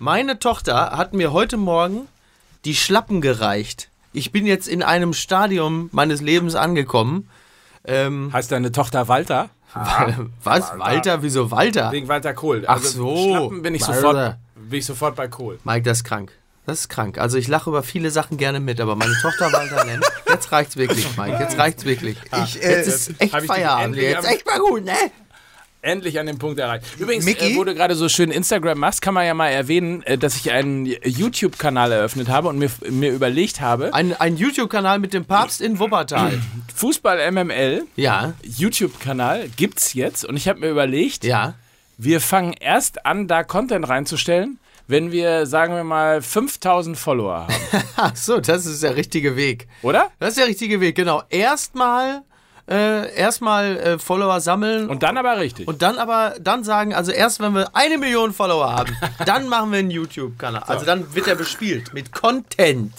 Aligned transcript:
Meine 0.00 0.38
Tochter 0.38 0.92
hat 0.96 1.12
mir 1.12 1.32
heute 1.32 1.56
Morgen 1.56 2.06
die 2.64 2.76
Schlappen 2.76 3.20
gereicht. 3.20 3.88
Ich 4.12 4.30
bin 4.30 4.46
jetzt 4.46 4.68
in 4.68 4.84
einem 4.84 5.12
Stadium 5.12 5.88
meines 5.92 6.20
Lebens 6.20 6.54
angekommen. 6.54 7.28
Ähm, 7.84 8.30
Heißt 8.32 8.52
deine 8.52 8.70
Tochter 8.70 9.08
Walter? 9.08 9.50
was? 10.44 10.72
Walter? 10.78 11.22
Wieso 11.22 11.50
Walter? 11.50 11.90
Wegen 11.90 12.06
Walter 12.06 12.32
Kohl. 12.32 12.62
Ach 12.68 12.78
so. 12.78 13.34
Schlappen 13.34 13.62
bin 13.62 13.74
ich, 13.74 13.82
Walter. 13.82 13.94
sofort, 14.00 14.36
bin 14.54 14.78
ich 14.78 14.86
sofort 14.86 15.16
bei 15.16 15.26
Kohl. 15.26 15.58
Mike, 15.64 15.82
das 15.82 15.98
ist 15.98 16.04
krank. 16.04 16.32
Das 16.64 16.80
ist 16.80 16.88
krank. 16.88 17.18
Also 17.18 17.36
ich 17.36 17.48
lache 17.48 17.68
über 17.70 17.82
viele 17.82 18.10
Sachen 18.10 18.36
gerne 18.36 18.60
mit, 18.60 18.80
aber 18.80 18.94
meine 18.94 19.14
Tochter 19.20 19.52
Walter 19.52 19.84
nennen. 19.84 20.02
Jetzt 20.28 20.52
reicht's 20.52 20.76
wirklich, 20.76 21.16
Mike. 21.16 21.38
Jetzt 21.40 21.58
reicht's 21.58 21.84
wirklich. 21.84 22.18
Ich, 22.44 22.62
äh, 22.62 22.76
Jetzt 22.76 22.86
ist 22.88 23.20
echt 23.20 23.34
Feierabend. 23.34 23.96
Jetzt 23.96 24.26
echt 24.28 24.46
mal 24.46 24.58
gut, 24.60 24.84
ne? 24.84 24.92
Endlich 25.88 26.18
an 26.20 26.26
den 26.26 26.38
Punkt 26.38 26.60
erreicht. 26.60 26.84
Übrigens, 26.98 27.24
Micky? 27.24 27.52
äh, 27.54 27.56
wo 27.56 27.64
du 27.64 27.74
gerade 27.74 27.94
so 27.94 28.08
schön 28.08 28.30
Instagram 28.30 28.78
machst, 28.78 29.00
kann 29.00 29.14
man 29.14 29.24
ja 29.24 29.32
mal 29.32 29.48
erwähnen, 29.48 30.02
äh, 30.02 30.18
dass 30.18 30.36
ich 30.36 30.50
einen 30.52 30.84
YouTube-Kanal 30.84 31.92
eröffnet 31.92 32.28
habe 32.28 32.48
und 32.48 32.58
mir, 32.58 32.70
mir 32.90 33.10
überlegt 33.12 33.60
habe, 33.60 33.92
Ein, 33.94 34.14
ein 34.20 34.36
YouTube-Kanal 34.36 34.98
mit 34.98 35.14
dem 35.14 35.24
Papst 35.24 35.60
in 35.60 35.78
Wuppertal. 35.78 36.38
Fußball 36.74 37.30
MML, 37.32 37.86
Ja, 37.96 38.34
YouTube-Kanal, 38.42 39.48
gibt's 39.56 39.94
jetzt. 39.94 40.24
Und 40.24 40.36
ich 40.36 40.46
habe 40.46 40.60
mir 40.60 40.68
überlegt, 40.68 41.24
ja. 41.24 41.54
wir 41.96 42.20
fangen 42.20 42.52
erst 42.52 43.06
an, 43.06 43.26
da 43.26 43.42
Content 43.42 43.88
reinzustellen, 43.88 44.58
wenn 44.86 45.10
wir, 45.12 45.46
sagen 45.46 45.74
wir 45.74 45.84
mal, 45.84 46.22
5000 46.22 46.96
Follower 46.98 47.46
haben. 47.48 47.54
Ach 47.96 48.16
so, 48.16 48.40
das 48.40 48.66
ist 48.66 48.82
der 48.82 48.96
richtige 48.96 49.36
Weg. 49.36 49.68
Oder? 49.82 50.10
Das 50.18 50.30
ist 50.30 50.38
der 50.38 50.46
richtige 50.46 50.80
Weg, 50.80 50.96
genau. 50.96 51.22
Erstmal 51.28 52.22
äh, 52.68 53.14
erstmal 53.14 53.76
äh, 53.78 53.98
Follower 53.98 54.40
sammeln 54.40 54.88
Und 54.90 55.02
dann 55.02 55.16
aber 55.16 55.38
richtig. 55.38 55.66
und 55.66 55.80
dann 55.82 55.96
aber 55.98 56.34
dann 56.40 56.64
sagen, 56.64 56.94
also 56.94 57.10
erst 57.12 57.40
wenn 57.40 57.52
wir 57.54 57.74
eine 57.74 57.96
Million 57.98 58.32
Follower 58.32 58.70
haben, 58.70 58.94
dann 59.24 59.48
machen 59.48 59.72
wir 59.72 59.78
einen 59.78 59.90
YouTube-Kanal. 59.90 60.62
Also 60.66 60.84
dann 60.84 61.14
wird 61.14 61.26
er 61.28 61.34
bespielt 61.34 61.94
mit 61.94 62.12
Content. 62.12 62.92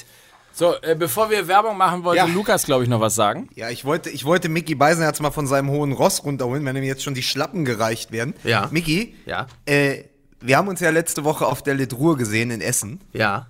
So, 0.53 0.73
äh, 0.81 0.95
bevor 0.95 1.29
wir 1.29 1.47
Werbung 1.47 1.77
machen, 1.77 2.03
wollte 2.03 2.17
Ja. 2.17 2.25
Lukas, 2.25 2.65
glaube 2.65 2.83
ich, 2.83 2.89
noch 2.89 2.99
was 2.99 3.15
sagen. 3.15 3.47
Ja, 3.55 3.69
ich 3.69 3.85
wollte, 3.85 4.09
ich 4.09 4.25
wollte 4.25 4.49
Mickey 4.49 4.75
Beisenherz 4.75 5.19
mal 5.21 5.31
von 5.31 5.47
seinem 5.47 5.69
hohen 5.69 5.93
Ross 5.93 6.23
runterholen, 6.25 6.65
wenn 6.65 6.75
ihm 6.75 6.83
jetzt 6.83 7.03
schon 7.03 7.13
die 7.13 7.23
Schlappen 7.23 7.63
gereicht 7.63 8.11
werden. 8.11 8.33
Ja. 8.43 8.67
Mickey, 8.71 9.15
Ja. 9.25 9.47
äh, 9.65 10.03
wir 10.41 10.57
haben 10.57 10.67
uns 10.67 10.79
ja 10.81 10.89
letzte 10.89 11.23
Woche 11.23 11.45
auf 11.45 11.61
der 11.63 11.75
Litruhe 11.75 12.17
gesehen 12.17 12.49
in 12.51 12.59
Essen. 12.61 12.99
Ja. 13.13 13.47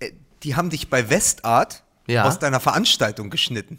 Äh, 0.00 0.10
die 0.42 0.54
haben 0.56 0.68
dich 0.68 0.90
bei 0.90 1.08
Westart 1.08 1.82
Ja. 2.06 2.24
aus 2.24 2.38
deiner 2.38 2.60
Veranstaltung 2.60 3.30
geschnitten. 3.30 3.78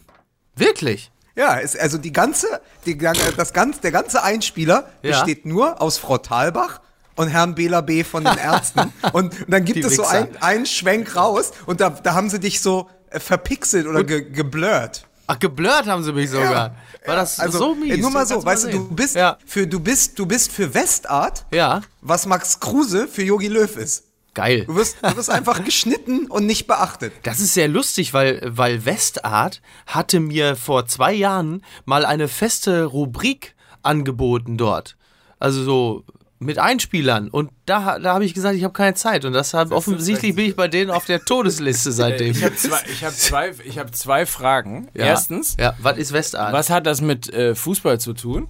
Wirklich? 0.55 1.11
Ja, 1.35 1.59
es, 1.59 1.75
also 1.77 1.97
die 1.97 2.11
ganze, 2.11 2.47
die, 2.85 2.97
das 2.97 3.53
ganze, 3.53 3.81
der 3.81 3.91
ganze 3.91 4.21
Einspieler 4.23 4.89
Ja. 5.01 5.11
besteht 5.23 5.45
nur 5.45 5.81
aus 5.81 5.97
Frau 5.97 6.17
Thalbach 6.17 6.81
und 7.15 7.29
Herrn 7.29 7.55
Bela 7.55 7.81
B. 7.81 8.03
von 8.03 8.23
den 8.23 8.37
Ärzten. 8.37 8.91
und, 9.13 9.39
und 9.41 9.45
dann 9.47 9.63
gibt 9.65 9.77
Die 9.77 9.81
es 9.87 9.95
so 9.95 10.03
Wichser. 10.03 10.11
ein, 10.13 10.41
einen 10.41 10.65
Schwenk 10.65 11.15
raus 11.15 11.51
und 11.65 11.79
da, 11.81 11.89
da 11.89 12.13
haben 12.13 12.29
sie 12.29 12.39
dich 12.39 12.61
so 12.61 12.89
äh, 13.09 13.19
verpixelt 13.19 13.87
oder 13.87 14.03
ge, 14.03 14.29
geblurrt. 14.29 15.07
Ach, 15.27 15.39
geblurrt 15.39 15.85
haben 15.87 16.03
sie 16.03 16.11
mich 16.11 16.29
sogar. 16.29 16.75
War 17.05 17.15
das 17.15 17.39
also, 17.39 17.57
so 17.57 17.75
mies? 17.75 17.93
äh, 17.93 17.97
Nur 17.97 18.11
mal 18.11 18.25
so, 18.25 18.43
weißt 18.43 18.65
du, 18.65 18.69
du 18.71 18.87
bist, 18.93 19.15
Ja. 19.15 19.37
für, 19.45 19.65
du, 19.65 19.79
bist, 19.79 20.19
du 20.19 20.25
bist 20.25 20.51
für 20.51 20.73
Westart, 20.73 21.45
Ja. 21.51 21.81
was 22.01 22.25
Max 22.25 22.59
Kruse 22.59 23.07
für 23.07 23.23
Yogi 23.23 23.47
Löw 23.47 23.77
ist. 23.77 24.03
Geil. 24.33 24.65
Du 24.65 24.75
wirst, 24.75 24.97
du 25.01 25.15
wirst 25.17 25.29
einfach 25.29 25.63
geschnitten 25.65 26.27
und 26.27 26.45
nicht 26.45 26.67
beachtet. 26.67 27.13
Das 27.23 27.39
ist 27.39 27.53
sehr 27.53 27.67
lustig, 27.67 28.13
weil, 28.13 28.41
weil 28.45 28.85
Westart 28.85 29.61
hatte 29.87 30.19
mir 30.19 30.55
vor 30.55 30.85
zwei 30.85 31.13
Jahren 31.13 31.63
mal 31.85 32.05
eine 32.05 32.27
feste 32.27 32.85
Rubrik 32.85 33.55
angeboten 33.83 34.57
dort. 34.57 34.95
Also 35.39 35.63
so 35.63 36.03
mit 36.39 36.57
Einspielern. 36.57 37.29
Und 37.29 37.51
da, 37.65 37.99
da 37.99 38.13
habe 38.15 38.25
ich 38.25 38.33
gesagt, 38.33 38.55
ich 38.55 38.63
habe 38.63 38.73
keine 38.73 38.95
Zeit. 38.95 39.25
Und 39.25 39.33
das 39.33 39.53
hat, 39.53 39.71
offensichtlich 39.71 40.35
bin 40.35 40.45
ich 40.45 40.55
bei 40.55 40.67
denen 40.67 40.89
auf 40.89 41.05
der 41.05 41.19
Todesliste 41.25 41.91
seitdem. 41.91 42.31
Ich 42.31 42.43
habe 42.43 42.55
zwei, 42.55 42.79
ich 42.91 43.03
hab 43.03 43.13
zwei, 43.13 43.51
ich 43.63 43.77
hab 43.77 43.95
zwei 43.95 44.25
Fragen. 44.25 44.87
Ja. 44.93 45.05
Erstens, 45.05 45.55
Ja, 45.59 45.75
was 45.79 45.97
ist 45.97 46.13
Westart? 46.13 46.51
was 46.53 46.69
hat 46.69 46.87
das 46.87 47.01
mit 47.01 47.31
äh, 47.31 47.53
Fußball 47.53 47.99
zu 47.99 48.13
tun? 48.13 48.47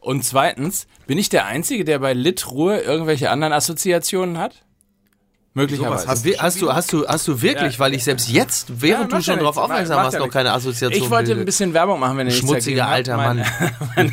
Und 0.00 0.24
zweitens, 0.24 0.86
bin 1.06 1.18
ich 1.18 1.28
der 1.28 1.46
Einzige, 1.46 1.84
der 1.84 1.98
bei 1.98 2.12
Litruhe 2.14 2.78
irgendwelche 2.78 3.30
anderen 3.30 3.52
Assoziationen 3.52 4.38
hat? 4.38 4.64
Möglicherweise. 5.56 6.08
Hast 6.08 6.24
Wie- 6.24 6.38
Hast 6.38 6.60
du, 6.60 6.72
hast 6.72 6.92
du, 6.92 7.06
hast 7.06 7.28
du 7.28 7.40
wirklich, 7.40 7.74
Ja. 7.74 7.78
weil 7.78 7.94
ich 7.94 8.02
selbst 8.02 8.28
jetzt, 8.28 8.80
während 8.82 9.12
Ja, 9.12 9.18
du 9.18 9.24
schon 9.24 9.34
ja 9.34 9.40
darauf 9.40 9.54
nichts. 9.54 9.64
aufmerksam 9.70 9.96
warst, 9.98 10.14
ja 10.14 10.18
noch 10.18 10.28
keine 10.30 10.52
Assoziation 10.52 11.02
ich 11.04 11.10
wollte 11.10 11.28
bilde. 11.28 11.42
ein 11.42 11.44
bisschen 11.46 11.72
Werbung 11.74 12.00
machen, 12.00 12.16
wenn 12.18 12.26
ihr 12.26 12.32
Schmutziger 12.32 12.88
alter 12.88 13.16
meine, 13.18 13.46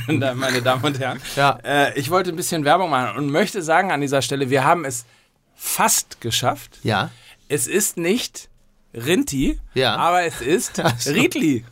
meine, 0.07 0.35
meine 0.35 0.61
Damen 0.61 0.83
und 0.83 0.99
Herren. 0.99 1.19
Ja. 1.35 1.57
Äh, 1.63 1.97
ich 1.99 2.11
wollte 2.11 2.29
ein 2.29 2.35
bisschen 2.35 2.63
Werbung 2.63 2.91
machen 2.91 3.17
und 3.17 3.31
möchte 3.31 3.63
sagen 3.63 3.91
an 3.91 4.01
dieser 4.01 4.21
Stelle, 4.21 4.49
wir 4.51 4.63
haben 4.63 4.85
es 4.85 5.05
fast 5.55 6.21
geschafft. 6.21 6.77
Ja. 6.83 7.09
Es 7.47 7.65
ist 7.67 7.97
nicht 7.97 8.47
Rinti, 8.93 9.59
Ja. 9.73 9.95
aber 9.95 10.23
es 10.23 10.41
ist 10.41 10.79
Riedli. 11.07 11.65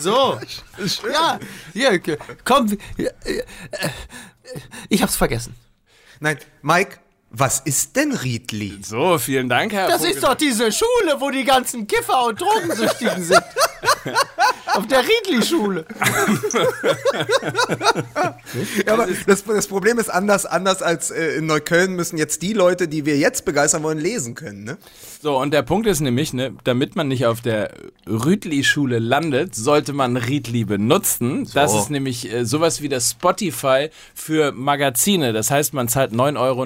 So. 0.00 0.38
Ja, 1.12 1.38
hier, 1.74 2.00
komm. 2.44 2.78
äh, 2.96 3.02
äh, 3.24 3.42
Ich 4.88 5.02
hab's 5.02 5.16
vergessen. 5.16 5.54
Nein, 6.20 6.38
Mike, 6.62 6.98
was 7.30 7.60
ist 7.60 7.94
denn 7.96 8.12
Riedli? 8.12 8.78
So, 8.82 9.18
vielen 9.18 9.48
Dank, 9.48 9.72
Herr 9.72 9.88
Das 9.88 9.98
Vogel. 9.98 10.14
ist 10.14 10.22
doch 10.24 10.34
diese 10.34 10.72
Schule, 10.72 11.16
wo 11.18 11.30
die 11.30 11.44
ganzen 11.44 11.86
Kiffer 11.86 12.26
und 12.26 12.40
Drogensüchtigen 12.40 13.22
sind. 13.22 13.42
Auf 14.74 14.86
der 14.86 15.00
Riedli-Schule. 15.00 15.84
Ja, 18.86 18.92
aber 18.92 19.06
das, 19.26 19.44
das 19.44 19.66
Problem 19.66 19.98
ist 19.98 20.08
anders, 20.08 20.46
anders 20.46 20.82
als 20.82 21.10
äh, 21.10 21.36
in 21.38 21.46
Neukölln 21.46 21.94
müssen 21.94 22.18
jetzt 22.18 22.42
die 22.42 22.52
Leute, 22.52 22.86
die 22.86 23.04
wir 23.06 23.16
jetzt 23.16 23.44
begeistern 23.44 23.82
wollen, 23.82 23.98
lesen 23.98 24.34
können. 24.34 24.64
Ne? 24.64 24.78
So, 25.20 25.38
und 25.38 25.52
der 25.52 25.62
Punkt 25.62 25.86
ist 25.86 26.00
nämlich, 26.00 26.32
ne, 26.32 26.54
damit 26.64 26.96
man 26.96 27.08
nicht 27.08 27.26
auf 27.26 27.40
der 27.40 27.72
Rütli-Schule 28.06 28.98
landet, 28.98 29.54
sollte 29.54 29.92
man 29.92 30.16
Riedli 30.16 30.64
benutzen. 30.64 31.48
Das 31.54 31.74
ist 31.74 31.90
nämlich 31.90 32.32
äh, 32.32 32.44
sowas 32.44 32.82
wie 32.82 32.88
das 32.88 33.12
Spotify 33.12 33.88
für 34.14 34.52
Magazine. 34.52 35.32
Das 35.32 35.50
heißt, 35.50 35.74
man 35.74 35.88
zahlt 35.88 36.12
9,99 36.12 36.36
Euro. 36.38 36.64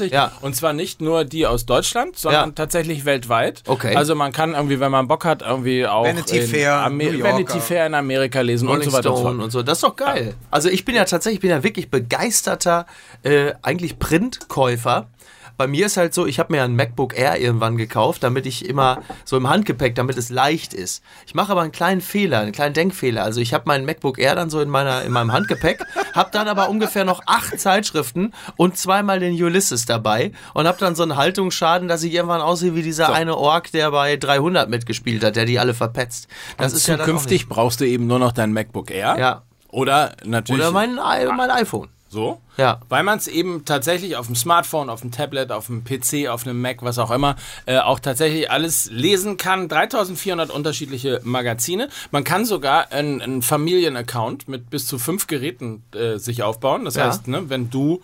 Ja. 0.00 0.32
Und 0.40 0.54
zwar 0.56 0.72
nicht 0.72 1.00
nur 1.00 1.24
die 1.24 1.46
aus 1.46 1.66
Deutschland, 1.66 2.16
sondern 2.18 2.48
Ja. 2.50 2.54
tatsächlich 2.54 3.04
weltweit. 3.04 3.62
Okay. 3.66 3.94
Also 3.96 4.14
man 4.14 4.32
kann 4.32 4.54
irgendwie, 4.54 4.80
wenn 4.80 4.90
man 4.90 5.08
Bock 5.08 5.24
hat, 5.24 5.42
irgendwie 5.42 5.86
auch 5.86 6.04
Vanity 6.04 6.38
in 6.38 6.46
Fair, 6.48 6.74
Amer-. 6.74 7.22
Vanity 7.22 7.60
Fair 7.60 7.86
in 7.86 7.94
Amerika 7.94 8.40
lesen 8.40 8.68
Rolling 8.68 8.84
und 8.84 8.90
so 8.90 8.96
weiter 8.96 9.10
und 9.10 9.16
so 9.16 9.22
Stone 9.22 9.34
fort. 9.36 9.44
und 9.44 9.50
so. 9.50 9.62
Das 9.62 9.78
ist 9.78 9.84
doch 9.84 9.96
geil. 9.96 10.34
Also 10.50 10.68
ich 10.68 10.84
bin 10.84 10.94
ja 10.94 11.04
tatsächlich, 11.04 11.36
ich 11.36 11.40
bin 11.40 11.50
ja 11.50 11.62
wirklich 11.62 11.90
begeisterter, 11.90 12.86
äh, 13.22 13.52
eigentlich 13.62 13.98
Printkäufer. 13.98 15.08
Bei 15.56 15.66
mir 15.66 15.86
ist 15.86 15.96
halt 15.96 16.14
so, 16.14 16.26
ich 16.26 16.38
habe 16.38 16.52
mir 16.52 16.62
ein 16.62 16.74
MacBook 16.74 17.16
Air 17.16 17.40
irgendwann 17.40 17.76
gekauft, 17.76 18.22
damit 18.22 18.46
ich 18.46 18.68
immer 18.68 19.02
so 19.24 19.36
im 19.36 19.48
Handgepäck, 19.48 19.94
damit 19.94 20.16
es 20.16 20.30
leicht 20.30 20.74
ist. 20.74 21.02
Ich 21.26 21.34
mache 21.34 21.52
aber 21.52 21.62
einen 21.62 21.72
kleinen 21.72 22.00
Fehler, 22.00 22.40
einen 22.40 22.52
kleinen 22.52 22.74
Denkfehler. 22.74 23.22
Also 23.22 23.40
ich 23.40 23.54
habe 23.54 23.64
mein 23.66 23.84
MacBook 23.84 24.18
Air 24.18 24.34
dann 24.34 24.50
so 24.50 24.60
in 24.60 24.68
meiner 24.68 25.02
in 25.02 25.12
meinem 25.12 25.32
Handgepäck, 25.32 25.84
habe 26.14 26.30
dann 26.32 26.48
aber 26.48 26.68
ungefähr 26.68 27.04
noch 27.04 27.22
acht 27.26 27.58
Zeitschriften 27.58 28.32
und 28.56 28.76
zweimal 28.76 29.20
den 29.20 29.34
Ulysses 29.40 29.86
dabei 29.86 30.32
und 30.54 30.66
habe 30.66 30.78
dann 30.78 30.94
so 30.94 31.02
einen 31.02 31.16
Haltungsschaden, 31.16 31.88
dass 31.88 32.02
ich 32.02 32.12
irgendwann 32.12 32.40
aussehe 32.40 32.74
wie 32.74 32.82
dieser 32.82 33.12
eine 33.12 33.36
Ork, 33.36 33.70
der 33.72 33.90
bei 33.90 34.16
300 34.16 34.68
mitgespielt 34.68 35.22
hat, 35.22 35.36
der 35.36 35.44
die 35.44 35.58
alle 35.58 35.74
verpetzt. 35.74 36.28
Das 36.56 36.72
ist 36.72 36.86
ja 36.86 36.96
dann 36.96 37.02
auch 37.02 37.06
Zukünftig 37.06 37.48
brauchst 37.48 37.80
du 37.80 37.86
eben 37.86 38.06
nur 38.06 38.18
noch 38.18 38.32
dein 38.32 38.52
MacBook 38.52 38.90
Air. 38.90 39.16
Ja. 39.18 39.42
Oder 39.68 40.12
natürlich. 40.24 40.62
Oder 40.62 40.70
mein, 40.70 40.94
mein 40.94 41.50
iPhone. 41.50 41.88
So? 42.14 42.40
Ja. 42.56 42.80
Weil 42.88 43.02
man 43.02 43.18
es 43.18 43.26
eben 43.26 43.64
tatsächlich 43.64 44.14
auf 44.14 44.26
dem 44.26 44.36
Smartphone, 44.36 44.88
auf 44.88 45.00
dem 45.00 45.10
Tablet, 45.10 45.50
auf 45.50 45.66
dem 45.66 45.82
PC, 45.82 46.28
auf 46.28 46.46
einem 46.46 46.60
Mac, 46.62 46.82
was 46.84 46.98
auch 46.98 47.10
immer, 47.10 47.34
äh, 47.66 47.78
auch 47.78 47.98
tatsächlich 47.98 48.52
alles 48.52 48.88
lesen 48.88 49.36
kann. 49.36 49.68
3400 49.68 50.48
unterschiedliche 50.48 51.20
Magazine. 51.24 51.88
Man 52.12 52.22
kann 52.22 52.44
sogar 52.44 52.92
einen, 52.92 53.42
Familienaccount 53.42 54.46
mit 54.46 54.70
bis 54.70 54.86
zu 54.86 55.00
fünf 55.00 55.26
Geräten 55.26 55.82
äh, 55.92 56.18
sich 56.18 56.44
aufbauen. 56.44 56.84
Das 56.84 56.94
Ja. 56.94 57.06
heißt, 57.08 57.26
ne, 57.26 57.50
wenn 57.50 57.68
du 57.68 58.00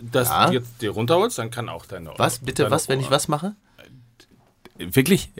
das 0.00 0.28
Ja. 0.28 0.52
jetzt 0.52 0.80
dir 0.80 0.90
runterholst, 0.90 1.38
dann 1.38 1.50
kann 1.50 1.68
auch 1.68 1.86
deine. 1.86 2.12
Was? 2.18 2.38
Bitte 2.38 2.62
deine 2.62 2.74
was, 2.74 2.88
wenn 2.88 3.00
ich 3.00 3.10
was 3.10 3.26
mache? 3.26 3.56
Wirklich? 4.78 5.32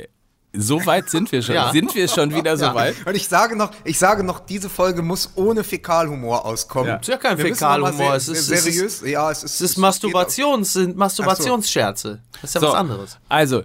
So 0.55 0.85
weit 0.85 1.09
sind 1.09 1.33
wir 1.33 1.41
schon. 1.43 1.55
Ja. 1.55 1.73
Sind 1.73 1.95
wir 1.95 2.09
schon 2.09 2.35
wieder 2.35 2.57
so 2.59 2.75
weit? 2.75 2.95
Und 3.07 3.15
ich 3.15 3.27
sage 3.27 3.57
noch, 3.57 3.71
ich 3.85 3.99
sage 3.99 4.23
noch, 4.23 4.41
diese 4.41 4.69
Folge 4.69 5.01
muss 5.01 5.31
ohne 5.35 5.65
Fäkalhumor 5.65 6.45
auskommen. 6.45 6.89
Ja. 6.89 6.97
ist 6.97 7.09
ja 7.09 7.17
kein 7.17 7.39
Fäkalhumor, 7.39 7.93
sehr- 7.93 8.15
es 8.15 8.29
ist- 8.29 8.47
sehr 8.49 8.59
es 8.59 8.67
ist- 8.67 8.75
seriös. 8.99 9.01
ja, 9.13 9.31
es 9.31 9.45
ist, 9.45 9.55
Es 9.55 9.61
ist 9.63 9.77
Masturbations, 9.79 10.73
sind 10.75 10.97
Masturbationsscherze. 10.97 12.21
Das 12.41 12.51
ist 12.51 12.55
ja 12.57 12.61
was 12.63 12.71
So, 12.71 12.75
anderes. 12.77 13.19
Also, 13.31 13.63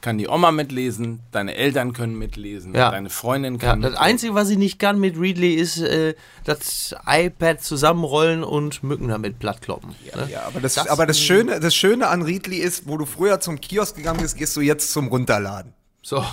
kann 0.00 0.16
die 0.18 0.28
Oma 0.28 0.50
mitlesen, 0.50 1.20
deine 1.30 1.54
Eltern 1.54 1.92
können 1.92 2.18
mitlesen, 2.18 2.74
Ja. 2.74 2.90
deine 2.90 3.10
Freundin 3.10 3.54
Ja, 3.58 3.60
kann 3.60 3.82
das 3.82 3.94
Einzige, 3.94 4.34
was 4.34 4.48
ich 4.48 4.56
nicht 4.58 4.78
kann 4.78 4.98
mit 4.98 5.16
Readly, 5.16 5.54
ist 5.54 5.78
äh, 5.78 6.14
das 6.44 6.94
iPad 7.06 7.62
zusammenrollen 7.62 8.42
und 8.42 8.82
Mücken 8.82 9.08
damit 9.08 9.38
plattkloppen. 9.38 9.90
ne? 10.16 10.28
Ja, 10.30 10.42
aber 10.46 10.58
das, 10.60 10.76
aber 10.88 11.06
das 11.06 11.20
Schöne, 11.20 11.60
das 11.60 11.74
Schöne 11.74 12.08
an 12.08 12.22
Riedli 12.22 12.56
ist, 12.56 12.88
wo 12.88 12.96
du 12.96 13.04
früher 13.06 13.40
zum 13.40 13.60
Kiosk 13.60 13.94
gegangen 13.96 14.20
bist, 14.22 14.36
gehst 14.36 14.56
du 14.56 14.60
jetzt 14.60 14.90
zum 14.90 15.08
Runterladen. 15.08 15.72
So. 16.02 16.24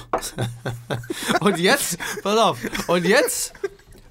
und 1.41 1.59
jetzt, 1.59 1.97
pass 2.23 2.37
auf, 2.37 2.57
und 2.87 3.05
jetzt, 3.05 3.53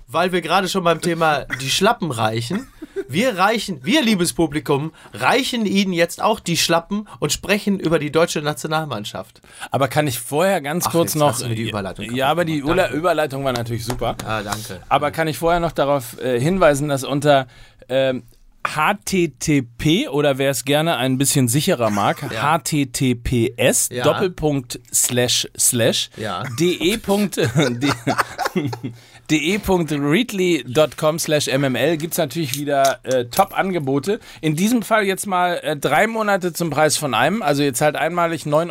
weil 0.06 0.32
wir 0.32 0.40
gerade 0.42 0.68
schon 0.68 0.84
beim 0.84 1.00
Thema 1.00 1.46
die 1.60 1.70
Schlappen 1.70 2.10
reichen, 2.10 2.68
Wir 3.08 3.38
reichen, 3.38 3.84
wir, 3.84 4.02
liebes 4.02 4.32
Publikum, 4.32 4.92
reichen 5.12 5.66
Ihnen 5.66 5.92
jetzt 5.92 6.22
auch 6.22 6.40
die 6.40 6.56
Schlappen 6.56 7.08
und 7.20 7.32
sprechen 7.32 7.78
über 7.78 7.98
die 7.98 8.10
deutsche 8.10 8.42
Nationalmannschaft. 8.42 9.40
Aber 9.70 9.88
kann 9.88 10.06
ich 10.06 10.18
vorher 10.18 10.60
ganz 10.60 10.86
Ach, 10.86 10.92
kurz 10.92 11.14
noch. 11.14 11.40
die 11.40 11.68
Überleitung 11.68 12.06
kaputt 12.06 12.18
ja, 12.18 12.28
aber 12.28 12.44
die. 12.44 12.62
Danke. 12.62 12.96
Überleitung 12.96 13.44
war 13.44 13.52
natürlich 13.52 13.84
super. 13.84 14.16
Ah, 14.24 14.42
danke. 14.42 14.80
Aber 14.88 15.10
kann 15.10 15.28
ich 15.28 15.38
vorher 15.38 15.60
noch 15.60 15.72
darauf 15.72 16.18
äh, 16.20 16.40
hinweisen, 16.40 16.88
dass 16.88 17.04
unter 17.04 17.46
ähm, 17.88 18.24
HTTP 18.74 20.08
oder 20.08 20.38
wer 20.38 20.50
es 20.50 20.64
gerne 20.64 20.96
ein 20.96 21.18
bisschen 21.18 21.48
sicherer 21.48 21.90
mag, 21.90 22.18
HTTPS 22.20 23.88
Ja. 23.90 24.04
Doppelpunkt 24.04 24.80
slash 24.92 25.48
slash 25.56 26.10
Ja. 26.16 26.42
de- 26.58 26.96
de.readly.com 29.30 31.18
slash 31.18 31.48
mml 31.48 31.96
gibt 31.96 32.12
es 32.12 32.18
natürlich 32.18 32.58
wieder 32.58 33.00
äh, 33.04 33.24
Top-Angebote. 33.26 34.20
In 34.40 34.54
diesem 34.56 34.82
Fall 34.82 35.04
jetzt 35.04 35.26
mal 35.26 35.54
äh, 35.62 35.76
drei 35.76 36.06
Monate 36.06 36.52
zum 36.52 36.70
Preis 36.70 36.96
von 36.96 37.14
einem. 37.14 37.42
Also 37.42 37.62
ihr 37.62 37.74
zahlt 37.74 37.96
einmalig 37.96 38.42
9,99 38.44 38.70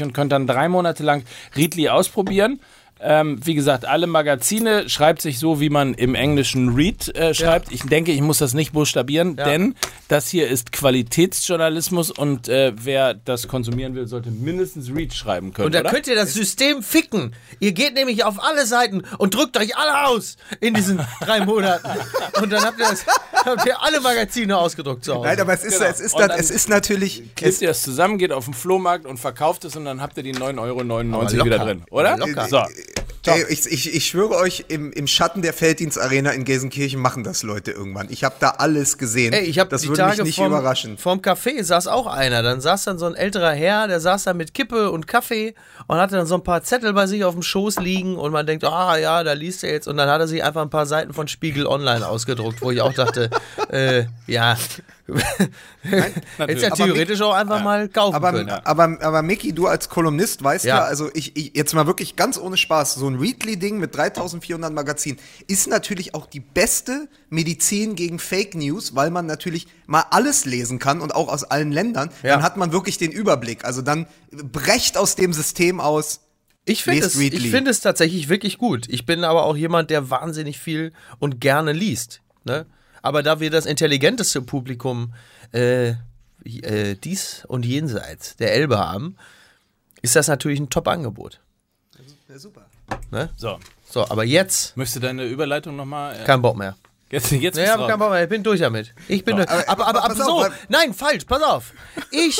Euro 0.00 0.04
und 0.04 0.12
könnt 0.14 0.32
dann 0.32 0.46
drei 0.46 0.68
Monate 0.68 1.02
lang 1.02 1.22
Readly 1.56 1.88
ausprobieren. 1.88 2.60
Ähm, 3.00 3.40
wie 3.44 3.54
gesagt, 3.54 3.84
alle 3.84 4.06
Magazine 4.06 4.88
schreibt 4.88 5.22
sich 5.22 5.38
so, 5.38 5.60
wie 5.60 5.70
man 5.70 5.94
im 5.94 6.14
Englischen 6.14 6.74
Read 6.74 7.14
äh, 7.16 7.32
schreibt. 7.34 7.70
Ich 7.72 7.82
denke, 7.84 8.12
ich 8.12 8.20
muss 8.20 8.38
das 8.38 8.54
nicht 8.54 8.72
buchstabieren, 8.72 9.36
Ja. 9.38 9.44
denn 9.44 9.74
das 10.08 10.28
hier 10.28 10.48
ist 10.48 10.72
Qualitätsjournalismus 10.72 12.10
und 12.10 12.48
äh, 12.48 12.72
wer 12.74 13.14
das 13.14 13.46
konsumieren 13.48 13.94
will, 13.94 14.06
sollte 14.06 14.30
mindestens 14.30 14.90
Read 14.94 15.12
schreiben 15.14 15.52
können. 15.52 15.66
Und 15.66 15.74
da 15.74 15.80
oder? 15.80 15.90
könnt 15.90 16.06
ihr 16.06 16.14
das 16.16 16.34
System 16.34 16.82
ficken. 16.82 17.34
Ihr 17.60 17.72
geht 17.72 17.94
nämlich 17.94 18.24
auf 18.24 18.42
alle 18.42 18.66
Seiten 18.66 19.02
und 19.18 19.34
drückt 19.34 19.56
euch 19.58 19.76
alle 19.76 20.08
aus 20.08 20.36
in 20.60 20.74
diesen 20.74 20.98
drei 21.20 21.44
Monaten. 21.44 21.88
Und 22.40 22.50
dann 22.52 22.64
habt 22.64 22.78
ihr, 22.80 22.86
das, 22.88 23.04
habt 23.44 23.66
ihr 23.66 23.80
alle 23.82 24.00
Magazine 24.00 24.56
ausgedruckt 24.56 25.04
zu 25.04 25.14
Hause. 25.14 25.28
Nein, 25.28 25.40
aber 25.40 25.52
es 25.52 25.64
ist, 25.64 25.78
Genau. 25.78 25.90
es 25.90 26.00
ist, 26.00 26.18
das, 26.18 26.40
es 26.40 26.50
ist 26.50 26.68
natürlich. 26.68 27.22
Klebt 27.36 27.60
ihr 27.62 27.68
das 27.68 27.82
zusammen, 27.82 28.18
geht 28.18 28.32
auf 28.32 28.46
den 28.46 28.54
Flohmarkt 28.54 29.06
und 29.06 29.18
verkauft 29.18 29.64
es 29.64 29.76
und 29.76 29.84
dann 29.84 30.00
habt 30.00 30.16
ihr 30.16 30.22
die 30.22 30.34
9,99 30.34 30.58
Euro 31.38 31.44
wieder 31.44 31.58
drin, 31.58 31.82
oder? 31.90 32.16
Locker. 32.16 32.48
So. 32.48 32.62
Ey, 33.26 33.44
ich, 33.48 33.66
ich, 33.66 33.94
ich 33.94 34.06
schwöre 34.06 34.36
euch, 34.36 34.64
im, 34.68 34.92
im 34.92 35.06
Schatten 35.06 35.42
der 35.42 35.52
Felddienstarena 35.52 36.30
in 36.30 36.44
Gelsenkirchen 36.44 37.00
machen 37.00 37.24
das 37.24 37.42
Leute 37.42 37.72
irgendwann. 37.72 38.06
Ich 38.10 38.24
habe 38.24 38.36
da 38.40 38.50
alles 38.50 38.96
gesehen. 38.96 39.32
Ey, 39.32 39.44
ich 39.44 39.58
habe 39.58 39.68
das 39.70 39.82
die 39.82 39.88
würde 39.88 40.02
Tage 40.02 40.16
mich 40.18 40.26
nicht 40.26 40.36
vom, 40.36 40.46
überraschen. 40.46 40.98
Vorm 40.98 41.20
Café 41.20 41.62
saß 41.62 41.88
auch 41.88 42.06
einer. 42.06 42.42
Dann 42.42 42.60
saß 42.60 42.84
dann 42.84 42.98
so 42.98 43.06
ein 43.06 43.14
älterer 43.14 43.52
Herr, 43.52 43.88
der 43.88 44.00
saß 44.00 44.24
da 44.24 44.34
mit 44.34 44.54
Kippe 44.54 44.90
und 44.90 45.06
Kaffee 45.06 45.54
und 45.86 45.98
hatte 45.98 46.16
dann 46.16 46.26
so 46.26 46.36
ein 46.36 46.42
paar 46.42 46.62
Zettel 46.62 46.92
bei 46.92 47.06
sich 47.06 47.24
auf 47.24 47.34
dem 47.34 47.42
Schoß 47.42 47.80
liegen 47.80 48.16
und 48.16 48.32
man 48.32 48.46
denkt, 48.46 48.64
ah 48.64 48.96
ja, 48.96 49.22
da 49.22 49.32
liest 49.32 49.64
er 49.64 49.72
jetzt. 49.72 49.88
Und 49.88 49.96
dann 49.96 50.08
hat 50.08 50.20
er 50.20 50.28
sich 50.28 50.42
einfach 50.42 50.62
ein 50.62 50.70
paar 50.70 50.86
Seiten 50.86 51.12
von 51.12 51.28
Spiegel 51.28 51.66
Online 51.66 52.06
ausgedruckt, 52.06 52.62
wo 52.62 52.70
ich 52.70 52.80
auch 52.80 52.94
dachte, 52.94 53.30
äh, 53.70 54.04
ja, 54.26 54.56
hätte 55.82 56.60
ja 56.60 56.72
Aber 56.72 56.76
theoretisch 56.84 57.20
auch 57.22 57.32
einfach 57.32 57.62
mal 57.62 57.88
kaufen 57.88 58.14
Aber, 58.14 58.32
können. 58.32 58.50
aber, 58.50 58.98
aber 59.00 59.22
Mickey, 59.22 59.52
du 59.52 59.66
als 59.66 59.88
Kolumnist 59.88 60.42
weißt 60.44 60.64
ja, 60.64 60.78
Ja. 60.78 60.84
also 60.84 61.10
ich, 61.14 61.36
ich 61.36 61.56
jetzt 61.56 61.74
mal 61.74 61.86
wirklich 61.86 62.16
ganz 62.16 62.38
ohne 62.38 62.56
Spaß, 62.56 62.94
so 62.94 63.08
ein 63.08 63.16
Readly-Ding 63.16 63.78
mit 63.78 63.96
3400 63.96 64.72
Magazinen 64.72 65.18
ist 65.46 65.68
natürlich 65.68 66.14
auch 66.14 66.26
die 66.26 66.40
beste 66.40 67.08
Medizin 67.30 67.94
gegen 67.94 68.18
Fake 68.18 68.54
News, 68.54 68.94
weil 68.94 69.10
man 69.10 69.26
natürlich 69.26 69.66
mal 69.86 70.04
alles 70.10 70.44
lesen 70.44 70.78
kann 70.78 71.00
und 71.00 71.14
auch 71.14 71.28
aus 71.28 71.44
allen 71.44 71.72
Ländern. 71.72 72.10
Ja. 72.22 72.34
Dann 72.34 72.42
hat 72.42 72.56
man 72.56 72.72
wirklich 72.72 72.98
den 72.98 73.10
Überblick. 73.12 73.64
Also 73.64 73.82
dann 73.82 74.06
brecht 74.30 74.96
aus 74.98 75.14
dem 75.16 75.32
System 75.32 75.80
aus. 75.80 76.20
Ich 76.64 76.84
finde 76.84 77.06
es, 77.06 77.16
ich 77.18 77.50
find 77.50 77.66
es 77.66 77.80
tatsächlich 77.80 78.28
wirklich 78.28 78.58
gut. 78.58 78.86
Ich 78.90 79.06
bin 79.06 79.24
aber 79.24 79.44
auch 79.44 79.56
jemand, 79.56 79.88
der 79.88 80.10
wahnsinnig 80.10 80.58
viel 80.58 80.92
und 81.18 81.40
gerne 81.40 81.72
liest. 81.72 82.20
Ne? 82.44 82.66
Aber 83.02 83.22
da 83.22 83.40
wir 83.40 83.50
das 83.50 83.66
intelligenteste 83.66 84.42
Publikum 84.42 85.14
äh, 85.52 85.94
äh, 86.44 86.94
dies 87.02 87.44
und 87.46 87.64
jenseits 87.66 88.36
der 88.36 88.52
Elbe 88.54 88.78
haben, 88.78 89.16
ist 90.02 90.16
das 90.16 90.28
natürlich 90.28 90.60
ein 90.60 90.70
Top-Angebot. 90.70 91.40
Ja, 92.28 92.38
super. 92.38 92.66
Ne? 93.10 93.30
so. 93.36 93.58
So, 93.90 94.02
aber 94.08 94.22
jetzt 94.24 94.76
Möchtest 94.76 94.96
du 94.96 95.00
deine 95.00 95.24
Überleitung 95.24 95.74
nochmal? 95.76 96.14
Äh, 96.20 96.24
kein 96.24 96.42
Bock 96.42 96.56
mehr. 96.58 96.76
jetzt 97.10 97.30
jetzt 97.32 97.56
Nee, 97.56 97.62
bist 97.64 97.76
dran. 97.76 97.98
Bock 97.98 98.10
mehr. 98.10 98.22
Ich 98.22 98.28
bin 98.28 98.42
durch 98.42 98.60
damit. 98.60 98.94
Ich 99.08 99.24
bin 99.24 99.36
durch. 99.36 99.48
aber- 99.48 99.66
Aber, 99.68 99.86
aber, 99.86 100.04
aber 100.04 100.14
so. 100.14 100.40
auf, 100.44 100.50
Nein, 100.68 100.92
falsch. 100.92 101.24
Pass 101.24 101.42
auf. 101.42 101.72
Ich, 102.10 102.38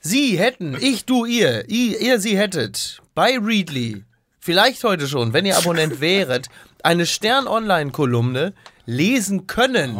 Sie 0.00 0.38
hätten, 0.38 0.76
ich, 0.80 1.04
du, 1.06 1.24
ihr, 1.26 1.68
ihr, 1.68 2.00
ihr, 2.00 2.20
Sie 2.20 2.38
hättet 2.38 3.02
bei 3.14 3.36
Readly, 3.36 4.04
vielleicht 4.40 4.82
heute 4.84 5.06
schon, 5.06 5.32
wenn 5.32 5.46
ihr 5.46 5.56
Abonnent 5.56 6.00
wäret, 6.00 6.48
eine 6.82 7.06
Stern-Online-Kolumne 7.06 8.54
lesen 8.86 9.46
können. 9.46 9.96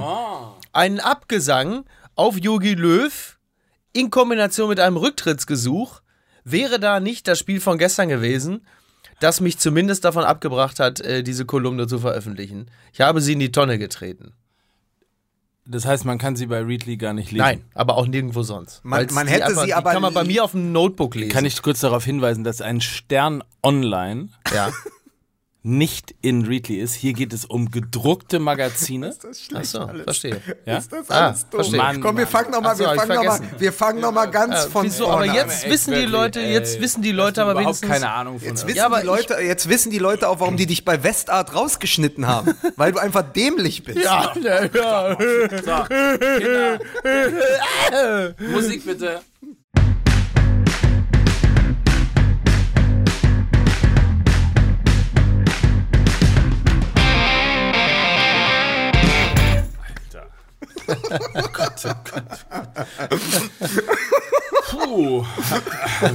Einen 0.72 1.00
Abgesang 1.00 1.84
auf 2.16 2.38
Yogi 2.38 2.74
Löw 2.74 3.38
in 3.92 4.10
Kombination 4.10 4.68
mit 4.68 4.80
einem 4.80 4.96
Rücktrittsgesuch 4.96 6.00
wäre 6.44 6.80
da 6.80 7.00
nicht 7.00 7.28
das 7.28 7.38
Spiel 7.38 7.60
von 7.60 7.78
gestern 7.78 8.08
gewesen, 8.08 8.66
das 9.20 9.40
mich 9.40 9.58
zumindest 9.58 10.04
davon 10.04 10.24
abgebracht 10.24 10.80
hat, 10.80 11.00
äh, 11.00 11.22
diese 11.22 11.44
Kolumne 11.44 11.86
zu 11.86 11.98
veröffentlichen. 11.98 12.70
Ich 12.92 13.00
habe 13.00 13.20
sie 13.20 13.34
in 13.34 13.40
die 13.40 13.52
Tonne 13.52 13.78
getreten. 13.78 14.32
Das 15.70 15.84
heißt, 15.86 16.04
man 16.04 16.18
kann 16.18 16.34
sie 16.34 16.46
bei 16.46 16.60
Readly 16.62 16.96
gar 16.96 17.12
nicht 17.12 17.30
lesen. 17.30 17.44
Nein, 17.44 17.64
aber 17.74 17.96
auch 17.96 18.06
nirgendwo 18.06 18.42
sonst. 18.42 18.84
Man- 18.84 19.06
man 19.12 19.28
hätte 19.28 19.54
sie 19.54 19.66
die 19.66 19.74
aber 19.74 19.92
kann 19.92 20.02
man 20.02 20.12
bei 20.12 20.24
mir 20.24 20.42
auf 20.42 20.50
dem 20.50 20.72
Notebook 20.72 21.14
lesen. 21.14 21.30
Kann 21.30 21.44
ich 21.44 21.62
kurz 21.62 21.78
darauf 21.80 22.04
hinweisen, 22.04 22.42
dass 22.42 22.60
ein 22.60 22.80
Stern 22.80 23.44
online 23.62 24.28
Ja. 24.52 24.70
nicht 25.62 26.14
in 26.22 26.46
Readly 26.46 26.76
ist. 26.76 26.94
Hier 26.94 27.12
geht 27.12 27.34
es 27.34 27.44
um 27.44 27.70
gedruckte 27.70 28.38
Magazine. 28.38 29.14
Ach 29.54 29.64
so, 29.64 29.86
verstehe. 30.04 30.40
Ja? 30.64 30.78
Ist 30.78 30.90
das 30.90 31.10
Ah, 31.10 31.26
alles 31.26 31.42
doof? 31.42 31.50
verstehe. 31.60 31.76
Mann, 31.78 32.00
Komm, 32.00 32.16
wir 32.16 32.26
fangen 32.26 32.50
nochmal, 32.50 32.74
so, 32.76 32.84
wir 32.84 32.94
fangen 32.94 33.08
nochmal, 33.14 33.36
vergessen. 33.38 33.54
wir 33.60 33.72
fangen 33.74 34.00
noch 34.00 34.12
mal 34.12 34.26
ganz 34.26 34.54
Äh, 34.64 34.68
von 34.70 34.84
wieso, 34.86 35.08
aber 35.08 35.24
vorne 35.24 35.34
jetzt 35.34 35.64
an. 35.66 35.70
wissen 35.70 35.94
die 35.94 36.06
Leute, 36.06 36.40
jetzt 36.40 36.80
wissen 36.80 37.02
die 37.02 37.12
Leute 37.12 37.42
aber 37.42 37.52
überhaupt 37.52 37.82
wenigstens. 37.82 37.90
keine 37.90 38.10
Ahnung 38.12 38.38
von 38.38 38.48
Jetzt 38.48 38.66
wissen, 38.66 38.76
Ja, 38.78 38.86
aber 38.86 39.00
die 39.00 39.06
Leute, 39.06 39.34
jetzt 39.34 39.68
wissen 39.68 39.90
die 39.90 39.98
Leute 39.98 40.28
auch, 40.30 40.40
warum 40.40 40.56
die 40.56 40.64
dich 40.66 40.84
bei 40.86 41.02
Westart 41.02 41.54
rausgeschnitten 41.54 42.26
haben. 42.26 42.54
weil 42.76 42.92
du 42.92 42.98
einfach 42.98 43.22
dämlich 43.22 43.84
bist. 43.84 43.98
Ja, 44.02 44.32
ja, 44.42 44.64
ja. 44.64 45.16
So, 45.18 45.84
Kinder. 45.88 46.78
Musik 48.50 48.84
bitte. 48.86 49.20
Oh 60.90 61.48
Gott, 61.52 61.84
oh 61.84 61.92
Gott. 62.10 63.20
Puh. 64.70 65.24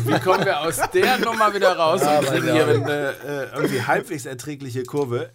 Wie 0.05 0.19
kommen 0.19 0.45
wir 0.45 0.59
aus 0.61 0.79
der 0.93 1.17
Nummer 1.19 1.53
wieder 1.53 1.75
raus 1.77 2.01
und 2.01 2.25
kriegen 2.25 2.51
hier 2.53 2.67
eine 2.67 3.13
äh, 3.25 3.55
irgendwie 3.55 3.81
halbwegs 3.83 4.25
erträgliche 4.25 4.83
Kurve? 4.83 5.31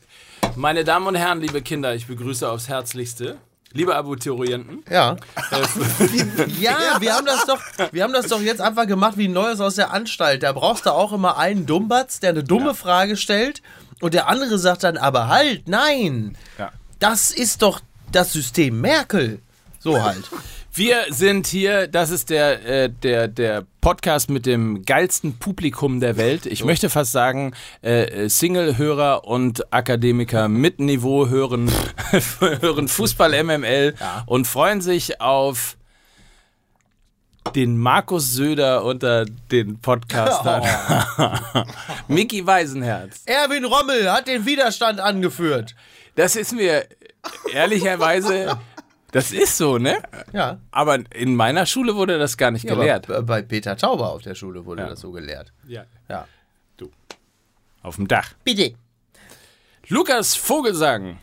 Meine 0.57 0.85
Damen 0.85 1.07
und 1.07 1.14
Herren, 1.14 1.41
liebe 1.41 1.62
Kinder, 1.62 1.95
ich 1.95 2.07
begrüße 2.07 2.49
aufs 2.49 2.69
Herzlichste. 2.69 3.38
Liebe 3.73 3.95
Abiturienten, 3.95 4.83
Ja. 4.91 5.14
ja, 6.61 6.97
wir 6.99 7.14
haben 7.14 7.25
das 7.25 7.47
doch, 7.47 7.61
wir 7.93 8.03
haben 8.03 8.12
das 8.12 8.26
doch 8.26 8.41
jetzt 8.41 8.61
einfach 8.61 8.87
gemacht 8.87 9.17
wie 9.17 9.29
Neues 9.29 9.61
aus 9.61 9.76
der 9.76 9.93
Anstalt. 9.93 10.43
Da 10.43 10.50
brauchst 10.53 10.87
du 10.87 10.91
auch 10.91 11.12
immer 11.12 11.38
einen 11.38 11.67
Dummbatz, 11.67 12.19
der 12.19 12.31
eine 12.31 12.43
dumme 12.43 12.75
Frage 12.75 13.17
stellt 13.17 13.62
und 14.00 14.12
der 14.12 14.26
andere 14.29 14.59
sagt 14.59 14.83
dann, 14.83 14.97
aber 14.97 15.29
halt, 15.29 15.69
nein. 15.69 16.37
Ja. 16.59 16.73
Das 16.99 17.31
ist 17.31 17.62
doch 17.62 17.81
das 18.12 18.33
System 18.33 18.81
Merkel. 18.81 19.40
So 19.79 20.02
halt. 20.02 20.31
Wir 20.73 21.07
sind 21.09 21.47
hier, 21.47 21.88
das 21.88 22.11
ist 22.11 22.31
der, 22.31 22.64
äh, 22.64 22.90
der, 22.90 23.29
der 23.29 23.67
Podcast 23.81 24.31
mit 24.31 24.47
dem 24.47 24.85
geilsten 24.85 25.38
Publikum 25.38 26.00
der 26.00 26.17
Welt. 26.17 26.47
Ich 26.47 26.64
möchte 26.64 26.90
fast 26.90 27.12
sagen, 27.12 27.55
äh, 27.83 28.29
Single-Hörer 28.29 29.25
und 29.25 29.73
Akademiker 29.73 30.49
mit 30.49 30.79
Niveau 30.79 31.29
hören, 31.29 31.73
hören 32.40 32.88
Fußball 32.88 33.43
MML 33.43 33.95
und 34.26 34.47
freuen 34.47 34.81
sich 34.81 35.21
auf 35.21 35.76
den 37.55 37.79
Markus 37.79 38.35
Söder 38.35 38.85
unter 38.85 39.25
den 39.25 39.81
Podcastern. 39.81 40.62
Mickey 42.09 42.47
Weisenherz. 42.47 43.23
Erwin 43.26 43.64
Rommel 43.64 44.12
hat 44.12 44.29
den 44.29 44.47
Widerstand 44.47 45.00
angeführt. 45.00 45.75
Das 46.14 46.37
ist 46.37 46.52
mir 46.52 46.85
ehrlicherweise, 47.53 48.59
das 49.12 49.33
ist 49.33 49.57
so, 49.57 49.79
ne? 49.79 49.99
Ja. 50.33 50.61
Aber 50.71 50.99
in 51.15 51.35
meiner 51.37 51.67
Schule 51.67 51.95
wurde 51.97 52.19
das 52.19 52.37
gar 52.37 52.50
nicht 52.50 52.67
gelehrt. 52.67 53.09
Aber 53.11 53.23
bei 53.23 53.43
Peter 53.43 53.77
Tauber 53.77 54.11
auf 54.12 54.23
der 54.23 54.35
Schule 54.35 54.65
wurde 54.65 54.83
Ja. 54.83 54.89
das 54.91 55.00
so 55.00 55.11
gelehrt. 55.12 55.53
Ja. 55.67 55.85
Ja. 56.09 56.27
Auf 57.83 57.97
dem 57.97 58.09
Dach. 58.09 58.35
Bitte. 58.45 58.75
Lukas 59.89 60.37
Vogelsang. 60.37 61.17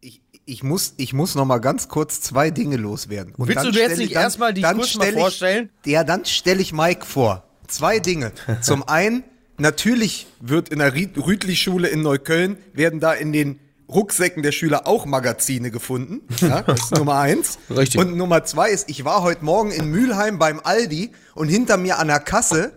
Ich, 0.00 0.20
ich 0.46 0.62
muss, 0.62 0.94
ich 0.96 1.12
muss 1.12 1.34
noch 1.34 1.44
mal 1.44 1.58
ganz 1.58 1.88
kurz 1.88 2.20
zwei 2.20 2.50
Dinge 2.50 2.76
loswerden. 2.76 3.34
Und 3.34 3.48
Willst 3.48 3.64
dann 3.64 3.72
du 3.72 3.78
jetzt 3.80 3.94
stell 3.94 4.04
nicht 4.06 4.12
erstmal 4.14 4.54
dann 4.54 4.76
kurz 4.76 4.94
mal 4.94 5.02
stell 5.02 5.14
ich- 5.14 5.20
vorstellen? 5.20 5.70
Ja, 5.84 6.04
dann 6.04 6.24
stelle 6.24 6.62
ich 6.62 6.72
Mike 6.72 7.04
vor. 7.04 7.42
Zwei 7.66 7.98
Dinge. 7.98 8.32
Zum 8.60 8.86
einen, 8.88 9.24
natürlich 9.58 10.28
wird 10.40 10.68
in 10.68 10.78
der 10.78 10.94
Rütli-Schule 10.94 11.88
in 11.88 12.02
Neukölln, 12.02 12.58
werden 12.74 13.00
da 13.00 13.12
in 13.12 13.32
den 13.32 13.58
Rucksäcken 13.92 14.42
der 14.42 14.52
Schüler 14.52 14.86
auch 14.86 15.06
Magazine 15.06 15.70
gefunden. 15.70 16.22
Ja, 16.40 16.62
das 16.62 16.80
ist 16.80 16.90
Nummer 16.96 17.18
eins. 17.18 17.58
Richtig. 17.70 18.00
Und 18.00 18.16
Nummer 18.16 18.44
zwei 18.44 18.70
ist, 18.70 18.88
ich 18.88 19.04
war 19.04 19.22
heute 19.22 19.44
Morgen 19.44 19.70
in 19.70 19.90
Mülheim 19.90 20.38
beim 20.38 20.60
Aldi 20.62 21.12
und 21.34 21.48
hinter 21.48 21.76
mir 21.76 21.98
an 21.98 22.08
der 22.08 22.20
Kasse 22.20 22.72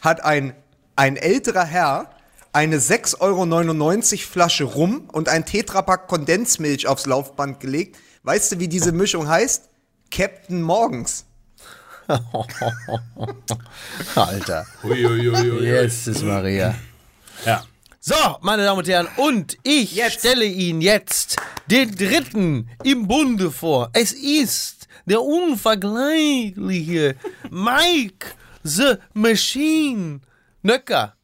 hat 0.00 0.24
ein, 0.24 0.54
ein 0.96 1.16
älterer 1.16 1.64
Herr 1.64 2.10
eine 2.52 2.78
6,99 2.78 3.20
Euro 3.20 4.30
Flasche 4.30 4.64
Rum 4.64 5.08
und 5.12 5.28
ein 5.28 5.44
Tetrapack 5.44 6.08
Kondensmilch 6.08 6.86
aufs 6.86 7.06
Laufband 7.06 7.60
gelegt. 7.60 7.96
Weißt 8.22 8.52
du, 8.52 8.58
wie 8.58 8.68
diese 8.68 8.92
Mischung 8.92 9.28
heißt? 9.28 9.68
Captain 10.10 10.60
Morgens. 10.60 11.26
Alter. 14.16 14.66
Uiuiuiui. 14.82 15.64
Jesus 15.64 16.22
Maria. 16.22 16.74
Ja. 17.46 17.62
So, 18.02 18.14
meine 18.40 18.64
Damen 18.64 18.78
und 18.78 18.88
Herren, 18.88 19.08
und 19.18 19.58
ich 19.62 19.94
Jetzt. 19.94 20.20
stelle 20.20 20.46
Ihnen 20.46 20.80
jetzt 20.80 21.36
den 21.66 21.94
dritten 21.94 22.70
im 22.82 23.06
Bunde 23.06 23.50
vor. 23.50 23.90
Es 23.92 24.12
ist 24.12 24.88
der 25.04 25.20
unvergleichliche 25.22 27.16
Mike 27.50 28.26
the 28.62 28.94
Machine 29.12 30.20
Nöcker. 30.62 31.14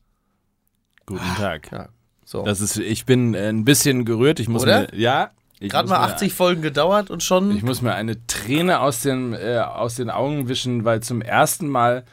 Guten 1.07 1.35
Tag. 1.37 1.73
Ja, 1.73 1.89
so. 2.27 2.43
Das 2.43 2.61
ist, 2.61 2.77
ich 2.77 3.07
bin 3.07 3.33
äh, 3.33 3.49
ein 3.49 3.65
bisschen 3.65 4.05
gerührt. 4.05 4.39
Ich 4.39 4.49
muss 4.49 4.63
Oder? 4.63 4.81
mir, 4.83 4.89
ja. 4.99 5.31
ich 5.59 5.71
Gerade 5.71 5.89
mal 5.89 5.99
mir- 6.07 6.13
80 6.15 6.35
Folgen 6.35 6.61
gedauert 6.61 7.09
und 7.11 7.23
schon. 7.23 7.57
Ich 7.57 7.63
muss 7.63 7.81
mir 7.81 7.95
eine 7.95 8.27
Träne 8.27 8.81
aus 8.81 9.01
den, 9.01 9.33
äh, 9.33 9.63
aus 9.65 9.95
den 9.95 10.11
Augen 10.11 10.49
wischen, 10.49 10.85
weil 10.85 11.01
zum 11.03 11.23
ersten 11.23 11.69
Mal 11.69 12.05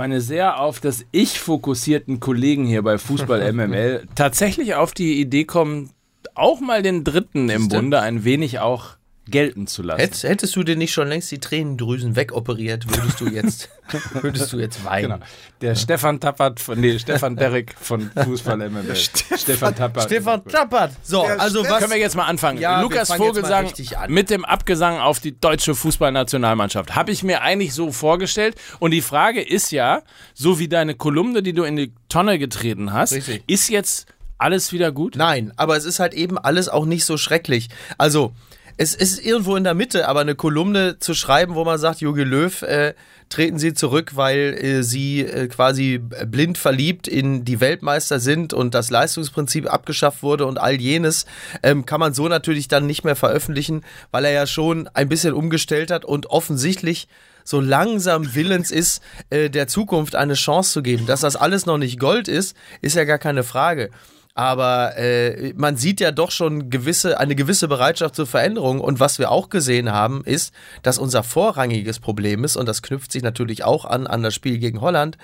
meine 0.00 0.22
sehr 0.22 0.58
auf 0.58 0.80
das 0.80 1.04
Ich 1.12 1.38
fokussierten 1.38 2.20
Kollegen 2.20 2.64
hier 2.64 2.82
bei 2.82 2.96
Fußball 2.96 3.52
MML 3.52 4.06
tatsächlich 4.14 4.74
auf 4.74 4.92
die 4.94 5.20
Idee 5.20 5.44
kommen, 5.44 5.90
auch 6.34 6.58
mal 6.60 6.82
den 6.82 7.04
Dritten 7.04 7.50
im? 7.50 7.68
Bunde 7.68 8.00
ein 8.00 8.24
wenig 8.24 8.60
auch 8.60 8.96
gelten 9.30 9.66
zu 9.66 9.82
lassen. 9.82 10.00
Hätt, 10.00 10.22
hättest 10.22 10.54
du 10.56 10.62
dir 10.62 10.76
nicht 10.76 10.92
schon 10.92 11.08
längst 11.08 11.30
die 11.30 11.38
Tränendrüsen 11.38 12.16
wegoperiert, 12.16 12.86
würdest 12.88 13.20
du 13.20 13.28
jetzt, 13.28 13.68
würdest 14.20 14.52
du 14.52 14.58
jetzt 14.58 14.84
weinen. 14.84 15.12
Genau. 15.12 15.24
Der 15.60 15.74
Stefan 15.74 16.20
Tappert 16.20 16.60
von, 16.60 16.80
nee, 16.80 16.98
Stefan 16.98 17.36
Derrick 17.36 17.74
von 17.80 18.10
Fußball 18.10 18.56
MML. 18.56 18.94
Stefan 19.36 19.74
Tappert. 19.74 20.04
Stefan 20.04 20.44
Tappert. 20.44 20.92
So, 21.02 21.22
Der 21.22 21.40
also 21.40 21.62
was. 21.62 21.78
Können 21.78 21.92
wir 21.92 21.98
jetzt 21.98 22.16
mal 22.16 22.26
anfangen? 22.26 22.58
Ja, 22.58 22.80
Lukas 22.80 23.12
Vogelsang 23.12 23.66
an. 23.96 24.12
mit 24.12 24.30
dem 24.30 24.44
Abgesang 24.44 24.98
auf 24.98 25.20
die 25.20 25.38
deutsche 25.38 25.74
Fußballnationalmannschaft. 25.74 26.94
Habe 26.94 27.12
ich 27.12 27.22
mir 27.22 27.42
eigentlich 27.42 27.74
so 27.74 27.92
vorgestellt. 27.92 28.56
Und 28.78 28.90
die 28.90 29.02
Frage 29.02 29.42
ist 29.42 29.70
ja, 29.72 30.02
so 30.34 30.58
wie 30.58 30.68
deine 30.68 30.94
Kolumne, 30.94 31.42
die 31.42 31.52
du 31.52 31.62
in 31.64 31.76
die 31.76 31.92
Tonne 32.08 32.38
getreten 32.38 32.92
hast, 32.92 33.12
Richtig. 33.12 33.42
ist 33.46 33.68
jetzt 33.68 34.06
alles 34.40 34.72
wieder 34.72 34.90
gut? 34.90 35.16
Nein, 35.16 35.52
aber 35.56 35.76
es 35.76 35.84
ist 35.84 36.00
halt 36.00 36.14
eben 36.14 36.38
alles 36.38 36.68
auch 36.68 36.86
nicht 36.86 37.04
so 37.04 37.16
schrecklich. 37.16 37.68
Also, 37.98 38.32
es 38.80 38.94
ist 38.94 39.22
irgendwo 39.22 39.56
in 39.56 39.64
der 39.64 39.74
Mitte, 39.74 40.08
aber 40.08 40.20
eine 40.20 40.34
Kolumne 40.34 40.98
zu 40.98 41.12
schreiben, 41.12 41.54
wo 41.54 41.66
man 41.66 41.78
sagt, 41.78 42.00
Jogi 42.00 42.22
Löw, 42.22 42.62
äh, 42.62 42.94
treten 43.28 43.58
Sie 43.58 43.74
zurück, 43.74 44.12
weil 44.14 44.56
äh, 44.58 44.82
Sie 44.82 45.20
äh, 45.20 45.48
quasi 45.48 45.98
blind 45.98 46.56
verliebt 46.56 47.06
in 47.06 47.44
die 47.44 47.60
Weltmeister 47.60 48.20
sind 48.20 48.54
und 48.54 48.72
das 48.74 48.90
Leistungsprinzip 48.90 49.70
abgeschafft 49.70 50.22
wurde 50.22 50.46
und 50.46 50.56
all 50.56 50.80
jenes, 50.80 51.26
ähm, 51.62 51.84
kann 51.84 52.00
man 52.00 52.14
so 52.14 52.26
natürlich 52.26 52.68
dann 52.68 52.86
nicht 52.86 53.04
mehr 53.04 53.16
veröffentlichen, 53.16 53.82
weil 54.12 54.24
er 54.24 54.32
ja 54.32 54.46
schon 54.46 54.88
ein 54.94 55.10
bisschen 55.10 55.34
umgestellt 55.34 55.90
hat 55.90 56.06
und 56.06 56.28
offensichtlich 56.28 57.06
so 57.44 57.60
langsam 57.60 58.34
willens 58.34 58.70
ist, 58.70 59.02
äh, 59.28 59.50
der 59.50 59.68
Zukunft 59.68 60.14
eine 60.14 60.34
Chance 60.34 60.72
zu 60.72 60.82
geben. 60.82 61.04
Dass 61.04 61.20
das 61.20 61.36
alles 61.36 61.66
noch 61.66 61.76
nicht 61.76 62.00
Gold 62.00 62.28
ist, 62.28 62.56
ist 62.80 62.96
ja 62.96 63.04
gar 63.04 63.18
keine 63.18 63.44
Frage. 63.44 63.90
Aber 64.34 64.96
äh, 64.96 65.52
man 65.56 65.76
sieht 65.76 66.00
ja 66.00 66.12
doch 66.12 66.30
schon 66.30 66.70
gewisse, 66.70 67.18
eine 67.18 67.34
gewisse 67.34 67.68
Bereitschaft 67.68 68.14
zur 68.14 68.26
Veränderung. 68.26 68.80
Und 68.80 69.00
was 69.00 69.18
wir 69.18 69.30
auch 69.30 69.48
gesehen 69.48 69.92
haben, 69.92 70.22
ist, 70.24 70.54
dass 70.82 70.98
unser 70.98 71.22
vorrangiges 71.22 71.98
Problem 71.98 72.44
ist, 72.44 72.56
und 72.56 72.66
das 72.66 72.82
knüpft 72.82 73.12
sich 73.12 73.22
natürlich 73.22 73.64
auch 73.64 73.84
an, 73.84 74.06
an 74.06 74.22
das 74.22 74.34
Spiel 74.34 74.58
gegen 74.58 74.80
Holland, 74.80 75.18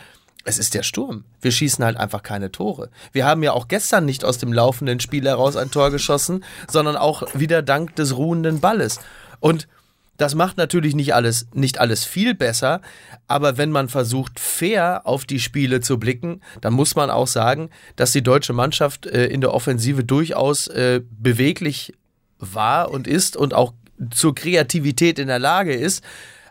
es 0.45 0.59
ist 0.59 0.75
der 0.75 0.85
Sturm. 0.85 1.25
Wir 1.41 1.51
schießen 1.51 1.85
halt 1.85 1.97
einfach 1.97 2.23
keine 2.23 2.53
Tore. 2.53 2.89
Wir 3.13 3.27
haben 3.27 3.43
ja 3.43 3.53
auch 3.53 3.67
gestern 3.67 4.05
nicht 4.05 4.25
aus 4.25 4.39
dem 4.39 4.53
laufenden 4.53 5.01
Spiel 5.01 5.27
heraus 5.27 5.57
ein 5.57 5.73
Tor 5.73 5.91
geschossen, 5.91 6.45
sondern 6.71 6.97
auch 6.97 7.25
wieder 7.35 7.63
dank 7.63 7.97
des 7.97 8.17
ruhenden 8.17 8.61
Balles. 8.61 9.01
Und 9.41 9.67
das 10.17 10.35
macht 10.35 10.57
natürlich 10.57 10.95
nicht 10.95 11.15
alles, 11.15 11.47
nicht 11.53 11.79
alles 11.79 12.05
viel 12.05 12.35
besser, 12.35 12.81
aber 13.29 13.59
wenn 13.59 13.71
man 13.71 13.89
versucht, 13.89 14.41
fair 14.41 15.03
auf 15.05 15.25
die 15.25 15.41
Spiele 15.41 15.81
zu 15.81 15.99
blicken, 15.99 16.41
dann 16.61 16.73
muss 16.73 16.95
man 16.95 17.11
auch 17.11 17.27
sagen, 17.27 17.71
dass 17.97 18.13
die 18.13 18.23
deutsche 18.23 18.53
Mannschaft 18.53 19.07
äh, 19.07 19.27
in 19.27 19.41
der 19.41 19.53
Offensive 19.53 20.05
durchaus 20.05 20.69
äh, 20.69 21.01
beweglich 21.11 21.93
war 22.39 22.91
und 22.91 23.07
ist 23.07 23.37
und 23.37 23.55
auch 23.55 23.73
zur 24.11 24.35
Kreativität 24.35 25.19
in 25.19 25.29
der 25.29 25.39
Lage 25.39 25.75
ist. 25.75 26.05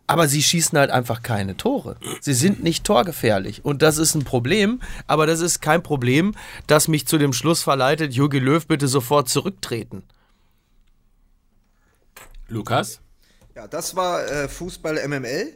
Aber 0.07 0.27
sie 0.27 0.43
schießen 0.43 0.77
halt 0.77 0.91
einfach 0.91 1.23
keine 1.23 1.57
Tore. 1.57 1.97
Sie 2.21 2.35
sind 2.35 2.63
nicht 2.63 2.83
torgefährlich. 2.83 3.65
Und 3.65 3.81
das 3.81 3.97
ist 3.97 4.13
ein 4.13 4.23
Problem. 4.23 4.79
Aber 5.07 5.25
das 5.25 5.39
ist 5.41 5.61
kein 5.61 5.81
Problem, 5.81 6.35
das 6.67 6.87
mich 6.87 7.07
zu 7.07 7.17
dem 7.17 7.33
Schluss 7.33 7.63
verleitet, 7.63 8.13
Jogi 8.13 8.37
Löw 8.37 8.65
bitte 8.67 8.87
sofort 8.87 9.29
zurücktreten. 9.29 10.03
Lukas? 12.47 13.01
Ja, 13.55 13.67
das 13.69 13.95
war 13.95 14.29
äh, 14.29 14.49
Fußball 14.49 15.07
MML 15.07 15.55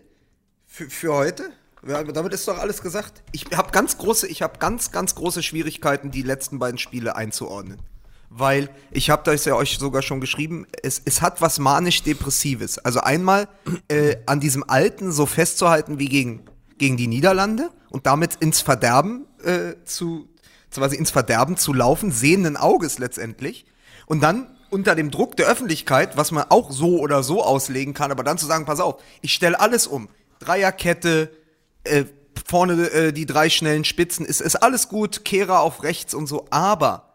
für, 0.66 0.90
für 0.90 1.14
heute. 1.14 1.52
Ja, 1.86 2.02
damit 2.02 2.34
ist 2.34 2.48
doch 2.48 2.58
alles 2.58 2.82
gesagt. 2.82 3.22
Ich 3.34 3.46
habe 3.54 3.72
ganz 3.72 3.98
große, 3.98 4.26
ich 4.28 4.42
habe 4.42 4.58
ganz, 4.58 4.92
ganz 4.92 5.16
große 5.16 5.44
Schwierigkeiten, 5.44 6.10
die 6.10 6.22
letzten 6.22 6.60
beiden 6.60 6.78
Spiele 6.78 7.18
einzuordnen. 7.18 7.82
Weil, 8.30 8.70
ich 8.92 9.10
habe 9.10 9.24
das 9.26 9.44
ja 9.44 9.56
euch 9.56 9.78
sogar 9.80 10.02
schon 10.02 10.22
geschrieben, 10.22 10.66
es, 10.82 11.02
es 11.04 11.22
hat 11.22 11.42
was 11.42 11.60
manisch-depressives. 11.60 12.78
Also 12.78 13.02
einmal 13.02 13.50
äh, 13.90 14.16
an 14.28 14.40
diesem 14.40 14.64
Alten 14.70 15.12
so 15.12 15.26
festzuhalten 15.26 16.00
wie 16.00 16.08
gegen, 16.08 16.46
gegen 16.78 16.96
die 16.96 17.08
Niederlande 17.08 17.70
und 17.90 18.06
damit 18.06 18.36
ins 18.36 18.62
Verderben 18.62 19.26
äh, 19.44 19.74
zu, 19.84 20.30
quasi 20.72 20.96
ins 20.96 21.12
Verderben 21.12 21.58
zu 21.58 21.74
laufen, 21.74 22.12
sehenden 22.12 22.56
Auges 22.56 22.98
letztendlich. 22.98 23.66
Und 24.06 24.22
dann 24.22 24.56
unter 24.70 24.96
dem 24.96 25.12
Druck 25.12 25.36
der 25.38 25.48
Öffentlichkeit, 25.48 26.18
was 26.18 26.32
man 26.32 26.46
auch 26.50 26.72
so 26.72 27.00
oder 27.00 27.24
so 27.24 27.44
auslegen 27.44 27.94
kann, 27.94 28.12
aber 28.12 28.24
dann 28.24 28.38
zu 28.38 28.46
sagen, 28.46 28.66
pass 28.66 28.80
auf, 28.80 29.02
ich 29.22 29.34
stelle 29.34 29.60
alles 29.60 29.88
um. 29.88 30.10
Dreierkette, 30.40 31.32
äh, 31.84 32.06
vorne 32.46 32.90
äh, 32.92 33.14
die 33.14 33.26
drei 33.26 33.50
schnellen 33.50 33.84
Spitzen, 33.84 34.26
ist, 34.26 34.42
ist 34.42 34.56
alles 34.56 34.90
gut, 34.90 35.26
Kehrer 35.26 35.62
auf 35.62 35.84
rechts 35.84 36.14
und 36.14 36.28
so, 36.28 36.48
aber 36.50 37.14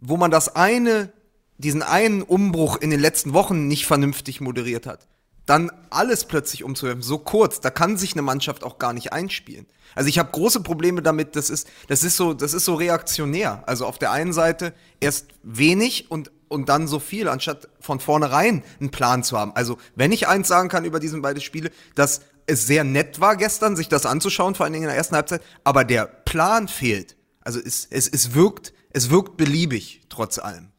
wo 0.00 0.16
man 0.16 0.30
das 0.30 0.54
eine, 0.54 1.12
diesen 1.58 1.82
einen 1.82 2.22
Umbruch 2.22 2.76
in 2.76 2.90
den 2.90 3.00
letzten 3.00 3.32
Wochen 3.32 3.68
nicht 3.68 3.86
vernünftig 3.86 4.40
moderiert 4.40 4.86
hat, 4.86 5.08
dann 5.46 5.72
alles 5.90 6.24
plötzlich 6.26 6.62
umzuwerfen, 6.62 7.02
so 7.02 7.18
kurz, 7.18 7.60
da 7.60 7.70
kann 7.70 7.96
sich 7.96 8.12
eine 8.12 8.22
Mannschaft 8.22 8.64
auch 8.64 8.78
gar 8.78 8.92
nicht 8.92 9.12
einspielen. 9.12 9.66
Also 9.94 10.08
ich 10.08 10.18
habe 10.18 10.30
große 10.30 10.60
Probleme 10.60 11.02
damit, 11.02 11.36
das 11.36 11.48
ist, 11.48 11.68
das 11.88 12.04
ist 12.04 12.16
so, 12.16 12.34
das 12.34 12.52
ist 12.52 12.66
so 12.66 12.74
reaktionär. 12.74 13.62
Also 13.66 13.86
auf 13.86 13.98
der 13.98 14.12
einen 14.12 14.34
Seite 14.34 14.74
erst 15.00 15.28
wenig 15.42 16.10
und, 16.10 16.30
und 16.48 16.68
dann 16.68 16.86
so 16.86 16.98
viel, 16.98 17.28
anstatt 17.28 17.68
von 17.80 18.00
vornherein 18.00 18.62
einen 18.80 18.90
Plan 18.90 19.22
zu 19.22 19.38
haben. 19.38 19.52
Also 19.54 19.78
wenn 19.94 20.12
ich 20.12 20.28
eins 20.28 20.48
sagen 20.48 20.68
kann 20.68 20.84
über 20.84 21.00
diesen 21.00 21.22
beiden 21.22 21.42
Spiele, 21.42 21.70
dass 21.94 22.22
es 22.46 22.66
sehr 22.66 22.84
nett 22.84 23.20
war 23.20 23.36
gestern, 23.36 23.76
sich 23.76 23.88
das 23.88 24.06
anzuschauen, 24.06 24.54
vor 24.54 24.64
allen 24.64 24.72
Dingen 24.72 24.84
in 24.84 24.88
der 24.88 24.96
ersten 24.96 25.16
Halbzeit, 25.16 25.42
aber 25.64 25.84
der 25.84 26.06
Plan 26.06 26.68
fehlt. 26.68 27.16
Also 27.42 27.60
es, 27.60 27.86
es, 27.90 28.08
es 28.08 28.34
wirkt, 28.34 28.72
es 28.90 29.10
wirkt 29.10 29.36
beliebig, 29.36 30.02
trotz 30.08 30.38
allem. 30.38 30.70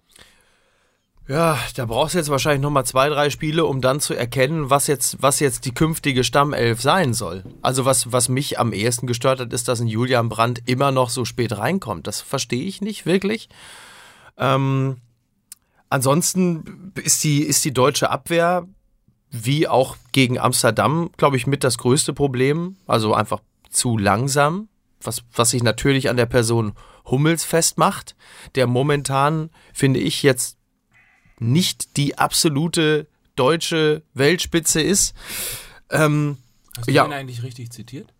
Ja, 1.29 1.59
da 1.75 1.85
brauchst 1.85 2.15
du 2.15 2.17
jetzt 2.17 2.31
wahrscheinlich 2.31 2.63
nochmal 2.63 2.87
zwei, 2.87 3.07
drei 3.07 3.29
Spiele, 3.29 3.65
um 3.65 3.81
dann 3.81 3.99
zu 3.99 4.15
erkennen, 4.15 4.71
was 4.71 4.87
jetzt, 4.87 5.21
was 5.21 5.39
jetzt 5.39 5.65
die 5.65 5.75
künftige 5.75 6.23
Stammelf 6.23 6.81
sein 6.81 7.13
soll. 7.13 7.43
Also 7.61 7.85
was, 7.85 8.11
was 8.11 8.29
mich 8.29 8.57
am 8.57 8.73
ehesten 8.73 9.05
gestört 9.05 9.39
hat, 9.39 9.53
ist, 9.53 9.67
dass 9.67 9.79
ein 9.79 9.85
Julian 9.85 10.27
Brandt 10.27 10.63
immer 10.65 10.91
noch 10.91 11.11
so 11.11 11.25
spät 11.25 11.55
reinkommt. 11.55 12.07
Das 12.07 12.19
verstehe 12.19 12.63
ich 12.63 12.81
nicht 12.81 13.05
wirklich. 13.05 13.47
Ähm, 14.37 14.97
ansonsten 15.89 16.93
ist 17.03 17.23
die, 17.23 17.41
ist 17.43 17.63
die 17.65 17.73
deutsche 17.73 18.09
Abwehr 18.09 18.67
wie 19.31 19.67
auch 19.67 19.95
gegen 20.11 20.39
Amsterdam, 20.39 21.11
glaube 21.17 21.37
ich, 21.37 21.45
mit 21.47 21.63
das 21.63 21.77
größte 21.77 22.13
Problem. 22.13 22.77
Also 22.87 23.13
einfach 23.13 23.41
zu 23.69 23.97
langsam, 23.97 24.69
was, 25.01 25.23
was 25.33 25.51
sich 25.51 25.61
natürlich 25.63 26.09
an 26.09 26.17
der 26.17 26.25
Person 26.25 26.73
Hummels 27.05 27.43
festmacht, 27.43 28.15
der 28.55 28.67
momentan, 28.67 29.49
finde 29.73 29.99
ich, 29.99 30.23
jetzt 30.23 30.57
nicht 31.39 31.95
die 31.97 32.17
absolute 32.17 33.07
deutsche 33.35 34.03
Weltspitze 34.13 34.81
ist. 34.81 35.13
Ähm, 35.89 36.37
Hast 36.75 36.87
du 36.87 36.91
Ja. 36.91 37.05
ihn 37.05 37.13
eigentlich 37.13 37.43
richtig 37.43 37.71
zitiert? 37.71 38.13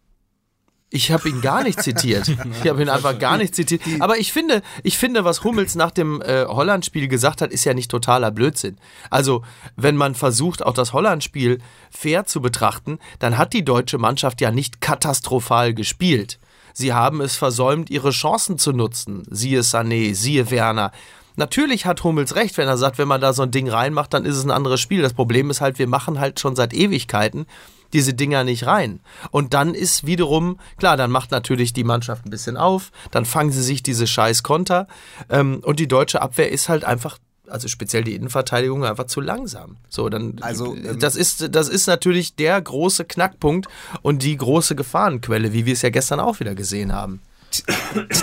Ich 0.91 1.11
habe 1.11 1.29
ihn 1.29 1.41
gar 1.41 1.63
nicht 1.63 1.81
zitiert. 1.81 2.27
Ich 2.63 2.69
habe 2.69 2.81
ihn 2.81 2.89
einfach 2.89 3.17
gar 3.19 3.37
nicht 3.37 3.55
zitiert. 3.55 3.81
Aber 3.99 4.17
ich 4.17 4.33
finde, 4.33 4.61
ich 4.83 4.97
finde, 4.97 5.23
was 5.23 5.43
Hummels 5.43 5.75
nach 5.75 5.91
dem 5.91 6.21
äh, 6.21 6.45
Holland-Spiel 6.45 7.07
gesagt 7.07 7.41
hat, 7.41 7.51
ist 7.51 7.63
ja 7.63 7.73
nicht 7.73 7.91
totaler 7.91 8.31
Blödsinn. 8.31 8.77
Also, 9.09 9.43
wenn 9.75 9.95
man 9.95 10.15
versucht, 10.15 10.65
auch 10.65 10.73
das 10.73 10.91
Holland-Spiel 10.93 11.59
fair 11.91 12.25
zu 12.25 12.41
betrachten, 12.41 12.99
dann 13.19 13.37
hat 13.37 13.53
die 13.53 13.63
deutsche 13.63 13.97
Mannschaft 13.97 14.41
ja 14.41 14.51
nicht 14.51 14.81
katastrophal 14.81 15.73
gespielt. 15.73 16.39
Sie 16.73 16.93
haben 16.93 17.21
es 17.21 17.35
versäumt, 17.35 17.89
ihre 17.89 18.11
Chancen 18.11 18.57
zu 18.57 18.73
nutzen. 18.73 19.23
Siehe 19.29 19.61
Sané, 19.61 20.13
siehe 20.15 20.49
Werner. 20.51 20.91
Natürlich 21.35 21.85
hat 21.85 22.03
Hummels 22.03 22.35
recht, 22.35 22.57
wenn 22.57 22.67
er 22.67 22.77
sagt, 22.77 22.97
wenn 22.97 23.07
man 23.07 23.21
da 23.21 23.31
so 23.31 23.43
ein 23.43 23.51
Ding 23.51 23.69
reinmacht, 23.69 24.13
dann 24.13 24.25
ist 24.25 24.35
es 24.35 24.43
ein 24.43 24.51
anderes 24.51 24.81
Spiel. 24.81 25.01
Das 25.01 25.13
Problem 25.13 25.49
ist 25.49 25.61
halt, 25.61 25.79
wir 25.79 25.87
machen 25.87 26.19
halt 26.19 26.39
schon 26.39 26.55
seit 26.55 26.73
Ewigkeiten 26.73 27.45
diese 27.93 28.13
Dinger 28.13 28.43
nicht 28.43 28.65
rein. 28.65 28.99
Und 29.31 29.53
dann 29.53 29.73
ist 29.73 30.05
wiederum, 30.05 30.59
klar, 30.77 30.97
dann 30.97 31.11
macht 31.11 31.31
natürlich 31.31 31.73
die 31.73 31.83
Mannschaft 31.83 32.25
ein 32.25 32.29
bisschen 32.29 32.57
auf, 32.57 32.91
dann 33.11 33.25
fangen 33.25 33.51
sie 33.51 33.63
sich 33.63 33.83
diese 33.83 34.07
scheiß 34.07 34.43
Konter 34.43 34.87
ähm, 35.29 35.61
und 35.63 35.79
die 35.79 35.87
deutsche 35.87 36.21
Abwehr 36.21 36.51
ist 36.51 36.69
halt 36.69 36.83
einfach 36.85 37.17
also 37.49 37.67
speziell 37.67 38.03
die 38.03 38.13
Innenverteidigung 38.13 38.85
einfach 38.85 39.05
zu 39.05 39.21
langsam. 39.21 39.77
So, 39.89 40.09
dann 40.09 40.37
Also, 40.41 40.75
ähm, 40.75 40.99
das 40.99 41.15
ist 41.15 41.53
das 41.55 41.67
ist 41.67 41.87
natürlich 41.87 42.35
der 42.35 42.61
große 42.61 43.05
Knackpunkt 43.05 43.67
und 44.01 44.23
die 44.23 44.37
große 44.37 44.75
Gefahrenquelle, 44.75 45.51
wie 45.51 45.65
wir 45.65 45.73
es 45.73 45.81
ja 45.81 45.89
gestern 45.89 46.19
auch 46.19 46.39
wieder 46.39 46.55
gesehen 46.55 46.93
haben. 46.93 47.21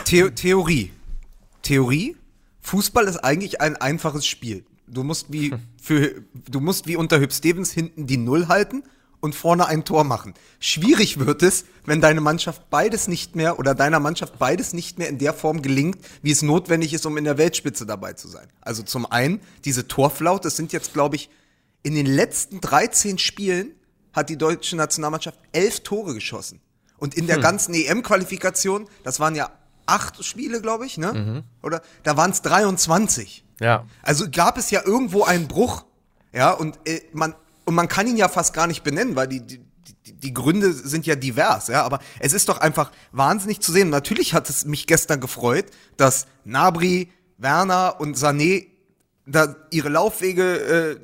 The 0.07 0.31
Theorie. 0.31 0.93
Theorie. 1.63 2.17
Fußball 2.61 3.07
ist 3.07 3.19
eigentlich 3.19 3.61
ein 3.61 3.77
einfaches 3.77 4.27
Spiel. 4.27 4.65
Du 4.87 5.03
musst 5.03 5.33
wie 5.33 5.53
für 5.83 6.23
du 6.49 6.61
musst 6.61 6.87
wie 6.87 6.97
unter 6.97 7.19
Hüb 7.19 7.33
Stevens 7.33 7.73
hinten 7.73 8.07
die 8.07 8.17
Null 8.17 8.49
halten 8.49 8.85
und 9.27 9.35
vorne 9.35 9.67
ein 9.67 9.85
Tor 9.85 10.05
machen. 10.05 10.33
Schwierig 10.59 11.19
wird 11.19 11.43
es, 11.43 11.67
wenn 11.85 12.01
deine 12.01 12.23
Mannschaft 12.23 12.71
beides 12.71 13.09
nicht 13.09 13.37
mehr 13.37 13.59
oder 13.59 13.75
deiner 13.75 14.01
Mannschaft 14.01 14.39
beides 14.39 14.73
nicht 14.73 14.99
mehr 14.99 15.09
in 15.09 15.19
der 15.19 15.35
Form 15.35 15.61
gelingt, 15.61 15.99
wie 16.23 16.31
es 16.31 16.41
notwendig 16.41 16.95
ist, 16.95 17.05
um 17.05 17.19
in 17.19 17.25
der 17.25 17.37
Weltspitze 17.37 17.85
dabei 17.85 18.15
zu 18.15 18.29
sein. 18.29 18.49
Also 18.63 18.83
zum 18.83 19.05
einen 19.05 19.41
diese 19.65 19.87
Torflaut, 19.89 20.45
das 20.45 20.57
sind 20.57 20.73
jetzt 20.73 20.95
glaube 20.95 21.17
ich 21.17 21.29
in 21.83 21.95
den 21.95 22.07
letzten 22.07 22.61
13 22.61 23.19
Spielen 23.19 23.73
hat 24.13 24.31
die 24.31 24.39
deutsche 24.39 24.77
Nationalmannschaft 24.77 25.39
elf 25.53 25.81
Tore 25.81 26.15
geschossen. 26.15 26.61
Und 26.99 27.15
in 27.15 27.27
der 27.27 27.39
ganzen 27.39 27.75
EM-Qualifikation, 27.75 28.89
das 29.05 29.21
waren 29.21 29.35
ja 29.35 29.51
acht 29.85 30.25
Spiele, 30.25 30.63
glaube 30.63 30.87
ich, 30.87 30.97
ne? 30.97 31.45
Oder? 31.63 31.83
Da 32.03 32.17
waren 32.17 32.31
es 32.31 32.41
23. 32.43 33.45
Ja. 33.61 33.85
Also 34.03 34.31
gab 34.31 34.57
es 34.57 34.71
ja 34.71 34.83
irgendwo 34.85 35.25
einen 35.25 35.47
Bruch, 35.49 35.85
ja, 36.33 36.51
und 36.51 36.79
äh, 36.87 37.03
man 37.13 37.35
und 37.67 37.75
man 37.75 37.89
kann 37.89 38.07
ihn 38.07 38.17
ja 38.17 38.29
fast 38.29 38.55
gar 38.55 38.67
nicht 38.67 38.83
benennen, 38.83 39.15
weil 39.17 39.29
die, 39.29 39.41
die 39.47 39.61
die- 40.05 40.33
Gründe 40.35 40.73
sind 40.73 41.05
ja 41.07 41.15
divers, 41.17 41.67
ja, 41.69 41.83
aber 41.85 41.99
es 42.21 42.33
ist 42.33 42.49
doch 42.49 42.59
einfach 42.59 42.91
wahnsinnig 43.13 43.61
zu 43.61 43.73
sehen. 43.73 43.91
Natürlich 43.91 44.35
hat 44.35 44.49
es 44.49 44.65
mich 44.65 44.87
gestern 44.87 45.21
gefreut, 45.21 45.67
dass 45.97 46.27
Nabri, 46.45 47.11
Werner 47.39 47.97
und 48.01 48.17
Sané 48.17 48.67
da 49.27 49.55
ihre 49.71 49.89
Laufwege 49.89 50.57
äh, 50.99 51.01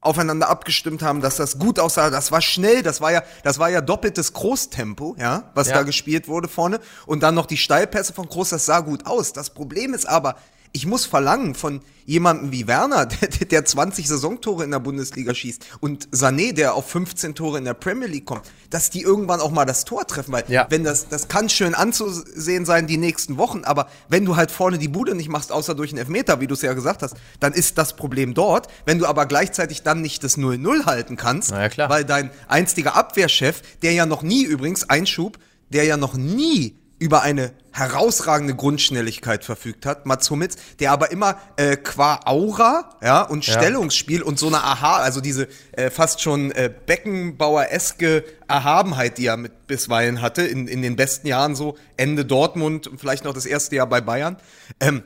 aufeinander 0.00 0.48
abgestimmt 0.48 1.02
haben, 1.02 1.20
dass 1.20 1.36
das 1.36 1.58
gut 1.58 1.78
aussah. 1.78 2.10
Das 2.10 2.30
war 2.30 2.40
schnell, 2.40 2.82
das 2.82 3.00
war 3.00 3.10
ja, 3.12 3.22
das 3.42 3.58
war 3.58 3.68
ja 3.70 3.80
doppeltes 3.80 4.32
Großtempo, 4.34 5.16
ja, 5.18 5.50
was 5.54 5.68
Ja. 5.68 5.74
da 5.74 5.82
gespielt 5.82 6.28
wurde 6.28 6.48
vorne. 6.48 6.80
Und 7.06 7.22
dann 7.22 7.34
noch 7.34 7.46
die 7.46 7.56
Steilpässe 7.56 8.12
von 8.12 8.28
Groß, 8.28 8.50
das 8.50 8.66
sah 8.66 8.80
gut 8.80 9.06
aus. 9.06 9.32
Das 9.32 9.50
Problem 9.50 9.94
ist 9.94 10.06
aber, 10.08 10.36
ich 10.72 10.86
muss 10.86 11.06
verlangen 11.06 11.54
von 11.54 11.80
jemandem 12.04 12.52
wie 12.52 12.66
Werner, 12.66 13.06
der, 13.06 13.28
der 13.28 13.64
20 13.64 14.08
Saisontore 14.08 14.64
in 14.64 14.70
der 14.70 14.78
Bundesliga 14.78 15.34
schießt, 15.34 15.64
und 15.80 16.08
Sané, 16.08 16.52
der 16.54 16.74
auf 16.74 16.88
15 16.90 17.34
Tore 17.34 17.58
in 17.58 17.64
der 17.64 17.74
Premier 17.74 18.06
League 18.08 18.24
kommt, 18.24 18.42
dass 18.70 18.88
die 18.90 19.02
irgendwann 19.02 19.40
auch 19.40 19.50
mal 19.50 19.64
das 19.66 19.84
Tor 19.84 20.06
treffen, 20.06 20.32
weil 20.32 20.44
Ja. 20.48 20.66
wenn 20.70 20.84
das, 20.84 21.08
das 21.08 21.28
kann 21.28 21.48
schön 21.48 21.74
anzusehen 21.74 22.64
sein 22.64 22.86
die 22.86 22.96
nächsten 22.96 23.36
Wochen, 23.36 23.64
aber 23.64 23.88
wenn 24.08 24.24
du 24.24 24.36
halt 24.36 24.50
vorne 24.50 24.78
die 24.78 24.88
Bude 24.88 25.14
nicht 25.14 25.28
machst, 25.28 25.52
außer 25.52 25.74
durch 25.74 25.90
einen 25.90 25.98
Elfmeter, 25.98 26.40
wie 26.40 26.46
du 26.46 26.54
es 26.54 26.62
ja 26.62 26.72
gesagt 26.72 27.02
hast, 27.02 27.14
dann 27.40 27.52
ist 27.52 27.76
das 27.76 27.94
Problem 27.96 28.32
dort. 28.34 28.68
Wenn 28.86 28.98
du 28.98 29.06
aber 29.06 29.26
gleichzeitig 29.26 29.82
dann 29.82 30.00
nicht 30.00 30.24
das 30.24 30.38
0-0 30.38 30.86
halten 30.86 31.16
kannst, 31.16 31.50
ja, 31.50 31.68
weil 31.90 32.04
dein 32.04 32.30
einstiger 32.48 32.94
Abwehrchef, 32.96 33.62
der 33.82 33.92
ja 33.92 34.06
noch 34.06 34.22
nie 34.22 34.44
übrigens, 34.44 34.88
Einschub, 34.88 35.38
der 35.70 35.84
ja 35.84 35.96
noch 35.98 36.14
nie 36.14 36.74
über 36.98 37.22
eine 37.22 37.52
herausragende 37.70 38.56
Grundschnelligkeit 38.56 39.44
verfügt 39.44 39.86
hat, 39.86 40.04
Mats 40.04 40.30
Hummels, 40.30 40.56
der 40.80 40.90
aber 40.90 41.12
immer 41.12 41.38
äh, 41.56 41.76
qua 41.76 42.20
Aura 42.24 42.96
ja, 43.02 43.22
und 43.22 43.46
Ja. 43.46 43.54
Stellungsspiel 43.54 44.22
und 44.22 44.38
so 44.38 44.48
eine 44.48 44.62
Aha, 44.62 44.96
also 44.96 45.20
diese 45.20 45.48
äh, 45.72 45.90
fast 45.90 46.20
schon 46.20 46.50
äh, 46.50 46.72
Beckenbauer-eske 46.86 48.24
Erhabenheit, 48.48 49.18
die 49.18 49.26
er 49.26 49.36
mit 49.36 49.66
bisweilen 49.68 50.20
hatte, 50.22 50.42
in, 50.42 50.66
in 50.66 50.82
den 50.82 50.96
besten 50.96 51.28
Jahren 51.28 51.54
so, 51.54 51.76
Ende 51.96 52.24
Dortmund 52.24 52.88
und 52.88 53.00
vielleicht 53.00 53.24
noch 53.24 53.34
das 53.34 53.46
erste 53.46 53.76
Jahr 53.76 53.86
bei 53.86 54.00
Bayern, 54.00 54.36
ähm, 54.80 55.02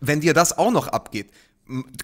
wenn 0.00 0.20
dir 0.20 0.32
das 0.32 0.56
auch 0.56 0.70
noch 0.70 0.88
abgeht. 0.88 1.30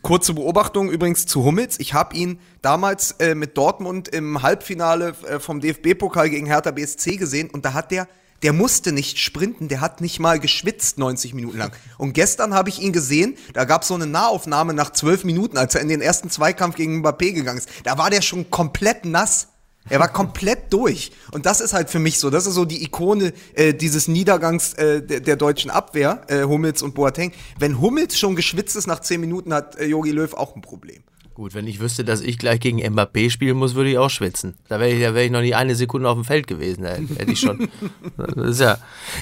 Kurze 0.03 0.35
Beobachtung 0.35 0.91
übrigens 0.91 1.27
zu 1.27 1.45
Hummels. 1.45 1.81
Ich 1.81 1.93
habe 1.95 2.15
ihn 2.15 2.41
damals 2.63 3.13
äh, 3.13 3.35
mit 3.35 3.57
Dortmund 3.57 4.09
im 4.09 4.43
Halbfinale 4.43 5.15
äh, 5.27 5.41
vom 5.41 5.61
DFB-Pokal 5.61 6.31
gegen 6.31 6.47
Hertha 6.47 6.71
BSC 6.71 7.17
gesehen 7.17 7.51
und 7.51 7.65
da 7.65 7.73
hat 7.75 7.91
der, 7.91 8.07
der 8.43 8.53
musste 8.53 8.93
nicht 8.93 9.19
sprinten, 9.19 9.69
der 9.69 9.81
hat 9.81 10.01
nicht 10.01 10.21
mal 10.21 10.39
geschwitzt 10.39 10.99
90 10.99 11.35
Minuten 11.35 11.59
lang. 11.59 11.73
Und 11.97 12.13
gestern 12.13 12.55
habe 12.55 12.69
ich 12.69 12.81
ihn 12.81 12.93
gesehen, 12.93 13.37
da 13.53 13.65
gab 13.65 13.83
es 13.83 13.89
so 13.89 13.95
eine 13.95 14.07
Nahaufnahme 14.07 14.75
nach 14.75 14.93
12 14.93 15.25
Minuten, 15.25 15.59
als 15.59 15.75
er 15.75 15.81
in 15.81 15.89
den 15.89 16.01
ersten 16.01 16.31
Zweikampf 16.31 16.77
gegen 16.77 17.05
Mbappé 17.05 17.33
gegangen 17.33 17.59
ist. 17.59 17.69
Da 17.85 17.99
war 17.99 18.11
der 18.11 18.23
schon 18.23 18.51
komplett 18.51 19.05
nass. 19.05 19.49
Er 19.91 20.01
war 20.01 20.09
komplett 20.09 20.73
durch. 20.73 21.13
Und 21.33 21.47
das 21.47 21.61
ist 21.61 21.73
halt 21.73 21.89
für 21.89 21.99
mich 21.99 22.19
so, 22.19 22.31
das 22.31 22.47
ist 22.47 22.55
so 22.55 22.65
die 22.65 22.83
Ikone 22.85 23.33
äh, 23.55 23.73
dieses 23.73 24.07
Niedergangs 24.07 24.75
äh, 24.75 25.03
der, 25.03 25.21
der 25.21 25.37
deutschen 25.37 25.71
Abwehr, 25.71 26.23
äh, 26.29 26.43
Hummels 26.43 26.83
und 26.83 26.95
Boateng. 26.95 27.33
Wenn 27.59 27.81
Hummels 27.81 28.19
schon 28.19 28.37
geschwitzt 28.37 28.77
ist 28.77 28.87
nach 28.87 29.01
10 29.01 29.21
Minuten, 29.21 29.55
hat 29.55 29.77
äh, 29.77 29.87
Jogi 29.87 30.11
Löw 30.11 30.35
auch 30.35 30.55
ein 30.55 30.63
Problem. 30.63 31.03
Gut, 31.39 31.55
wenn 31.55 31.69
ich 31.69 31.79
wüsste, 31.79 32.03
dass 32.05 32.21
ich 32.21 32.37
gleich 32.37 32.59
gegen 32.59 32.81
Mbappé 32.81 33.31
spielen 33.31 33.59
muss, 33.59 33.77
würde 33.77 33.91
ich 33.91 33.99
auch 33.99 34.11
schwitzen. 34.11 34.57
Da 34.69 34.81
wäre 34.81 34.91
ich, 34.91 35.01
da 35.01 35.15
wär 35.15 35.25
ich 35.25 35.31
noch 35.31 35.41
nie 35.41 35.55
eine 35.55 35.77
Sekunde 35.77 36.09
auf 36.09 36.17
dem 36.17 36.25
Feld 36.25 36.49
gewesen. 36.49 36.83
Da 36.83 36.95
hätte 36.95 37.31
ich 37.31 37.39
schon. 37.39 37.69
Das 38.17 38.49
ist 38.49 38.61
ja. 38.61 38.79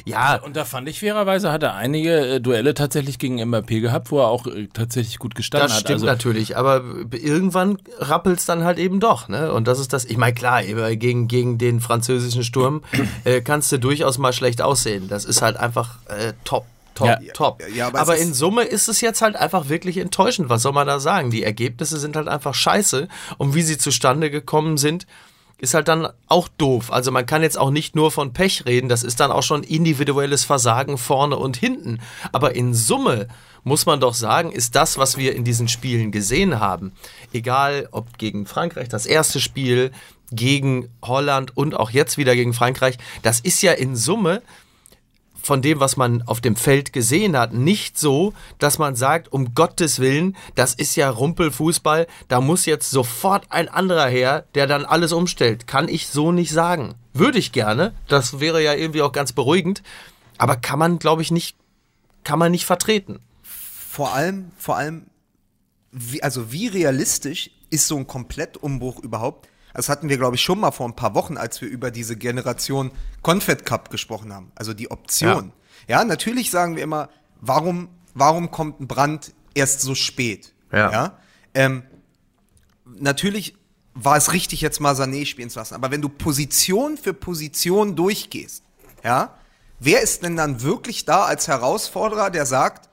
Ja, 0.06 0.36
Und 0.42 0.56
da 0.56 0.64
fand 0.64 0.88
ich 0.88 1.00
fairerweise, 1.00 1.52
hat 1.52 1.62
er 1.62 1.74
einige 1.74 2.36
äh, 2.36 2.40
Duelle 2.40 2.72
tatsächlich 2.72 3.18
gegen 3.18 3.38
Mbappé 3.38 3.82
gehabt, 3.82 4.10
wo 4.10 4.20
er 4.20 4.28
auch 4.28 4.46
äh, 4.46 4.68
tatsächlich 4.72 5.18
gut 5.18 5.34
gestanden 5.34 5.68
Das 5.68 5.74
hat. 5.76 5.80
stimmt 5.82 5.96
Also, 5.96 6.06
natürlich, 6.06 6.56
aber 6.56 6.82
irgendwann 7.12 7.76
rappelt's 7.98 8.46
dann 8.46 8.64
halt 8.64 8.78
eben 8.78 8.98
doch, 8.98 9.28
ne? 9.28 9.52
Und 9.52 9.68
das 9.68 9.78
ist 9.78 9.92
das, 9.92 10.06
ich 10.06 10.16
meine, 10.16 10.32
klar, 10.32 10.62
gegen, 10.96 11.28
gegen 11.28 11.58
den 11.58 11.80
französischen 11.80 12.44
Sturm 12.44 12.80
äh, 13.24 13.42
kannst 13.42 13.70
du 13.72 13.78
durchaus 13.78 14.16
mal 14.16 14.32
schlecht 14.32 14.62
aussehen. 14.62 15.08
Das 15.08 15.26
ist 15.26 15.42
halt 15.42 15.58
einfach 15.58 15.98
äh, 16.08 16.32
top. 16.44 16.64
Top, 16.96 17.06
Ja. 17.08 17.32
top. 17.32 17.62
Ja, 17.74 17.86
aber 17.86 18.00
aber 18.00 18.16
in 18.16 18.34
Summe 18.34 18.62
ist 18.64 18.88
es 18.88 19.00
jetzt 19.00 19.22
halt 19.22 19.36
einfach 19.36 19.68
wirklich 19.68 19.98
enttäuschend. 19.98 20.48
Was 20.48 20.62
soll 20.62 20.72
man 20.72 20.86
da 20.86 20.98
sagen? 20.98 21.30
Die 21.30 21.44
Ergebnisse 21.44 21.98
sind 21.98 22.16
halt 22.16 22.26
einfach 22.26 22.54
scheiße. 22.54 23.06
Und 23.38 23.54
wie 23.54 23.62
sie 23.62 23.78
zustande 23.78 24.30
gekommen 24.30 24.76
sind, 24.78 25.06
ist 25.58 25.74
halt 25.74 25.88
dann 25.88 26.08
auch 26.26 26.48
doof. 26.48 26.92
Also 26.92 27.10
man 27.12 27.24
kann 27.24 27.42
jetzt 27.42 27.56
auch 27.58 27.70
nicht 27.70 27.94
nur 27.96 28.10
von 28.10 28.32
Pech 28.32 28.66
reden, 28.66 28.88
das 28.88 29.02
ist 29.02 29.20
dann 29.20 29.30
auch 29.30 29.42
schon 29.42 29.62
individuelles 29.62 30.44
Versagen 30.44 30.98
vorne 30.98 31.36
und 31.36 31.56
hinten. 31.56 32.00
Aber 32.32 32.54
in 32.54 32.74
Summe 32.74 33.28
muss 33.64 33.86
man 33.86 33.98
doch 34.00 34.14
sagen, 34.14 34.52
ist 34.52 34.74
das, 34.74 34.98
was 34.98 35.16
wir 35.16 35.34
in 35.34 35.44
diesen 35.44 35.68
Spielen 35.68 36.12
gesehen 36.12 36.60
haben, 36.60 36.92
egal 37.32 37.88
ob 37.90 38.18
gegen 38.18 38.46
Frankreich 38.46 38.88
das 38.88 39.06
erste 39.06 39.40
Spiel, 39.40 39.92
gegen 40.30 40.88
Holland 41.02 41.56
und 41.56 41.74
auch 41.74 41.90
jetzt 41.90 42.18
wieder 42.18 42.34
gegen 42.34 42.52
Frankreich, 42.52 42.98
das 43.22 43.40
ist 43.40 43.62
ja 43.62 43.72
in 43.72 43.96
Summe 43.96 44.42
von 45.46 45.62
dem, 45.62 45.78
was 45.78 45.96
man 45.96 46.22
auf 46.22 46.40
dem 46.40 46.56
Feld 46.56 46.92
gesehen 46.92 47.38
hat, 47.38 47.54
nicht 47.54 47.96
so, 47.96 48.34
dass 48.58 48.78
man 48.78 48.96
sagt, 48.96 49.32
um 49.32 49.54
Gottes 49.54 50.00
Willen, 50.00 50.36
das 50.56 50.74
ist 50.74 50.96
ja 50.96 51.08
Rumpelfußball, 51.08 52.08
da 52.26 52.40
muss 52.40 52.66
jetzt 52.66 52.90
sofort 52.90 53.46
ein 53.50 53.68
anderer 53.68 54.08
her, 54.08 54.44
der 54.56 54.66
dann 54.66 54.84
alles 54.84 55.12
umstellt. 55.12 55.68
Kann 55.68 55.88
ich 55.88 56.08
so 56.08 56.32
nicht 56.32 56.50
sagen. 56.50 56.96
Würde 57.14 57.38
ich 57.38 57.52
gerne, 57.52 57.94
das 58.08 58.40
wäre 58.40 58.60
ja 58.60 58.74
irgendwie 58.74 59.02
auch 59.02 59.12
ganz 59.12 59.32
beruhigend, 59.32 59.84
aber 60.36 60.56
kann 60.56 60.80
man, 60.80 60.98
glaube 60.98 61.22
ich, 61.22 61.30
nicht, 61.30 61.56
kann 62.24 62.40
man 62.40 62.50
nicht 62.50 62.66
vertreten. 62.66 63.20
Vor 63.42 64.14
allem, 64.14 64.50
vor 64.58 64.76
allem, 64.76 65.06
wie, 65.92 66.24
also 66.24 66.50
wie 66.50 66.66
realistisch 66.66 67.52
ist 67.70 67.86
so 67.86 67.96
ein 67.96 68.08
Komplettumbruch 68.08 68.98
überhaupt? 68.98 69.48
Das 69.76 69.90
hatten 69.90 70.08
wir, 70.08 70.16
glaube 70.16 70.36
ich, 70.36 70.42
schon 70.42 70.58
mal 70.58 70.70
vor 70.70 70.88
ein 70.88 70.96
paar 70.96 71.14
Wochen, 71.14 71.36
als 71.36 71.60
wir 71.60 71.68
über 71.68 71.90
diese 71.90 72.16
Generation 72.16 72.90
Confed 73.22 73.66
Cup 73.66 73.90
gesprochen 73.90 74.32
haben. 74.32 74.50
Also 74.54 74.72
die 74.72 74.90
Option. 74.90 75.52
Ja, 75.86 76.02
natürlich 76.02 76.50
sagen 76.50 76.76
wir 76.76 76.82
immer, 76.82 77.10
warum, 77.42 77.88
warum 78.14 78.50
kommt 78.50 78.80
ein 78.80 78.88
Brand 78.88 79.34
erst 79.54 79.82
so 79.82 79.94
spät? 79.94 80.54
Ja. 80.72 80.90
ja? 80.90 81.18
Ähm, 81.52 81.82
natürlich 82.86 83.54
war 83.92 84.16
es 84.16 84.32
richtig, 84.32 84.62
jetzt 84.62 84.80
mal 84.80 84.94
Sané 84.94 85.26
spielen 85.26 85.50
zu 85.50 85.58
lassen. 85.58 85.74
Aber 85.74 85.90
wenn 85.90 86.00
du 86.00 86.08
Position 86.08 86.96
für 86.96 87.12
Position 87.12 87.96
durchgehst, 87.96 88.62
ja, 89.04 89.34
wer 89.78 90.00
ist 90.00 90.22
denn 90.22 90.36
dann 90.36 90.62
wirklich 90.62 91.04
da 91.04 91.24
als 91.24 91.48
Herausforderer, 91.48 92.30
der 92.30 92.46
sagt, 92.46 92.88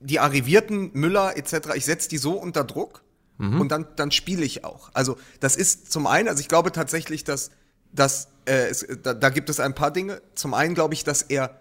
die 0.00 0.18
arrivierten 0.18 0.90
Müller 0.92 1.36
etc., 1.36 1.70
ich 1.76 1.84
setze 1.84 2.08
die 2.08 2.18
so 2.18 2.32
unter 2.32 2.64
Druck 2.64 3.02
und 3.38 3.68
dann, 3.68 3.86
dann 3.96 4.10
spiele 4.12 4.44
ich 4.44 4.64
auch. 4.64 4.88
Also 4.94 5.16
das 5.40 5.56
ist 5.56 5.92
zum 5.92 6.06
einen, 6.06 6.28
also 6.28 6.40
ich 6.40 6.48
glaube 6.48 6.72
tatsächlich, 6.72 7.22
dass, 7.22 7.50
dass 7.92 8.28
äh, 8.46 8.68
es, 8.68 8.86
da, 9.02 9.12
da 9.14 9.28
gibt 9.28 9.50
es 9.50 9.60
ein 9.60 9.74
paar 9.74 9.90
Dinge. 9.90 10.22
Zum 10.34 10.54
einen 10.54 10.74
glaube 10.74 10.94
ich, 10.94 11.04
dass 11.04 11.20
er 11.22 11.60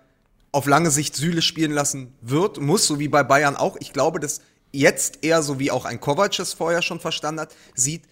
auf 0.54 0.68
lange 0.68 0.90
Sicht 0.90 1.16
Süle 1.18 1.42
spielen 1.42 1.72
lassen 1.72 2.14
wird, 2.22 2.62
muss, 2.62 2.86
so 2.88 2.98
wie 3.00 3.10
bei 3.10 3.24
Bayern 3.24 3.58
auch. 3.58 3.76
Ich 3.82 3.92
glaube, 3.92 4.22
dass 4.22 4.40
jetzt 4.72 5.20
eher, 5.24 5.44
so 5.44 5.60
wie 5.60 5.70
auch 5.72 5.84
ein 5.86 6.00
Kovac 6.00 6.40
es 6.40 6.54
vorher 6.54 6.82
schon 6.82 7.00
verstanden 7.02 7.42
hat, 7.42 7.54
sieht, 7.74 8.04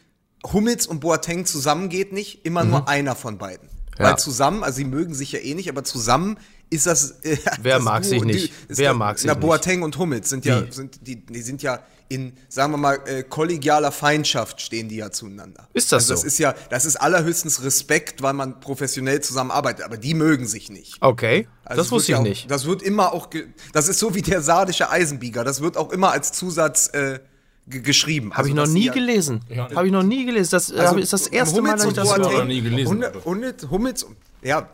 Hummels 0.52 0.86
und 0.88 0.99
Boateng 0.99 1.45
zusammen 1.45 1.88
geht 1.88 2.12
nicht, 2.12 2.45
immer 2.45 2.65
nur 2.65 2.89
einer 2.89 3.15
von 3.15 3.38
beiden. 3.38 3.69
Ja. 3.97 4.06
Weil 4.10 4.17
zusammen, 4.17 4.63
also 4.63 4.76
sie 4.78 4.84
mögen 4.86 5.13
sich 5.13 5.32
ja 5.32 5.39
eh 5.39 5.54
nicht, 5.54 5.69
aber 5.69 5.84
zusammen 5.86 6.38
ist 6.69 6.86
das. 6.86 7.12
Äh, 7.23 7.38
Wer 7.62 7.76
das 7.76 7.84
mag 7.84 8.04
sich 8.04 8.19
Duo- 8.19 8.26
nicht? 8.26 8.47
die- 8.67 8.71
ist 8.73 8.78
Wer 8.80 8.93
mag 8.93 9.19
sich 9.19 9.28
na, 9.28 9.36
nicht? 9.36 9.41
Boateng 9.41 9.84
und 9.84 9.97
Hummels 9.97 10.30
sind 10.30 10.43
ja, 10.43 10.63
sind, 10.69 11.08
die, 11.08 11.26
die 11.26 11.41
sind 11.41 11.62
ja 11.62 11.80
in, 12.13 12.34
sagen 12.49 12.71
wir 12.73 12.78
mal, 12.78 12.99
äh, 13.06 13.23
kollegialer 13.23 13.91
Feindschaft 13.91 14.62
stehen 14.62 14.88
die 14.89 14.97
ja 14.97 15.12
zueinander. 15.12 15.67
Ist 15.73 15.91
das 15.91 16.04
also 16.04 16.13
das 16.13 16.21
so? 16.21 16.28
ist 16.28 16.38
ja, 16.39 16.54
das 16.69 16.86
ist 16.86 16.95
allerhöchstens 16.97 17.63
Respekt, 17.63 18.21
weil 18.21 18.34
man 18.34 18.60
professionell 18.60 19.21
zusammenarbeitet, 19.21 19.84
aber 19.86 19.97
die 19.97 20.13
mögen 20.13 20.45
sich 20.47 20.69
nicht. 20.69 20.97
Okay, 21.02 21.47
Also 21.65 21.82
das 21.82 21.91
wusste 21.91 22.12
ich 22.12 22.17
ja 22.17 22.21
nicht. 22.23 22.43
Auch, 22.45 22.47
das 22.49 22.65
wird 22.65 22.82
immer 22.82 23.13
auch, 23.13 23.30
das 23.73 23.88
ist 23.89 23.99
so 23.99 24.13
wie 24.15 24.21
der 24.21 24.41
sardische 24.41 24.89
Eisenbieger, 24.89 25.43
das 25.43 25.62
wird 25.62 25.78
auch 25.78 25.91
immer 25.91 26.12
als 26.12 26.32
Zusatz 26.32 26.88
äh, 26.93 27.19
ge- 27.67 27.82
geschrieben. 27.82 28.32
Habe 28.32 28.39
Also, 28.43 28.49
ich 28.49 28.56
noch 28.56 28.67
nie 28.67 28.86
ja- 28.86 28.93
gelesen. 28.93 29.41
Ja. 29.49 29.69
Habe 29.73 29.88
ich 29.88 29.91
noch 29.93 30.04
nie 30.04 30.26
gelesen. 30.26 30.52
Das 30.52 30.69
äh, 30.69 30.99
ist 31.02 31.13
das 31.13 31.28
erste 31.28 31.62
Mal, 31.62 31.71
Hummels 31.73 31.82
dass 31.82 31.91
ich 31.91 31.95
das 31.97 32.17
höre. 32.17 32.38
noch 32.39 32.45
nie 32.45 32.62
gelesen. 32.62 32.89
Hummels, 32.91 33.26
Hummels, 33.26 33.69
Hummels, 33.69 34.06
ja, 34.41 34.69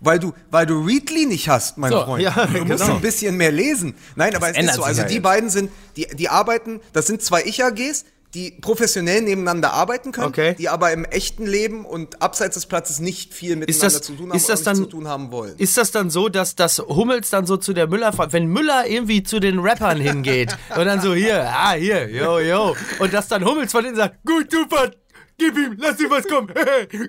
weil 0.00 0.18
du, 0.18 0.32
weil 0.50 0.66
du 0.66 0.80
Readly 0.84 1.26
nicht 1.26 1.48
hast, 1.48 1.78
mein 1.78 1.92
So, 1.92 2.04
Freund. 2.04 2.22
ja, 2.22 2.46
du 2.46 2.64
musst 2.64 2.82
genau. 2.82 2.96
ein 2.96 3.00
bisschen 3.00 3.36
mehr 3.36 3.52
lesen. 3.52 3.94
Nein, 4.16 4.34
aber 4.36 4.50
es 4.50 4.58
ist 4.58 4.74
so. 4.74 4.82
Also 4.82 5.02
ja 5.02 5.06
die 5.08 5.14
jetzt. 5.14 5.22
beiden 5.22 5.48
sind, 5.50 5.70
die, 5.96 6.06
die 6.14 6.28
arbeiten, 6.28 6.80
das 6.92 7.06
sind 7.06 7.22
zwei 7.22 7.42
Ich-AGs, 7.44 8.04
die 8.34 8.52
professionell 8.52 9.22
nebeneinander 9.22 9.72
arbeiten 9.72 10.12
können, 10.12 10.28
Okay. 10.28 10.54
die 10.56 10.68
aber 10.68 10.92
im 10.92 11.04
echten 11.04 11.46
Leben 11.46 11.84
und 11.84 12.22
abseits 12.22 12.54
des 12.54 12.66
Platzes 12.66 13.00
nicht 13.00 13.34
viel 13.34 13.56
miteinander 13.56 13.86
das, 13.86 14.02
zu 14.02 14.12
tun 14.14 14.28
haben 14.30 14.36
ist 14.36 14.48
das 14.48 14.60
oder 14.60 14.64
dann, 14.66 14.76
zu 14.76 14.86
tun 14.86 15.08
haben 15.08 15.32
wollen. 15.32 15.54
ist 15.58 15.76
das 15.76 15.90
dann 15.90 16.10
so, 16.10 16.28
dass 16.28 16.54
das 16.54 16.78
Hummels 16.78 17.30
dann 17.30 17.46
so 17.46 17.56
zu 17.56 17.72
der 17.72 17.88
Müller, 17.88 18.12
wenn 18.30 18.46
Müller 18.46 18.86
irgendwie 18.86 19.24
zu 19.24 19.40
den 19.40 19.58
Rappern 19.58 19.98
hingeht 20.00 20.56
und 20.76 20.84
dann 20.84 21.00
so 21.00 21.12
hier, 21.12 21.48
ah 21.48 21.72
hier, 21.72 22.08
yo, 22.08 22.38
yo, 22.38 22.76
und 23.00 23.12
dass 23.12 23.26
dann 23.26 23.44
Hummels 23.44 23.72
von 23.72 23.82
denen 23.82 23.96
sagt, 23.96 24.24
gut, 24.24 24.48
super, 24.52 24.92
gib 25.40 25.56
ihm, 25.56 25.76
lass 25.78 25.98
ihm 25.98 26.10
was 26.10 26.28
kommen, 26.28 26.48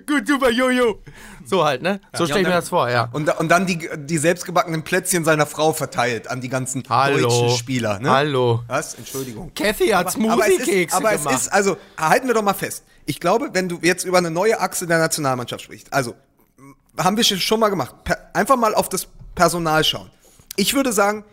gut, 0.06 0.26
super, 0.26 0.50
yo. 0.50 1.00
So 1.44 1.64
halt, 1.64 1.82
ne? 1.82 2.00
So 2.14 2.24
stelle 2.24 2.40
ich 2.40 2.46
mir 2.46 2.54
das 2.54 2.68
vor, 2.68 2.88
ja. 2.90 3.08
Und, 3.12 3.28
und 3.38 3.48
dann 3.48 3.66
die, 3.66 3.88
die 3.96 4.18
selbstgebackenen 4.18 4.82
Plätzchen 4.82 5.24
seiner 5.24 5.46
Frau 5.46 5.72
verteilt 5.72 6.28
an 6.28 6.40
die 6.40 6.48
ganzen 6.48 6.82
Hallo. 6.88 7.28
deutschen 7.28 7.56
Spieler. 7.56 7.98
Ne? 8.00 8.10
Hallo. 8.10 8.62
Was? 8.66 8.94
Entschuldigung. 8.94 9.52
Kathy 9.54 9.88
hat 9.88 10.10
Smoothie-Kekse 10.12 10.70
ist, 10.72 10.94
aber 10.94 11.12
es 11.12 11.22
gemacht. 11.22 11.36
ist, 11.36 11.52
also 11.52 11.76
halten 11.98 12.26
wir 12.26 12.34
doch 12.34 12.42
mal 12.42 12.54
fest. 12.54 12.84
Ich 13.04 13.20
glaube, 13.20 13.50
wenn 13.52 13.68
du 13.68 13.78
jetzt 13.82 14.04
über 14.04 14.18
eine 14.18 14.30
neue 14.30 14.58
Achse 14.60 14.86
der 14.86 14.98
Nationalmannschaft 14.98 15.62
sprichst, 15.64 15.92
also 15.92 16.14
haben 16.98 17.16
wir 17.16 17.24
schon 17.24 17.60
mal 17.60 17.68
gemacht, 17.68 17.94
einfach 18.32 18.56
mal 18.56 18.74
auf 18.74 18.88
das 18.88 19.08
Personal 19.34 19.84
schauen. 19.84 20.10
Ich 20.56 20.74
würde 20.74 20.92
sagen, 20.92 21.24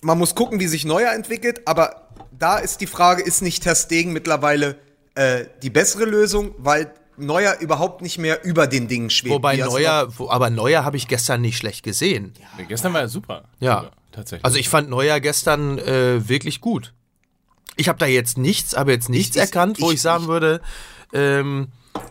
man 0.00 0.18
muss 0.18 0.34
gucken, 0.34 0.60
wie 0.60 0.66
sich 0.66 0.84
Neuer 0.84 1.12
entwickelt, 1.12 1.66
aber 1.66 2.08
da 2.38 2.58
ist 2.58 2.80
die 2.80 2.86
Frage, 2.86 3.22
ist 3.22 3.42
nicht 3.42 3.62
Ter 3.62 3.74
Stegen 3.74 4.12
mittlerweile 4.12 4.78
äh, 5.16 5.46
die 5.62 5.70
bessere 5.70 6.04
Lösung, 6.04 6.54
weil 6.58 6.92
Neuer 7.16 7.56
überhaupt 7.60 8.02
nicht 8.02 8.18
mehr 8.18 8.44
über 8.44 8.66
den 8.66 8.88
Dingen 8.88 9.08
schwebt. 9.10 9.34
Wobei 9.34 9.56
er 9.56 9.66
Neuer, 9.66 10.08
wo, 10.18 10.28
aber 10.30 10.50
Neuer 10.50 10.84
habe 10.84 10.96
ich 10.98 11.08
gestern 11.08 11.40
nicht 11.40 11.56
schlecht 11.56 11.82
gesehen. 11.82 12.34
Nee, 12.58 12.66
Gestern 12.68 12.92
war 12.92 13.00
er 13.00 13.08
super. 13.08 13.44
Ja. 13.58 13.80
Super, 13.80 13.92
tatsächlich. 14.12 14.44
Also 14.44 14.58
ich 14.58 14.68
fand 14.68 14.90
Neuer 14.90 15.18
gestern 15.20 15.78
äh, 15.78 16.28
wirklich 16.28 16.60
gut. 16.60 16.92
Ich 17.76 17.88
habe 17.88 17.98
da 17.98 18.06
jetzt 18.06 18.36
nichts, 18.38 18.76
habe 18.76 18.92
jetzt 18.92 19.08
nichts 19.08 19.34
ich- 19.36 19.40
erkannt, 19.42 19.80
wo 19.80 19.88
ich, 19.88 19.94
ich- 19.96 20.02
sagen 20.02 20.24
ich- 20.24 20.28
würde, 20.28 20.60
ähm, 21.12 21.68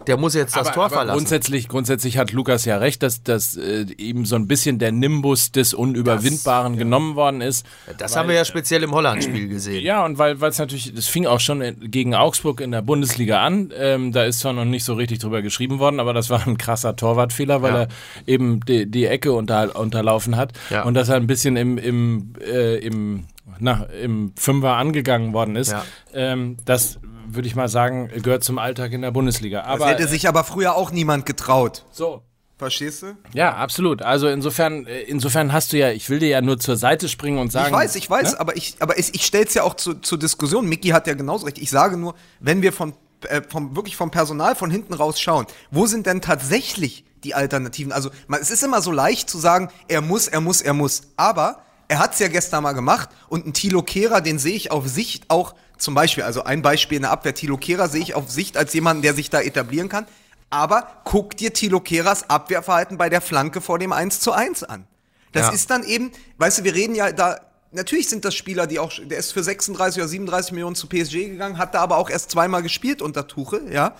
der 0.07 0.17
muss 0.17 0.33
jetzt 0.33 0.55
das 0.55 0.67
aber, 0.67 0.73
Tor 0.75 0.85
aber 0.85 0.95
verlassen. 0.95 1.17
Grundsätzlich, 1.17 1.67
grundsätzlich 1.67 2.17
hat 2.17 2.31
Lukas 2.31 2.65
ja 2.65 2.77
recht, 2.77 3.03
dass, 3.03 3.23
dass 3.23 3.55
äh, 3.57 3.85
ihm 3.97 4.25
so 4.25 4.35
ein 4.35 4.47
bisschen 4.47 4.79
der 4.79 4.91
Nimbus 4.91 5.51
des 5.51 5.73
Unüberwindbaren 5.73 6.77
genommen 6.77 7.15
worden 7.15 7.41
ist. 7.41 7.65
Das 7.97 8.13
Weil, 8.13 8.19
haben 8.19 8.29
wir 8.29 8.35
ja 8.35 8.45
speziell 8.45 8.83
im 8.83 8.91
Holland-Spiel 8.91 9.47
gesehen. 9.47 9.83
Ja, 9.83 10.05
und 10.05 10.17
weil 10.17 10.41
es 10.43 10.59
natürlich, 10.59 10.93
das 10.93 11.07
fing 11.07 11.25
auch 11.25 11.39
schon 11.39 11.63
gegen 11.91 12.15
Augsburg 12.15 12.61
in 12.61 12.71
der 12.71 12.81
Bundesliga 12.81 13.41
an. 13.43 13.71
Ähm, 13.77 14.11
da 14.11 14.23
ist 14.23 14.39
zwar 14.39 14.53
noch 14.53 14.65
nicht 14.65 14.83
so 14.83 14.93
richtig 14.93 15.19
drüber 15.19 15.41
geschrieben 15.41 15.79
worden, 15.79 15.99
aber 15.99 16.13
das 16.13 16.29
war 16.29 16.45
ein 16.45 16.57
krasser 16.57 16.95
Torwartfehler, 16.95 17.61
weil 17.61 17.73
Ja. 17.73 17.79
er 17.81 17.87
eben 18.27 18.59
die, 18.61 18.89
die 18.89 19.05
Ecke 19.05 19.33
unter, 19.33 19.75
unterlaufen 19.75 20.35
hat 20.37 20.53
Ja. 20.69 20.83
und 20.83 20.93
dass 20.93 21.09
er 21.09 21.15
ein 21.15 21.27
bisschen 21.27 21.57
im, 21.57 21.77
im, 21.77 22.33
äh, 22.45 22.77
im, 22.77 23.25
na, 23.59 23.85
im 24.01 24.33
Fünfer 24.35 24.75
angegangen 24.77 25.33
worden 25.33 25.55
ist. 25.55 25.71
Ja. 25.71 25.83
Ähm, 26.13 26.57
das 26.65 26.99
würde 27.27 27.47
ich 27.47 27.55
mal 27.55 27.67
sagen, 27.67 28.09
gehört 28.21 28.43
zum 28.43 28.57
Alltag 28.57 28.91
in 28.91 29.01
der 29.01 29.11
Bundesliga. 29.11 29.61
Das 29.61 29.67
Aber 29.67 29.87
hätte 29.87 30.07
sich 30.07 30.27
aber 30.27 30.43
früher 30.43 30.75
auch 30.75 30.91
niemand 30.91 31.25
getraut. 31.25 31.85
so. 31.91 32.23
Verstehst 32.57 33.01
du? 33.01 33.17
Ja, 33.33 33.55
absolut. 33.55 34.01
Also 34.01 34.29
insofern, 34.29 34.85
äh, 34.85 35.01
insofern 35.01 35.51
hast 35.51 35.73
du 35.73 35.77
ja, 35.77 35.91
ich 35.91 36.09
will 36.09 36.19
dir 36.19 36.29
ja 36.29 36.41
nur 36.41 36.57
zur 36.57 36.77
Seite 36.77 37.09
springen 37.09 37.37
und 37.37 37.51
sagen. 37.51 37.67
Ich 37.67 37.73
weiß, 37.73 37.95
ich 37.97 38.09
weiß, 38.09 38.31
ne? 38.31 38.39
aber 38.39 38.55
ich, 38.55 38.77
aber 38.79 38.97
ich, 38.97 39.13
ich 39.13 39.25
stelle 39.25 39.45
es 39.45 39.53
ja 39.55 39.63
auch 39.63 39.73
zu, 39.73 39.95
zur 39.95 40.17
Diskussion. 40.17 40.65
Mickey 40.65 40.89
hat 40.89 41.05
ja 41.05 41.15
genauso 41.15 41.45
recht. 41.47 41.57
Ich 41.57 41.69
sage 41.69 41.97
nur, 41.97 42.15
wenn 42.39 42.61
wir 42.61 42.71
von, 42.71 42.93
äh, 43.27 43.41
vom, 43.49 43.75
wirklich 43.75 43.97
vom 43.97 44.09
Personal 44.09 44.55
von 44.55 44.71
hinten 44.71 44.93
raus 44.93 45.19
schauen, 45.19 45.47
wo 45.69 45.85
sind 45.85 46.05
denn 46.05 46.21
tatsächlich 46.21 47.03
die 47.25 47.35
Alternativen? 47.35 47.91
Also 47.91 48.09
man, 48.27 48.39
es 48.39 48.51
ist 48.51 48.63
immer 48.63 48.81
so 48.81 48.91
leicht 48.91 49.29
zu 49.29 49.37
sagen, 49.37 49.69
er 49.89 49.99
muss, 49.99 50.29
er 50.29 50.39
muss, 50.39 50.61
er 50.61 50.73
muss. 50.73 51.01
Aber 51.17 51.61
er 51.89 51.99
hat 51.99 52.13
es 52.13 52.19
ja 52.19 52.29
gestern 52.29 52.63
mal 52.63 52.71
gemacht 52.71 53.09
und 53.27 53.45
ein 53.45 53.53
Thilo 53.53 53.83
Kehrer, 53.83 54.21
den 54.21 54.39
sehe 54.39 54.55
ich 54.55 54.71
auf 54.71 54.87
Sicht 54.87 55.29
auch, 55.29 55.55
zum 55.77 55.93
Beispiel, 55.93 56.23
also 56.23 56.43
ein 56.43 56.61
Beispiel 56.61 56.97
in 56.97 57.03
der 57.03 57.11
Abwehr, 57.11 57.33
Thilo 57.33 57.57
Kehrer 57.57 57.89
sehe 57.89 58.01
ich 58.01 58.15
auf 58.15 58.29
Sicht 58.29 58.57
als 58.57 58.73
jemanden, 58.73 59.01
der 59.01 59.13
sich 59.13 59.29
da 59.29 59.41
etablieren 59.41 59.89
kann. 59.89 60.05
Aber 60.49 60.87
guck 61.03 61.35
dir 61.37 61.53
Thilo 61.53 61.79
Kehrers 61.79 62.29
Abwehrverhalten 62.29 62.97
bei 62.97 63.09
der 63.09 63.21
Flanke 63.21 63.61
vor 63.61 63.79
dem 63.79 63.91
1 63.91 64.19
zu 64.19 64.31
1 64.31 64.63
an. 64.63 64.87
Das 65.31 65.47
Ja. 65.47 65.51
ist 65.51 65.69
dann 65.69 65.83
eben, 65.83 66.11
weißt 66.37 66.59
du, 66.59 66.63
wir 66.63 66.73
reden 66.75 66.95
ja 66.95 67.11
da, 67.11 67.39
natürlich 67.71 68.07
sind 68.07 68.23
das 68.23 68.35
Spieler, 68.35 68.67
die 68.67 68.79
auch, 68.79 68.91
der 69.03 69.17
ist 69.17 69.33
für 69.33 69.43
36 69.43 70.01
oder 70.01 70.07
37 70.07 70.51
Millionen 70.53 70.75
zu 70.75 70.87
PSG 70.87 71.29
gegangen, 71.29 71.57
hat 71.57 71.73
da 71.75 71.81
aber 71.81 71.97
auch 71.97 72.09
erst 72.09 72.31
zweimal 72.31 72.63
gespielt 72.63 73.01
unter 73.01 73.27
Tuchel, 73.27 73.71
ja. 73.73 73.95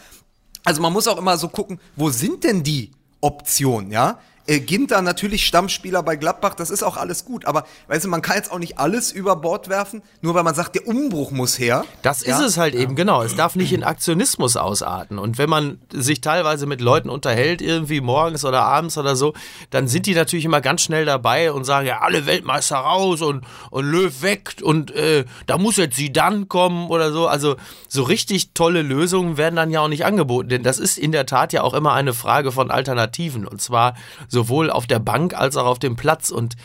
Also 0.64 0.82
man 0.82 0.94
muss 0.94 1.08
auch 1.08 1.18
immer 1.18 1.38
so 1.38 1.50
gucken, 1.50 1.80
wo 1.96 2.10
sind 2.10 2.44
denn 2.44 2.64
die 2.64 2.92
Optionen, 3.22 3.92
ja? 3.92 4.20
Äh, 4.48 4.60
Ginter 4.60 5.02
natürlich 5.02 5.46
Stammspieler 5.46 6.04
bei 6.04 6.16
Gladbach, 6.16 6.54
das 6.54 6.70
ist 6.70 6.84
auch 6.84 6.98
alles 6.98 7.26
gut, 7.26 7.46
aber 7.46 7.66
weißt 7.88 8.06
du, 8.06 8.10
man 8.10 8.22
kann 8.22 8.36
jetzt 8.36 8.52
auch 8.52 8.60
nicht 8.60 8.78
alles 8.78 9.12
über 9.12 9.36
Bord 9.36 9.70
werfen, 9.70 10.04
nur 10.22 10.36
weil 10.36 10.44
man 10.44 10.54
sagt, 10.54 10.76
der 10.76 10.88
Umbruch 10.88 11.32
muss 11.32 11.58
her. 11.58 11.84
Das 12.04 12.22
ist 12.22 12.28
Ja? 12.28 12.46
es 12.46 12.58
halt 12.58 12.76
eben, 12.76 12.96
genau. 12.96 13.24
Es 13.24 13.36
darf 13.36 13.56
nicht 13.56 13.74
in 13.74 13.84
Aktionismus 13.84 14.56
ausarten. 14.58 15.18
Und 15.18 15.38
wenn 15.38 15.50
man 15.50 15.80
sich 15.92 16.22
teilweise 16.22 16.66
mit 16.68 16.80
Leuten 16.82 17.10
unterhält, 17.10 17.62
irgendwie 17.62 18.02
morgens 18.02 18.46
oder 18.46 18.62
abends 18.64 18.98
oder 18.98 19.16
so, 19.16 19.34
dann 19.72 19.88
sind 19.88 20.06
die 20.06 20.14
natürlich 20.14 20.46
immer 20.46 20.62
ganz 20.62 20.82
schnell 20.82 21.06
dabei 21.06 21.52
und 21.52 21.64
sagen, 21.64 21.88
ja, 21.88 22.02
alle 22.02 22.26
Weltmeister 22.26 22.76
raus 22.78 23.22
und, 23.22 23.46
und 23.72 23.86
Löw 23.86 24.22
weg 24.22 24.58
und 24.62 24.92
äh, 24.92 25.26
da 25.48 25.58
muss 25.58 25.78
jetzt 25.78 25.96
sie 25.96 26.14
dann 26.14 26.48
kommen 26.48 26.90
oder 26.90 27.12
so. 27.12 27.28
Also 27.28 27.56
so 27.88 28.04
richtig 28.04 28.52
tolle 28.54 28.84
Lösungen 28.84 29.38
werden 29.38 29.56
dann 29.56 29.72
ja 29.72 29.82
auch 29.82 29.88
nicht 29.88 30.06
angeboten, 30.06 30.50
denn 30.50 30.64
das 30.64 30.78
ist 30.80 30.98
in 30.98 31.12
der 31.12 31.26
Tat 31.26 31.52
ja 31.54 31.64
auch 31.64 31.74
immer 31.74 31.94
eine 31.94 32.14
Frage 32.14 32.52
von 32.52 32.70
Alternativen. 32.70 33.48
Und 33.48 33.62
zwar 33.62 33.96
sowohl 34.36 34.70
auf 34.70 34.86
der 34.86 35.00
Bank 35.00 35.34
als 35.34 35.56
auch 35.56 35.66
auf 35.66 35.80
dem 35.80 35.96
Platz. 35.96 36.30
Und 36.30 36.56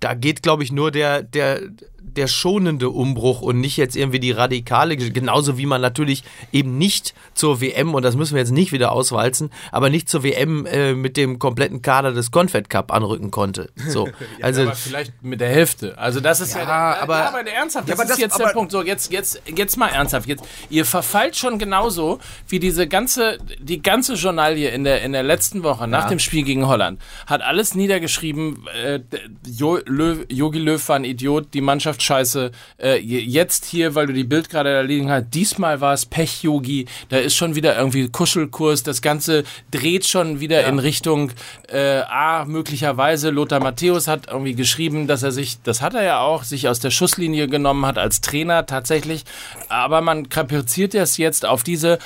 da 0.00 0.14
geht, 0.14 0.42
glaube 0.42 0.64
ich, 0.64 0.72
nur 0.72 0.90
der, 0.90 1.22
der, 1.22 1.60
der 2.16 2.26
schonende 2.28 2.90
Umbruch 2.90 3.40
und 3.42 3.60
nicht 3.60 3.76
jetzt 3.76 3.96
irgendwie 3.96 4.20
die 4.20 4.30
radikale, 4.32 4.96
genauso 4.96 5.58
wie 5.58 5.66
man 5.66 5.80
natürlich 5.80 6.24
eben 6.52 6.78
nicht 6.78 7.14
zur 7.34 7.60
WM, 7.60 7.94
und 7.94 8.02
das 8.02 8.16
müssen 8.16 8.34
wir 8.34 8.40
jetzt 8.40 8.52
nicht 8.52 8.72
wieder 8.72 8.92
auswalzen, 8.92 9.50
aber 9.72 9.90
nicht 9.90 10.08
zur 10.08 10.22
WM 10.22 10.66
äh, 10.66 10.94
mit 10.94 11.16
dem 11.16 11.38
kompletten 11.38 11.82
Kader 11.82 12.12
des 12.12 12.30
Confed 12.30 12.68
Cup 12.70 12.92
anrücken 12.92 13.30
konnte. 13.30 13.70
So. 13.88 14.08
Also, 14.42 14.62
aber 14.62 14.74
vielleicht 14.74 15.12
mit 15.22 15.40
der 15.40 15.48
Hälfte. 15.48 15.96
Also 15.98 16.20
das 16.20 16.40
ist 16.40 16.54
ja, 16.54 16.64
der, 16.64 17.02
aber- 17.02 17.18
ja, 17.18 17.28
aber 17.28 17.46
ernsthaft, 17.50 17.88
das 17.88 17.94
aber 17.94 18.04
ist 18.04 18.10
das- 18.12 18.18
jetzt 18.18 18.38
der 18.38 18.46
aber- 18.46 18.54
Punkt. 18.54 18.72
So, 18.72 18.82
jetzt, 18.82 19.10
jetzt, 19.12 19.42
jetzt 19.54 19.76
mal 19.76 19.88
ernsthaft. 19.88 20.28
Jetzt, 20.28 20.44
ihr 20.70 20.84
verfallt 20.84 21.36
schon 21.36 21.58
genauso 21.58 22.18
wie 22.48 22.58
diese 22.60 22.86
ganze, 22.86 23.38
die 23.60 23.82
ganze 23.82 24.14
Journalie 24.14 24.68
in 24.70 24.84
der, 24.84 25.02
in 25.02 25.12
der 25.12 25.22
letzten 25.22 25.62
Woche 25.62 25.86
nach 25.88 26.08
dem 26.08 26.18
Spiel 26.18 26.42
gegen 26.44 26.66
Holland 26.66 27.00
hat 27.26 27.42
alles 27.42 27.74
niedergeschrieben. 27.74 28.66
Äh, 28.84 29.00
Jo- 29.46 29.78
Löw- 29.86 30.24
Jogi 30.30 30.58
Löw 30.58 30.88
war 30.88 30.96
ein 30.96 31.04
Idiot, 31.04 31.54
die 31.54 31.60
Mannschaft 31.60 32.02
scheiße. 32.06 32.50
Äh, 32.78 32.98
je- 33.00 33.20
jetzt 33.20 33.64
hier, 33.66 33.94
weil 33.94 34.06
du 34.06 34.12
die 34.12 34.24
Bild 34.24 34.48
gerade 34.48 34.80
liegen 34.82 35.10
hast, 35.10 35.26
diesmal 35.34 35.80
war 35.80 35.92
es 35.92 36.06
Pech 36.06 36.42
Yogi. 36.42 36.86
Da 37.08 37.18
ist 37.18 37.34
schon 37.36 37.54
wieder 37.54 37.76
irgendwie 37.76 38.08
Kuschelkurs. 38.08 38.82
Das 38.82 39.02
Ganze 39.02 39.44
dreht 39.70 40.06
schon 40.06 40.40
wieder 40.40 40.64
in 40.66 40.78
Richtung 40.78 41.32
äh, 41.68 41.98
A, 42.08 42.44
möglicherweise. 42.46 43.30
Lothar 43.30 43.60
Matthäus 43.60 44.08
hat 44.08 44.28
irgendwie 44.28 44.54
geschrieben, 44.54 45.06
dass 45.06 45.22
er 45.22 45.32
sich, 45.32 45.60
das 45.62 45.82
hat 45.82 45.94
er 45.94 46.04
ja 46.04 46.20
auch, 46.20 46.44
sich 46.44 46.68
aus 46.68 46.80
der 46.80 46.90
Schusslinie 46.90 47.48
genommen 47.48 47.84
hat 47.84 47.98
als 47.98 48.20
Trainer 48.20 48.64
tatsächlich. 48.66 49.24
Aber 49.68 50.00
man 50.00 50.28
kapriziert 50.28 50.94
das 50.94 51.16
jetzt 51.18 51.44
auf 51.44 51.62
diese 51.62 51.98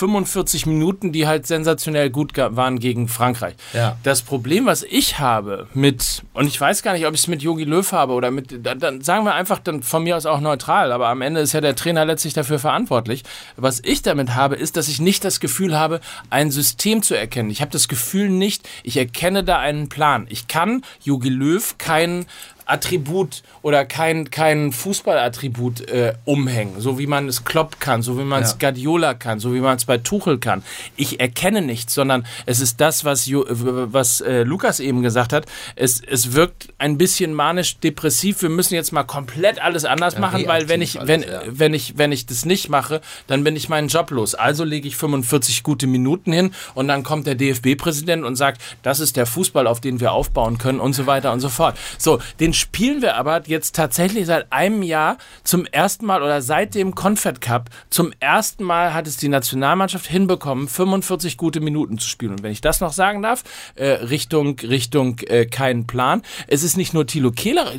45 0.00 0.64
Minuten, 0.64 1.12
die 1.12 1.26
halt 1.26 1.46
sensationell 1.46 2.08
gut 2.08 2.32
waren 2.34 2.78
gegen 2.78 3.06
Frankreich. 3.06 3.54
Ja. 3.74 3.98
Das 4.02 4.22
Problem, 4.22 4.64
was 4.64 4.82
ich 4.82 5.18
habe 5.18 5.68
mit, 5.74 6.22
und 6.32 6.46
ich 6.46 6.58
weiß 6.58 6.82
gar 6.82 6.94
nicht, 6.94 7.06
ob 7.06 7.12
ich 7.12 7.20
es 7.20 7.28
mit 7.28 7.42
Jogi 7.42 7.64
Löw 7.64 7.92
habe 7.92 8.14
oder 8.14 8.30
mit, 8.30 8.64
dann, 8.64 8.78
dann 8.78 9.02
sagen 9.02 9.26
wir 9.26 9.34
einfach 9.34 9.58
dann 9.58 9.82
von 9.82 10.02
mir 10.02 10.16
aus 10.16 10.24
auch 10.24 10.40
neutral, 10.40 10.92
aber 10.92 11.08
am 11.08 11.20
Ende 11.20 11.40
ist 11.40 11.52
ja 11.52 11.60
der 11.60 11.76
Trainer 11.76 12.06
letztlich 12.06 12.32
dafür 12.32 12.58
verantwortlich. 12.58 13.24
Was 13.56 13.80
ich 13.84 14.00
damit 14.00 14.34
habe, 14.34 14.56
ist, 14.56 14.78
dass 14.78 14.88
ich 14.88 15.02
nicht 15.02 15.22
das 15.22 15.38
Gefühl 15.38 15.78
habe, 15.78 16.00
ein 16.30 16.50
System 16.50 17.02
zu 17.02 17.14
erkennen. 17.14 17.50
Ich 17.50 17.60
habe 17.60 17.70
das 17.70 17.86
Gefühl 17.86 18.30
nicht, 18.30 18.66
ich 18.82 18.96
erkenne 18.96 19.44
da 19.44 19.58
einen 19.58 19.90
Plan. 19.90 20.26
Ich 20.30 20.48
kann 20.48 20.82
Jogi 21.02 21.28
Löw 21.28 21.76
keinen 21.76 22.24
Attribut 22.70 23.42
oder 23.62 23.84
kein, 23.84 24.30
kein 24.30 24.72
Fußballattribut 24.72 25.88
äh, 25.88 26.14
umhängen, 26.24 26.80
so 26.80 26.98
wie 26.98 27.06
man 27.06 27.28
es 27.28 27.44
Klopp 27.44 27.80
kann, 27.80 28.02
so 28.02 28.18
wie 28.18 28.22
man 28.24 28.42
es 28.42 28.52
Ja. 28.52 28.56
Guardiola 28.60 29.14
kann, 29.14 29.40
so 29.40 29.52
wie 29.54 29.60
man 29.60 29.76
es 29.76 29.84
bei 29.84 29.98
Tuchel 29.98 30.38
kann. 30.38 30.62
Ich 30.96 31.20
erkenne 31.20 31.62
nichts, 31.62 31.94
sondern 31.94 32.26
es 32.46 32.60
ist 32.60 32.80
das, 32.80 33.04
was, 33.04 33.26
Jo- 33.26 33.44
was 33.48 34.20
äh, 34.20 34.42
Lukas 34.44 34.80
eben 34.80 35.02
gesagt 35.02 35.32
hat. 35.32 35.46
Es, 35.76 36.00
es 36.00 36.32
wirkt 36.32 36.68
ein 36.78 36.96
bisschen 36.98 37.34
manisch-depressiv. 37.34 38.42
Wir 38.42 38.48
müssen 38.48 38.74
jetzt 38.74 38.92
mal 38.92 39.04
komplett 39.04 39.60
alles 39.60 39.84
anders 39.84 40.18
machen, 40.18 40.46
weil 40.46 40.68
wenn 40.68 40.82
ich, 40.82 40.96
reaktiv 40.96 41.08
wenn, 41.08 41.24
alles, 41.24 41.46
ja. 41.46 41.52
wenn 41.58 41.74
ich, 41.74 41.98
wenn 41.98 42.12
ich 42.12 42.26
das 42.26 42.44
nicht 42.44 42.68
mache, 42.68 43.00
dann 43.26 43.44
bin 43.44 43.56
ich 43.56 43.68
meinen 43.68 43.88
Job 43.88 44.10
los. 44.10 44.34
Also 44.34 44.64
lege 44.64 44.88
ich 44.88 44.96
45 44.96 45.62
gute 45.62 45.86
Minuten 45.86 46.32
hin 46.32 46.52
und 46.74 46.88
dann 46.88 47.02
kommt 47.02 47.26
der 47.26 47.34
DFB-Präsident 47.34 48.24
und 48.24 48.36
sagt, 48.36 48.60
das 48.82 49.00
ist 49.00 49.16
der 49.16 49.26
Fußball, 49.26 49.66
auf 49.66 49.80
den 49.80 50.00
wir 50.00 50.12
aufbauen 50.12 50.58
können 50.58 50.80
und 50.80 50.92
so 50.94 51.06
weiter 51.06 51.32
und 51.32 51.40
so 51.40 51.48
fort. 51.48 51.76
So, 51.98 52.20
den 52.38 52.52
spielen 52.60 53.02
wir 53.02 53.16
aber 53.16 53.42
jetzt 53.46 53.74
tatsächlich 53.74 54.26
seit 54.26 54.52
einem 54.52 54.82
Jahr 54.82 55.18
zum 55.44 55.66
ersten 55.66 56.06
Mal 56.06 56.22
oder 56.22 56.42
seit 56.42 56.74
dem 56.74 56.94
Confed 56.94 57.40
Cup 57.40 57.70
zum 57.88 58.12
ersten 58.20 58.64
Mal 58.64 58.94
hat 58.94 59.06
es 59.06 59.16
die 59.16 59.28
Nationalmannschaft 59.28 60.06
hinbekommen, 60.06 60.68
45 60.68 61.36
gute 61.36 61.60
Minuten 61.60 61.98
zu 61.98 62.08
spielen. 62.08 62.32
Und 62.32 62.42
wenn 62.42 62.52
ich 62.52 62.60
das 62.60 62.80
noch 62.80 62.92
sagen 62.92 63.22
darf, 63.22 63.42
äh, 63.74 63.86
Richtung, 63.86 64.58
Richtung 64.60 65.18
äh, 65.26 65.46
keinen 65.46 65.86
Plan. 65.86 66.22
Es 66.46 66.62
ist 66.62 66.76
nicht 66.76 66.94
nur 66.94 67.06
Thilo 67.06 67.32
Kehler, 67.32 67.72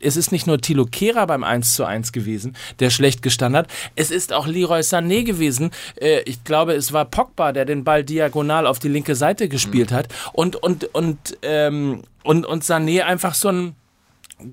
es 0.00 0.16
ist 0.16 0.32
nicht 0.32 0.46
nur 0.46 0.60
Thilo 0.60 0.84
Kehrer 0.84 1.26
beim 1.26 1.44
1 1.44 1.74
zu 1.74 1.84
1 1.84 2.12
gewesen, 2.12 2.56
der 2.80 2.90
schlecht 2.90 3.22
gestanden 3.22 3.58
hat. 3.58 3.68
Es 3.96 4.10
ist 4.10 4.32
auch 4.32 4.46
Leroy 4.46 4.80
Sané 4.80 5.24
gewesen. 5.24 5.70
Äh, 6.00 6.20
ich 6.22 6.44
glaube, 6.44 6.74
es 6.74 6.92
war 6.92 7.04
Pogba, 7.04 7.52
der 7.52 7.64
den 7.64 7.84
Ball 7.84 8.04
diagonal 8.04 8.66
auf 8.66 8.78
die 8.78 8.88
linke 8.88 9.14
Seite 9.14 9.48
gespielt 9.48 9.92
hat. 9.92 10.08
Und, 10.32 10.56
und, 10.56 10.94
und, 10.94 11.38
ähm, 11.42 12.02
und, 12.24 12.46
und 12.46 12.64
Sané 12.64 13.02
einfach 13.02 13.34
so 13.34 13.48
einen 13.48 13.76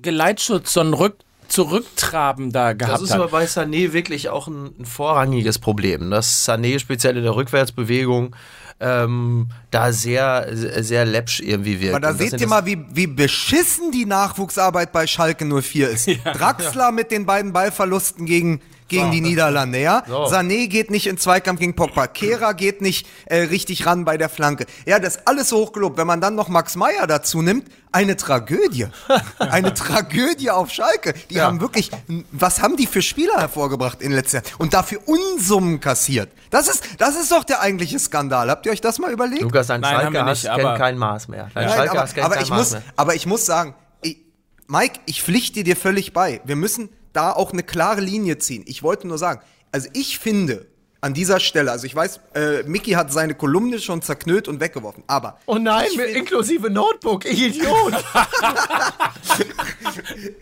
Geleitschutz, 0.02 0.72
so 0.72 0.80
einen 0.80 0.94
Rück 0.94 1.16
Zurücktraben 1.50 2.52
da 2.52 2.74
gehabt 2.74 2.94
Das 2.94 3.02
ist 3.02 3.10
hat. 3.10 3.20
aber 3.20 3.28
bei 3.28 3.44
Sané 3.44 3.92
wirklich 3.92 4.28
auch 4.28 4.46
ein, 4.46 4.70
ein 4.78 4.84
vorrangiges 4.84 5.58
Problem, 5.58 6.08
dass 6.10 6.48
Sané 6.48 6.78
speziell 6.78 7.16
in 7.16 7.24
der 7.24 7.34
Rückwärtsbewegung 7.34 8.36
ähm, 8.78 9.48
da 9.72 9.92
sehr, 9.92 10.46
sehr 10.52 11.04
läppsch 11.04 11.40
irgendwie 11.40 11.80
wirkt. 11.80 11.96
Aber 11.96 12.06
da 12.06 12.14
seht 12.14 12.40
ihr 12.40 12.46
mal, 12.46 12.66
wie, 12.66 12.78
wie 12.92 13.08
beschissen 13.08 13.90
die 13.90 14.06
Nachwuchsarbeit 14.06 14.92
bei 14.92 15.08
Schalke 15.08 15.44
04 15.44 15.90
ist. 15.90 16.08
Draxler 16.24 16.92
mit 16.92 17.10
den 17.10 17.26
beiden 17.26 17.52
Ballverlusten 17.52 18.26
gegen, 18.26 18.60
gegen 18.90 19.10
die 19.10 19.20
Niederlande, 19.22 19.80
ja? 19.80 20.02
So. 20.06 20.24
Sané 20.26 20.66
geht 20.68 20.90
nicht 20.90 21.06
in 21.06 21.16
Zweikampf 21.16 21.60
gegen 21.60 21.74
Pogba. 21.74 22.06
Kehra 22.06 22.52
geht 22.52 22.82
nicht 22.82 23.06
äh, 23.26 23.38
richtig 23.44 23.86
ran 23.86 24.04
bei 24.04 24.18
der 24.18 24.28
Flanke. 24.28 24.66
Ja, 24.84 24.98
das 24.98 25.16
ist 25.16 25.26
alles 25.28 25.48
so 25.48 25.56
hochgelobt. 25.58 25.96
Wenn 25.96 26.06
man 26.06 26.20
dann 26.20 26.34
noch 26.34 26.48
Max 26.48 26.76
Meyer 26.76 27.06
dazu 27.06 27.40
nimmt, 27.40 27.68
eine 27.92 28.16
Tragödie. 28.16 28.86
eine 29.38 29.72
Tragödie 29.74 30.50
auf 30.50 30.70
Schalke. 30.70 31.14
Die 31.30 31.36
Ja. 31.36 31.44
haben 31.46 31.60
wirklich, 31.60 31.90
was 32.30 32.60
haben 32.62 32.76
die 32.76 32.86
für 32.86 33.02
Spieler 33.02 33.38
hervorgebracht 33.38 34.02
in 34.02 34.12
letzter 34.12 34.42
Zeit? 34.44 34.52
Und 34.58 34.74
dafür 34.74 35.00
Unsummen 35.06 35.80
kassiert. 35.80 36.30
Das 36.50 36.68
ist, 36.68 36.84
das 36.98 37.16
ist 37.16 37.32
doch 37.32 37.44
der 37.44 37.60
eigentliche 37.60 37.98
Skandal. 37.98 38.50
Habt 38.50 38.66
ihr 38.66 38.72
euch 38.72 38.80
das 38.80 38.98
mal 38.98 39.10
überlegt? 39.12 39.42
Lukas, 39.42 39.68
dein 39.68 39.80
Nein, 39.80 39.96
haben 39.96 40.12
wir 40.12 40.18
Schalke 40.20 40.30
Hass 40.30 40.42
nicht, 40.42 40.54
kennt 40.64 40.78
kein 40.78 40.98
Maß 40.98 41.28
mehr. 41.28 41.50
Dein 41.54 41.64
Nein, 41.66 41.74
Schalke 41.76 41.98
aber, 42.00 42.08
kennt 42.12 42.24
aber 42.26 42.34
kein 42.34 42.44
ich 42.44 42.50
Maß 42.50 42.58
muss, 42.58 42.70
mehr. 42.72 42.82
aber 42.96 43.14
ich 43.14 43.26
muss 43.26 43.46
sagen, 43.46 43.74
ich, 44.02 44.18
Mike, 44.66 45.00
ich 45.06 45.22
pflichte 45.22 45.64
dir 45.64 45.76
völlig 45.76 46.12
bei. 46.12 46.40
Wir 46.44 46.56
müssen 46.56 46.88
da 47.12 47.32
auch 47.32 47.52
eine 47.52 47.62
klare 47.62 48.00
Linie 48.00 48.38
ziehen. 48.38 48.64
Ich 48.66 48.82
wollte 48.82 49.06
nur 49.08 49.18
sagen, 49.18 49.40
also 49.72 49.88
ich 49.92 50.18
finde 50.18 50.66
an 51.02 51.14
dieser 51.14 51.40
Stelle, 51.40 51.70
also 51.72 51.86
ich 51.86 51.94
weiß, 51.94 52.20
äh, 52.34 52.62
Mickey 52.64 52.92
hat 52.92 53.10
seine 53.12 53.34
Kolumne 53.34 53.78
schon 53.78 54.02
zerknüllt 54.02 54.48
und 54.48 54.60
weggeworfen, 54.60 55.02
aber 55.06 55.38
Oh 55.46 55.56
nein, 55.56 55.88
find- 55.88 56.10
inklusive 56.14 56.68
Notebook, 56.68 57.24
ich 57.24 57.40
Idiot. 57.42 57.94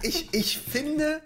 ich, 0.03 0.29
ich 0.35 0.59
finde, 0.59 1.21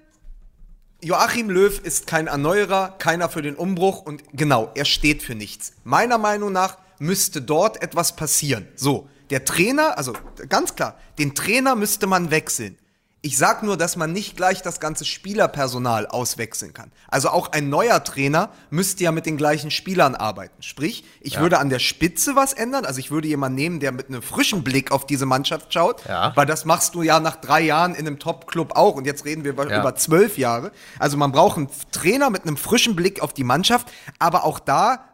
Joachim 1.03 1.51
Löw 1.51 1.79
ist 1.81 2.07
kein 2.07 2.27
Erneuerer, 2.27 2.95
keiner 2.99 3.29
für 3.29 3.43
den 3.43 3.57
Umbruch 3.57 4.03
und 4.03 4.23
genau, 4.33 4.71
er 4.75 4.85
steht 4.85 5.23
für 5.23 5.35
nichts. 5.35 5.73
Meiner 5.85 6.19
Meinung 6.19 6.53
nach 6.53 6.79
müsste 6.99 7.43
dort 7.43 7.83
etwas 7.83 8.15
passieren. 8.15 8.69
So, 8.77 9.09
der 9.31 9.45
Trainer, 9.45 9.97
also 9.99 10.13
ganz 10.49 10.75
klar, 10.77 10.99
den 11.19 11.35
Trainer 11.35 11.75
müsste 11.75 12.07
man 12.07 12.31
wechseln. 12.31 12.77
Ich 13.25 13.39
sag 13.39 13.63
nur, 13.63 13.77
dass 13.77 13.95
man 13.95 14.13
nicht 14.13 14.37
gleich 14.37 14.63
das 14.63 14.81
ganze 14.81 15.05
Spielerpersonal 15.05 16.09
auswechseln 16.09 16.75
kann. 16.75 16.91
Also 17.07 17.29
auch 17.29 17.53
ein 17.53 17.69
neuer 17.69 18.03
Trainer 18.03 18.51
müsste 18.71 19.05
ja 19.05 19.13
mit 19.13 19.27
den 19.27 19.37
gleichen 19.37 19.71
Spielern 19.71 20.17
arbeiten. 20.17 20.61
Sprich, 20.61 21.05
ich 21.21 21.39
würde 21.39 21.59
an 21.61 21.69
der 21.71 21.79
Spitze 21.79 22.35
was 22.35 22.53
ändern. 22.53 22.85
Also 22.85 22.99
ich 22.99 23.13
würde 23.13 23.29
jemanden 23.29 23.55
nehmen, 23.55 23.79
der 23.79 23.93
mit 23.93 24.09
einem 24.09 24.23
frischen 24.23 24.65
Blick 24.65 24.91
auf 24.91 25.07
diese 25.07 25.25
Mannschaft 25.25 25.73
schaut. 25.73 26.05
Ja. 26.09 26.33
Weil 26.35 26.47
das 26.47 26.65
machst 26.65 26.97
du 26.97 27.03
ja 27.03 27.21
nach 27.21 27.37
drei 27.37 27.61
Jahren 27.61 27.95
in 27.95 28.09
einem 28.09 28.19
Top-Club 28.19 28.73
auch. 28.75 28.97
Und 28.97 29.07
jetzt 29.07 29.25
reden 29.25 29.45
wir 29.45 29.53
über, 29.53 29.71
Ja. 29.71 29.79
über 29.79 29.95
zwölf 29.95 30.37
Jahre. 30.37 30.73
Also 30.99 31.17
man 31.17 31.31
braucht 31.31 31.59
einen 31.59 31.69
Trainer 31.93 32.29
mit 32.29 32.43
einem 32.43 32.57
frischen 32.57 32.97
Blick 32.97 33.23
auf 33.23 33.33
die 33.33 33.45
Mannschaft. 33.45 33.87
Aber 34.19 34.43
auch 34.43 34.59
da, 34.59 35.05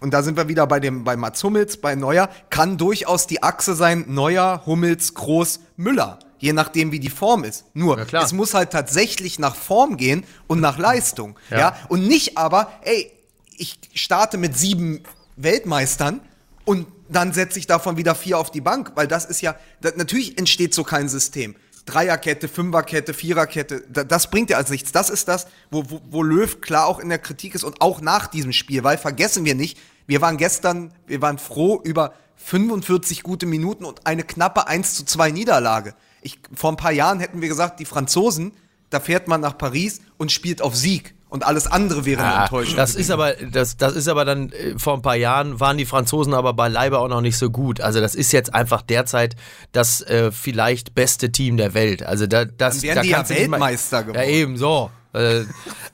und 0.00 0.12
da 0.12 0.24
sind 0.24 0.36
wir 0.36 0.48
wieder 0.48 0.66
bei 0.66 0.80
dem, 0.80 1.04
bei 1.04 1.16
Mats 1.16 1.44
Hummels, 1.44 1.76
bei 1.76 1.94
Neuer, 1.94 2.28
kann 2.50 2.76
durchaus 2.76 3.28
die 3.28 3.44
Achse 3.44 3.76
sein, 3.76 4.04
Neuer, 4.08 4.62
Hummels, 4.66 5.14
Groß, 5.14 5.60
Müller. 5.76 6.18
Je 6.42 6.52
nachdem, 6.52 6.90
wie 6.90 6.98
die 6.98 7.08
Form 7.08 7.44
ist. 7.44 7.66
Nur, 7.72 7.96
Ja, 7.98 8.04
klar. 8.04 8.24
es 8.24 8.32
muss 8.32 8.52
halt 8.52 8.70
tatsächlich 8.70 9.38
nach 9.38 9.54
Form 9.54 9.96
gehen 9.96 10.24
und 10.48 10.58
nach 10.60 10.76
Leistung. 10.76 11.38
Ja. 11.50 11.58
Ja. 11.58 11.76
Und 11.88 12.08
nicht 12.08 12.36
aber, 12.36 12.72
ey, 12.82 13.12
ich 13.56 13.78
starte 13.94 14.38
mit 14.38 14.58
sieben 14.58 15.04
Weltmeistern 15.36 16.20
und 16.64 16.88
dann 17.08 17.32
setze 17.32 17.60
ich 17.60 17.68
davon 17.68 17.96
wieder 17.96 18.16
vier 18.16 18.38
auf 18.38 18.50
die 18.50 18.60
Bank, 18.60 18.90
weil 18.96 19.06
das 19.06 19.24
ist 19.24 19.40
ja, 19.40 19.54
das, 19.80 19.94
natürlich 19.94 20.36
entsteht 20.36 20.74
so 20.74 20.82
kein 20.82 21.08
System. 21.08 21.54
Dreierkette, 21.86 22.48
Fünferkette, 22.48 23.14
Viererkette, 23.14 23.84
da, 23.88 24.02
das 24.02 24.28
bringt 24.28 24.50
ja 24.50 24.56
also 24.56 24.72
nichts. 24.72 24.90
Das 24.90 25.10
ist 25.10 25.28
das, 25.28 25.46
wo, 25.70 25.84
wo, 25.88 26.00
wo 26.10 26.22
Löw 26.24 26.60
klar 26.60 26.86
auch 26.86 26.98
in 26.98 27.08
der 27.08 27.18
Kritik 27.18 27.54
ist 27.54 27.62
und 27.62 27.80
auch 27.80 28.00
nach 28.00 28.26
diesem 28.26 28.52
Spiel, 28.52 28.82
weil 28.82 28.98
vergessen 28.98 29.44
wir 29.44 29.54
nicht, 29.54 29.78
wir 30.08 30.20
waren 30.20 30.38
gestern, 30.38 30.92
wir 31.06 31.22
waren 31.22 31.38
froh 31.38 31.80
über 31.84 32.14
45 32.34 33.22
gute 33.22 33.46
Minuten 33.46 33.84
und 33.84 34.08
eine 34.08 34.24
knappe 34.24 34.66
1 34.66 34.94
zu 34.96 35.04
2 35.04 35.30
Niederlage. 35.30 35.94
Ich, 36.22 36.38
vor 36.54 36.70
ein 36.70 36.76
paar 36.76 36.92
Jahren 36.92 37.20
hätten 37.20 37.40
wir 37.42 37.48
gesagt, 37.48 37.80
die 37.80 37.84
Franzosen, 37.84 38.52
da 38.90 39.00
fährt 39.00 39.28
man 39.28 39.40
nach 39.40 39.58
Paris 39.58 40.00
und 40.18 40.30
spielt 40.32 40.62
auf 40.62 40.76
Sieg 40.76 41.14
und 41.28 41.44
alles 41.46 41.66
andere 41.66 42.04
wäre 42.04 42.22
eine 42.22 42.34
Ah, 42.34 42.42
Enttäuschung. 42.44 42.76
das 42.76 42.94
ist 42.94 43.10
aber, 43.10 43.32
das, 43.32 43.76
das 43.78 43.94
ist 43.94 44.06
aber 44.06 44.24
dann, 44.24 44.50
äh, 44.52 44.78
vor 44.78 44.94
ein 44.94 45.02
paar 45.02 45.16
Jahren 45.16 45.58
waren 45.60 45.78
die 45.78 45.86
Franzosen 45.86 46.34
aber 46.34 46.52
beileibe 46.52 46.98
auch 46.98 47.08
noch 47.08 47.22
nicht 47.22 47.38
so 47.38 47.48
gut. 47.50 47.80
Also 47.80 48.00
das 48.00 48.14
ist 48.14 48.32
jetzt 48.32 48.54
einfach 48.54 48.82
derzeit 48.82 49.34
das 49.72 50.02
äh, 50.02 50.30
vielleicht 50.30 50.94
beste 50.94 51.32
Team 51.32 51.56
der 51.56 51.72
Welt. 51.74 52.02
Also 52.02 52.26
da, 52.26 52.44
das, 52.44 52.74
Dann 52.76 52.82
wären 52.82 52.94
da 52.96 53.02
die 53.02 53.08
ja 53.08 53.18
nicht 53.22 53.28
mal- 53.30 53.36
Weltmeister 53.60 54.02
geworden. 54.02 54.18
Ja, 54.22 54.24
eben, 54.28 54.56
so. 54.58 54.90
Äh, 55.14 55.44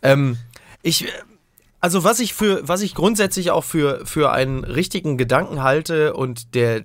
ähm, 0.03 0.39
ich, 0.83 1.07
also 1.81 2.03
was 2.03 2.19
ich 2.19 2.35
für, 2.35 2.67
was 2.67 2.83
ich 2.83 2.95
grundsätzlich 2.97 3.53
auch 3.53 3.63
für, 3.65 4.05
für 4.05 4.33
einen 4.33 4.65
richtigen 4.65 5.17
Gedanken 5.17 5.63
halte 5.63 6.15
und 6.15 6.55
der, 6.57 6.85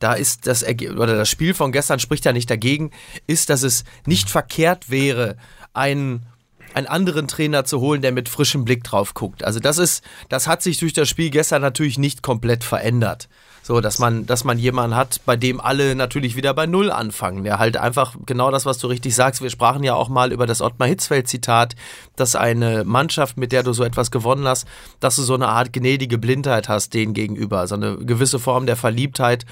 da 0.00 0.14
ist 0.14 0.46
das 0.46 0.64
oder 0.64 1.14
das 1.14 1.28
Spiel 1.28 1.54
von 1.54 1.70
gestern 1.70 2.00
spricht 2.00 2.24
ja 2.24 2.32
nicht 2.32 2.50
dagegen, 2.50 2.90
ist, 3.26 3.50
dass 3.50 3.62
es 3.62 3.84
nicht 4.06 4.28
verkehrt 4.28 4.90
wäre, 4.90 5.36
einen 5.72 6.26
einen 6.74 6.86
anderen 6.86 7.26
Trainer 7.26 7.64
zu 7.64 7.80
holen, 7.80 8.00
der 8.00 8.12
mit 8.12 8.28
frischem 8.28 8.64
Blick 8.64 8.84
drauf 8.84 9.14
guckt. 9.14 9.44
Also 9.44 9.58
das 9.58 9.78
ist, 9.78 10.04
das 10.28 10.46
hat 10.46 10.62
sich 10.62 10.78
durch 10.78 10.92
das 10.92 11.08
Spiel 11.08 11.30
gestern 11.30 11.62
natürlich 11.62 11.98
nicht 11.98 12.22
komplett 12.22 12.64
verändert. 12.64 13.28
So, 13.62 13.80
dass 13.80 13.98
man, 13.98 14.24
dass 14.24 14.44
man 14.44 14.58
jemanden 14.58 14.96
hat, 14.96 15.20
bei 15.26 15.36
dem 15.36 15.60
alle 15.60 15.94
natürlich 15.94 16.34
wieder 16.34 16.54
bei 16.54 16.66
Null 16.66 16.90
anfangen. 16.90 17.44
Der 17.44 17.58
halt 17.58 17.76
einfach 17.76 18.16
genau 18.24 18.50
das, 18.50 18.64
was 18.64 18.78
du 18.78 18.86
richtig 18.86 19.14
sagst. 19.14 19.42
Wir 19.42 19.50
sprachen 19.50 19.84
ja 19.84 19.94
auch 19.94 20.08
mal 20.08 20.32
über 20.32 20.46
das 20.46 20.62
Ottmar 20.62 20.88
Hitzfeld-Zitat, 20.88 21.76
dass 22.16 22.36
eine 22.36 22.84
Mannschaft, 22.84 23.36
mit 23.36 23.52
der 23.52 23.62
du 23.62 23.72
so 23.74 23.84
etwas 23.84 24.10
gewonnen 24.10 24.48
hast, 24.48 24.66
dass 24.98 25.16
du 25.16 25.22
so 25.22 25.34
eine 25.34 25.48
Art 25.48 25.74
gnädige 25.74 26.16
Blindheit 26.16 26.68
hast 26.68 26.94
denen 26.94 27.12
gegenüber. 27.12 27.66
So 27.66 27.74
eine 27.74 27.98
gewisse 27.98 28.38
Form 28.38 28.64
der 28.64 28.76
Verliebtheit. 28.76 29.44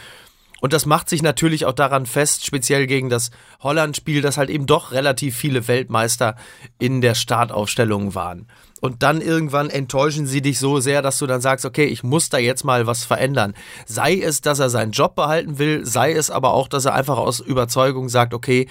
Und 0.61 0.73
das 0.73 0.87
macht 0.87 1.09
sich 1.09 1.23
natürlich 1.23 1.66
auch 1.66 1.73
daran 1.73 2.07
fest, 2.07 2.44
speziell 2.44 2.87
gegen 2.87 3.09
das 3.09 3.31
Holland-Spiel, 3.61 4.23
dass 4.23 4.38
halt 4.38 4.51
eben 4.51 4.66
doch 4.66 4.92
relativ 4.92 5.37
viele 5.37 5.68
Weltmeister 5.68 6.37
in 6.79 7.01
der 7.01 7.14
Startaufstellung 7.14 8.14
waren. 8.14 8.49
Und 8.81 9.03
dann 9.03 9.21
irgendwann 9.21 9.71
enttäuschen 9.71 10.27
sie 10.27 10.42
dich 10.42 10.59
so 10.59 10.81
sehr, 10.81 11.03
dass 11.03 11.18
du 11.18 11.27
dann 11.27 11.40
sagst, 11.40 11.64
okay, 11.64 11.85
ich 11.85 12.03
muss 12.03 12.29
da 12.29 12.38
jetzt 12.38 12.64
mal 12.64 12.87
was 12.87 13.05
verändern. 13.05 13.55
Sei 13.87 14.21
es, 14.21 14.40
dass 14.40 14.61
er 14.61 14.71
seinen 14.71 14.92
Job 14.92 15.16
behalten 15.16 15.59
will, 15.59 15.85
sei 15.85 16.12
es 16.12 16.31
aber 16.31 16.53
auch, 16.53 16.68
dass 16.68 16.85
er 16.85 16.94
einfach 16.94 17.18
aus 17.18 17.40
Überzeugung 17.40 18.09
sagt, 18.09 18.35
okay, 18.35 18.68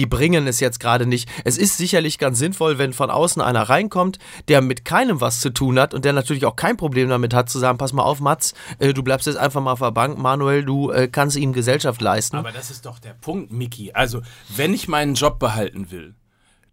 die 0.00 0.06
bringen 0.06 0.46
es 0.46 0.60
jetzt 0.60 0.80
gerade 0.80 1.04
nicht. 1.04 1.28
Es 1.44 1.58
ist 1.58 1.76
sicherlich 1.76 2.16
ganz 2.16 2.38
sinnvoll, 2.38 2.78
wenn 2.78 2.94
von 2.94 3.10
außen 3.10 3.42
einer 3.42 3.64
reinkommt, 3.64 4.18
der 4.48 4.62
mit 4.62 4.86
keinem 4.86 5.20
was 5.20 5.40
zu 5.40 5.50
tun 5.50 5.78
hat 5.78 5.92
und 5.92 6.06
der 6.06 6.14
natürlich 6.14 6.46
auch 6.46 6.56
kein 6.56 6.78
Problem 6.78 7.10
damit 7.10 7.34
hat, 7.34 7.50
zu 7.50 7.58
sagen, 7.58 7.76
pass 7.76 7.92
mal 7.92 8.02
auf, 8.02 8.18
Mats, 8.20 8.54
äh, 8.78 8.94
du 8.94 9.02
bleibst 9.02 9.26
jetzt 9.26 9.36
einfach 9.36 9.60
mal 9.60 9.72
auf 9.72 9.80
der 9.80 9.90
Bank, 9.90 10.16
Manuel, 10.16 10.64
du 10.64 10.90
äh, 10.90 11.06
kannst 11.06 11.36
ihm 11.36 11.52
Gesellschaft 11.52 12.00
leisten. 12.00 12.36
Aber 12.36 12.50
das 12.50 12.70
ist 12.70 12.86
doch 12.86 12.98
der 12.98 13.12
Punkt, 13.12 13.52
Miki. 13.52 13.92
Also, 13.92 14.22
wenn 14.48 14.72
ich 14.72 14.88
meinen 14.88 15.16
Job 15.16 15.38
behalten 15.38 15.90
will, 15.90 16.14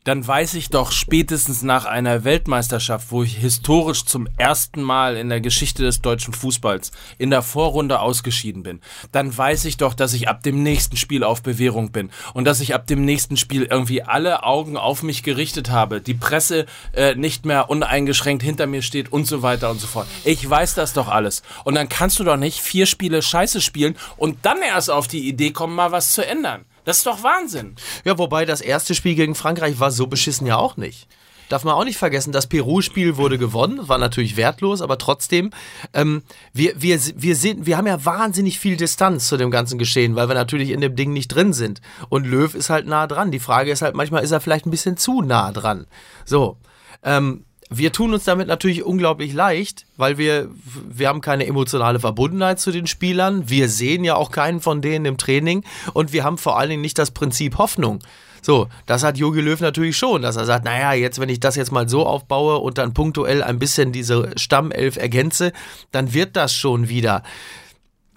dann 0.07 0.25
weiß 0.25 0.53
ich 0.53 0.69
doch 0.69 0.93
spätestens 0.93 1.63
nach 1.63 1.83
einer 1.83 2.23
Weltmeisterschaft, 2.23 3.07
wo 3.11 3.23
ich 3.23 3.35
historisch 3.35 4.05
zum 4.05 4.29
ersten 4.37 4.81
Mal 4.81 5.17
in 5.17 5.27
der 5.27 5.41
Geschichte 5.41 5.83
des 5.83 6.01
deutschen 6.01 6.33
Fußballs 6.33 6.93
in 7.17 7.29
der 7.29 7.41
Vorrunde 7.41 7.99
ausgeschieden 7.99 8.63
bin, 8.63 8.79
dann 9.11 9.37
weiß 9.37 9.65
ich 9.65 9.75
doch, 9.75 9.93
dass 9.93 10.13
ich 10.13 10.29
ab 10.29 10.43
dem 10.43 10.63
nächsten 10.63 10.95
Spiel 10.95 11.25
auf 11.25 11.43
Bewährung 11.43 11.91
bin 11.91 12.09
und 12.33 12.45
dass 12.45 12.61
ich 12.61 12.73
ab 12.73 12.87
dem 12.87 13.03
nächsten 13.03 13.35
Spiel 13.35 13.63
irgendwie 13.63 14.01
alle 14.01 14.43
Augen 14.43 14.77
auf 14.77 15.03
mich 15.03 15.23
gerichtet 15.23 15.71
habe, 15.71 15.99
die 15.99 16.13
Presse 16.13 16.67
äh, 16.93 17.15
nicht 17.15 17.45
mehr 17.45 17.69
uneingeschränkt 17.69 18.43
hinter 18.43 18.65
mir 18.65 18.83
steht 18.83 19.11
und 19.11 19.27
so 19.27 19.41
weiter 19.41 19.69
und 19.69 19.81
so 19.81 19.87
fort. 19.87 20.07
Ich 20.23 20.49
weiß 20.49 20.73
das 20.75 20.93
doch 20.93 21.09
alles. 21.09 21.43
Und 21.65 21.75
dann 21.75 21.89
kannst 21.89 22.17
du 22.17 22.23
doch 22.23 22.37
nicht 22.37 22.61
vier 22.61 22.85
Spiele 22.85 23.21
Scheiße 23.21 23.59
spielen 23.59 23.97
und 24.15 24.45
dann 24.45 24.61
erst 24.61 24.89
auf 24.89 25.09
die 25.09 25.27
Idee 25.27 25.51
kommen, 25.51 25.75
mal 25.75 25.91
was 25.91 26.13
zu 26.13 26.25
ändern. 26.25 26.63
Das 26.87 26.99
ist 26.99 27.05
doch 27.05 27.21
Wahnsinn. 27.21 27.75
Ja, 28.05 28.17
wobei 28.17 28.45
das 28.45 28.61
erste 28.61 28.95
Spiel 28.95 29.13
gegen 29.15 29.35
Frankreich 29.35 29.77
war 29.81 29.91
so 29.91 30.07
beschissen 30.07 30.47
ja 30.47 30.55
auch 30.55 30.77
nicht. 30.77 31.09
Darf 31.49 31.65
man 31.65 31.73
auch 31.73 31.83
nicht 31.83 31.97
vergessen, 31.97 32.31
das 32.31 32.47
Peru-Spiel 32.47 33.17
wurde 33.17 33.37
gewonnen, 33.37 33.89
war 33.89 33.97
natürlich 33.97 34.37
wertlos, 34.37 34.81
aber 34.81 34.97
trotzdem, 34.97 35.51
ähm, 35.93 36.23
wir, 36.53 36.81
wir, 36.81 36.97
wir, 37.15 37.35
sehen, 37.35 37.65
wir 37.65 37.75
haben 37.75 37.87
ja 37.87 38.05
wahnsinnig 38.05 38.57
viel 38.57 38.77
Distanz 38.77 39.27
zu 39.27 39.35
dem 39.35 39.51
ganzen 39.51 39.77
Geschehen, 39.77 40.15
weil 40.15 40.29
wir 40.29 40.35
natürlich 40.35 40.69
in 40.69 40.79
dem 40.79 40.95
Ding 40.95 41.11
nicht 41.11 41.27
drin 41.27 41.51
sind. 41.51 41.81
Und 42.07 42.25
Löw 42.25 42.55
ist 42.55 42.69
halt 42.69 42.87
nah 42.87 43.05
dran. 43.05 43.31
Die 43.31 43.39
Frage 43.39 43.69
ist 43.69 43.81
halt, 43.81 43.93
manchmal 43.93 44.23
ist 44.23 44.31
er 44.31 44.39
vielleicht 44.39 44.65
ein 44.65 44.71
bisschen 44.71 44.95
zu 44.95 45.21
nah 45.21 45.51
dran. 45.51 45.87
So. 46.23 46.55
Ähm, 47.03 47.43
wir 47.69 47.91
tun 47.91 48.13
uns 48.13 48.23
damit 48.23 48.47
natürlich 48.47 48.83
unglaublich 48.83 49.33
leicht, 49.33 49.85
weil 49.97 50.17
wir, 50.17 50.49
wir 50.89 51.07
haben 51.09 51.21
keine 51.21 51.45
emotionale 51.45 51.99
Verbundenheit 51.99 52.59
zu 52.59 52.71
den 52.71 52.87
Spielern. 52.87 53.49
Wir 53.49 53.69
sehen 53.69 54.03
ja 54.03 54.15
auch 54.15 54.31
keinen 54.31 54.61
von 54.61 54.81
denen 54.81 55.05
im 55.05 55.17
Training 55.17 55.63
und 55.93 56.13
wir 56.13 56.23
haben 56.23 56.37
vor 56.37 56.57
allen 56.57 56.69
Dingen 56.69 56.81
nicht 56.81 56.97
das 56.97 57.11
Prinzip 57.11 57.57
Hoffnung. 57.57 57.99
So, 58.41 58.69
das 58.85 59.03
hat 59.03 59.17
Jogi 59.17 59.41
Löw 59.41 59.59
natürlich 59.59 59.97
schon, 59.97 60.21
dass 60.21 60.37
er 60.37 60.45
sagt, 60.45 60.63
naja, 60.63 60.93
jetzt, 60.93 61.19
wenn 61.19 61.27
ich 61.27 61.39
das 61.39 61.55
jetzt 61.55 61.71
mal 61.71 61.89
so 61.89 62.05
aufbaue 62.05 62.59
und 62.59 62.77
dann 62.77 62.93
punktuell 62.93 63.43
ein 63.43 63.59
bisschen 63.59 63.91
diese 63.91 64.31
Stammelf 64.37 64.95
ergänze, 64.95 65.51
dann 65.91 66.13
wird 66.13 66.35
das 66.37 66.53
schon 66.53 66.87
wieder. 66.87 67.23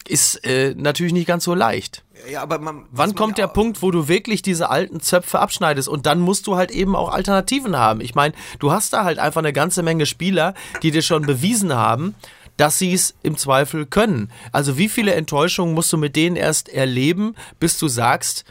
Ist 0.09 0.45
äh, 0.45 0.75
natürlich 0.77 1.13
nicht 1.13 1.27
ganz 1.27 1.45
so 1.45 1.55
leicht. 1.55 2.05
Ja, 2.31 2.43
aber 2.43 2.59
man, 2.59 2.87
Wann 2.91 3.15
kommt 3.15 3.39
der 3.39 3.49
Punkt, 3.49 3.83
wo 3.83 3.91
du 3.91 4.09
wirklich 4.09 4.43
diese 4.43 4.69
alten 4.69 5.01
Zöpfe 5.01 5.39
abschneidest? 5.39 5.89
Und 5.89 6.07
dann 6.07 6.21
musst 6.21 6.47
du 6.47 6.57
halt 6.57 6.71
eben 6.71 6.97
auch 6.97 7.11
Alternativen 7.11 7.77
haben. 7.77 8.01
Ich 8.01 8.15
meine, 8.15 8.35
du 8.59 8.73
hast 8.73 8.93
da 8.93 9.05
halt 9.05 9.19
einfach 9.19 9.41
eine 9.41 9.53
ganze 9.53 9.83
Menge 9.83 10.07
Spieler, 10.07 10.55
die 10.83 10.91
dir 10.91 11.03
schon 11.03 11.23
bewiesen 11.23 11.75
haben, 11.75 12.15
dass 12.57 12.79
sie 12.79 12.93
es 12.93 13.15
im 13.23 13.37
Zweifel 13.37 13.87
können. 13.87 14.31
Also 14.53 14.77
wie 14.77 14.89
viele 14.89 15.15
Enttäuschungen 15.15 15.75
musst 15.75 15.93
du 15.93 15.97
mit 15.97 16.17
denen 16.17 16.37
erst 16.37 16.69
erleben, 16.69 17.35
bis 17.59 17.79
du 17.79 17.89
sagst, 17.89 18.45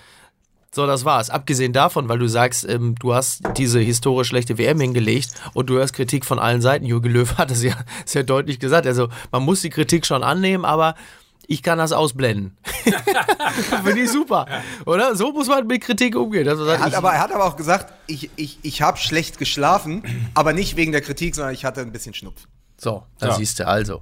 so, 0.72 0.86
das 0.86 1.04
war's. 1.04 1.32
Abgesehen 1.32 1.74
davon, 1.74 2.10
weil 2.10 2.20
du 2.20 2.28
sagst, 2.28 2.68
ähm, 2.70 2.94
du 3.00 3.14
hast 3.16 3.42
diese 3.58 3.80
historisch 3.80 4.28
schlechte 4.28 4.60
WM 4.60 4.80
hingelegt 4.80 5.30
und 5.54 5.68
du 5.70 5.76
hörst 5.76 5.94
Kritik 5.96 6.26
von 6.26 6.38
allen 6.38 6.62
Seiten. 6.62 6.86
Jürgen 6.86 7.12
Löw 7.12 7.34
hat 7.38 7.50
es 7.50 7.64
ja 7.64 7.74
sehr 8.06 8.24
deutlich 8.24 8.60
gesagt. 8.60 8.86
Also 8.86 9.10
man 9.32 9.44
muss 9.44 9.62
die 9.62 9.72
Kritik 9.72 10.06
schon 10.06 10.24
annehmen, 10.24 10.66
aber 10.66 10.96
ich 11.52 11.64
kann 11.64 11.80
das 11.80 11.92
ausblenden. 11.92 12.56
Finde 13.84 14.02
ich 14.02 14.12
super. 14.12 14.46
Oder? 14.86 15.16
So 15.16 15.32
muss 15.34 15.48
man 15.48 15.66
mit 15.66 15.82
Kritik 15.82 16.16
umgehen. 16.16 16.48
Also 16.48 16.64
Er 16.66 16.80
hat, 16.80 16.94
aber, 16.94 17.12
er 17.14 17.20
hat 17.22 17.32
aber 17.34 17.46
auch 17.46 17.56
gesagt, 17.56 17.92
ich, 18.06 18.30
ich, 18.36 18.60
ich 18.62 18.82
habe 18.84 18.98
schlecht 19.00 19.40
geschlafen, 19.40 20.04
aber 20.36 20.54
nicht 20.54 20.76
wegen 20.76 20.92
der 20.92 21.02
Kritik, 21.02 21.34
sondern 21.34 21.54
ich 21.56 21.66
hatte 21.66 21.82
ein 21.82 21.92
bisschen 21.92 22.14
Schnupfen. 22.14 22.48
so, 22.78 23.04
da 23.18 23.30
Ja. 23.30 23.34
siehst 23.34 23.60
du 23.60 23.68
also. 23.68 24.02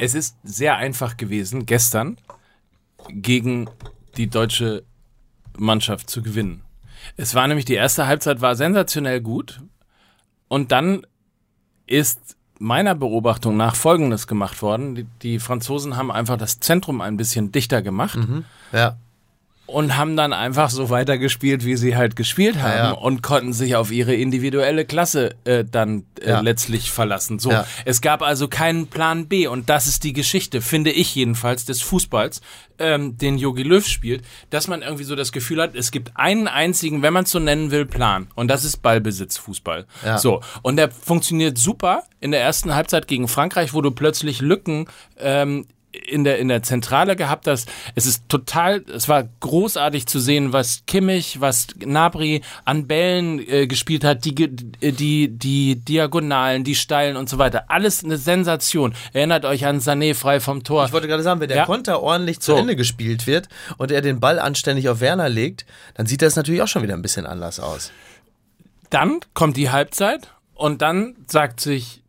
Es 0.00 0.14
ist 0.14 0.36
sehr 0.44 0.76
einfach 0.76 1.16
gewesen, 1.18 1.66
gestern 1.66 2.16
gegen 3.08 3.68
die 4.16 4.28
deutsche 4.30 4.84
Mannschaft 5.58 6.08
zu 6.08 6.22
gewinnen. 6.22 6.62
Es 7.16 7.34
war 7.34 7.46
nämlich 7.48 7.64
die 7.66 7.74
erste 7.74 8.06
Halbzeit 8.06 8.40
war 8.40 8.54
sensationell 8.56 9.20
gut 9.20 9.60
und 10.48 10.70
dann 10.72 11.04
ist 11.86 12.36
meiner 12.64 12.94
Beobachtung 12.94 13.56
nach 13.56 13.74
Folgendes 13.74 14.26
gemacht 14.26 14.62
worden. 14.62 14.94
Die, 14.94 15.06
die 15.22 15.38
Franzosen 15.38 15.96
haben 15.96 16.10
einfach 16.10 16.38
das 16.38 16.60
Zentrum 16.60 17.02
ein 17.02 17.16
bisschen 17.16 17.52
dichter 17.52 17.82
gemacht 17.82 18.18
Ja. 18.72 18.96
Und 19.66 19.96
haben 19.96 20.14
dann 20.14 20.32
einfach 20.34 20.68
so 20.68 20.90
weitergespielt, 20.90 21.64
wie 21.64 21.76
sie 21.76 21.96
halt 21.96 22.16
gespielt 22.16 22.60
haben 22.60 22.76
ja. 22.76 22.90
und 22.90 23.22
konnten 23.22 23.54
sich 23.54 23.76
auf 23.76 23.90
ihre 23.90 24.14
individuelle 24.14 24.84
Klasse 24.84 25.36
äh, 25.44 25.64
dann 25.64 26.04
äh, 26.20 26.28
Ja. 26.30 26.40
letztlich 26.40 26.90
verlassen. 26.90 27.38
So, 27.38 27.50
Ja. 27.50 27.66
es 27.86 28.02
gab 28.02 28.20
also 28.20 28.46
keinen 28.48 28.88
Plan 28.88 29.26
B 29.26 29.46
und 29.46 29.70
das 29.70 29.86
ist 29.86 30.04
die 30.04 30.12
Geschichte, 30.12 30.60
finde 30.60 30.90
ich 30.90 31.14
jedenfalls, 31.14 31.64
des 31.64 31.80
Fußballs, 31.80 32.42
ähm, 32.78 33.16
den 33.16 33.38
Jogi 33.38 33.62
Löw 33.62 33.86
spielt, 33.86 34.22
dass 34.50 34.68
man 34.68 34.82
irgendwie 34.82 35.04
so 35.04 35.16
das 35.16 35.32
Gefühl 35.32 35.62
hat, 35.62 35.74
es 35.74 35.90
gibt 35.90 36.12
einen 36.14 36.46
einzigen, 36.46 37.00
wenn 37.00 37.12
man 37.14 37.24
es 37.24 37.30
so 37.30 37.38
nennen 37.38 37.70
will, 37.70 37.86
Plan 37.86 38.28
und 38.34 38.48
das 38.48 38.64
ist 38.64 38.82
Ballbesitzfußball. 38.82 39.86
Ja. 40.04 40.18
So, 40.18 40.42
und 40.62 40.76
der 40.76 40.90
funktioniert 40.90 41.56
super 41.56 42.02
in 42.20 42.32
der 42.32 42.40
ersten 42.42 42.74
Halbzeit 42.74 43.06
gegen 43.08 43.28
Frankreich, 43.28 43.72
wo 43.72 43.80
du 43.80 43.90
plötzlich 43.92 44.40
Lücken 44.42 44.88
ähm, 45.18 45.66
in 46.06 46.24
der, 46.24 46.38
in 46.38 46.48
der 46.48 46.62
Zentrale 46.62 47.16
gehabt 47.16 47.46
hast. 47.46 47.68
Es 47.94 48.06
ist 48.06 48.28
total, 48.28 48.84
es 48.94 49.08
war 49.08 49.24
großartig 49.40 50.06
zu 50.06 50.20
sehen, 50.20 50.52
was 50.52 50.84
Kimmich, 50.86 51.40
was 51.40 51.68
Nabri 51.84 52.42
an 52.64 52.86
Bällen 52.86 53.38
äh, 53.48 53.66
gespielt 53.66 54.04
hat, 54.04 54.24
die, 54.24 54.34
die, 54.34 55.28
die 55.28 55.76
Diagonalen, 55.76 56.64
die 56.64 56.74
Steilen 56.74 57.16
und 57.16 57.28
so 57.28 57.38
weiter. 57.38 57.64
Alles 57.68 58.04
eine 58.04 58.16
Sensation. 58.16 58.94
Erinnert 59.12 59.44
euch 59.44 59.66
an 59.66 59.80
Sané 59.80 60.14
frei 60.14 60.40
vom 60.40 60.64
Tor. 60.64 60.84
Ich 60.86 60.92
wollte 60.92 61.08
gerade 61.08 61.22
sagen, 61.22 61.40
wenn 61.40 61.48
der 61.48 61.58
Ja. 61.58 61.64
Konter 61.66 62.02
ordentlich 62.02 62.40
zu 62.40 62.52
So. 62.52 62.58
Ende 62.58 62.76
gespielt 62.76 63.26
wird 63.26 63.48
und 63.78 63.90
er 63.90 64.00
den 64.00 64.20
Ball 64.20 64.38
anständig 64.38 64.88
auf 64.88 65.00
Werner 65.00 65.28
legt, 65.28 65.66
dann 65.94 66.06
sieht 66.06 66.22
das 66.22 66.36
natürlich 66.36 66.62
auch 66.62 66.68
schon 66.68 66.82
wieder 66.82 66.94
ein 66.94 67.02
bisschen 67.02 67.26
anders 67.26 67.60
aus. 67.60 67.90
Dann 68.90 69.20
kommt 69.32 69.56
die 69.56 69.70
Halbzeit 69.70 70.28
und 70.54 70.82
dann 70.82 71.16
sagt 71.26 71.60
sich 71.60 72.02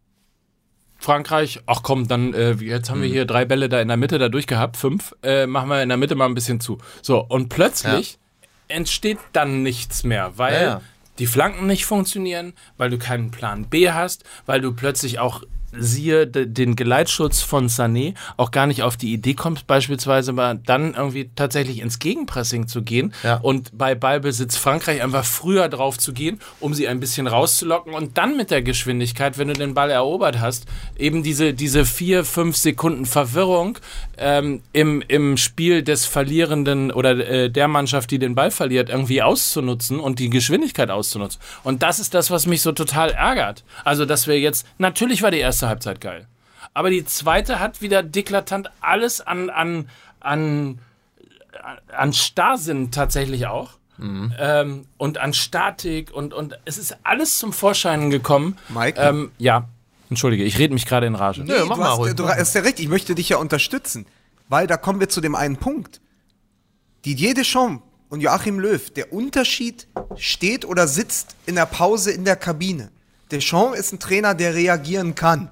Frankreich, 1.06 1.62
ach 1.68 1.84
komm, 1.84 2.08
dann 2.08 2.34
äh, 2.34 2.54
jetzt 2.54 2.90
haben 2.90 3.02
wir 3.02 3.08
hier 3.08 3.26
drei 3.26 3.46
Bälle 3.46 3.70
da 3.70 3.80
in 3.80 3.88
der 3.88 3.96
Mitte 3.98 4.18
da 4.18 4.28
durchgehabt, 4.28 4.76
fünf, 4.76 5.16
äh, 5.24 5.46
machen 5.46 5.70
wir 5.70 5.82
in 5.84 5.90
der 5.90 5.98
Mitte 5.98 6.16
mal 6.16 6.26
ein 6.26 6.34
bisschen 6.34 6.60
zu. 6.60 6.80
So, 7.04 7.20
und 7.20 7.50
plötzlich 7.50 8.18
entsteht 8.68 9.20
dann 9.32 9.62
nichts 9.62 10.04
mehr, 10.04 10.34
weil 10.38 10.54
Ja, 10.54 10.62
ja. 10.62 10.82
die 11.20 11.28
Flanken 11.28 11.68
nicht 11.68 11.86
funktionieren, 11.86 12.54
weil 12.78 12.90
du 12.90 12.98
keinen 12.98 13.30
Plan 13.30 13.66
B 13.66 13.92
hast, 13.92 14.24
weil 14.48 14.62
du 14.62 14.74
plötzlich 14.74 15.20
auch 15.20 15.44
siehe 15.80 16.28
de, 16.28 16.46
den 16.46 16.76
Geleitschutz 16.76 17.42
von 17.42 17.68
Sané 17.68 18.14
auch 18.38 18.52
gar 18.52 18.68
nicht 18.68 18.84
auf 18.84 18.98
die 18.98 19.14
Idee 19.14 19.34
kommst, 19.34 19.68
beispielsweise 19.68 20.32
mal 20.34 20.60
dann 20.66 20.94
irgendwie 20.94 21.30
tatsächlich 21.36 21.80
ins 21.82 22.00
Gegenpressing 22.00 22.68
zu 22.68 22.82
gehen 22.82 23.14
Ja. 23.24 23.38
und 23.38 23.78
bei 23.78 23.96
Ballbesitz 23.96 24.58
Frankreich 24.58 25.02
einfach 25.02 25.26
früher 25.26 25.70
drauf 25.70 25.98
zu 25.98 26.14
gehen, 26.14 26.40
um 26.60 26.74
sie 26.74 26.88
ein 26.88 27.00
bisschen 27.00 27.28
rauszulocken 27.28 27.94
und 27.94 28.18
dann 28.18 28.38
mit 28.38 28.52
der 28.52 28.62
Geschwindigkeit, 28.62 29.38
wenn 29.38 29.48
du 29.48 29.54
den 29.54 29.74
Ball 29.74 29.90
erobert 29.90 30.40
hast, 30.40 30.66
eben 30.98 31.24
diese, 31.24 31.54
diese 31.54 31.86
vier, 31.86 32.24
fünf 32.26 32.56
Sekunden 32.58 33.06
Verwirrung 33.06 33.78
ähm, 34.18 34.62
im, 34.74 35.04
im 35.08 35.38
Spiel 35.38 35.84
des 35.84 36.06
Verlierenden 36.06 36.92
oder 36.92 37.12
äh, 37.18 37.50
der 37.50 37.68
Mannschaft, 37.68 38.12
die 38.12 38.20
den 38.20 38.36
Ball 38.36 38.52
verliert, 38.52 38.90
irgendwie 38.90 39.22
auszunutzen 39.22 40.00
und 40.00 40.20
die 40.20 40.30
Geschwindigkeit 40.30 40.90
auszunutzen. 40.90 41.42
Und 41.64 41.84
das 41.84 42.00
ist 42.00 42.14
das, 42.14 42.32
was 42.32 42.46
mich 42.48 42.62
so 42.62 42.72
total 42.72 43.12
ärgert. 43.12 43.64
Also, 43.84 44.06
dass 44.06 44.28
wir 44.28 44.40
jetzt, 44.40 44.66
natürlich 44.78 45.22
war 45.22 45.32
die 45.32 45.40
erste 45.40 45.65
Halbzeit 45.68 46.02
geil. 46.02 46.28
Aber 46.74 46.90
die 46.90 47.06
zweite 47.06 47.60
hat 47.60 47.82
wieder 47.82 48.04
deklatant 48.04 48.70
alles 48.82 49.22
an, 49.22 49.50
an, 49.50 49.90
an, 50.20 50.80
an 51.96 52.14
Starrsinn 52.14 52.92
tatsächlich 52.92 53.48
auch. 53.48 53.72
Ähm, 53.98 54.88
und 54.98 55.20
an 55.20 55.34
Statik 55.34 56.12
und, 56.12 56.34
und 56.34 56.60
es 56.66 56.78
ist 56.78 56.98
alles 57.04 57.40
zum 57.40 57.54
Vorschein 57.54 58.10
gekommen. 58.10 58.58
Mike? 58.68 59.00
Ähm, 59.00 59.32
ja, 59.38 59.70
entschuldige, 60.10 60.44
ich 60.44 60.60
rede 60.60 60.74
mich 60.74 60.86
gerade 60.86 61.08
in 61.08 61.16
Rage. 61.16 61.46
Nö, 61.46 61.64
mach 61.66 61.76
du 61.76 61.82
mal 61.82 61.92
hast, 61.92 61.98
ruhig, 62.00 62.14
Du 62.14 62.28
hast 62.28 62.54
ja 62.56 62.62
recht, 62.62 62.82
ich 62.82 62.90
möchte 62.90 63.16
dich 63.16 63.30
ja 63.30 63.38
unterstützen. 63.38 64.06
Weil 64.50 64.68
da 64.68 64.76
kommen 64.76 65.00
wir 65.00 65.08
zu 65.08 65.22
dem 65.22 65.34
einen 65.34 65.56
Punkt. 65.58 66.02
Didier 67.06 67.34
Deschamps 67.34 67.84
und 68.10 68.22
Joachim 68.22 68.60
Löw, 68.60 68.90
der 68.92 69.14
Unterschied 69.14 69.88
steht 70.18 70.66
oder 70.66 70.88
sitzt 70.88 71.36
in 71.46 71.56
der 71.56 71.66
Pause 71.66 72.12
in 72.12 72.26
der 72.26 72.36
Kabine. 72.36 72.92
Deschamps 73.36 73.78
ist 73.78 73.94
ein 73.94 74.00
Trainer, 74.00 74.34
der 74.34 74.56
reagieren 74.56 75.16
kann, 75.16 75.50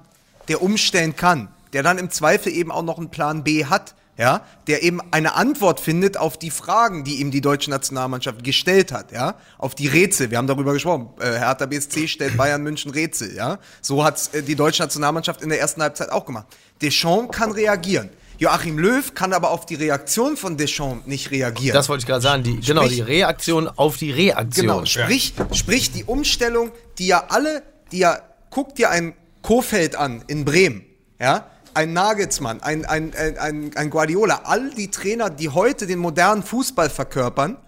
der 0.48 0.62
umstellen 0.62 1.16
kann, 1.16 1.48
der 1.72 1.82
dann 1.82 1.98
im 1.98 2.10
Zweifel 2.10 2.52
eben 2.52 2.70
auch 2.70 2.82
noch 2.82 2.98
einen 2.98 3.10
Plan 3.10 3.44
B 3.44 3.66
hat, 3.66 3.94
ja, 4.16 4.42
der 4.68 4.82
eben 4.84 5.00
eine 5.10 5.34
Antwort 5.34 5.80
findet 5.80 6.16
auf 6.16 6.38
die 6.38 6.50
Fragen, 6.50 7.04
die 7.04 7.16
ihm 7.16 7.30
die 7.30 7.40
deutsche 7.40 7.68
Nationalmannschaft 7.70 8.44
gestellt 8.44 8.92
hat, 8.92 9.10
ja, 9.12 9.34
auf 9.58 9.74
die 9.74 9.88
Rätsel. 9.88 10.30
Wir 10.30 10.38
haben 10.38 10.46
darüber 10.46 10.72
gesprochen. 10.72 11.08
Äh, 11.18 11.32
Hertha 11.32 11.66
BSC 11.66 12.06
stellt 12.06 12.36
Bayern 12.36 12.62
München 12.62 12.92
Rätsel, 12.92 13.34
ja. 13.34 13.58
So 13.80 14.04
hat 14.04 14.32
äh, 14.32 14.42
die 14.42 14.54
deutsche 14.54 14.82
Nationalmannschaft 14.82 15.42
in 15.42 15.48
der 15.48 15.60
ersten 15.60 15.82
Halbzeit 15.82 16.10
auch 16.10 16.24
gemacht. 16.26 16.46
Deschamps 16.80 17.36
kann 17.36 17.50
reagieren. 17.50 18.10
Joachim 18.38 18.78
Löw 18.78 19.14
kann 19.14 19.32
aber 19.32 19.50
auf 19.50 19.64
die 19.66 19.76
Reaktion 19.76 20.36
von 20.36 20.56
Deschamps 20.56 21.06
nicht 21.06 21.30
reagieren. 21.30 21.74
Das 21.74 21.88
wollte 21.88 22.02
ich 22.02 22.06
gerade 22.06 22.22
sagen. 22.22 22.42
Die, 22.42 22.60
genau, 22.60 22.86
die 22.86 23.00
Reaktion 23.00 23.68
auf 23.68 23.96
die 23.96 24.10
Reaktion. 24.10 24.66
Genau, 24.66 24.84
sprich, 24.84 25.34
sprich 25.52 25.92
die 25.92 26.04
Umstellung, 26.04 26.72
die 26.98 27.06
ja 27.06 27.26
alle, 27.28 27.62
ja, 27.98 28.20
guck 28.50 28.74
dir 28.74 28.90
ein 28.90 29.14
Kofeld 29.42 29.96
an 29.96 30.24
in 30.26 30.44
Bremen, 30.44 30.84
ja, 31.18 31.50
ein 31.74 31.92
Nagelsmann, 31.92 32.62
ein, 32.62 32.84
ein, 32.84 33.12
ein, 33.14 33.72
ein, 33.74 33.90
Guardiola, 33.90 34.42
all 34.44 34.70
die 34.70 34.90
Trainer, 34.90 35.28
die 35.28 35.48
heute 35.48 35.86
den 35.86 35.98
modernen 35.98 36.42
Fußball 36.42 36.88
verkörpern, 36.88 37.58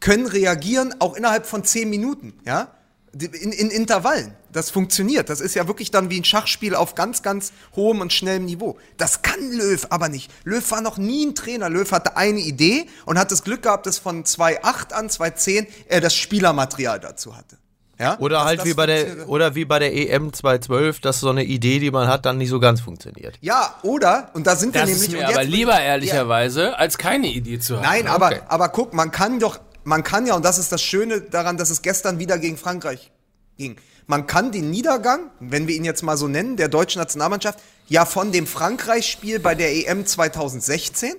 können 0.00 0.26
reagieren, 0.26 0.94
auch 0.98 1.14
innerhalb 1.14 1.46
von 1.46 1.64
zehn 1.64 1.88
Minuten, 1.88 2.34
ja? 2.44 2.72
In, 3.12 3.52
in 3.52 3.70
Intervallen. 3.70 4.34
Das 4.52 4.68
funktioniert. 4.68 5.30
Das 5.30 5.40
ist 5.40 5.54
ja 5.54 5.66
wirklich 5.68 5.90
dann 5.90 6.10
wie 6.10 6.20
ein 6.20 6.24
Schachspiel 6.24 6.74
auf 6.74 6.94
ganz, 6.94 7.22
ganz 7.22 7.52
hohem 7.74 8.02
und 8.02 8.12
schnellem 8.12 8.44
Niveau. 8.44 8.76
Das 8.98 9.22
kann 9.22 9.52
Löw 9.52 9.86
aber 9.88 10.10
nicht. 10.10 10.30
Löw 10.44 10.70
war 10.70 10.82
noch 10.82 10.98
nie 10.98 11.24
ein 11.24 11.34
Trainer. 11.34 11.70
Löw 11.70 11.90
hatte 11.90 12.18
eine 12.18 12.40
Idee 12.40 12.86
und 13.06 13.18
hat 13.18 13.32
das 13.32 13.42
Glück 13.42 13.62
gehabt, 13.62 13.86
dass 13.86 13.98
von 13.98 14.24
2.8 14.24 14.92
an 14.92 15.08
2.10 15.08 15.66
er 15.88 16.02
das 16.02 16.14
Spielermaterial 16.14 17.00
dazu 17.00 17.34
hatte. 17.34 17.56
Ja? 17.98 18.18
Oder 18.18 18.44
halt 18.44 18.64
wie 18.66 18.74
bei 18.74 18.84
der 18.86 19.26
oder 19.28 19.54
wie 19.54 19.64
bei 19.64 19.78
der 19.78 19.94
EM 19.94 20.32
2012, 20.32 21.00
dass 21.00 21.20
so 21.20 21.30
eine 21.30 21.44
Idee, 21.44 21.78
die 21.78 21.90
man 21.90 22.08
hat, 22.08 22.26
dann 22.26 22.36
nicht 22.36 22.50
so 22.50 22.60
ganz 22.60 22.80
funktioniert. 22.82 23.38
Ja, 23.40 23.74
oder, 23.82 24.30
und 24.34 24.46
da 24.46 24.54
sind 24.54 24.74
wir 24.74 24.82
Das 24.82 24.90
nämlich. 24.90 25.08
ist 25.08 25.14
und 25.14 25.20
mir 25.20 25.26
jetzt- 25.28 25.34
aber 25.38 25.44
lieber 25.44 25.80
ehrlicherweise, 25.80 26.78
als 26.78 26.98
keine 26.98 27.28
Idee 27.28 27.58
zu 27.58 27.76
haben. 27.76 27.84
Nein, 27.84 28.06
aber, 28.06 28.26
Okay. 28.26 28.40
aber 28.48 28.68
guck, 28.68 28.92
man 28.92 29.10
kann 29.12 29.40
doch, 29.40 29.58
man 29.84 30.02
kann 30.02 30.26
ja, 30.26 30.34
und 30.34 30.44
das 30.44 30.58
ist 30.58 30.72
das 30.72 30.82
Schöne 30.82 31.22
daran, 31.22 31.56
dass 31.56 31.70
es 31.70 31.80
gestern 31.80 32.18
wieder 32.18 32.38
gegen 32.38 32.58
Frankreich 32.58 33.12
ging. 33.56 33.76
Man 34.06 34.26
kann 34.26 34.52
den 34.52 34.70
Niedergang, 34.70 35.30
wenn 35.40 35.66
wir 35.66 35.74
ihn 35.74 35.84
jetzt 35.86 36.02
mal 36.02 36.18
so 36.18 36.28
nennen, 36.28 36.56
der 36.58 36.68
deutschen 36.68 36.98
Nationalmannschaft, 37.00 37.58
ja 37.88 38.04
von 38.04 38.30
dem 38.30 38.46
Frankreich-Spiel 38.46 39.38
bei 39.40 39.54
der 39.54 39.74
EM 39.74 40.04
2016 40.04 41.14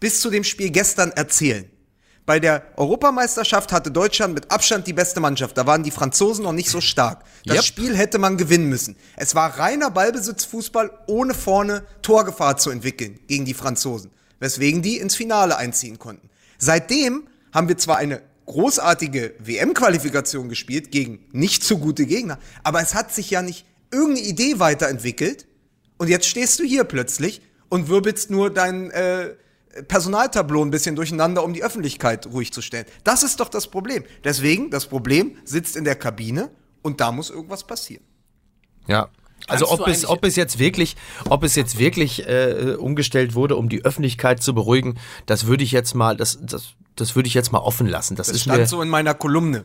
bis 0.00 0.20
zu 0.20 0.28
dem 0.30 0.42
Spiel 0.42 0.70
gestern 0.70 1.12
erzählen. 1.12 1.69
Bei 2.30 2.38
der 2.38 2.62
Europameisterschaft 2.76 3.72
hatte 3.72 3.90
Deutschland 3.90 4.34
mit 4.34 4.52
Abstand 4.52 4.86
die 4.86 4.92
beste 4.92 5.18
Mannschaft. 5.18 5.58
Da 5.58 5.66
waren 5.66 5.82
die 5.82 5.90
Franzosen 5.90 6.44
noch 6.44 6.52
nicht 6.52 6.70
so 6.70 6.80
stark. 6.80 7.24
Das 7.44 7.56
Yep. 7.56 7.64
Spiel 7.64 7.96
hätte 7.96 8.18
man 8.18 8.36
gewinnen 8.36 8.68
müssen. 8.68 8.94
Es 9.16 9.34
war 9.34 9.58
reiner 9.58 9.90
Ballbesitzfußball, 9.90 10.92
ohne 11.08 11.34
vorne 11.34 11.82
Torgefahr 12.02 12.56
zu 12.56 12.70
entwickeln 12.70 13.18
gegen 13.26 13.46
die 13.46 13.52
Franzosen. 13.52 14.12
Weswegen 14.38 14.80
die 14.80 14.98
ins 14.98 15.16
Finale 15.16 15.56
einziehen 15.56 15.98
konnten. 15.98 16.30
Seitdem 16.56 17.26
haben 17.52 17.66
wir 17.66 17.78
zwar 17.78 17.96
eine 17.96 18.22
großartige 18.46 19.34
WM-Qualifikation 19.40 20.48
gespielt 20.48 20.92
gegen 20.92 21.26
nicht 21.32 21.64
so 21.64 21.78
gute 21.78 22.06
Gegner, 22.06 22.38
aber 22.62 22.80
es 22.80 22.94
hat 22.94 23.12
sich 23.12 23.28
ja 23.30 23.42
nicht 23.42 23.66
irgendeine 23.90 24.28
Idee 24.28 24.60
weiterentwickelt. 24.60 25.48
Und 25.98 26.06
jetzt 26.06 26.28
stehst 26.28 26.60
du 26.60 26.62
hier 26.62 26.84
plötzlich 26.84 27.42
und 27.70 27.88
wirbelst 27.88 28.30
nur 28.30 28.50
dein 28.50 28.92
äh, 28.92 29.30
Personaltableau 29.82 30.64
ein 30.64 30.70
bisschen 30.70 30.96
durcheinander, 30.96 31.44
um 31.44 31.52
die 31.52 31.62
Öffentlichkeit 31.62 32.26
ruhig 32.26 32.52
zu 32.52 32.62
stellen. 32.62 32.86
Das 33.04 33.22
ist 33.22 33.40
doch 33.40 33.48
das 33.48 33.66
Problem. 33.66 34.04
Deswegen, 34.24 34.70
das 34.70 34.86
Problem 34.86 35.36
sitzt 35.44 35.76
in 35.76 35.84
der 35.84 35.96
Kabine 35.96 36.50
und 36.82 37.00
da 37.00 37.12
muss 37.12 37.30
irgendwas 37.30 37.66
passieren. 37.66 38.04
Ja. 38.86 39.08
Also 39.46 39.70
ob 39.70 39.88
es, 39.88 40.06
ob 40.06 40.24
es 40.24 40.36
jetzt 40.36 40.58
wirklich, 40.58 40.96
ob 41.28 41.42
es 41.42 41.54
jetzt 41.54 41.78
wirklich 41.78 42.26
äh, 42.28 42.76
umgestellt 42.78 43.34
wurde, 43.34 43.56
um 43.56 43.68
die 43.68 43.84
Öffentlichkeit 43.84 44.42
zu 44.42 44.54
beruhigen, 44.54 44.98
das 45.26 45.46
würde 45.46 45.64
ich 45.64 45.72
jetzt 45.72 45.94
mal, 45.94 46.16
das, 46.16 46.38
das, 46.42 46.74
das 46.94 47.16
würde 47.16 47.26
ich 47.26 47.34
jetzt 47.34 47.50
mal 47.50 47.58
offen 47.58 47.86
lassen. 47.86 48.16
Das, 48.16 48.28
Das 48.28 48.36
ist 48.36 48.42
stand 48.42 48.60
mir, 48.60 48.66
so 48.66 48.82
in 48.82 48.88
meiner 48.88 49.14
Kolumne. 49.14 49.64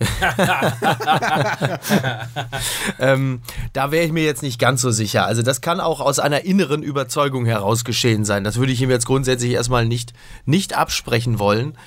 ähm, 2.98 3.42
da 3.72 3.92
wäre 3.92 4.04
ich 4.04 4.10
mir 4.12 4.24
jetzt 4.24 4.42
nicht 4.42 4.58
ganz 4.58 4.80
so 4.80 4.90
sicher. 4.90 5.26
Also 5.26 5.42
das 5.42 5.60
kann 5.60 5.78
auch 5.80 6.00
aus 6.00 6.18
einer 6.18 6.44
inneren 6.44 6.82
Überzeugung 6.82 7.44
heraus 7.46 7.84
geschehen 7.84 8.24
sein. 8.24 8.42
Das 8.44 8.56
würde 8.56 8.72
ich 8.72 8.82
ihm 8.82 8.90
jetzt 8.90 9.06
grundsätzlich 9.06 9.52
erstmal 9.52 9.86
nicht, 9.86 10.12
nicht 10.46 10.76
absprechen 10.76 11.38
wollen. 11.38 11.78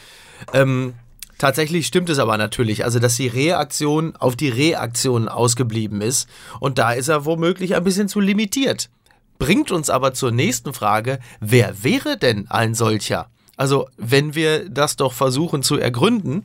Ähm, 0.53 0.93
tatsächlich 1.37 1.85
stimmt 1.87 2.09
es 2.09 2.19
aber 2.19 2.37
natürlich, 2.37 2.85
also 2.85 2.99
dass 2.99 3.17
die 3.17 3.27
Reaktion 3.27 4.15
auf 4.15 4.37
die 4.37 4.49
Reaktion 4.49 5.27
ausgeblieben 5.27 6.01
ist. 6.01 6.29
Und 6.59 6.77
da 6.77 6.93
ist 6.93 7.09
er 7.09 7.25
womöglich 7.25 7.75
ein 7.75 7.83
bisschen 7.83 8.07
zu 8.07 8.21
limitiert. 8.21 8.89
Bringt 9.37 9.71
uns 9.71 9.89
aber 9.89 10.13
zur 10.13 10.31
nächsten 10.31 10.73
Frage, 10.73 11.19
wer 11.39 11.83
wäre 11.83 12.17
denn 12.17 12.47
ein 12.49 12.73
solcher? 12.73 13.29
Also 13.55 13.87
wenn 13.97 14.33
wir 14.35 14.69
das 14.69 14.95
doch 14.95 15.13
versuchen 15.13 15.63
zu 15.63 15.77
ergründen 15.77 16.43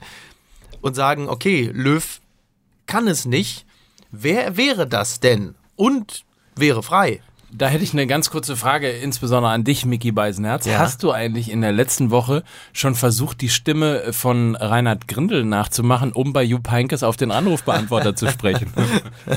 und 0.83 0.95
sagen, 0.95 1.29
okay, 1.29 1.71
Löw 1.73 2.21
kann 2.87 3.09
es 3.09 3.25
nicht, 3.25 3.65
wer 4.11 4.59
wäre 4.59 4.87
das 4.87 5.21
denn? 5.21 5.55
Und 5.77 6.25
wäre 6.55 6.83
frei. 6.83 7.23
Da 7.55 7.69
hätte 7.69 7.85
ich 7.85 7.93
eine 7.93 8.07
ganz 8.07 8.31
kurze 8.31 8.57
Frage, 8.57 8.89
insbesondere 8.89 9.53
an 9.53 9.63
dich, 9.63 9.85
Micky 9.85 10.11
Beisenherz. 10.11 10.65
Ja. 10.65 10.79
Hast 10.79 11.03
du 11.03 11.13
eigentlich 11.13 11.51
in 11.51 11.61
der 11.61 11.73
letzten 11.73 12.11
Woche 12.11 12.45
schon 12.73 12.95
versucht, 12.95 13.43
die 13.43 13.51
Stimme 13.51 14.15
von 14.15 14.57
Reinhard 14.57 15.07
Grindel 15.07 15.45
nachzumachen, 15.45 16.13
um 16.13 16.33
bei 16.33 16.43
Jupp 16.43 16.71
Heynckes 16.71 17.03
auf 17.03 17.19
den 17.19 17.31
Anrufbeantworter 17.31 18.17
zu 18.17 18.29
sprechen? 18.29 18.73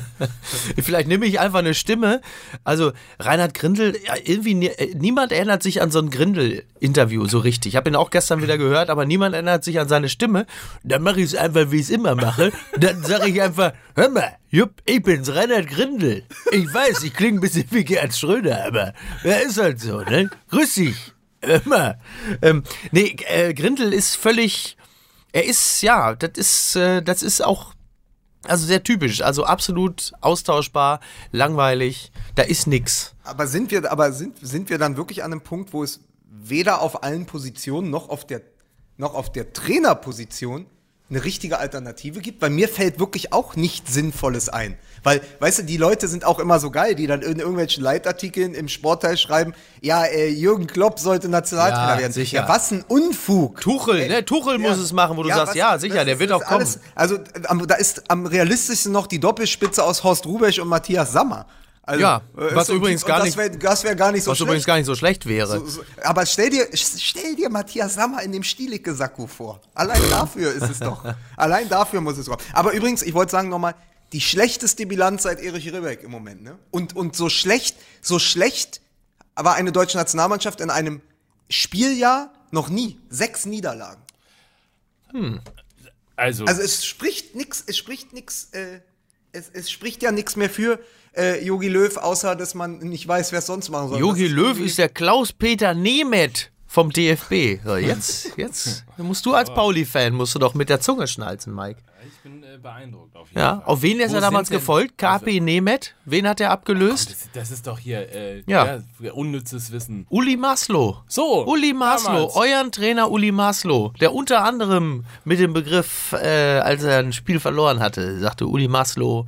Vielleicht 0.82 1.10
nehme 1.10 1.26
ich 1.26 1.42
einfach 1.42 1.60
eine 1.60 1.74
Stimme. 1.74 2.22
Also 2.64 2.94
Reinhard 3.20 3.54
Grindel, 3.54 3.98
irgendwie 4.24 4.68
äh, 4.68 4.96
niemand 4.96 5.34
erinnert 5.34 5.62
sich 5.62 5.82
an 5.82 5.92
so 5.92 6.00
ein 6.00 6.10
Grindel-Interview 6.10 7.26
so 7.26 7.40
richtig. 7.40 7.74
Ich 7.74 7.76
habe 7.76 7.90
ihn 7.90 7.98
auch 7.98 8.12
gestern 8.12 8.42
wieder 8.42 8.58
gehört, 8.58 8.90
aber 8.90 9.06
niemand 9.06 9.34
erinnert 9.34 9.66
sich 9.66 9.78
an 9.78 9.90
seine 9.90 10.08
Stimme. 10.08 10.46
Dann 10.84 11.04
mache 11.04 11.20
ich 11.20 11.34
es 11.34 11.36
einfach, 11.36 11.70
wie 11.70 11.78
ich 11.78 11.84
es 11.84 11.90
immer 11.90 12.16
mache. 12.16 12.54
Dann 12.78 13.04
sage 13.04 13.30
ich 13.30 13.42
einfach, 13.42 13.74
hör 13.94 14.10
mal, 14.10 14.38
Jupp, 14.56 14.82
ich 14.86 15.04
bin's, 15.04 15.36
Reinhard 15.36 15.68
Grindel. 15.68 16.24
Ich 16.54 16.74
weiß, 16.74 17.04
ich 17.04 17.14
klinge 17.14 17.40
ein 17.40 17.42
bisschen 17.42 17.66
wie 17.72 17.84
Gerhard 17.84 18.05
Schröder, 18.14 18.66
aber 18.66 18.94
er 19.24 19.44
ist 19.44 19.58
halt 19.58 19.80
so, 19.80 20.02
ne? 20.02 20.30
Grüß 20.50 20.76
dich. 20.76 21.14
Mal. 21.66 22.00
Ähm, 22.42 22.64
nee, 22.92 23.16
äh, 23.28 23.54
Grindel 23.54 23.94
ist 23.94 24.16
völlig, 24.16 24.78
er 25.32 25.46
ist, 25.46 25.82
ja, 25.82 26.16
das 26.16 26.32
ist, 26.38 26.76
äh, 26.76 27.02
das 27.02 27.22
ist 27.22 27.44
auch 27.44 27.76
also 28.48 28.66
sehr 28.66 28.84
typisch, 28.84 29.22
also 29.22 29.44
absolut 29.44 30.14
austauschbar, 30.22 31.00
langweilig, 31.32 32.12
da 32.36 32.44
ist 32.44 32.68
nix. 32.68 33.16
Aber 33.24 33.48
sind 33.48 33.72
wir, 33.72 33.92
aber 33.92 34.12
sind, 34.12 34.38
sind 34.42 34.70
wir 34.70 34.78
dann 34.78 34.98
wirklich 34.98 35.24
an 35.24 35.32
einem 35.32 35.42
Punkt, 35.42 35.74
wo 35.74 35.84
es 35.84 36.02
weder 36.30 36.82
auf 36.82 37.04
allen 37.04 37.26
Positionen 37.26 37.90
noch 37.90 38.10
auf 38.10 38.26
der, 38.26 38.42
noch 38.98 39.16
auf 39.16 39.32
der 39.32 39.54
Trainerposition 39.54 40.68
eine 41.10 41.24
richtige 41.24 41.60
Alternative 41.60 42.20
gibt? 42.20 42.42
Weil 42.42 42.50
mir 42.50 42.68
fällt 42.68 43.00
wirklich 43.00 43.32
auch 43.32 43.56
nichts 43.56 43.94
Sinnvolles 43.94 44.50
ein. 44.50 44.78
Weil, 45.04 45.22
weißt 45.40 45.60
du, 45.60 45.64
die 45.64 45.78
Leute 45.78 46.08
sind 46.08 46.26
auch 46.26 46.40
immer 46.40 46.60
so 46.60 46.72
geil, 46.72 46.96
die 46.96 47.06
dann 47.06 47.22
in 47.22 47.38
irgendwelchen 47.40 47.84
Leitartikeln 47.84 48.56
im 48.56 48.68
Sportteil 48.68 49.18
schreiben, 49.18 49.54
ja, 49.82 50.04
äh, 50.06 50.30
Jürgen 50.30 50.66
Klopp 50.66 50.98
sollte 51.00 51.30
Nationaltrainer 51.30 51.94
Ja, 51.94 52.00
werden. 52.00 52.12
sicher. 52.14 52.38
Ja, 52.38 52.50
was 52.50 52.72
ein 52.72 52.84
Unfug. 52.88 53.62
Tuchel, 53.62 54.00
Ey, 54.00 54.10
ne? 54.10 54.26
Tuchel 54.26 54.58
muss 54.58 54.78
es 54.78 54.94
machen, 54.94 55.16
wo 55.16 55.22
du 55.22 55.30
sagst, 55.30 55.50
was- 55.50 55.56
ja, 55.56 55.78
sicher, 55.78 56.06
der 56.06 56.16
ist- 56.16 56.20
wird 56.20 56.32
auch 56.32 56.42
kommen. 56.44 56.62
alles- 56.62 56.80
also, 56.96 57.16
äh, 57.18 57.20
am, 57.50 57.68
da 57.68 57.76
ist 57.76 58.10
am 58.10 58.26
realistischsten 58.26 58.92
noch 58.92 59.06
die 59.06 59.20
Doppelspitze 59.20 59.84
aus 59.84 60.04
Horst 60.04 60.26
Rubesch 60.26 60.58
und 60.58 60.68
Matthias 60.70 61.12
Sammer. 61.12 61.46
Also, 61.88 62.02
Ja, 62.02 62.18
äh, 62.36 62.56
was 62.56 62.68
so- 62.68 62.74
übrigens 62.74 63.06
gar 63.06 63.18
das 63.20 63.26
nicht- 63.28 63.38
wär, 63.38 63.50
das 63.50 63.84
wäre 63.84 63.96
gar 63.96 64.12
nicht 64.12 64.24
so 64.24 64.32
Was 64.32 64.38
schlecht. 64.38 64.48
übrigens 64.48 64.66
gar 64.66 64.78
nicht 64.78 64.88
so 64.88 64.96
schlecht 64.96 65.26
wäre. 65.28 65.60
So, 65.60 65.68
so, 65.68 65.84
aber 66.04 66.26
stell 66.26 66.50
dir, 66.50 66.68
stell 66.74 67.36
dir 67.36 67.50
Matthias 67.50 67.94
Sammer 67.94 68.24
in 68.24 68.32
dem 68.32 68.42
Stielicke-Sakko 68.44 69.28
vor. 69.28 69.62
Allein 69.76 70.02
dafür 70.10 70.52
ist 70.52 70.64
es 70.70 70.80
doch. 70.80 71.04
Allein 71.38 71.70
dafür 71.70 72.02
muss 72.02 72.18
es 72.18 72.26
kommen. 72.28 72.42
Aber 72.54 72.72
übrigens, 72.74 73.04
ich 73.04 73.14
wollte 73.14 73.32
sagen 73.32 73.50
nochmal, 73.50 73.76
die 74.14 74.22
schlechteste 74.22 74.86
Bilanz 74.88 75.24
seit 75.24 75.40
Erich 75.40 75.72
Ribbeck 75.72 76.02
im 76.04 76.12
Moment, 76.12 76.42
ne? 76.44 76.58
Und, 76.72 76.96
und 76.96 77.16
so 77.16 77.30
schlecht, 77.30 77.76
so 78.02 78.18
schlecht 78.18 78.82
war 79.36 79.54
eine 79.56 79.72
deutsche 79.72 79.98
Nationalmannschaft 79.98 80.62
in 80.62 80.70
einem 80.72 81.02
Spieljahr 81.50 82.32
noch 82.52 82.70
nie. 82.70 82.98
Sechs 83.10 83.46
Niederlagen. 83.46 84.02
Also, 86.16 86.46
Also 86.46 86.62
es 86.62 86.86
spricht 86.86 87.36
nix, 87.36 87.64
es 87.68 87.78
spricht 87.78 88.14
nix, 88.14 88.50
äh, 88.52 88.80
es, 89.32 89.50
es 89.54 89.70
spricht 89.70 90.02
ja 90.02 90.12
nichts 90.12 90.36
mehr 90.36 90.50
für 90.50 90.80
äh, 91.18 91.44
Jogi 91.46 91.68
Löw, 91.70 91.96
außer 91.98 92.36
dass 92.36 92.54
man 92.56 92.80
nicht 92.80 93.08
weiß, 93.08 93.32
wer 93.32 93.40
es 93.40 93.46
sonst 93.48 93.70
machen 93.70 93.90
soll. 93.90 94.00
Jogi 94.00 94.24
Das 94.28 94.32
Löw 94.32 94.60
ist 94.60 94.78
der 94.78 94.90
Klaus-Peter 94.90 95.74
Nemeth 95.74 96.52
vom 96.68 96.92
DFB. 96.92 97.60
So, 97.64 97.76
jetzt, 97.78 98.32
jetzt 98.38 98.84
musst 98.98 99.26
du 99.26 99.34
als 99.34 99.54
Pauli-Fan, 99.54 100.14
musst 100.14 100.36
du 100.36 100.40
doch 100.40 100.54
mit 100.54 100.70
der 100.70 100.82
Zunge 100.82 101.08
schnalzen, 101.08 101.56
Mike. 101.56 101.80
ich 102.06 102.20
bin 102.22 102.44
äh, 102.44 102.58
beeindruckt 102.62 103.16
auf 103.16 103.30
jeden 103.30 103.40
Ja, 103.40 103.62
auf 103.66 103.82
wen 103.82 104.00
ist 104.02 104.12
Wo 104.12 104.16
er 104.16 104.22
damals 104.22 104.50
gefolgt? 104.50 104.98
KP 104.98 105.40
Nemeth? 105.40 105.96
Wen 106.04 106.28
hat 106.28 106.42
er 106.42 106.52
abgelöst? 106.52 107.12
Das, 107.12 107.30
das 107.34 107.52
ist 107.52 107.68
doch 107.68 107.80
hier 107.80 108.14
äh, 108.14 108.44
Ja. 108.46 108.82
ja, 109.00 109.14
unnützes 109.14 109.72
Wissen. 109.72 110.06
Uli 110.10 110.36
Maslow. 110.36 110.98
So, 111.08 111.46
Uli 111.48 111.72
Maslow, 111.74 112.28
damals. 112.28 112.36
euren 112.36 112.72
Trainer 112.74 113.10
Uli 113.10 113.32
Maslow, 113.32 113.94
der 114.02 114.14
unter 114.14 114.44
anderem 114.44 115.06
mit 115.24 115.40
dem 115.40 115.54
Begriff, 115.54 116.12
äh, 116.12 116.60
als 116.60 116.84
er 116.84 117.00
ein 117.00 117.14
Spiel 117.14 117.40
verloren 117.40 117.80
hatte, 117.80 118.20
sagte 118.20 118.48
Uli 118.48 118.68
Maslow, 118.68 119.26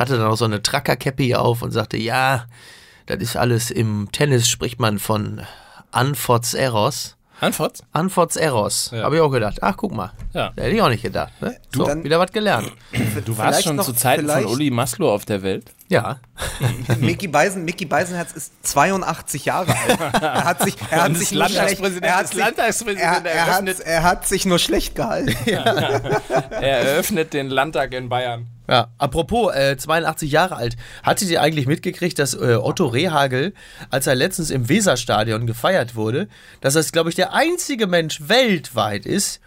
hatte 0.00 0.16
dann 0.18 0.26
auch 0.26 0.36
so 0.36 0.44
eine 0.46 0.60
Tracker-Cappy 0.62 1.34
auf 1.36 1.62
und 1.62 1.70
sagte, 1.70 1.96
ja, 1.96 2.46
das 3.06 3.18
ist 3.20 3.36
alles 3.36 3.70
im 3.70 4.08
Tennis 4.10 4.48
spricht 4.48 4.80
man 4.80 4.98
von 4.98 5.42
Unforts 5.92 6.54
Eros. 6.54 7.16
Antwort? 7.40 7.80
Unforts 7.94 8.36
Eros. 8.36 8.90
Ja. 8.92 9.04
Habe 9.04 9.16
ich 9.16 9.22
auch 9.22 9.30
gedacht. 9.30 9.58
Ach, 9.62 9.74
guck 9.76 9.92
mal. 9.94 10.12
Ja. 10.34 10.52
Hätte 10.56 10.70
ich 10.76 10.82
auch 10.82 10.88
nicht 10.90 11.02
gedacht. 11.02 11.32
Ne? 11.40 11.56
So, 11.74 11.84
dann- 11.86 12.04
wieder 12.04 12.18
was 12.18 12.32
gelernt. 12.32 12.70
Du 13.24 13.36
warst 13.38 13.62
schon 13.64 13.76
noch- 13.76 13.84
zu 13.84 13.92
Zeiten 13.94 14.28
von 14.28 14.44
Uli 14.46 14.70
Maslow 14.70 15.10
auf 15.12 15.24
der 15.24 15.42
Welt? 15.42 15.64
Ja. 15.90 16.20
Mickey, 17.00 17.26
Beisen, 17.26 17.64
Mickey 17.64 17.84
Beisenherz 17.84 18.30
ist 18.32 18.52
82 18.64 19.44
Jahre 19.44 19.74
alt. 19.76 20.22
Er 20.22 20.44
hat 20.44 20.62
sich, 20.62 20.76
er 20.88 21.02
hat 21.02 21.16
sich 21.16 21.22
ist 21.22 21.32
nur 21.32 21.48
schlecht, 21.48 21.80
Landtagspräsident- 21.80 22.02
er 22.04 22.16
hat 22.16 22.28
sich, 22.28 22.36
Landtagspräsident 22.38 23.00
er, 23.26 23.30
er, 23.32 23.46
hat, 23.56 23.80
er 23.80 24.02
hat 24.04 24.26
sich 24.28 24.46
nur 24.46 24.58
schlecht 24.60 24.94
gehalten. 24.94 25.34
Er 26.50 26.78
eröffnet 26.78 27.32
den 27.32 27.48
Landtag 27.48 27.92
in 27.92 28.08
Bayern. 28.08 28.46
Ja, 28.68 28.88
apropos, 28.98 29.52
äh, 29.52 29.76
82 29.76 30.30
Jahre 30.30 30.54
alt. 30.56 30.76
Hattet 31.02 31.28
ihr 31.28 31.42
eigentlich 31.42 31.66
mitgekriegt, 31.66 32.18
dass 32.20 32.34
äh, 32.34 32.54
Otto 32.54 32.86
Rehagel, 32.86 33.52
als 33.90 34.06
er 34.06 34.14
letztens 34.14 34.50
im 34.50 34.68
Weserstadion 34.68 35.46
gefeiert 35.46 35.96
wurde, 35.96 36.28
dass 36.60 36.74
das, 36.74 36.92
glaube 36.92 37.08
ich, 37.10 37.16
der 37.16 37.32
einzige 37.32 37.88
Mensch 37.88 38.28
weltweit 38.28 39.06
ist, 39.06 39.40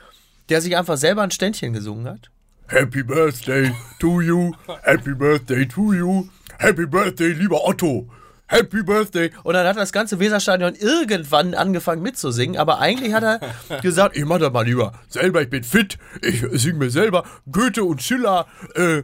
der 0.50 0.60
sich 0.60 0.76
einfach 0.76 0.98
selber 0.98 1.22
ein 1.22 1.32
Ständchen 1.32 1.72
gesungen 1.72 2.06
hat. 2.10 2.30
Happy 2.74 3.04
Birthday 3.04 3.72
to 4.00 4.22
you, 4.22 4.52
Happy 4.84 5.14
Birthday 5.14 5.66
to 5.68 5.94
you, 5.94 6.28
Happy 6.60 6.86
Birthday, 6.86 7.28
lieber 7.34 7.64
Otto. 7.66 8.08
Happy 8.48 8.84
Birthday. 8.84 9.32
Und 9.44 9.54
dann 9.54 9.66
hat 9.66 9.78
das 9.78 9.92
ganze 9.92 10.20
Weserstadion 10.20 10.76
irgendwann 10.76 11.54
angefangen 11.54 12.02
mitzusingen, 12.02 12.58
aber 12.58 12.80
eigentlich 12.80 13.14
hat 13.14 13.24
er 13.24 13.40
gesagt, 13.82 14.16
Ich 14.18 14.26
mach 14.26 14.40
das 14.40 14.52
mal 14.52 14.66
lieber 14.66 14.94
selber, 15.08 15.42
ich 15.42 15.50
bin 15.50 15.64
fit, 15.64 15.98
ich 16.22 16.44
sing 16.52 16.78
mir 16.78 16.90
selber. 16.90 17.24
Goethe 17.52 17.84
und 17.84 18.02
Schiller 18.02 18.48
äh, 18.76 19.04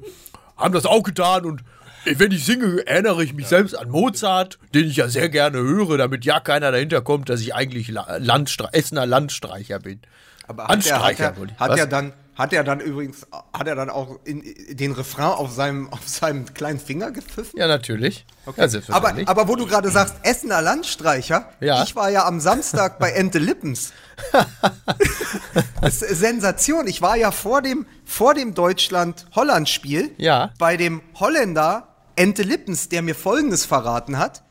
haben 0.57 0.73
das 0.73 0.85
auch 0.85 1.03
getan 1.03 1.45
und 1.45 1.61
wenn 2.05 2.31
ich 2.31 2.45
singe, 2.45 2.85
erinnere 2.87 3.23
ich 3.23 3.33
mich 3.33 3.47
selbst 3.47 3.77
an 3.77 3.89
Mozart, 3.89 4.57
den 4.73 4.85
ich 4.87 4.95
ja 4.97 5.07
sehr 5.09 5.29
gerne 5.29 5.57
höre, 5.59 5.97
damit 5.97 6.25
ja 6.25 6.39
keiner 6.39 6.71
dahinter 6.71 7.01
kommt, 7.01 7.29
dass 7.29 7.41
ich 7.41 7.53
eigentlich 7.53 7.89
La 7.89 8.17
Landstre 8.17 8.69
Essener 8.73 9.05
Landstreicher 9.05 9.79
bin. 9.79 9.99
Aber 10.47 10.63
hat 10.67 10.85
er, 10.87 10.95
hat 10.95 11.03
Anstreicher, 11.05 11.23
er, 11.25 11.37
wollte 11.37 11.53
ich- 11.53 11.59
hat 11.59 11.77
er 11.77 11.87
dann, 11.87 12.13
hat 12.39 12.53
er 12.53 12.63
dann 12.63 12.79
übrigens, 12.79 13.27
hat 13.51 13.67
er 13.67 13.75
dann 13.75 13.89
auch 13.89 14.17
in, 14.23 14.41
den 14.69 14.93
Refrain 14.93 15.25
auf 15.25 15.51
seinem, 15.51 15.89
auf 15.91 16.07
seinem 16.07 16.53
kleinen 16.53 16.79
Finger 16.79 17.11
gepfiffen? 17.11 17.59
Ja, 17.59 17.67
natürlich. 17.67 18.25
Ja, 18.57 18.67
Aber, 18.95 19.13
aber 19.25 19.47
wo 19.49 19.57
du 19.57 19.65
gerade 19.67 19.91
sagst, 19.91 20.15
Essener 20.23 20.61
Landstreicher, 20.61 21.51
Ja. 21.59 21.83
ich 21.83 21.97
war 21.97 22.09
ja 22.09 22.25
am 22.25 22.39
Samstag 22.39 22.97
bei 22.97 23.11
Ente 23.11 23.39
Lippens. 23.39 23.91
das 25.81 26.01
ist 26.01 26.19
Sensation. 26.19 26.87
Ich 26.87 27.01
war 27.01 27.17
ja 27.17 27.31
vor 27.31 27.61
dem, 27.61 27.85
vor 28.05 28.33
dem 28.33 28.53
Deutschland-Holland-Spiel 28.53 30.11
Ja. 30.17 30.51
bei 30.57 30.77
dem 30.77 31.01
Holländer 31.15 31.87
Ente 32.15 32.43
Lippens, 32.43 32.87
der 32.89 33.01
mir 33.01 33.15
Folgendes 33.15 33.65
verraten 33.65 34.17
hat. 34.17 34.43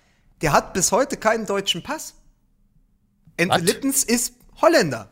Der 0.42 0.52
hat 0.52 0.74
bis 0.74 0.92
heute 0.92 1.16
keinen 1.16 1.46
deutschen 1.46 1.82
Pass. 1.82 2.14
Ente 3.38 3.54
Was? 3.56 3.62
Lippens 3.62 4.04
ist 4.04 4.34
Holländer. 4.60 5.08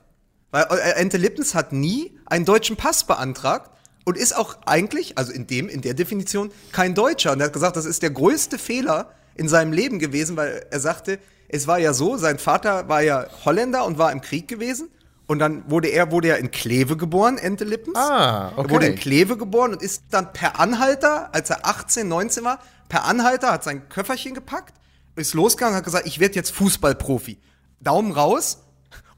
Weil 0.50 0.66
äh, 0.70 1.00
Ente 1.00 1.16
Lippens 1.16 1.54
hat 1.54 1.72
nie 1.72 2.18
einen 2.26 2.44
deutschen 2.44 2.76
Pass 2.76 3.04
beantragt 3.04 3.70
und 4.04 4.16
ist 4.16 4.36
auch 4.36 4.56
eigentlich, 4.66 5.18
also 5.18 5.32
in 5.32 5.46
dem, 5.46 5.68
in 5.68 5.82
der 5.82 5.94
Definition, 5.94 6.50
kein 6.72 6.94
Deutscher. 6.94 7.32
Und 7.32 7.40
er 7.40 7.46
hat 7.46 7.52
gesagt, 7.52 7.76
das 7.76 7.84
ist 7.84 8.02
der 8.02 8.10
größte 8.10 8.58
Fehler 8.58 9.10
in 9.34 9.48
seinem 9.48 9.72
Leben 9.72 9.98
gewesen, 9.98 10.36
weil 10.36 10.64
er 10.70 10.80
sagte, 10.80 11.18
es 11.48 11.66
war 11.66 11.78
ja 11.78 11.92
so, 11.92 12.16
sein 12.16 12.38
Vater 12.38 12.88
war 12.88 13.02
ja 13.02 13.26
Holländer 13.44 13.84
und 13.84 13.98
war 13.98 14.12
im 14.12 14.20
Krieg 14.20 14.48
gewesen. 14.48 14.88
Und 15.26 15.40
dann 15.40 15.68
wurde 15.68 15.88
er, 15.88 16.12
wurde 16.12 16.28
er 16.28 16.38
in 16.38 16.52
Kleve 16.52 16.96
geboren, 16.96 17.36
Ente 17.36 17.64
Lippens. 17.64 17.96
Ah, 17.96 18.52
okay. 18.56 18.60
Er 18.60 18.70
wurde 18.70 18.86
in 18.86 18.94
Kleve 18.94 19.36
geboren 19.36 19.72
und 19.72 19.82
ist 19.82 20.04
dann 20.10 20.32
per 20.32 20.60
Anhalter, 20.60 21.34
als 21.34 21.50
er 21.50 21.66
18, 21.66 22.06
19 22.06 22.44
war, 22.44 22.60
per 22.88 23.04
Anhalter 23.04 23.50
hat 23.50 23.64
sein 23.64 23.88
Köfferchen 23.88 24.34
gepackt, 24.34 24.74
ist 25.16 25.34
losgegangen 25.34 25.74
und 25.74 25.78
hat 25.78 25.84
gesagt, 25.84 26.06
ich 26.06 26.20
werde 26.20 26.36
jetzt 26.36 26.52
Fußballprofi. 26.52 27.38
Daumen 27.80 28.12
raus 28.12 28.58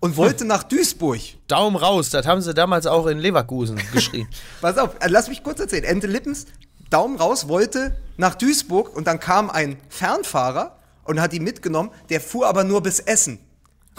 und 0.00 0.16
wollte 0.16 0.44
nach 0.44 0.62
Duisburg. 0.62 1.20
Daumen 1.48 1.76
raus, 1.76 2.10
das 2.10 2.26
haben 2.26 2.40
sie 2.40 2.54
damals 2.54 2.86
auch 2.86 3.06
in 3.06 3.18
Leverkusen 3.18 3.80
geschrieben. 3.92 4.28
Pass 4.60 4.78
auf, 4.78 4.96
äh, 5.00 5.08
lass 5.08 5.28
mich 5.28 5.42
kurz 5.42 5.60
erzählen. 5.60 5.84
Ente 5.84 6.06
Lippens, 6.06 6.46
Daumen 6.90 7.16
raus, 7.16 7.48
wollte 7.48 7.96
nach 8.16 8.34
Duisburg 8.34 8.94
und 8.94 9.06
dann 9.06 9.20
kam 9.20 9.50
ein 9.50 9.78
Fernfahrer 9.88 10.76
und 11.04 11.20
hat 11.20 11.32
ihn 11.32 11.44
mitgenommen, 11.44 11.90
der 12.10 12.20
fuhr 12.20 12.46
aber 12.46 12.64
nur 12.64 12.82
bis 12.82 13.00
Essen. 13.00 13.38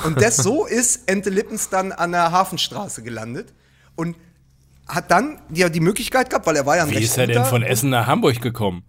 Und 0.05 0.21
das 0.21 0.37
so 0.37 0.65
ist 0.65 1.09
Ente 1.09 1.29
Lippens 1.29 1.69
dann 1.69 1.91
an 1.91 2.11
der 2.11 2.31
Hafenstraße 2.31 3.03
gelandet 3.03 3.53
und 3.95 4.15
hat 4.87 5.11
dann 5.11 5.39
ja 5.53 5.69
die 5.69 5.81
Möglichkeit 5.81 6.29
gehabt, 6.29 6.47
weil 6.47 6.55
er 6.55 6.65
war 6.65 6.77
ja 6.77 6.83
ein 6.83 6.89
Wie 6.89 6.95
recht 6.95 7.07
ist 7.07 7.17
er 7.17 7.27
denn 7.27 7.45
von 7.45 7.61
Essen 7.61 7.89
nach 7.91 8.07
Hamburg 8.07 8.41
gekommen? 8.41 8.83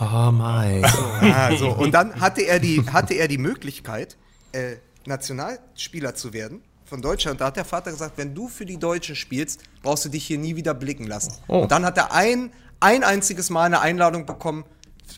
Oh 0.00 0.32
mein. 0.32 0.84
Ah, 0.84 1.54
so. 1.56 1.68
Und 1.68 1.92
dann 1.92 2.20
hatte 2.20 2.42
er 2.42 2.58
die, 2.58 2.82
hatte 2.90 3.14
er 3.14 3.28
die 3.28 3.38
Möglichkeit, 3.38 4.16
äh, 4.50 4.76
Nationalspieler 5.06 6.14
zu 6.14 6.32
werden 6.32 6.62
von 6.84 7.00
Deutschland. 7.02 7.40
Da 7.40 7.46
hat 7.46 7.56
der 7.56 7.64
Vater 7.64 7.90
gesagt, 7.90 8.18
wenn 8.18 8.34
du 8.34 8.48
für 8.48 8.66
die 8.66 8.76
Deutschen 8.78 9.16
spielst, 9.16 9.60
brauchst 9.82 10.04
du 10.04 10.08
dich 10.08 10.26
hier 10.26 10.38
nie 10.38 10.56
wieder 10.56 10.74
blicken 10.74 11.06
lassen. 11.06 11.32
Oh. 11.48 11.60
Und 11.62 11.72
dann 11.72 11.84
hat 11.84 11.96
er 11.96 12.12
ein, 12.12 12.52
ein 12.80 13.02
einziges 13.04 13.50
Mal 13.50 13.64
eine 13.64 13.80
Einladung 13.80 14.26
bekommen 14.26 14.64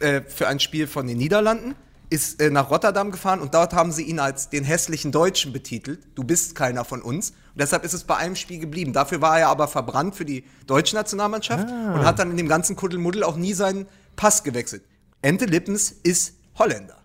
äh, 0.01 0.23
für 0.23 0.49
ein 0.49 0.61
Spiel 0.61 0.87
von 0.87 1.07
den 1.07 1.19
Niederlanden, 1.19 1.75
ist 2.11 2.41
äh, 2.41 2.51
nach 2.51 2.71
Rotterdam 2.71 3.11
gefahren 3.11 3.41
und 3.41 3.55
dort 3.55 3.73
haben 3.73 3.91
sie 3.91 4.03
ihn 4.05 4.21
als 4.21 4.51
den 4.51 4.63
hässlichen 4.63 5.11
Deutschen 5.11 5.53
betitelt. 5.53 6.01
Du 6.15 6.23
bist 6.23 6.55
keiner 6.55 6.85
von 6.85 7.03
uns. 7.03 7.31
Und 7.31 7.61
deshalb 7.61 7.85
ist 7.85 7.93
es 7.95 8.05
bei 8.05 8.17
einem 8.17 8.37
Spiel 8.37 8.59
geblieben. 8.61 8.93
Dafür 8.93 9.21
war 9.21 9.39
er 9.39 9.49
aber 9.49 9.67
verbrannt 9.69 10.15
für 10.15 10.25
die 10.25 10.45
deutsche 10.67 10.95
Nationalmannschaft 10.97 11.69
Ah. 11.69 11.95
und 11.95 12.05
hat 12.05 12.19
dann 12.19 12.31
in 12.31 12.37
dem 12.37 12.49
ganzen 12.49 12.77
Kuddelmuddel 12.77 13.25
auch 13.25 13.37
nie 13.37 13.53
seinen 13.55 13.87
Pass 14.17 14.43
gewechselt. 14.45 14.83
Ente 15.23 15.47
Lippens 15.47 15.91
ist 16.03 16.35
Holländer. 16.59 16.99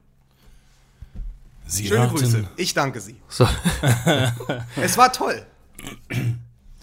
Sie 1.72 1.88
Schöne 1.88 2.02
hörten- 2.02 2.16
Grüße. 2.16 2.44
Ich 2.58 2.74
danke 2.74 3.00
Sie. 3.00 3.16
So. 3.28 3.48
Es 4.82 4.98
war 4.98 5.12
toll. 5.14 5.46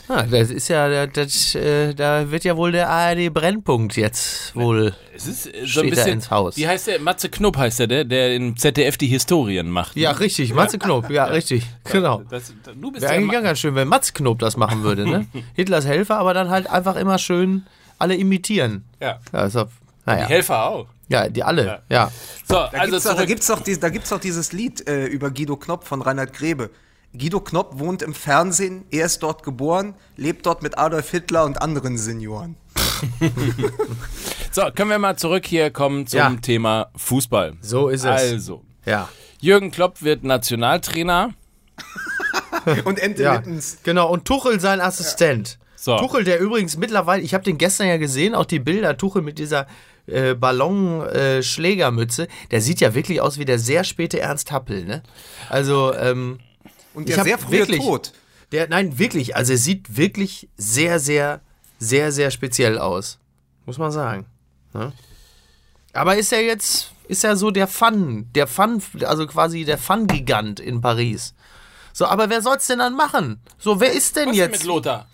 Ah, 0.09 0.22
das 0.22 0.51
ist 0.51 0.68
ja, 0.68 1.07
das, 1.09 1.57
äh, 1.57 1.93
da 1.93 2.30
wird 2.30 2.45
ja 2.45 2.57
wohl 2.57 2.70
der 2.70 2.89
ARD-Brennpunkt 2.89 3.97
jetzt 3.97 4.55
wohl. 4.55 4.95
Es 5.12 5.26
ist 5.26 5.47
äh, 5.53 5.66
so 5.66 5.80
ein 5.80 5.91
bisschen. 5.91 6.12
ins 6.12 6.30
Haus. 6.30 6.57
Wie 6.57 6.68
heißt 6.68 6.87
der? 6.87 7.01
Matze 7.01 7.28
Knob 7.28 7.57
heißt 7.57 7.80
der, 7.80 7.87
der, 7.89 8.05
der 8.05 8.37
im 8.37 8.57
ZDF 8.57 8.97
die 8.99 9.09
Historien 9.09 9.68
macht. 9.68 9.97
ne? 9.97 10.03
Ja, 10.03 10.12
richtig, 10.12 10.55
Matze 10.55 10.78
Knob, 10.78 11.11
ja, 11.11 11.24
richtig, 11.39 11.64
genau. 11.91 12.22
Das, 12.30 12.55
du 12.80 12.93
bist 12.93 13.03
Wäre 13.03 13.14
eigentlich 13.14 13.43
ganz 13.43 13.59
schön, 13.59 13.74
wenn 13.74 13.89
Matze 13.89 14.12
Knob 14.12 14.39
das 14.39 14.57
machen 14.57 14.84
würde, 14.84 15.07
ne? 15.11 15.26
Hitlers 15.55 15.84
Helfer, 15.87 16.18
aber 16.18 16.34
dann 16.34 16.51
halt 16.51 16.70
einfach 16.70 16.95
immer 16.95 17.18
schön 17.18 17.66
alle 17.99 18.14
imitieren. 18.14 18.84
Ja. 19.01 19.18
Ja, 19.32 19.39
also, 19.41 19.64
Die 19.64 19.70
naja. 20.07 20.26
Helfer 20.28 20.66
auch. 20.66 20.87
Ja, 21.09 21.28
die 21.28 21.42
alle, 21.44 21.82
ja. 21.88 22.11
So, 22.48 22.54
Da 22.54 22.64
also 22.66 22.90
gibt's 22.90 23.04
doch, 23.04 23.16
da 23.16 23.24
gibt's 23.24 23.46
doch, 23.46 23.61
die, 23.61 23.78
da 23.78 23.88
gibt's 23.90 24.09
doch 24.11 24.18
dieses 24.20 24.52
Lied 24.52 24.88
äh, 24.88 25.07
über 25.07 25.30
Guido 25.30 25.57
Knopp 25.57 25.84
von 25.86 26.02
Reinhard 26.02 26.32
Grebe. 26.32 26.70
Guido 27.12 27.40
Knopp 27.40 27.78
wohnt 27.78 28.02
im 28.02 28.12
Fernsehen, 28.14 28.84
er 28.90 29.07
ist 29.07 29.22
dort 29.22 29.42
geboren, 29.42 29.94
lebt 30.16 30.44
dort 30.46 30.62
mit 30.62 30.76
Adolf 30.78 31.11
Hitler 31.11 31.44
und 31.44 31.62
anderen 31.62 31.96
Senioren. 31.96 32.57
So, 34.52 34.62
können 34.74 34.88
wir 34.88 34.98
mal 34.98 35.16
zurück 35.16 35.44
hier 35.44 35.70
kommen 35.70 36.07
zum 36.07 36.18
Ja. 36.18 36.34
Thema 36.40 36.88
Fußball. 36.96 37.54
So 37.61 37.88
ist 37.90 38.00
es. 38.04 38.07
Also, 38.07 38.64
Ja. 38.86 39.09
Jürgen 39.38 39.70
Klopp 39.70 40.00
wird 40.02 40.24
Nationaltrainer. 40.24 41.34
Und 42.86 42.98
Ente 42.98 43.22
Ja, 43.22 43.34
Lippens. 43.34 43.78
genau. 43.82 44.11
Und 44.11 44.24
Tuchel 44.24 44.59
sein 44.61 44.80
Assistent. 44.80 45.59
So. 45.74 45.98
Tuchel, 45.98 46.24
der 46.24 46.40
übrigens 46.40 46.78
mittlerweile, 46.78 47.22
ich 47.22 47.34
habe 47.34 47.44
den 47.44 47.59
gestern 47.59 47.86
ja 47.86 47.98
gesehen, 47.98 48.34
auch 48.34 48.46
die 48.46 48.59
Bilder, 48.59 48.96
Tuchel 48.96 49.20
mit 49.20 49.38
dieser 49.38 49.66
äh, 50.07 50.34
Ballon-Schlägermütze, 50.34 52.28
der 52.50 52.61
sieht 52.61 52.80
ja 52.80 52.94
wirklich 52.94 53.20
aus 53.20 53.38
wie 53.38 53.44
der 53.44 53.59
sehr 53.59 53.84
späte 53.84 54.20
Ernst 54.20 54.52
Happel, 54.52 54.84
ne? 54.84 55.02
Also, 55.48 55.94
ähm, 55.94 56.38
Und 56.94 57.09
der 57.09 57.22
sehr 57.24 57.38
frühe 57.38 57.59
wirklich- 57.61 57.80
Tod. 57.82 58.12
der, 58.52 58.68
nein, 58.68 58.98
wirklich, 58.98 59.36
also 59.36 59.52
er 59.52 59.59
sieht 59.59 59.96
wirklich 59.96 60.48
sehr, 60.57 60.98
sehr, 61.00 61.40
sehr, 61.78 62.12
sehr 62.12 62.30
speziell 62.30 62.78
aus. 62.78 63.18
Muss 63.66 63.78
man 63.78 63.90
sagen. 63.90 64.26
Ne? 64.72 64.92
Aber 65.92 66.16
ist 66.16 66.32
er 66.32 66.42
jetzt, 66.44 66.92
ist 67.09 67.24
er 67.24 67.36
so 67.36 67.50
der 67.50 67.66
Fun, 67.66 68.28
der 68.34 68.46
Fun, 68.46 68.80
also 69.04 69.26
quasi 69.26 69.64
der 69.64 69.78
Fun-Gigant 69.78 70.61
in 70.61 70.80
Paris. 70.80 71.34
So, 71.92 72.04
aber 72.07 72.28
wer 72.30 72.42
soll's 72.42 72.66
denn 72.66 72.78
dann 72.78 72.94
machen? 72.94 73.40
So, 73.59 73.80
wer 73.80 73.92
ist 73.92 74.16
denn 74.16 74.28
Was 74.28 74.32
ist 74.36 74.40
denn 74.42 74.50
jetzt? 74.52 74.61
mit 74.61 74.64
Lothar? 74.68 75.09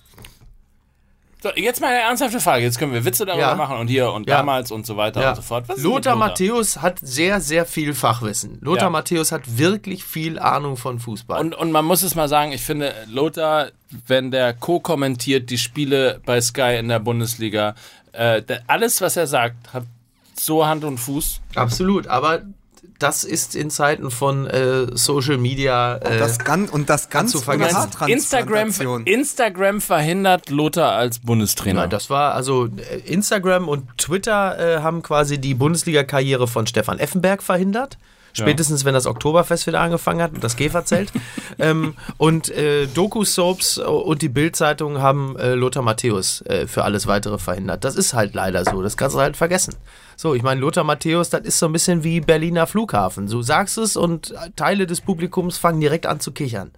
So, 1.43 1.51
jetzt 1.57 1.80
mal 1.80 1.88
eine 1.88 2.03
ernsthafte 2.03 2.38
Frage. 2.38 2.62
Jetzt 2.62 2.78
können 2.78 2.93
wir 2.93 3.05
Witze 3.05 3.26
darüber 3.26 3.43
Ja. 3.49 3.55
machen 3.57 3.76
und 3.76 3.88
hier 3.88 4.12
und 4.12 4.28
Ja. 4.28 4.36
damals 4.36 4.70
und 4.70 4.86
so 4.86 4.97
weiter 4.97 5.20
Ja. 5.20 5.30
und 5.30 5.36
so 5.36 5.43
fort. 5.43 5.64
Lothar 5.76 6.14
mit 6.14 6.20
Matthäus 6.28 6.80
hat 6.80 7.01
sehr, 7.03 7.40
sehr 7.40 7.66
viel 7.66 7.95
Fachwissen. 7.95 8.59
Lothar. 8.61 8.90
Matthäus 8.90 9.32
hat 9.32 9.59
wirklich 9.59 10.05
viel 10.05 10.38
Ahnung 10.38 10.76
von 10.76 11.01
Fußball. 11.01 11.40
Und, 11.40 11.55
und 11.57 11.72
man 11.72 11.84
muss 11.84 12.03
es 12.05 12.14
mal 12.14 12.28
sagen, 12.28 12.53
ich 12.53 12.62
finde, 12.62 12.95
Lothar, 13.09 13.68
wenn 14.07 14.30
der 14.30 14.53
co-kommentiert 14.55 15.51
die 15.51 15.59
Spiele 15.59 16.20
bei 16.24 16.40
Sky 16.40 16.76
in 16.78 16.88
der 16.88 17.01
Bundesliga, 17.01 17.74
äh, 18.12 18.40
der, 18.43 18.62
alles, 18.68 19.01
was 19.01 19.16
er 19.16 19.26
sagt, 19.26 19.72
hat 19.72 19.84
so 20.34 20.64
Hand 20.64 20.84
und 20.84 20.99
Fuß. 20.99 21.40
Absolut, 21.57 22.07
aber 22.07 22.43
das 23.03 23.24
ist 23.24 23.55
in 23.55 23.70
Zeiten 23.70 24.11
von 24.11 24.46
äh, 24.46 24.86
Social 24.96 25.38
Media. 25.38 25.96
Äh, 25.96 26.18
Das 26.18 26.38
ganz, 26.38 26.70
und 26.70 26.88
das 26.88 27.11
ganz 27.11 27.38
vergessen. 27.42 27.88
Instagram. 28.07 28.70
Instagram 29.05 29.80
verhindert 29.80 30.50
Lothar 30.50 30.92
als 30.92 31.18
Bundestrainer. 31.18 31.82
Nein, 31.82 31.90
das 31.90 32.11
war 32.11 32.34
also 32.34 32.66
äh, 32.66 32.98
Instagram 33.05 33.68
und 33.68 33.98
Twitter 33.98 34.59
äh, 34.59 34.82
haben 34.82 35.03
quasi 35.03 35.38
die 35.38 35.55
Bundesliga-Karriere 35.55 36.46
von 36.46 36.66
Stefan 36.66 36.98
Effenberg 36.98 37.42
verhindert. 37.42 37.98
Spätestens, 38.34 38.84
wenn 38.84 38.94
das 38.94 39.07
Oktoberfest 39.07 39.66
wieder 39.66 39.80
angefangen 39.80 40.22
hat 40.22 40.32
und 40.32 40.42
das 40.42 40.57
Käferzelt. 40.57 41.12
ähm, 41.59 41.94
und 42.16 42.48
äh, 42.48 42.86
Doku-Soaps 42.86 43.78
und 43.78 44.22
die 44.22 44.30
Bild-Zeitung 44.30 45.03
haben 45.03 45.36
äh, 45.36 45.55
Lothar 45.55 45.82
Matthäus 45.82 46.40
äh, 46.42 46.66
für 46.66 46.84
alles 46.84 47.07
weitere 47.07 47.38
verhindert. 47.38 47.84
Das 47.84 47.94
ist 47.94 48.14
halt 48.14 48.34
leider 48.34 48.64
so. 48.64 48.82
Das 48.82 48.96
kannst 48.96 49.16
du 49.16 49.20
halt 49.20 49.36
vergessen. 49.36 49.74
So, 50.17 50.35
ich 50.35 50.43
meine, 50.43 50.61
Lothar 50.61 50.85
Matthäus, 50.85 51.31
das 51.31 51.43
ist 51.43 51.59
so 51.59 51.67
ein 51.67 51.73
bisschen 51.73 52.05
wie 52.05 52.21
Berliner 52.21 52.67
Flughafen. 52.67 53.27
Du 53.27 53.43
sagst 53.43 53.79
es 53.79 53.97
und 53.97 54.35
Teile 54.57 54.87
des 54.87 55.01
Publikums 55.01 55.59
fangen 55.59 55.81
direkt 55.81 56.07
an 56.07 56.21
zu 56.21 56.33
kichern. 56.33 56.73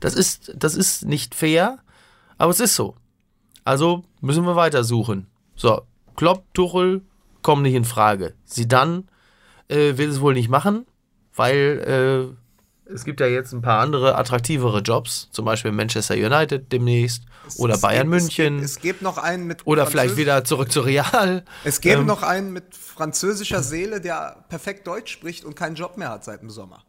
Das 0.00 0.14
ist, 0.14 0.52
das 0.56 0.74
ist 0.74 1.04
nicht 1.04 1.34
fair, 1.34 1.78
aber 2.38 2.50
es 2.50 2.60
ist 2.60 2.74
so. 2.74 2.96
Also 3.64 4.04
müssen 4.20 4.44
wir 4.44 4.56
weitersuchen. 4.56 5.26
So, 5.54 5.82
Klopp, 6.16 6.44
Tuchel 6.54 7.02
kommen 7.42 7.62
nicht 7.62 7.74
in 7.74 7.84
Frage. 7.84 8.34
Sie 8.44 8.66
dann 8.66 9.08
äh, 9.68 9.96
will 9.96 10.08
es 10.08 10.20
wohl 10.20 10.34
nicht 10.34 10.48
machen, 10.48 10.86
weil 11.34 12.36
es 12.92 13.04
gibt 13.04 13.20
ja 13.20 13.26
jetzt 13.26 13.52
ein 13.52 13.62
paar 13.62 13.80
andere 13.80 14.16
attraktivere 14.16 14.80
Jobs, 14.80 15.28
zum 15.32 15.44
Beispiel 15.44 15.72
Manchester 15.72 16.14
United 16.14 16.70
demnächst 16.72 17.22
oder 17.56 17.74
Es 17.74 17.80
Bayern 17.80 18.10
gibt- 18.10 18.22
München 18.22 18.54
Es 18.56 18.60
gibt, 18.60 18.76
es 18.76 18.80
gibt 18.82 19.02
noch 19.02 19.18
einen 19.18 19.46
mit 19.46 19.66
oder 19.66 19.86
vielleicht 19.86 20.16
wieder 20.16 20.44
zurück 20.44 20.70
zu 20.72 20.80
Real. 20.80 21.44
Es 21.64 21.80
gäbe 21.80 22.00
Ähm, 22.00 22.06
noch 22.06 22.22
einen 22.22 22.52
mit 22.52 22.74
französischer 22.74 23.62
Seele, 23.62 24.00
der 24.00 24.44
perfekt 24.48 24.86
Deutsch 24.86 25.12
spricht 25.12 25.44
und 25.44 25.54
keinen 25.56 25.74
Job 25.76 25.96
mehr 25.96 26.10
hat 26.10 26.24
seit 26.24 26.42
dem 26.42 26.50
Sommer. 26.50 26.84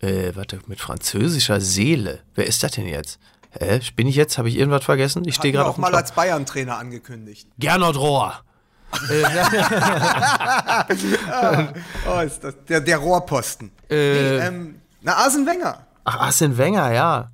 Äh, 0.00 0.32
warte, 0.34 0.60
mit 0.66 0.80
französischer 0.80 1.60
Seele. 1.60 2.20
Wer 2.34 2.46
ist 2.46 2.62
das 2.62 2.72
denn 2.72 2.86
jetzt? 2.86 3.18
Hä? 3.50 3.80
Bin 3.96 4.06
ich 4.06 4.14
jetzt? 4.16 4.38
Habe 4.38 4.48
ich 4.48 4.56
irgendwas 4.56 4.84
vergessen? 4.84 5.24
Ich 5.26 5.34
stehe 5.34 5.52
gerade 5.52 5.64
auch 5.66 5.70
auf 5.70 5.74
dem 5.76 5.80
mal 5.82 5.88
Schlauch. 5.88 5.98
als 6.00 6.12
Bayern-Trainer 6.12 6.78
angekündigt. 6.78 7.48
Gernot 7.58 7.96
Rohr. 7.96 8.40
Oh, 12.08 12.20
ist 12.20 12.42
das 12.42 12.54
der, 12.68 12.80
der 12.80 12.98
Rohrposten. 12.98 13.70
Äh, 13.90 14.46
ähm, 14.46 14.76
na, 15.02 15.16
Arsene 15.16 15.46
Wenger. 15.46 15.86
Ach, 16.04 16.20
Arsene 16.20 16.56
Wenger, 16.56 16.92
ja. 16.92 17.30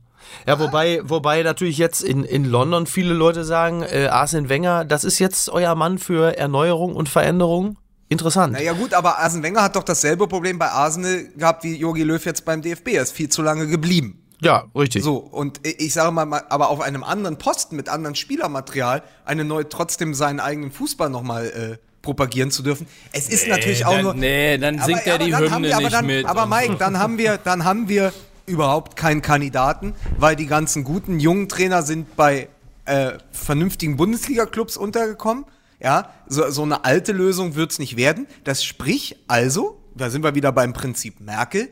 Ja, 0.46 0.58
wobei, 0.58 1.00
wobei 1.04 1.42
natürlich 1.42 1.78
jetzt 1.78 2.02
in, 2.02 2.24
in 2.24 2.44
London 2.44 2.86
viele 2.86 3.14
Leute 3.14 3.44
sagen, 3.44 3.82
äh, 3.82 4.08
Arsene 4.10 4.48
Wenger, 4.48 4.84
das 4.84 5.04
ist 5.04 5.18
jetzt 5.18 5.48
euer 5.48 5.74
Mann 5.74 5.98
für 5.98 6.36
Erneuerung 6.36 6.96
und 6.96 7.08
Veränderung. 7.08 7.78
Interessant. 8.08 8.52
Naja 8.52 8.74
gut, 8.74 8.92
aber 8.92 9.18
Arsene 9.18 9.42
Wenger 9.42 9.62
hat 9.62 9.76
doch 9.76 9.82
dasselbe 9.82 10.28
Problem 10.28 10.58
bei 10.58 10.68
Arsenal 10.68 11.28
gehabt 11.36 11.64
wie 11.64 11.76
Jogi 11.76 12.02
Löw 12.02 12.24
jetzt 12.24 12.44
beim 12.44 12.62
DFB. 12.62 12.88
Er 12.88 13.02
ist 13.02 13.12
viel 13.12 13.28
zu 13.28 13.42
lange 13.42 13.66
geblieben. 13.66 14.23
Ja, 14.44 14.64
richtig. 14.76 15.02
So, 15.02 15.16
und 15.16 15.60
ich 15.66 15.92
sage 15.94 16.12
mal, 16.12 16.44
aber 16.48 16.68
auf 16.68 16.80
einem 16.80 17.02
anderen 17.02 17.38
Posten 17.38 17.76
mit 17.76 17.88
anderem 17.88 18.14
Spielermaterial 18.14 19.02
eine 19.24 19.44
neue, 19.44 19.68
trotzdem 19.68 20.14
seinen 20.14 20.40
eigenen 20.40 20.70
Fußball 20.70 21.08
nochmal 21.10 21.46
äh, 21.46 21.78
propagieren 22.02 22.50
zu 22.50 22.62
dürfen. 22.62 22.86
Es 23.12 23.28
ist 23.28 23.48
natürlich 23.48 23.86
auch 23.86 23.92
dann, 23.94 24.02
nur. 24.02 24.14
Nee, 24.14 24.58
dann 24.58 24.76
Aber- 24.76 24.86
singt 24.86 25.06
er 25.06 25.14
aber 25.14 25.24
die 25.24 25.30
dann 25.30 25.50
haben 25.50 25.54
Hymne 25.64 25.68
wir, 25.68 25.74
aber 25.76 25.82
nicht 25.84 25.94
dann, 25.94 26.06
mit. 26.06 26.26
Aber 26.26 26.46
Mike, 26.46 26.74
dann 26.78 26.98
haben 26.98 27.18
wir, 27.18 27.38
dann 27.38 27.64
haben 27.64 27.88
wir 27.88 28.12
überhaupt 28.46 28.96
keinen 28.96 29.22
Kandidaten, 29.22 29.94
weil 30.18 30.36
die 30.36 30.46
ganzen 30.46 30.84
guten 30.84 31.18
jungen 31.18 31.48
Trainer 31.48 31.82
sind 31.82 32.14
bei 32.14 32.48
äh, 32.84 33.12
vernünftigen 33.32 33.96
Bundesliga-Clubs 33.96 34.76
untergekommen. 34.76 35.46
Ja, 35.80 36.10
so, 36.28 36.50
so 36.50 36.62
eine 36.62 36.84
alte 36.84 37.12
Lösung 37.12 37.56
wird's 37.56 37.78
nicht 37.78 37.96
werden. 37.96 38.26
Das 38.44 38.62
sprich 38.64 39.16
also, 39.26 39.80
da 39.94 40.10
sind 40.10 40.22
wir 40.22 40.34
wieder 40.34 40.52
beim 40.52 40.72
Prinzip 40.74 41.20
Merkel, 41.20 41.70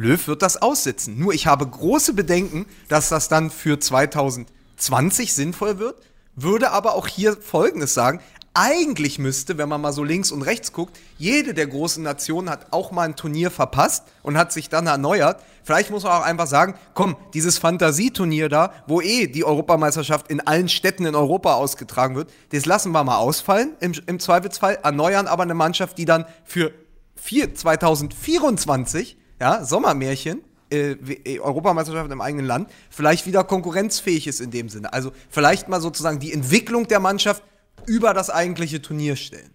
Löw 0.00 0.26
wird 0.28 0.42
das 0.42 0.60
aussitzen. 0.60 1.18
Nur 1.18 1.34
ich 1.34 1.46
habe 1.46 1.66
große 1.66 2.14
Bedenken, 2.14 2.66
dass 2.88 3.10
das 3.10 3.28
dann 3.28 3.50
für 3.50 3.78
2020 3.78 5.34
sinnvoll 5.34 5.78
wird, 5.78 5.96
würde 6.34 6.70
aber 6.70 6.94
auch 6.94 7.06
hier 7.06 7.36
Folgendes 7.36 7.92
sagen. 7.92 8.20
Eigentlich 8.54 9.18
müsste, 9.18 9.58
wenn 9.58 9.68
man 9.68 9.80
mal 9.80 9.92
so 9.92 10.02
links 10.02 10.32
und 10.32 10.42
rechts 10.42 10.72
guckt, 10.72 10.98
jede 11.18 11.54
der 11.54 11.68
großen 11.68 12.02
Nationen 12.02 12.50
hat 12.50 12.72
auch 12.72 12.90
mal 12.90 13.02
ein 13.02 13.14
Turnier 13.14 13.50
verpasst 13.50 14.04
und 14.22 14.36
hat 14.36 14.52
sich 14.52 14.68
dann 14.68 14.88
erneuert. 14.88 15.40
Vielleicht 15.62 15.90
muss 15.90 16.02
man 16.02 16.12
auch 16.12 16.24
einfach 16.24 16.48
sagen, 16.48 16.74
komm, 16.94 17.16
dieses 17.34 17.58
Fantasieturnier 17.58 18.48
da, 18.48 18.72
wo 18.88 19.00
eh 19.00 19.28
die 19.28 19.44
Europameisterschaft 19.44 20.28
in 20.28 20.40
allen 20.40 20.68
Städten 20.68 21.04
in 21.04 21.14
Europa 21.14 21.54
ausgetragen 21.54 22.16
wird, 22.16 22.32
das 22.50 22.66
lassen 22.66 22.90
wir 22.90 23.04
mal 23.04 23.18
ausfallen 23.18 23.74
im, 23.80 23.92
im 24.06 24.18
Zweifelsfall, 24.18 24.78
erneuern 24.82 25.28
aber 25.28 25.44
eine 25.44 25.54
Mannschaft, 25.54 25.98
die 25.98 26.06
dann 26.06 26.24
für 26.44 26.72
vier, 27.14 27.54
2024, 27.54 29.16
ja, 29.40 29.64
Sommermärchen, 29.64 30.42
äh, 30.70 30.92
äh, 30.92 31.40
Europameisterschaft 31.40 32.10
im 32.12 32.20
eigenen 32.20 32.46
Land, 32.46 32.70
vielleicht 32.90 33.26
wieder 33.26 33.42
konkurrenzfähig 33.42 34.26
ist 34.26 34.40
in 34.40 34.50
dem 34.50 34.68
Sinne. 34.68 34.92
Also 34.92 35.12
vielleicht 35.30 35.68
mal 35.68 35.80
sozusagen 35.80 36.20
die 36.20 36.32
Entwicklung 36.32 36.86
der 36.86 37.00
Mannschaft 37.00 37.42
über 37.86 38.14
das 38.14 38.30
eigentliche 38.30 38.82
Turnier 38.82 39.16
stellen. 39.16 39.50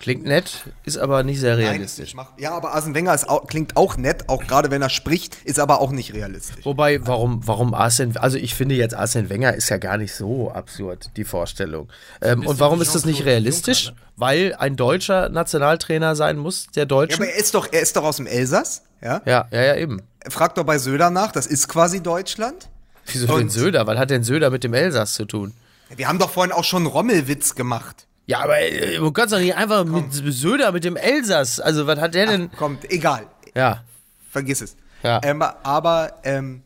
Klingt 0.00 0.24
nett, 0.24 0.64
ist 0.84 0.96
aber 0.96 1.22
nicht 1.22 1.38
sehr 1.40 1.56
Nein, 1.56 1.64
ist 1.64 1.70
realistisch. 1.72 2.14
machbar. 2.14 2.34
Ja, 2.40 2.52
aber 2.52 2.72
Arsene 2.74 2.94
Wenger 2.94 3.14
ist 3.14 3.28
auch, 3.28 3.46
klingt 3.46 3.76
auch 3.76 3.98
nett, 3.98 4.28
auch 4.30 4.42
gerade 4.46 4.70
wenn 4.70 4.80
er 4.80 4.88
spricht, 4.88 5.36
ist 5.44 5.60
aber 5.60 5.80
auch 5.80 5.90
nicht 5.90 6.14
realistisch. 6.14 6.64
Wobei, 6.64 7.06
warum, 7.06 7.46
warum 7.46 7.74
Arsene, 7.74 8.14
also 8.20 8.38
ich 8.38 8.54
finde 8.54 8.74
jetzt 8.76 8.94
Arsene 8.94 9.28
Wenger 9.28 9.52
ist 9.54 9.68
ja 9.68 9.76
gar 9.76 9.98
nicht 9.98 10.14
so 10.14 10.50
absurd, 10.50 11.10
die 11.16 11.24
Vorstellung. 11.24 11.88
Ähm, 12.22 12.46
und 12.46 12.58
warum 12.58 12.80
ist 12.80 12.94
das 12.94 13.04
nicht 13.04 13.26
realistisch? 13.26 13.92
Weil 14.16 14.54
ein 14.58 14.74
deutscher 14.76 15.28
Nationaltrainer 15.28 16.16
sein 16.16 16.38
muss, 16.38 16.66
der 16.74 16.82
Ja, 16.82 16.86
Deutschen. 16.86 17.22
aber 17.22 17.30
er 17.30 17.36
ist 17.38 17.54
doch, 17.54 17.68
er 17.70 17.80
ist 17.82 17.94
doch 17.94 18.04
aus 18.04 18.16
dem 18.16 18.26
Elsass, 18.26 18.82
ja? 19.02 19.20
Ja, 19.26 19.48
ja, 19.52 19.62
ja, 19.62 19.76
eben. 19.76 20.00
Fragt 20.28 20.56
doch 20.56 20.64
bei 20.64 20.78
Söder 20.78 21.10
nach, 21.10 21.30
das 21.32 21.46
ist 21.46 21.68
quasi 21.68 22.00
Deutschland. 22.02 22.68
Wieso 23.06 23.26
den 23.26 23.34
Und- 23.34 23.50
Söder? 23.50 23.86
Was 23.86 23.98
hat 23.98 24.08
denn 24.10 24.24
Söder 24.24 24.48
mit 24.50 24.64
dem 24.64 24.72
Elsass 24.72 25.12
zu 25.12 25.26
tun? 25.26 25.52
Wir 25.94 26.08
haben 26.08 26.18
doch 26.18 26.30
vorhin 26.30 26.52
auch 26.52 26.64
schon 26.64 26.84
einen 26.84 26.92
Rommelwitz 26.92 27.54
gemacht. 27.54 28.06
Ja, 28.30 28.44
aber 28.44 28.54
du 28.96 29.10
kannst 29.10 29.34
doch 29.34 29.40
nicht 29.40 29.56
einfach 29.56 29.84
mit 29.84 30.12
Söder 30.12 30.70
mit 30.70 30.84
dem 30.84 30.94
Elsass. 30.94 31.58
Also, 31.58 31.88
was 31.88 31.98
hat 31.98 32.14
der 32.14 32.26
denn? 32.26 32.52
Kommt, 32.52 32.88
egal. 32.88 33.26
Ja. 33.56 33.82
Vergiss 34.30 34.60
es. 34.60 34.76
Ja. 35.02 35.20
Ähm, 35.24 35.42
aber 35.42 36.12
ähm, 36.22 36.62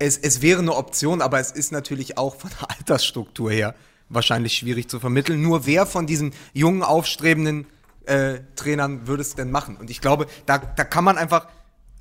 es, 0.00 0.18
es 0.18 0.42
wäre 0.42 0.62
eine 0.62 0.74
Option, 0.74 1.22
aber 1.22 1.38
es 1.38 1.52
ist 1.52 1.70
natürlich 1.70 2.18
auch 2.18 2.34
von 2.34 2.50
der 2.60 2.70
Altersstruktur 2.76 3.52
her 3.52 3.76
wahrscheinlich 4.08 4.54
schwierig 4.54 4.90
zu 4.90 4.98
vermitteln. 4.98 5.40
Nur 5.42 5.64
wer 5.64 5.86
von 5.86 6.08
diesen 6.08 6.32
jungen, 6.54 6.82
aufstrebenden 6.82 7.68
äh, 8.06 8.40
Trainern 8.56 9.06
würde 9.06 9.22
es 9.22 9.36
denn 9.36 9.52
machen? 9.52 9.76
Und 9.76 9.90
ich 9.90 10.00
glaube, 10.00 10.26
da, 10.44 10.58
da 10.58 10.82
kann 10.82 11.04
man 11.04 11.18
einfach, 11.18 11.46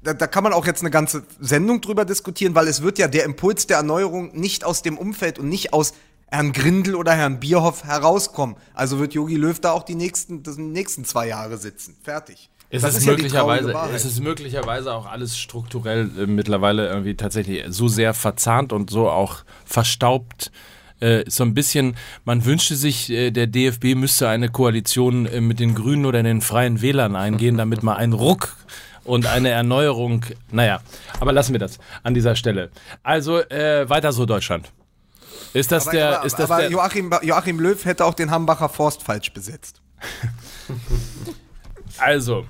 da, 0.02 0.16
da 0.16 0.26
kann 0.26 0.44
man 0.44 0.52
auch 0.52 0.66
jetzt 0.66 0.82
eine 0.82 0.90
ganze 0.90 1.26
Sendung 1.40 1.80
drüber 1.80 2.06
diskutieren, 2.06 2.56
weil 2.56 2.68
es 2.68 2.82
wird 2.82 2.98
ja 2.98 3.08
der 3.08 3.26
Impuls 3.26 3.68
der 3.68 3.78
Erneuerung 3.78 4.36
nicht 4.36 4.64
aus 4.64 4.82
dem 4.82 4.98
Umfeld 4.98 5.38
und 5.38 5.48
nicht 5.48 5.74
aus 5.74 5.94
Herrn 6.28 6.52
Grindel 6.52 6.96
oder 6.96 7.14
Herrn 7.14 7.40
Bierhoff 7.40 7.84
herauskommen. 7.84 8.56
Also 8.74 9.00
wird 9.00 9.14
Jogi 9.14 9.36
Löw 9.36 9.60
da 9.60 9.72
auch 9.72 9.84
die 9.84 9.96
nächsten, 9.96 10.44
das 10.44 10.58
nächsten 10.58 11.06
zwei 11.06 11.28
Jahre 11.28 11.58
sitzen. 11.58 11.96
Fertig. 12.04 12.50
Es 12.70 12.84
ist, 12.84 13.06
ja 13.06 13.14
die 13.14 13.22
möglicherweise, 13.22 13.74
Wahrheit. 13.74 13.96
es 13.96 14.06
ist 14.06 14.20
möglicherweise 14.22 14.94
auch 14.94 15.06
alles 15.06 15.38
strukturell 15.38 16.10
äh, 16.18 16.26
mittlerweile 16.26 16.88
irgendwie 16.88 17.16
tatsächlich 17.16 17.64
so 17.70 17.88
sehr 17.88 18.14
verzahnt 18.14 18.74
und 18.74 18.90
so 18.90 19.10
auch 19.10 19.44
verstaubt. 19.66 20.52
Äh, 21.00 21.24
so 21.28 21.44
ein 21.44 21.54
bisschen, 21.54 21.96
man 22.24 22.46
wünschte 22.46 22.76
sich, 22.76 23.10
äh, 23.12 23.32
der 23.32 23.48
DFB 23.48 23.96
müsste 23.96 24.28
eine 24.28 24.50
Koalition 24.50 25.26
äh, 25.26 25.42
mit 25.42 25.60
den 25.60 25.76
Grünen 25.76 26.06
oder 26.06 26.24
den 26.24 26.42
Freien 26.42 26.82
Wählern 26.82 27.16
eingehen, 27.16 27.58
damit 27.58 27.84
mal 27.84 27.96
ein 27.96 28.14
Ruck 28.14 28.56
und 29.04 29.28
eine 29.28 29.50
Erneuerung, 29.50 30.26
naja, 30.52 30.82
aber 31.20 31.32
lassen 31.32 31.54
wir 31.54 31.60
das 31.60 31.80
an 32.04 32.14
dieser 32.14 32.36
Stelle. 32.36 32.72
Also 33.04 33.40
äh, 33.40 33.88
weiter 33.88 34.12
so 34.12 34.26
Deutschland. 34.26 34.72
Ist 35.56 35.72
das 35.72 35.88
Aber, 35.88 35.96
der, 35.96 36.18
aber, 36.18 36.26
ist 36.26 36.38
das 36.38 36.52
aber 36.52 36.62
der, 36.62 36.72
Joachim, 36.72 37.14
Joachim 37.22 37.60
Löw 37.62 37.86
hätte 37.86 38.04
auch 38.04 38.14
den 38.14 38.30
Hambacher 38.30 38.68
Forst 38.68 39.04
falsch 39.04 39.32
besetzt. 39.32 39.82
also, 41.98 42.46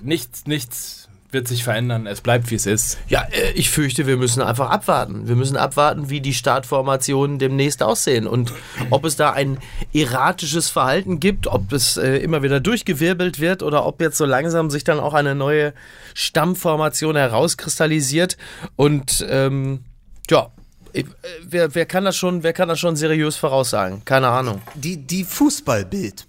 nichts, 0.00 0.44
nichts 0.46 1.08
wird 1.30 1.46
sich 1.46 1.62
verändern, 1.62 2.08
es 2.08 2.20
bleibt 2.20 2.50
wie 2.50 2.56
es 2.56 2.66
ist. 2.66 2.98
Ja, 3.08 3.22
äh, 3.30 3.52
ich 3.52 3.70
fürchte, 3.70 4.08
wir 4.08 4.16
müssen 4.16 4.42
einfach 4.42 4.68
abwarten. 4.68 5.28
Wir 5.28 5.36
müssen 5.36 5.56
abwarten, 5.56 6.10
wie 6.10 6.20
die 6.20 6.34
Startformationen 6.34 7.38
demnächst 7.38 7.84
aussehen 7.84 8.26
und 8.26 8.52
ob 8.90 9.04
es 9.04 9.14
da 9.14 9.30
ein 9.30 9.58
erratisches 9.94 10.70
Verhalten 10.70 11.20
gibt, 11.20 11.46
ob 11.46 11.72
es 11.72 11.96
äh, 11.96 12.16
immer 12.16 12.42
wieder 12.42 12.58
durchgewirbelt 12.58 13.38
wird 13.38 13.62
oder 13.62 13.86
ob 13.86 14.00
jetzt 14.00 14.18
so 14.18 14.26
langsam 14.26 14.70
sich 14.70 14.82
dann 14.82 14.98
auch 14.98 15.14
eine 15.14 15.36
neue 15.36 15.72
Stammformation 16.14 17.14
herauskristallisiert. 17.14 18.36
Und 18.74 19.24
ähm, 19.30 19.84
ja, 20.28 20.50
ich, 20.92 21.04
äh, 21.06 21.08
wer, 21.42 21.74
wer, 21.74 21.86
kann 21.86 22.04
das 22.04 22.16
schon, 22.16 22.42
wer 22.42 22.52
kann 22.52 22.68
das 22.68 22.78
schon 22.80 22.96
seriös 22.96 23.36
voraussagen? 23.36 24.04
Keine 24.04 24.28
Ahnung. 24.28 24.60
Die, 24.74 24.96
die 24.96 25.24
Fußballbild. 25.24 26.26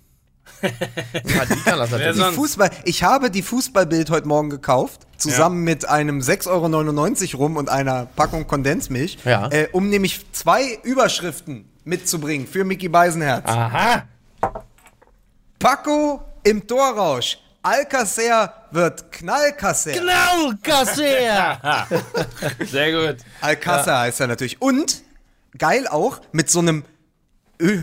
Ja, 0.62 1.46
die 1.46 1.60
kann 1.62 1.80
das 1.80 1.92
natürlich. 1.92 2.16
Die? 2.18 2.34
Fußball, 2.34 2.70
ich 2.86 3.04
habe 3.04 3.30
die 3.30 3.42
Fußballbild 3.42 4.10
heute 4.10 4.28
Morgen 4.28 4.50
gekauft, 4.50 5.02
zusammen 5.18 5.64
mit 5.64 5.88
einem 5.88 6.20
6,99 6.20 7.34
Euro 7.36 7.44
rum 7.44 7.58
und 7.58 7.70
einer 7.70 8.06
Packung 8.06 8.48
Kondensmilch, 8.48 9.18
Ja. 9.26 9.50
äh, 9.52 9.68
um 9.72 9.90
nämlich 9.90 10.26
zwei 10.32 10.80
Überschriften 10.84 11.66
mitzubringen 11.84 12.48
für 12.48 12.64
Mickey 12.64 12.88
Beisenherz. 12.88 13.46
Aha! 13.48 14.04
Paco 15.60 16.22
im 16.44 16.66
Torrausch. 16.68 17.38
Alcacer 17.64 18.54
wird 18.72 19.12
Knallkasser. 19.12 19.94
Genau, 19.94 20.52
Kasser! 20.62 21.88
Sehr 22.70 22.92
gut. 22.92 23.24
Alcázar 23.42 24.02
heißt 24.02 24.20
er 24.20 24.28
natürlich. 24.28 24.62
Und 24.62 25.02
geil 25.58 25.88
auch 25.88 26.20
mit 26.34 26.50
so 26.50 26.60
einem 26.60 26.84
äh, 27.60 27.78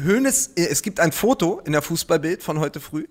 Es 0.57 0.83
gibt 0.83 1.01
ein 1.01 1.13
Foto 1.13 1.61
in 1.65 1.73
der 1.73 1.81
Fußballbild 1.81 2.43
von 2.43 2.59
heute 2.59 2.79
früh. 2.79 3.07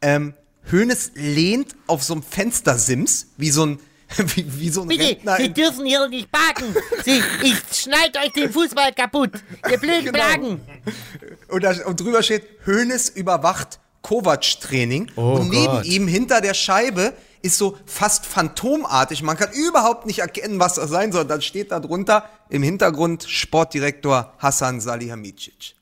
Ähm, 0.00 0.34
Hoeneß 0.70 1.12
lehnt 1.16 1.74
auf 1.88 2.04
so 2.04 2.14
einem 2.14 2.22
Fenstersims 2.22 3.26
wie 3.36 3.50
so 3.50 3.66
ein 3.66 3.78
wie, 4.36 4.60
wie 4.60 4.68
so 4.68 4.82
ein 4.82 4.88
Bitte, 4.88 5.04
Rentner. 5.04 5.36
Sie 5.38 5.52
dürfen 5.52 5.86
hier 5.86 6.06
nicht 6.08 6.30
parken. 6.30 6.74
Sie, 7.04 7.20
ich 7.42 7.56
schneid 7.72 8.16
euch 8.16 8.32
den 8.32 8.52
Fußball 8.52 8.92
kaputt. 8.92 9.32
Ihr 9.70 9.78
blöden 9.78 10.04
Genau. 10.04 10.18
Plagen. 10.18 10.60
und, 11.48 11.64
da, 11.64 11.72
und 11.86 11.98
drüber 11.98 12.22
steht 12.22 12.44
Hoeneß 12.66 13.08
überwacht 13.10 13.80
Kovac-Training. 14.02 15.12
und 15.14 15.48
neben 15.48 15.72
Gott. 15.72 15.84
ihm 15.86 16.08
hinter 16.08 16.40
der 16.40 16.54
Scheibe 16.54 17.14
ist 17.42 17.58
so 17.58 17.76
fast 17.86 18.26
phantomartig. 18.26 19.22
Man 19.22 19.36
kann 19.36 19.50
überhaupt 19.52 20.06
nicht 20.06 20.20
erkennen, 20.20 20.60
was 20.60 20.74
das 20.74 20.90
sein 20.90 21.12
soll. 21.12 21.24
Dann 21.24 21.42
steht 21.42 21.72
da 21.72 21.80
drunter 21.80 22.28
im 22.48 22.62
Hintergrund 22.62 23.24
Sportdirektor 23.28 24.34
Hassan 24.38 24.80
Salihamidzic. 24.80 25.74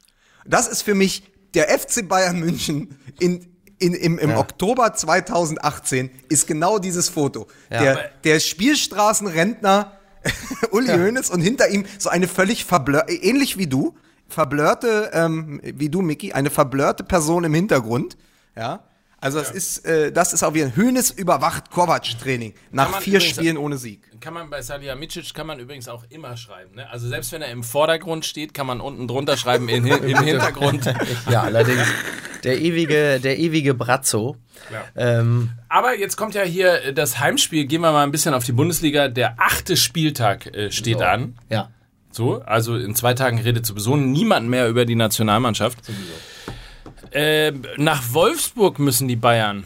Das 0.47 0.69
ist 0.69 0.83
für 0.83 0.95
mich 0.95 1.23
der 1.55 1.69
FC 1.69 2.09
Bayern 2.09 2.39
München 2.39 2.99
in, 3.19 3.47
in, 3.79 3.95
im, 3.95 4.19
im 4.19 4.37
Oktober 4.37 4.95
2018 4.95 6.11
ist 6.29 6.47
genau 6.47 6.79
dieses 6.79 7.09
Foto. 7.09 7.47
der, 7.71 8.11
der 8.25 8.41
Spielstraßenrentner 8.41 9.93
Uli 10.71 10.89
Hoeneß 10.89 11.31
und 11.31 11.41
hinter 11.41 11.69
ihm 11.69 11.87
so 11.99 12.11
eine 12.11 12.29
völlig 12.29 12.65
verblör, 12.65 13.09
ähnlich 13.09 13.57
wie 13.57 13.67
du, 13.67 13.95
verblörte, 14.31 15.11
ähm, 15.13 15.61
wie 15.63 15.89
du, 15.91 16.01
Mickey, 16.03 16.33
eine 16.33 16.51
verblörte 16.51 17.05
Person 17.05 17.45
im 17.45 17.55
Hintergrund. 17.55 18.17
Ja. 18.57 18.85
Also 19.23 19.39
das 19.39 19.51
ist, 19.51 19.85
äh, 19.85 20.13
das 20.13 20.33
ist 20.33 20.43
auch 20.43 20.55
wie 20.55 20.63
ein 20.63 20.75
Hönes 20.75 21.11
überwacht 21.11 21.71
Kovac-Training 21.71 22.55
nach 22.71 23.01
vier 23.03 23.17
übrigens- 23.19 23.35
Spielen 23.37 23.57
ohne 23.59 23.77
Sieg. 23.77 24.01
Kann 24.23 24.33
man 24.33 24.49
bei 24.49 24.63
Salihamidzic 24.63 25.35
kann 25.35 25.47
man 25.47 25.59
übrigens 25.59 25.89
auch 25.89 26.05
immer 26.09 26.37
schreiben. 26.39 26.75
Ne? 26.77 26.89
Also 26.91 27.07
selbst 27.09 27.31
wenn 27.33 27.43
er 27.43 27.51
im 27.51 27.63
Vordergrund 27.63 28.25
steht, 28.25 28.55
kann 28.55 28.67
man 28.67 28.81
unten 28.81 29.07
drunter 29.09 29.37
schreiben 29.37 29.69
in, 29.69 29.87
im 29.87 30.19
Hintergrund. 30.25 30.87
Ja, 31.31 31.43
allerdings. 31.43 31.87
Der 32.45 32.59
ewige, 32.59 33.21
der 33.21 33.39
ewige 33.39 33.75
Brazzo. 33.75 34.37
Ähm, 34.97 35.51
Aber 35.69 35.99
jetzt 35.99 36.17
kommt 36.17 36.35
ja 36.35 36.43
hier 36.43 36.93
das 36.95 37.19
Heimspiel. 37.19 37.67
Gehen 37.67 37.83
wir 37.83 37.93
mal 37.93 38.03
ein 38.05 38.11
bisschen 38.13 38.33
auf 38.33 38.45
die 38.45 38.53
Bundesliga. 38.53 39.09
Der 39.09 39.35
achte 39.39 39.77
Spieltag 39.77 40.47
äh, 40.47 40.71
steht 40.71 41.03
an. 41.03 41.37
ja. 41.51 41.71
So, 42.11 42.43
also 42.43 42.77
in 42.77 42.95
zwei 42.95 43.15
Tagen 43.15 43.39
redet 43.39 43.65
sowieso 43.67 43.97
niemand 43.97 44.49
mehr 44.49 44.69
über 44.69 44.85
die 44.85 44.97
Nationalmannschaft. 44.97 45.79
Äh, 47.13 47.53
nach 47.77 48.03
Wolfsburg 48.13 48.79
müssen 48.79 49.09
die 49.09 49.17
Bayern. 49.17 49.65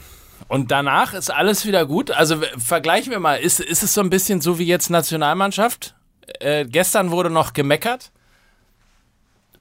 Und 0.49 0.71
danach 0.71 1.15
ist 1.15 1.31
alles 1.31 1.65
wieder 1.67 1.87
gut. 1.87 2.11
Also 2.11 2.37
vergleichen 2.59 3.11
wir 3.11 3.21
mal, 3.21 3.37
ist, 3.37 3.61
ist 3.61 3.83
es 3.83 3.95
so 3.95 4.01
ein 4.01 4.11
bisschen 4.11 4.41
so 4.41 4.59
wie 4.59 4.65
jetzt 4.65 4.91
Nationalmannschaft? 4.91 5.95
Äh, 6.41 6.67
gestern 6.67 7.11
wurde 7.11 7.31
noch 7.31 7.53
gemeckert 7.53 8.11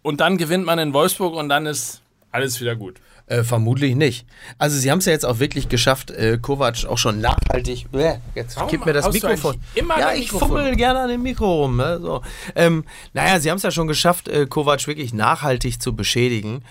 und 0.01 0.19
dann 0.19 0.37
gewinnt 0.37 0.65
man 0.65 0.79
in 0.79 0.93
Wolfsburg 0.93 1.33
und 1.35 1.49
dann 1.49 1.65
ist 1.65 2.01
alles 2.31 2.59
wieder 2.59 2.75
gut. 2.75 2.99
Äh, 3.25 3.43
vermutlich 3.43 3.95
nicht. 3.95 4.25
Also 4.57 4.77
sie 4.77 4.91
haben 4.91 4.99
es 4.99 5.05
ja 5.05 5.13
jetzt 5.13 5.25
auch 5.25 5.39
wirklich 5.39 5.69
geschafft, 5.69 6.11
äh, 6.11 6.37
Kovac 6.41 6.85
auch 6.85 6.97
schon 6.97 7.21
nachhaltig. 7.21 7.89
Bäh, 7.89 8.15
Jetzt 8.35 8.57
Warum 8.57 8.69
gib 8.69 8.85
mir 8.85 8.91
das 8.91 9.11
Mikrofon. 9.13 9.61
immer 9.75 9.97
ja, 9.97 10.11
ich 10.13 10.23
Mikrofon? 10.31 10.49
fummel 10.49 10.75
gerne 10.75 10.99
an 10.99 11.09
dem 11.09 11.23
Mikro 11.23 11.63
rum. 11.63 11.77
Ne? 11.77 11.99
So. 12.01 12.21
Ähm, 12.53 12.83
naja, 13.13 13.39
sie 13.39 13.49
haben 13.49 13.57
es 13.57 13.63
ja 13.63 13.71
schon 13.71 13.87
geschafft, 13.87 14.27
äh, 14.27 14.45
Kovac 14.45 14.85
wirklich 14.87 15.13
nachhaltig 15.13 15.81
zu 15.81 15.95
beschädigen. 15.95 16.63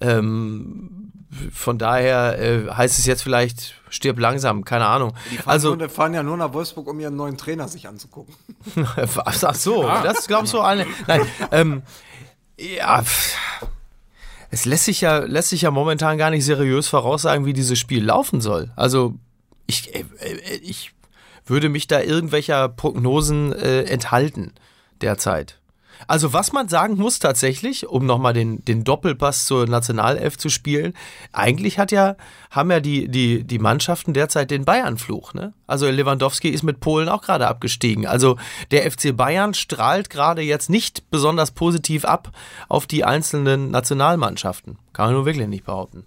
Ähm, 0.00 1.10
von 1.52 1.78
daher 1.78 2.38
äh, 2.38 2.70
heißt 2.70 2.98
es 2.98 3.06
jetzt 3.06 3.22
vielleicht, 3.22 3.74
stirb 3.88 4.18
langsam, 4.20 4.64
keine 4.64 4.86
Ahnung. 4.86 5.14
Also 5.46 5.72
Also, 5.72 5.88
fahren 5.88 6.12
ja 6.14 6.22
nur 6.22 6.36
nach 6.36 6.52
Wolfsburg, 6.52 6.86
um 6.86 7.00
ihren 7.00 7.16
neuen 7.16 7.38
Trainer 7.38 7.66
sich 7.66 7.88
anzugucken. 7.88 8.34
ach 9.24 9.54
so, 9.54 9.82
das 10.02 10.26
glaubst 10.26 10.52
du 10.52 10.60
alle. 10.60 10.86
Nein, 11.06 11.22
ähm, 11.50 11.82
ja, 12.58 13.02
pff. 13.02 13.36
Es 14.54 14.66
lässt 14.66 14.84
sich 14.84 15.00
ja, 15.00 15.18
lässt 15.18 15.48
sich 15.48 15.62
ja 15.62 15.72
momentan 15.72 16.16
gar 16.16 16.30
nicht 16.30 16.44
seriös 16.44 16.86
voraussagen, 16.86 17.44
wie 17.44 17.52
dieses 17.52 17.76
Spiel 17.76 18.04
laufen 18.04 18.40
soll. 18.40 18.70
Also, 18.76 19.16
ich, 19.66 19.92
äh, 19.94 20.04
äh, 20.20 20.56
ich 20.62 20.92
würde 21.44 21.68
mich 21.68 21.88
da 21.88 22.00
irgendwelcher 22.00 22.68
Prognosen 22.68 23.52
äh, 23.52 23.82
enthalten 23.82 24.52
derzeit. 25.00 25.58
Also 26.06 26.32
was 26.32 26.52
man 26.52 26.68
sagen 26.68 26.96
muss 26.96 27.18
tatsächlich, 27.18 27.86
um 27.88 28.06
nochmal 28.06 28.32
den, 28.32 28.64
den 28.64 28.84
Doppelpass 28.84 29.46
zur 29.46 29.66
Nationalelf 29.66 30.38
zu 30.38 30.48
spielen, 30.48 30.94
eigentlich 31.32 31.78
hat 31.78 31.92
ja, 31.92 32.16
haben 32.50 32.70
ja 32.70 32.80
die, 32.80 33.08
die, 33.08 33.44
die 33.44 33.58
Mannschaften 33.58 34.14
derzeit 34.14 34.50
den 34.50 34.64
Bayern-Fluch. 34.64 35.34
Ne? 35.34 35.52
Also 35.66 35.88
Lewandowski 35.88 36.48
ist 36.48 36.62
mit 36.62 36.80
Polen 36.80 37.08
auch 37.08 37.22
gerade 37.22 37.46
abgestiegen. 37.46 38.06
Also 38.06 38.36
der 38.70 38.90
FC 38.90 39.16
Bayern 39.16 39.54
strahlt 39.54 40.10
gerade 40.10 40.42
jetzt 40.42 40.70
nicht 40.70 41.10
besonders 41.10 41.50
positiv 41.50 42.04
ab 42.04 42.30
auf 42.68 42.86
die 42.86 43.04
einzelnen 43.04 43.70
Nationalmannschaften. 43.70 44.78
Kann 44.92 45.06
man 45.06 45.14
nur 45.14 45.26
wirklich 45.26 45.46
nicht 45.48 45.64
behaupten. 45.64 46.04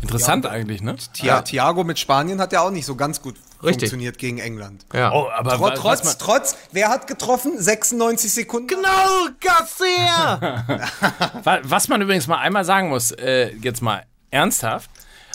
Interessant 0.00 0.46
eigentlich, 0.46 0.80
ne? 0.80 0.96
Thiago 1.42 1.84
mit 1.84 1.98
Spanien 1.98 2.40
hat 2.40 2.52
ja 2.52 2.62
auch 2.62 2.70
nicht 2.70 2.86
so 2.86 2.96
ganz 2.96 3.20
gut 3.20 3.36
Richtig. 3.62 3.90
funktioniert 3.90 4.18
gegen 4.18 4.38
England. 4.38 4.86
Ja. 4.92 5.12
Oh, 5.12 5.28
aber 5.30 5.60
was 5.60 5.78
trotz, 5.78 6.18
trotz, 6.18 6.56
wer 6.72 6.88
hat 6.88 7.06
getroffen? 7.06 7.52
96 7.58 8.32
Sekunden? 8.32 8.66
Genau, 8.68 9.28
Garcia! 9.40 10.64
Wa- 11.44 11.60
Was 11.62 11.88
man 11.88 12.00
übrigens 12.02 12.26
mal 12.26 12.38
einmal 12.38 12.64
sagen 12.64 12.88
muss, 12.88 13.10
äh, 13.12 13.52
jetzt 13.62 13.82
mal 13.82 14.04
ernsthaft, 14.30 14.90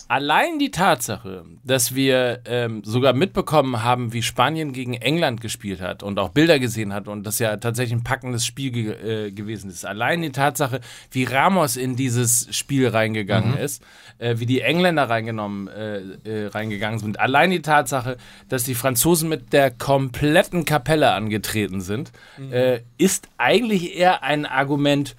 allein 0.08 0.60
die 0.60 0.72
Tatsache, 0.72 1.46
dass 1.64 1.96
wir 1.96 2.42
ähm, 2.46 2.84
sogar 2.84 3.14
mitbekommen 3.14 3.84
haben, 3.84 4.14
wie 4.14 4.22
Spanien 4.22 4.74
gegen 4.74 4.94
England 4.94 5.42
gespielt 5.42 5.82
hat 5.82 6.04
und 6.04 6.20
auch 6.20 6.30
Bilder 6.30 6.60
gesehen 6.60 6.94
hat 6.94 7.08
und 7.08 7.24
das 7.24 7.40
ja 7.40 7.58
tatsächlich 7.58 8.00
ein 8.00 8.04
packendes 8.04 8.46
Spiel 8.46 8.72
ge 8.72 9.28
äh, 9.28 9.32
gewesen 9.32 9.70
ist, 9.70 9.86
allein 9.86 10.22
die 10.22 10.32
Tatsache, 10.32 10.82
wie 11.12 11.26
Ramos 11.26 11.78
in 11.78 11.96
dieses 11.96 12.48
Spiel 12.56 12.88
reingegangen 12.88 13.58
ist, 13.58 13.84
äh, 14.18 14.36
wie 14.38 14.46
die 14.46 14.62
Engländer 14.62 15.10
reingenommen, 15.10 15.68
äh, 15.68 15.98
äh, 16.24 16.48
reingegangen 16.48 17.00
sind, 17.00 17.20
allein 17.20 17.52
die 17.52 17.62
Tatsache, 17.62 18.18
dass 18.50 18.64
die 18.64 18.76
Franzosen 18.76 19.30
mit 19.30 19.54
der 19.54 19.72
kompletten 19.72 20.66
Kapelle 20.66 21.12
angetreten 21.12 21.82
sind, 21.82 22.12
äh, 22.52 22.80
ist 22.98 23.30
eigentlich 23.38 23.96
eher 23.96 24.24
ein 24.24 24.46
Argument 24.46 25.16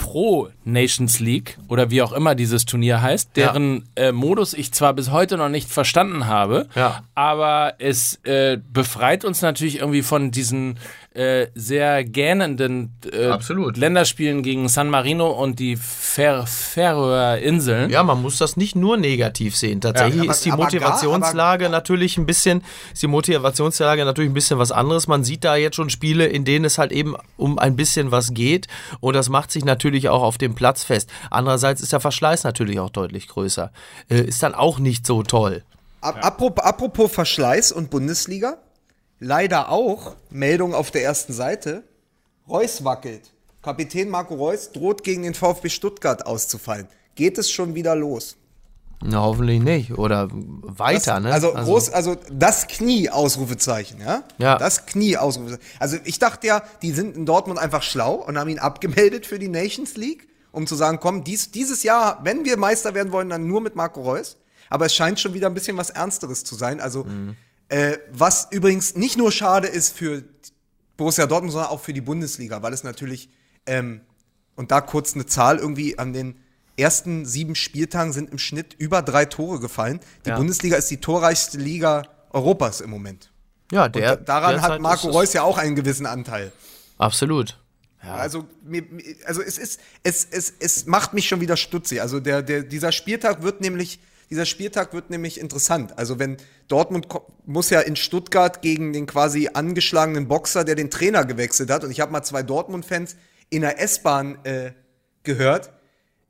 pro 0.00 0.48
Nations 0.64 1.20
League 1.20 1.58
oder 1.68 1.90
wie 1.90 2.00
auch 2.00 2.12
immer 2.12 2.34
dieses 2.34 2.64
Turnier 2.64 3.02
heißt, 3.02 3.36
deren 3.36 3.84
äh, 3.96 4.12
Modus 4.12 4.54
ich 4.54 4.72
zwar 4.72 4.94
bis 4.94 5.10
heute 5.10 5.36
noch 5.36 5.50
nicht 5.50 5.68
verstanden 5.70 6.26
habe, 6.26 6.68
Ja. 6.74 7.02
aber 7.14 7.74
es 7.78 8.18
äh, 8.24 8.56
befreit 8.72 9.26
uns 9.26 9.42
natürlich 9.42 9.78
irgendwie 9.80 10.02
von 10.02 10.30
diesen 10.30 10.78
äh, 11.12 11.48
sehr 11.56 12.04
gähnenden 12.04 12.96
äh, 13.12 13.26
Absolut. 13.26 13.76
Länderspielen 13.76 14.44
gegen 14.44 14.68
San 14.68 14.88
Marino 14.88 15.28
und 15.30 15.58
die 15.58 15.74
Fer 15.76 16.46
Färöer 16.46 17.38
Inseln. 17.38 17.90
Ja, 17.90 18.04
man 18.04 18.22
muss 18.22 18.38
das 18.38 18.56
nicht 18.56 18.76
nur 18.76 18.96
negativ 18.96 19.56
sehen. 19.56 19.80
Tatsächlich 19.80 20.16
Ja, 20.16 20.22
aber- 20.22 20.30
ist 20.32 20.44
die 20.44 20.52
aber 20.52 20.58
gar- 20.62 20.66
Motivationslage 20.72 21.68
natürlich 21.68 22.16
ein 22.16 22.26
bisschen, 22.26 22.62
ist 22.92 23.02
die 23.02 23.08
Motivationslage 23.08 24.04
natürlich 24.04 24.30
ein 24.30 24.34
bisschen 24.34 24.58
was 24.60 24.70
anderes. 24.70 25.08
Man 25.08 25.24
sieht 25.24 25.42
da 25.42 25.56
jetzt 25.56 25.74
schon 25.74 25.90
Spiele, 25.90 26.26
in 26.26 26.44
denen 26.44 26.64
es 26.64 26.78
halt 26.78 26.92
eben 26.92 27.16
um 27.36 27.58
ein 27.58 27.74
bisschen 27.74 28.12
was 28.12 28.32
geht 28.32 28.68
und 29.00 29.14
das 29.14 29.28
macht 29.28 29.50
sich 29.50 29.64
natürlich 29.64 30.08
auch 30.08 30.22
auf 30.22 30.38
dem 30.38 30.54
Platz 30.54 30.84
fest. 30.84 31.10
Andererseits 31.30 31.80
ist 31.80 31.92
der 31.92 31.98
Verschleiß 32.00 32.44
natürlich 32.44 32.78
auch 32.78 32.90
deutlich 32.90 33.26
größer. 33.26 33.72
Äh, 34.08 34.20
ist 34.22 34.44
dann 34.44 34.54
auch 34.54 34.78
nicht 34.78 35.04
so 35.06 35.24
toll. 35.24 35.64
Ap- 36.02 36.24
Apropos, 36.24 36.64
apropos 36.64 37.10
Verschleiß 37.12 37.72
und 37.72 37.90
Bundesliga, 37.90 38.58
leider 39.20 39.68
auch 39.68 40.16
Meldung 40.30 40.74
auf 40.74 40.90
der 40.90 41.04
ersten 41.04 41.32
Seite. 41.32 41.84
Reus 42.48 42.82
wackelt. 42.84 43.30
Kapitän 43.62 44.08
Marco 44.08 44.34
Reus 44.34 44.72
droht 44.72 45.04
gegen 45.04 45.22
den 45.22 45.34
VfB 45.34 45.68
Stuttgart 45.68 46.26
auszufallen. 46.26 46.88
Geht 47.14 47.38
es 47.38 47.50
schon 47.50 47.74
wieder 47.74 47.94
los? 47.94 48.36
Na, 49.02 49.22
hoffentlich 49.22 49.62
nicht. 49.62 49.92
Oder 49.96 50.28
weiter, 50.30 51.14
das, 51.14 51.22
ne? 51.22 51.32
Also, 51.32 51.52
groß, 51.52 51.90
also 51.90 52.16
das 52.30 52.66
Knie, 52.68 53.08
Ausrufezeichen, 53.08 54.00
ja? 54.00 54.24
Ja. 54.38 54.58
Das 54.58 54.86
Knie, 54.86 55.16
Ausrufezeichen. 55.16 55.62
Also 55.78 55.96
ich 56.04 56.18
dachte 56.18 56.46
ja, 56.46 56.62
die 56.82 56.92
sind 56.92 57.16
in 57.16 57.26
Dortmund 57.26 57.58
einfach 57.58 57.82
schlau 57.82 58.14
und 58.14 58.38
haben 58.38 58.48
ihn 58.50 58.58
abgemeldet 58.58 59.26
für 59.26 59.38
die 59.38 59.48
Nations 59.48 59.96
League, 59.96 60.28
um 60.52 60.66
zu 60.66 60.74
sagen, 60.74 60.98
komm, 61.00 61.24
dies, 61.24 61.50
dieses 61.50 61.82
Jahr, 61.82 62.20
wenn 62.24 62.44
wir 62.44 62.56
Meister 62.58 62.94
werden 62.94 63.12
wollen, 63.12 63.30
dann 63.30 63.46
nur 63.46 63.60
mit 63.60 63.74
Marco 63.74 64.02
Reus. 64.02 64.36
Aber 64.68 64.86
es 64.86 64.94
scheint 64.94 65.18
schon 65.18 65.34
wieder 65.34 65.48
ein 65.48 65.54
bisschen 65.54 65.76
was 65.76 65.90
Ernsteres 65.90 66.44
zu 66.44 66.54
sein. 66.54 66.80
Also, 66.80 67.04
äh, 67.70 67.98
was 68.12 68.48
übrigens 68.50 68.94
nicht 68.96 69.16
nur 69.16 69.32
schade 69.32 69.66
ist 69.68 69.96
für 69.96 70.22
Borussia 70.96 71.26
Dortmund, 71.26 71.52
sondern 71.52 71.70
auch 71.70 71.80
für 71.80 71.92
die 71.92 72.00
Bundesliga, 72.02 72.62
weil 72.62 72.72
es 72.72 72.84
natürlich, 72.84 73.30
ähm, 73.66 74.02
und 74.56 74.70
da 74.70 74.80
kurz 74.82 75.14
eine 75.14 75.24
Zahl 75.26 75.58
irgendwie 75.58 75.98
an 75.98 76.12
den 76.12 76.36
ersten 76.76 77.24
sieben 77.26 77.54
Spieltagen 77.54 78.12
sind 78.12 78.30
im 78.30 78.38
Schnitt 78.38 78.74
über 78.78 79.02
drei 79.02 79.24
Tore 79.24 79.60
gefallen. 79.60 80.00
Die 80.24 80.30
Ja. 80.30 80.36
Bundesliga 80.36 80.76
ist 80.76 80.90
die 80.90 80.98
torreichste 80.98 81.58
Liga 81.58 82.02
Europas 82.30 82.80
im 82.80 82.90
Moment. 82.90 83.30
ja, 83.72 83.86
Und 83.86 83.94
der, 83.96 84.16
da, 84.16 84.22
daran 84.24 84.52
derzeit 84.54 84.70
hat 84.72 84.80
Marco 84.80 85.08
Reus 85.08 85.32
ja 85.32 85.42
auch 85.42 85.58
einen 85.58 85.74
gewissen 85.76 86.06
Anteil. 86.06 86.52
Absolut. 86.98 87.58
Also, 88.02 88.46
mir, 88.64 88.82
mir- 88.82 89.02
also 89.26 89.42
es 89.42 89.58
ist, 89.58 89.78
es, 90.02 90.26
es, 90.30 90.52
es 90.58 90.86
macht 90.86 91.12
mich 91.12 91.28
schon 91.28 91.40
wieder 91.42 91.56
stutzig. 91.58 92.00
Also 92.00 92.18
der, 92.18 92.42
der, 92.42 92.62
dieser 92.62 92.92
Spieltag 92.92 93.42
wird 93.42 93.60
nämlich, 93.60 94.00
dieser 94.30 94.46
Spieltag 94.46 94.92
wird 94.94 95.10
nämlich 95.10 95.40
interessant. 95.40 95.98
Also 95.98 96.18
wenn 96.18 96.36
Dortmund 96.68 97.08
muss 97.46 97.70
ja 97.70 97.80
in 97.80 97.96
Stuttgart 97.96 98.62
gegen 98.62 98.92
den 98.92 99.06
quasi 99.06 99.50
angeschlagenen 99.52 100.28
Boxer, 100.28 100.64
der 100.64 100.76
den 100.76 100.90
Trainer 100.90 101.24
gewechselt 101.24 101.70
hat. 101.70 101.82
Und 101.84 101.90
ich 101.90 102.00
habe 102.00 102.12
mal 102.12 102.22
zwei 102.22 102.42
Dortmund-Fans 102.42 103.16
in 103.48 103.62
der 103.62 103.80
S-Bahn 103.82 104.38
äh, 104.44 104.70
gehört, 105.24 105.70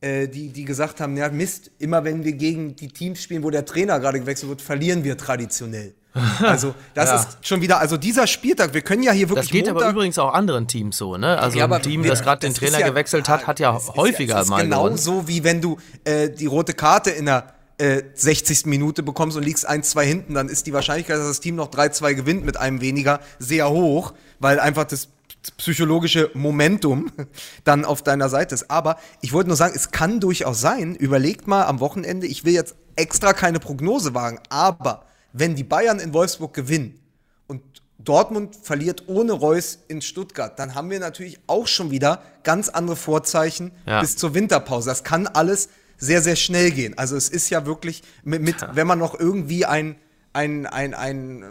äh, 0.01 0.29
die, 0.29 0.49
die 0.49 0.65
gesagt 0.65 1.01
haben, 1.01 1.17
ja 1.19 1.29
Mist, 1.29 1.71
immer 1.79 2.03
wenn 2.05 2.25
wir 2.25 2.33
gegen 2.33 2.75
die 2.75 2.89
Teams 2.89 3.23
spielen, 3.23 3.43
wo 3.43 3.51
der 3.51 3.67
Trainer 3.67 4.01
gerade 4.01 4.19
gewechselt 4.21 4.49
wird, 4.49 4.63
verlieren 4.63 5.05
wir 5.05 5.19
traditionell. 5.19 5.95
Also 6.41 6.75
das 6.95 7.09
Ja. 7.11 7.17
ist 7.21 7.47
schon 7.47 7.61
wieder, 7.61 7.79
also 7.79 7.97
dieser 7.99 8.27
Spieltag, 8.27 8.73
wir 8.75 8.81
können 8.81 9.03
ja 9.03 9.13
hier 9.13 9.29
wirklich 9.29 9.47
Das 9.47 9.53
geht 9.53 9.69
aber 9.69 9.81
Montag- 9.81 9.93
übrigens 9.93 10.19
auch 10.19 10.33
anderen 10.33 10.67
Teams 10.67 10.97
so, 10.97 11.17
ne? 11.19 11.39
Also 11.39 11.59
ja, 11.59 11.65
ein 11.67 11.71
aber 11.73 11.83
Team, 11.83 12.03
wir- 12.03 12.11
das 12.11 12.23
gerade 12.23 12.41
den 12.41 12.55
Trainer 12.55 12.81
ja- 12.81 12.89
gewechselt 12.89 13.29
hat, 13.29 13.47
hat 13.47 13.61
ja 13.61 13.79
häufiger 13.95 14.43
mal 14.47 14.63
genau 14.63 14.85
gewonnen. 14.85 14.97
so 14.99 15.29
wie 15.29 15.45
wenn 15.45 15.61
du 15.61 15.77
äh, 16.05 16.31
die 16.31 16.47
rote 16.47 16.73
Karte 16.73 17.11
in 17.11 17.27
der 17.27 17.53
äh, 17.81 18.05
60. 18.15 18.67
Minute 18.67 19.03
bekommst 19.03 19.37
und 19.37 19.43
liegst 19.45 19.69
1-2 19.69 20.03
hinten, 20.03 20.35
dann 20.35 20.49
ist 20.49 20.67
die 20.67 20.73
Wahrscheinlichkeit, 20.73 21.17
dass 21.19 21.27
das 21.27 21.41
Team 21.41 21.57
noch 21.57 21.71
3-2 21.71 22.15
gewinnt 22.15 22.45
mit 22.45 22.57
einem 22.57 22.81
weniger, 22.81 23.21
sehr 23.39 23.71
hoch, 23.71 24.13
weil 24.39 24.61
einfach 24.61 24.85
das 24.85 25.09
psychologische 25.57 26.31
Momentum 26.35 27.11
dann 27.65 27.85
auf 27.85 28.03
deiner 28.03 28.29
Seite 28.29 28.55
ist. 28.55 28.71
Aber 28.71 28.99
ich 29.23 29.33
wollte 29.33 29.49
nur 29.49 29.57
sagen, 29.57 29.73
es 29.75 29.91
kann 29.91 30.21
durchaus 30.21 30.61
sein, 30.61 30.95
überlegt 30.95 31.47
mal 31.47 31.65
am 31.65 31.81
Wochenende, 31.81 32.27
ich 32.27 32.45
will 32.45 32.53
jetzt 32.53 32.75
extra 32.97 33.33
keine 33.33 33.59
Prognose 33.61 34.15
wagen, 34.15 34.39
aber 34.51 35.07
wenn 35.33 35.55
die 35.55 35.65
Bayern 35.65 35.99
in 36.01 36.13
Wolfsburg 36.13 36.53
gewinnen 36.53 37.01
und 37.47 37.63
Dortmund 37.99 38.57
verliert 38.57 39.05
ohne 39.07 39.33
Reus 39.33 39.79
in 39.89 40.03
Stuttgart, 40.03 40.59
dann 40.59 40.75
haben 40.75 40.91
wir 40.91 41.01
natürlich 41.01 41.39
auch 41.47 41.67
schon 41.67 41.91
wieder 41.91 42.23
ganz 42.43 42.69
andere 42.69 42.97
Vorzeichen 42.97 43.73
Ja. 43.87 44.01
bis 44.01 44.17
zur 44.17 44.35
Winterpause. 44.35 44.89
Das 44.89 45.05
kann 45.05 45.27
alles 45.27 45.69
sehr, 46.01 46.23
sehr 46.23 46.35
schnell 46.37 46.71
gehen. 46.73 46.99
Also 46.99 47.15
es 47.17 47.29
ist 47.29 47.49
ja 47.51 47.65
wirklich 47.67 48.03
mit, 48.25 48.43
mit 48.43 48.57
wenn 48.73 48.87
man 48.87 48.99
noch 48.99 49.19
irgendwie 49.19 49.65
ein, 49.67 49.97
ein, 50.33 50.67
ein, 50.67 50.95
ein, 50.95 51.45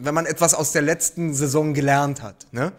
wenn 0.00 0.14
man 0.14 0.26
etwas 0.26 0.52
aus 0.54 0.72
der 0.72 0.82
letzten 0.82 1.32
Saison 1.32 1.72
gelernt 1.72 2.20
hat. 2.22 2.46
Ne? 2.52 2.72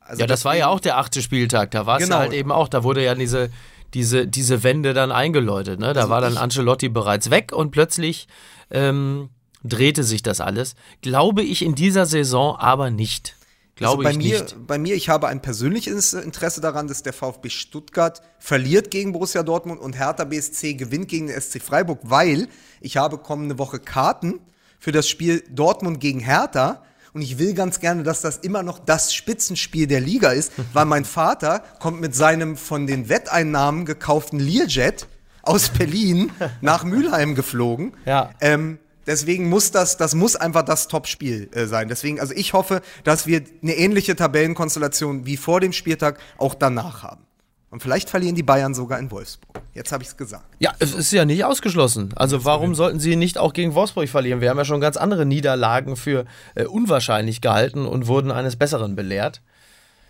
Also 0.00 0.20
Ja, 0.20 0.26
das 0.26 0.44
war 0.44 0.56
ja 0.56 0.68
auch 0.68 0.80
der 0.80 0.98
achte 0.98 1.22
Spieltag. 1.22 1.70
Da 1.70 1.86
war 1.86 1.98
es 1.98 2.04
Genau. 2.04 2.16
ja 2.16 2.20
halt 2.22 2.32
eben 2.32 2.52
auch, 2.52 2.68
da 2.68 2.82
wurde 2.84 3.02
ja 3.02 3.14
diese, 3.14 3.50
diese, 3.94 4.26
diese 4.26 4.62
Wende 4.62 4.92
dann 4.92 5.12
eingeläutet. 5.12 5.78
Ne? 5.80 5.92
Da 5.92 6.00
Also 6.02 6.10
war 6.10 6.20
dann 6.20 6.36
Ancelotti 6.36 6.88
bereits 6.88 7.30
weg 7.30 7.52
und 7.52 7.70
plötzlich 7.70 8.26
ähm, 8.70 9.30
drehte 9.64 10.02
sich 10.04 10.22
das 10.22 10.40
alles. 10.40 10.74
Glaube 11.02 11.42
ich 11.42 11.62
in 11.62 11.74
dieser 11.74 12.06
Saison 12.06 12.56
aber 12.56 12.90
nicht. 12.90 13.36
Glaube 13.76 14.04
also 14.04 14.04
bei 14.04 14.10
ich 14.10 14.32
mir, 14.32 14.42
nicht. 14.42 14.66
Bei 14.66 14.78
mir, 14.78 14.94
ich 14.94 15.10
habe 15.10 15.28
ein 15.28 15.42
persönliches 15.42 16.14
Interesse 16.14 16.62
daran, 16.62 16.88
dass 16.88 17.02
der 17.02 17.12
VfB 17.12 17.50
Stuttgart 17.50 18.22
verliert 18.38 18.90
gegen 18.90 19.12
Borussia 19.12 19.42
Dortmund 19.42 19.80
und 19.80 19.98
Hertha 19.98 20.24
BSC 20.24 20.74
gewinnt 20.74 21.08
gegen 21.08 21.26
den 21.26 21.38
SC 21.38 21.60
Freiburg, 21.60 22.00
weil 22.02 22.48
ich 22.80 22.96
habe 22.96 23.18
kommende 23.18 23.58
Woche 23.58 23.78
Karten 23.78 24.40
für 24.78 24.92
das 24.92 25.08
Spiel 25.08 25.44
Dortmund 25.50 26.00
gegen 26.00 26.20
Hertha 26.20 26.82
und 27.12 27.20
ich 27.20 27.38
will 27.38 27.52
ganz 27.52 27.78
gerne, 27.80 28.02
dass 28.02 28.22
das 28.22 28.38
immer 28.38 28.62
noch 28.62 28.78
das 28.78 29.12
Spitzenspiel 29.12 29.86
der 29.86 30.00
Liga 30.00 30.30
ist, 30.30 30.52
weil 30.72 30.86
mein 30.86 31.04
Vater 31.04 31.62
kommt 31.78 32.00
mit 32.00 32.14
seinem 32.14 32.56
von 32.56 32.86
den 32.86 33.10
Wetteinnahmen 33.10 33.84
gekauften 33.84 34.40
Learjet 34.40 35.06
aus 35.42 35.68
Berlin 35.68 36.32
nach 36.62 36.82
Mülheim 36.82 37.34
geflogen. 37.34 37.92
Ja. 38.06 38.30
Ähm, 38.40 38.78
deswegen 39.06 39.48
muss 39.48 39.70
das, 39.70 39.96
das 39.96 40.14
muss 40.14 40.36
einfach 40.36 40.62
das 40.62 40.88
Top-Spiel 40.88 41.48
äh, 41.52 41.66
sein. 41.66 41.88
Deswegen, 41.88 42.20
also 42.20 42.34
ich 42.34 42.52
hoffe, 42.52 42.82
dass 43.04 43.26
wir 43.26 43.42
eine 43.62 43.74
ähnliche 43.74 44.16
Tabellenkonstellation 44.16 45.26
wie 45.26 45.36
vor 45.36 45.60
dem 45.60 45.72
Spieltag 45.72 46.18
auch 46.38 46.54
danach 46.54 47.02
haben. 47.02 47.26
Und 47.70 47.82
vielleicht 47.82 48.08
verlieren 48.08 48.36
die 48.36 48.42
Bayern 48.42 48.74
sogar 48.74 48.98
in 48.98 49.10
Wolfsburg. 49.10 49.60
Jetzt 49.74 49.92
habe 49.92 50.02
ich 50.02 50.08
es 50.08 50.16
gesagt. 50.16 50.44
Ja, 50.60 50.72
es 50.78 50.94
ist 50.94 51.12
ja 51.12 51.24
nicht 51.24 51.44
ausgeschlossen. 51.44 52.12
Also 52.16 52.44
warum 52.44 52.74
sollten 52.74 53.00
sie 53.00 53.16
nicht 53.16 53.38
auch 53.38 53.52
gegen 53.52 53.74
Wolfsburg 53.74 54.08
verlieren? 54.08 54.40
Wir 54.40 54.50
haben 54.50 54.56
ja 54.56 54.64
schon 54.64 54.80
ganz 54.80 54.96
andere 54.96 55.26
Niederlagen 55.26 55.96
für 55.96 56.24
äh, 56.54 56.64
unwahrscheinlich 56.64 57.40
gehalten 57.40 57.84
und 57.84 58.06
wurden 58.06 58.30
eines 58.30 58.56
Besseren 58.56 58.94
belehrt. 58.94 59.42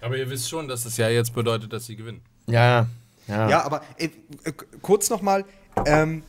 Aber 0.01 0.17
ihr 0.17 0.29
wisst 0.31 0.49
schon, 0.49 0.69
dass 0.69 0.85
das 0.85 0.97
ja 0.99 1.09
jetzt 1.09 1.35
bedeutet, 1.35 1.73
dass 1.73 1.87
sie 1.87 1.97
gewinnen. 1.97 2.21
Ja, 2.47 2.87
ja. 3.27 3.49
Ja, 3.49 3.65
aber 3.65 3.83
äh, 3.97 4.11
äh, 4.45 4.53
kurz 4.83 5.11
nochmal, 5.11 5.45
ähm, 5.87 6.23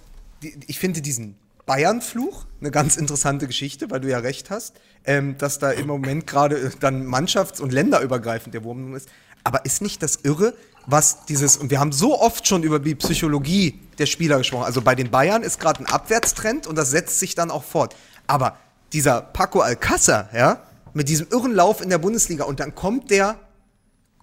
ich 0.65 0.79
finde 0.79 1.01
diesen 1.01 1.35
Bayern-Fluch 1.67 2.45
eine 2.59 2.71
ganz 2.71 2.97
interessante 2.97 3.45
Geschichte, 3.45 3.91
weil 3.91 3.99
du 3.99 4.09
ja 4.09 4.17
recht 4.17 4.49
hast, 4.49 4.73
ähm, 5.05 5.37
dass 5.37 5.59
da 5.59 5.69
im 5.69 5.85
Moment 5.85 6.25
gerade 6.25 6.57
äh, 6.57 6.71
dann 6.79 7.05
mannschafts- 7.05 7.61
und 7.61 7.71
länderübergreifend 7.71 8.55
der 8.55 8.63
Wurm 8.63 8.95
ist. 8.95 9.07
Aber 9.43 9.63
ist 9.65 9.83
nicht 9.83 10.01
das 10.01 10.21
irre, 10.23 10.55
was 10.87 11.25
dieses, 11.25 11.57
und 11.57 11.69
wir 11.69 11.79
haben 11.79 11.91
so 11.91 12.19
oft 12.19 12.47
schon 12.47 12.63
über 12.63 12.79
die 12.79 12.95
Psychologie 12.95 13.79
der 13.99 14.07
Spieler 14.07 14.39
gesprochen. 14.39 14.63
Also 14.63 14.81
bei 14.81 14.95
den 14.95 15.11
Bayern 15.11 15.43
ist 15.43 15.59
gerade 15.59 15.81
ein 15.81 15.85
Abwärtstrend 15.85 16.65
und 16.65 16.75
das 16.75 16.89
setzt 16.89 17.19
sich 17.19 17.35
dann 17.35 17.51
auch 17.51 17.63
fort. 17.63 17.95
Aber 18.25 18.57
dieser 18.93 19.21
Paco 19.21 19.61
Alcázar, 19.61 20.33
ja, 20.35 20.63
mit 20.93 21.09
diesem 21.09 21.27
irren 21.29 21.53
Lauf 21.53 21.81
in 21.81 21.89
der 21.89 21.99
Bundesliga 21.99 22.45
und 22.45 22.59
dann 22.59 22.73
kommt 22.73 23.11
der 23.11 23.37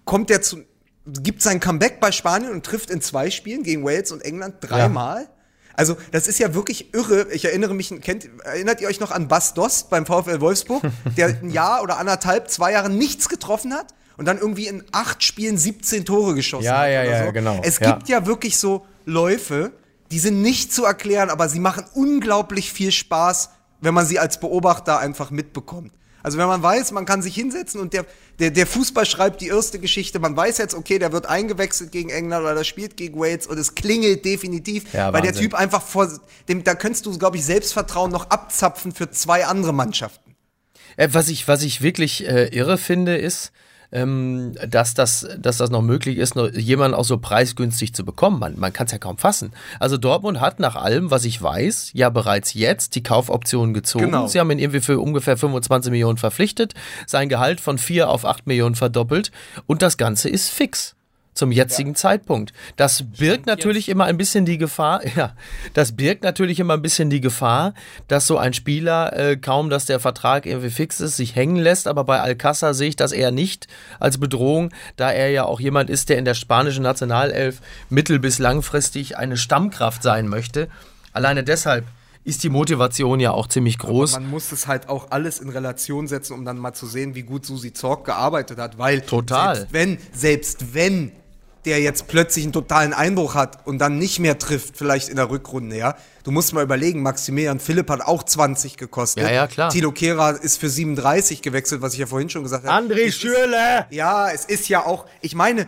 kommt 0.03 0.29
der 0.29 0.41
zu, 0.41 0.63
gibt 1.05 1.41
sein 1.41 1.59
Comeback 1.59 1.99
bei 1.99 2.11
Spanien 2.11 2.51
und 2.51 2.65
trifft 2.65 2.89
in 2.89 3.01
zwei 3.01 3.29
Spielen 3.29 3.63
gegen 3.63 3.83
Wales 3.83 4.11
und 4.11 4.21
England 4.23 4.55
dreimal. 4.61 5.27
Also, 5.77 5.97
das 6.11 6.27
ist 6.27 6.39
ja 6.39 6.53
wirklich 6.53 6.93
irre. 6.93 7.27
Ich 7.31 7.45
erinnere 7.45 7.73
mich, 7.73 7.93
kennt, 8.01 8.27
erinnert 8.43 8.81
ihr 8.81 8.87
euch 8.87 8.99
noch 8.99 9.11
an 9.11 9.27
Bas 9.27 9.53
Dost 9.53 9.89
beim 9.89 10.05
VfL 10.05 10.39
Wolfsburg, 10.41 10.83
der 11.17 11.27
ein 11.27 11.49
Jahr 11.49 11.83
oder 11.83 11.97
anderthalb, 11.97 12.49
zwei 12.49 12.71
Jahre 12.71 12.89
nichts 12.89 13.29
getroffen 13.29 13.73
hat 13.73 13.87
und 14.17 14.25
dann 14.25 14.37
irgendwie 14.37 14.67
in 14.67 14.83
acht 14.91 15.23
Spielen 15.23 15.57
17 15.57 16.05
Tore 16.05 16.35
geschossen 16.35 16.65
Ja, 16.65 16.79
hat? 16.79 16.89
ja, 16.89 17.03
ja, 17.03 17.25
so. 17.25 17.31
genau. 17.31 17.59
Es 17.63 17.79
Ja. 17.79 17.91
gibt 17.93 18.07
ja 18.09 18.25
wirklich 18.25 18.57
so 18.57 18.85
Läufe, 19.05 19.71
die 20.11 20.19
sind 20.19 20.41
nicht 20.41 20.71
zu 20.73 20.85
erklären, 20.85 21.29
aber 21.29 21.49
sie 21.49 21.59
machen 21.59 21.83
unglaublich 21.93 22.71
viel 22.71 22.91
Spaß, 22.91 23.49
wenn 23.81 23.93
man 23.93 24.05
sie 24.05 24.19
als 24.19 24.39
Beobachter 24.39 24.99
einfach 24.99 25.31
mitbekommt. 25.31 25.91
Also 26.25 26.39
wenn 26.39 26.47
man 26.47 26.63
weiß, 26.63 26.91
man 26.91 27.05
kann 27.05 27.21
sich 27.21 27.35
hinsetzen 27.35 27.79
und 27.79 27.93
der, 27.93 28.03
der, 28.39 28.49
der 28.49 28.65
Fußball 28.65 29.05
schreibt 29.05 29.41
die 29.41 29.49
erste 29.49 29.77
Geschichte, 29.77 30.17
man 30.17 30.35
weiß 30.35 30.57
jetzt, 30.57 30.73
okay, 30.73 30.97
der 30.97 31.11
wird 31.11 31.27
eingewechselt 31.27 31.91
gegen 31.91 32.09
England 32.09 32.43
oder 32.43 32.55
der 32.55 32.63
spielt 32.63 32.97
gegen 32.97 33.19
Wales 33.19 33.45
und 33.45 33.59
es 33.59 33.75
klingelt 33.75 34.25
definitiv, 34.25 34.91
Ja, 34.91 35.13
weil 35.13 35.21
der. 35.21 35.35
Typ 35.35 35.53
einfach 35.53 35.83
vor 35.83 36.09
dem, 36.47 36.63
da 36.63 36.73
könntest 36.73 37.05
du, 37.05 37.15
glaube 37.15 37.37
ich, 37.37 37.45
Selbstvertrauen 37.45 38.09
noch 38.09 38.31
abzapfen 38.31 38.91
für 38.91 39.11
zwei 39.11 39.45
andere 39.45 39.71
Mannschaften. 39.71 40.35
Äh, 40.97 41.09
was, 41.11 41.27
ich, 41.27 41.47
was 41.47 41.61
ich 41.61 41.81
wirklich 41.81 42.27
äh, 42.27 42.47
irre 42.47 42.79
finde, 42.79 43.17
ist, 43.17 43.51
ähm, 43.95 44.51
dass, 44.67 44.93
das, 44.93 45.25
dass 45.39 45.57
das 45.57 45.69
noch 45.69 45.81
möglich 45.81 46.17
ist, 46.17 46.35
noch 46.35 46.51
jemanden 46.51 46.95
auch 46.95 47.05
so 47.05 47.17
preisgünstig 47.17 47.93
zu 47.93 48.03
bekommen. 48.03 48.39
Man, 48.39 48.59
man 48.59 48.73
kann 48.73 48.87
es 48.87 48.91
ja 48.91 48.97
kaum 48.97 49.17
fassen. 49.17 49.53
Also 49.79 49.97
Dortmund 49.97 50.41
hat 50.41 50.59
nach 50.59 50.75
allem, 50.75 51.11
was 51.11 51.23
ich 51.23 51.41
weiß, 51.41 51.91
ja 51.93 52.09
bereits 52.09 52.53
jetzt 52.53 52.95
die 52.95 53.03
Kaufoption 53.03 53.73
gezogen. 53.73 54.05
Genau. 54.05 54.27
Sie 54.27 54.39
haben 54.39 54.51
ihn 54.51 54.59
irgendwie 54.59 54.81
für 54.81 54.99
ungefähr 54.99 55.37
25 55.37 55.91
Millionen 55.91 56.17
verpflichtet, 56.17 56.73
sein 57.07 57.29
Gehalt 57.29 57.61
von 57.61 57.77
4 57.77 58.09
auf 58.09 58.25
8 58.25 58.45
Millionen 58.47 58.75
verdoppelt 58.75 59.31
und 59.65 59.81
das 59.81 59.95
Ganze 59.95 60.27
ist 60.27 60.49
fix. 60.49 60.94
Zum 61.35 61.51
jetzigen 61.51 61.95
Zeitpunkt. 61.95 62.53
Das 62.77 63.03
birgt 63.03 63.45
natürlich 63.45 63.89
immer 63.89 64.05
ein 64.05 64.15
bisschen 64.17 64.45
die 64.45 64.57
Gefahr, 64.57 65.01
ja, 65.15 65.35
das 65.73 65.91
birgt 65.91 66.23
natürlich 66.23 66.59
immer 66.61 66.73
ein 66.73 66.81
bisschen 66.81 67.09
die 67.09 67.19
Gefahr, 67.19 67.73
dass 68.07 68.25
so 68.25 68.37
ein 68.37 68.53
Spieler 68.53 69.11
äh, 69.13 69.35
kaum, 69.35 69.69
dass 69.69 69.85
der 69.85 69.99
Vertrag 69.99 70.45
irgendwie 70.45 70.69
fix 70.69 71.01
ist, 71.01 71.17
sich 71.17 71.35
hängen 71.35 71.57
lässt. 71.57 71.87
Aber 71.87 72.05
bei 72.05 72.21
Alcázar 72.21 72.73
sehe 72.73 72.87
ich 72.87 72.95
das 72.95 73.11
eher 73.11 73.31
nicht 73.31 73.67
als 73.99 74.17
Bedrohung, 74.17 74.71
da 74.95 75.11
er 75.11 75.29
ja 75.29 75.43
auch 75.43 75.59
jemand 75.59 75.89
ist, 75.89 76.07
der 76.07 76.17
in 76.17 76.25
der 76.25 76.35
spanischen 76.35 76.83
Nationalelf 76.83 77.61
mittel- 77.89 78.19
bis 78.19 78.39
langfristig 78.39 79.17
eine 79.17 79.35
Stammkraft 79.35 80.03
sein 80.03 80.29
möchte. 80.29 80.69
Alleine 81.11 81.43
deshalb 81.43 81.85
ist 82.25 82.43
die 82.43 82.49
Motivation 82.49 83.19
ja 83.19 83.31
auch 83.31 83.47
ziemlich 83.47 83.77
groß. 83.77 84.13
Man 84.13 84.29
muss 84.29 84.51
es 84.51 84.67
halt 84.67 84.89
auch 84.89 85.11
alles 85.11 85.39
in 85.39 85.49
Relation 85.49 86.07
setzen, 86.07 86.33
um 86.33 86.43
dann 86.43 86.57
mal 86.57 86.73
zu 86.73 86.87
sehen, 86.87 87.13
wie 87.13 87.21
gut 87.21 87.45
Susi 87.45 87.71
Zorc 87.71 88.03
gearbeitet 88.03 88.57
hat, 88.57 88.79
weil 88.79 89.01
Total. 89.01 89.55
selbst 89.55 89.73
wenn, 89.73 89.97
selbst 90.11 90.73
wenn 90.73 91.11
der 91.65 91.81
jetzt 91.81 92.07
plötzlich 92.07 92.45
einen 92.45 92.53
totalen 92.53 92.93
Einbruch 92.93 93.35
hat 93.35 93.65
und 93.65 93.79
dann 93.79 93.97
nicht 93.97 94.19
mehr 94.19 94.37
trifft, 94.37 94.77
vielleicht 94.77 95.09
in 95.09 95.15
der 95.15 95.29
Rückrunde, 95.29 95.77
ja. 95.77 95.95
Du 96.23 96.31
musst 96.31 96.53
mal 96.53 96.63
überlegen, 96.63 97.01
Maximilian 97.01 97.59
Philipp 97.59 97.89
hat 97.89 98.01
auch 98.01 98.23
20 98.23 98.77
gekostet. 98.77 99.23
Ja, 99.23 99.31
ja, 99.31 99.47
klar. 99.47 99.69
Tilo 99.69 99.91
Kehrer 99.91 100.41
ist 100.41 100.57
für 100.57 100.69
37 100.69 101.41
gewechselt, 101.41 101.81
was 101.81 101.93
ich 101.93 101.99
ja 101.99 102.07
vorhin 102.07 102.29
schon 102.29 102.43
gesagt 102.43 102.65
habe. 102.65 102.93
André 102.93 103.11
Schürrle! 103.11 103.85
Ja, 103.91 104.31
es 104.31 104.45
ist 104.45 104.67
ja 104.69 104.85
auch, 104.85 105.05
ich 105.21 105.35
meine, 105.35 105.67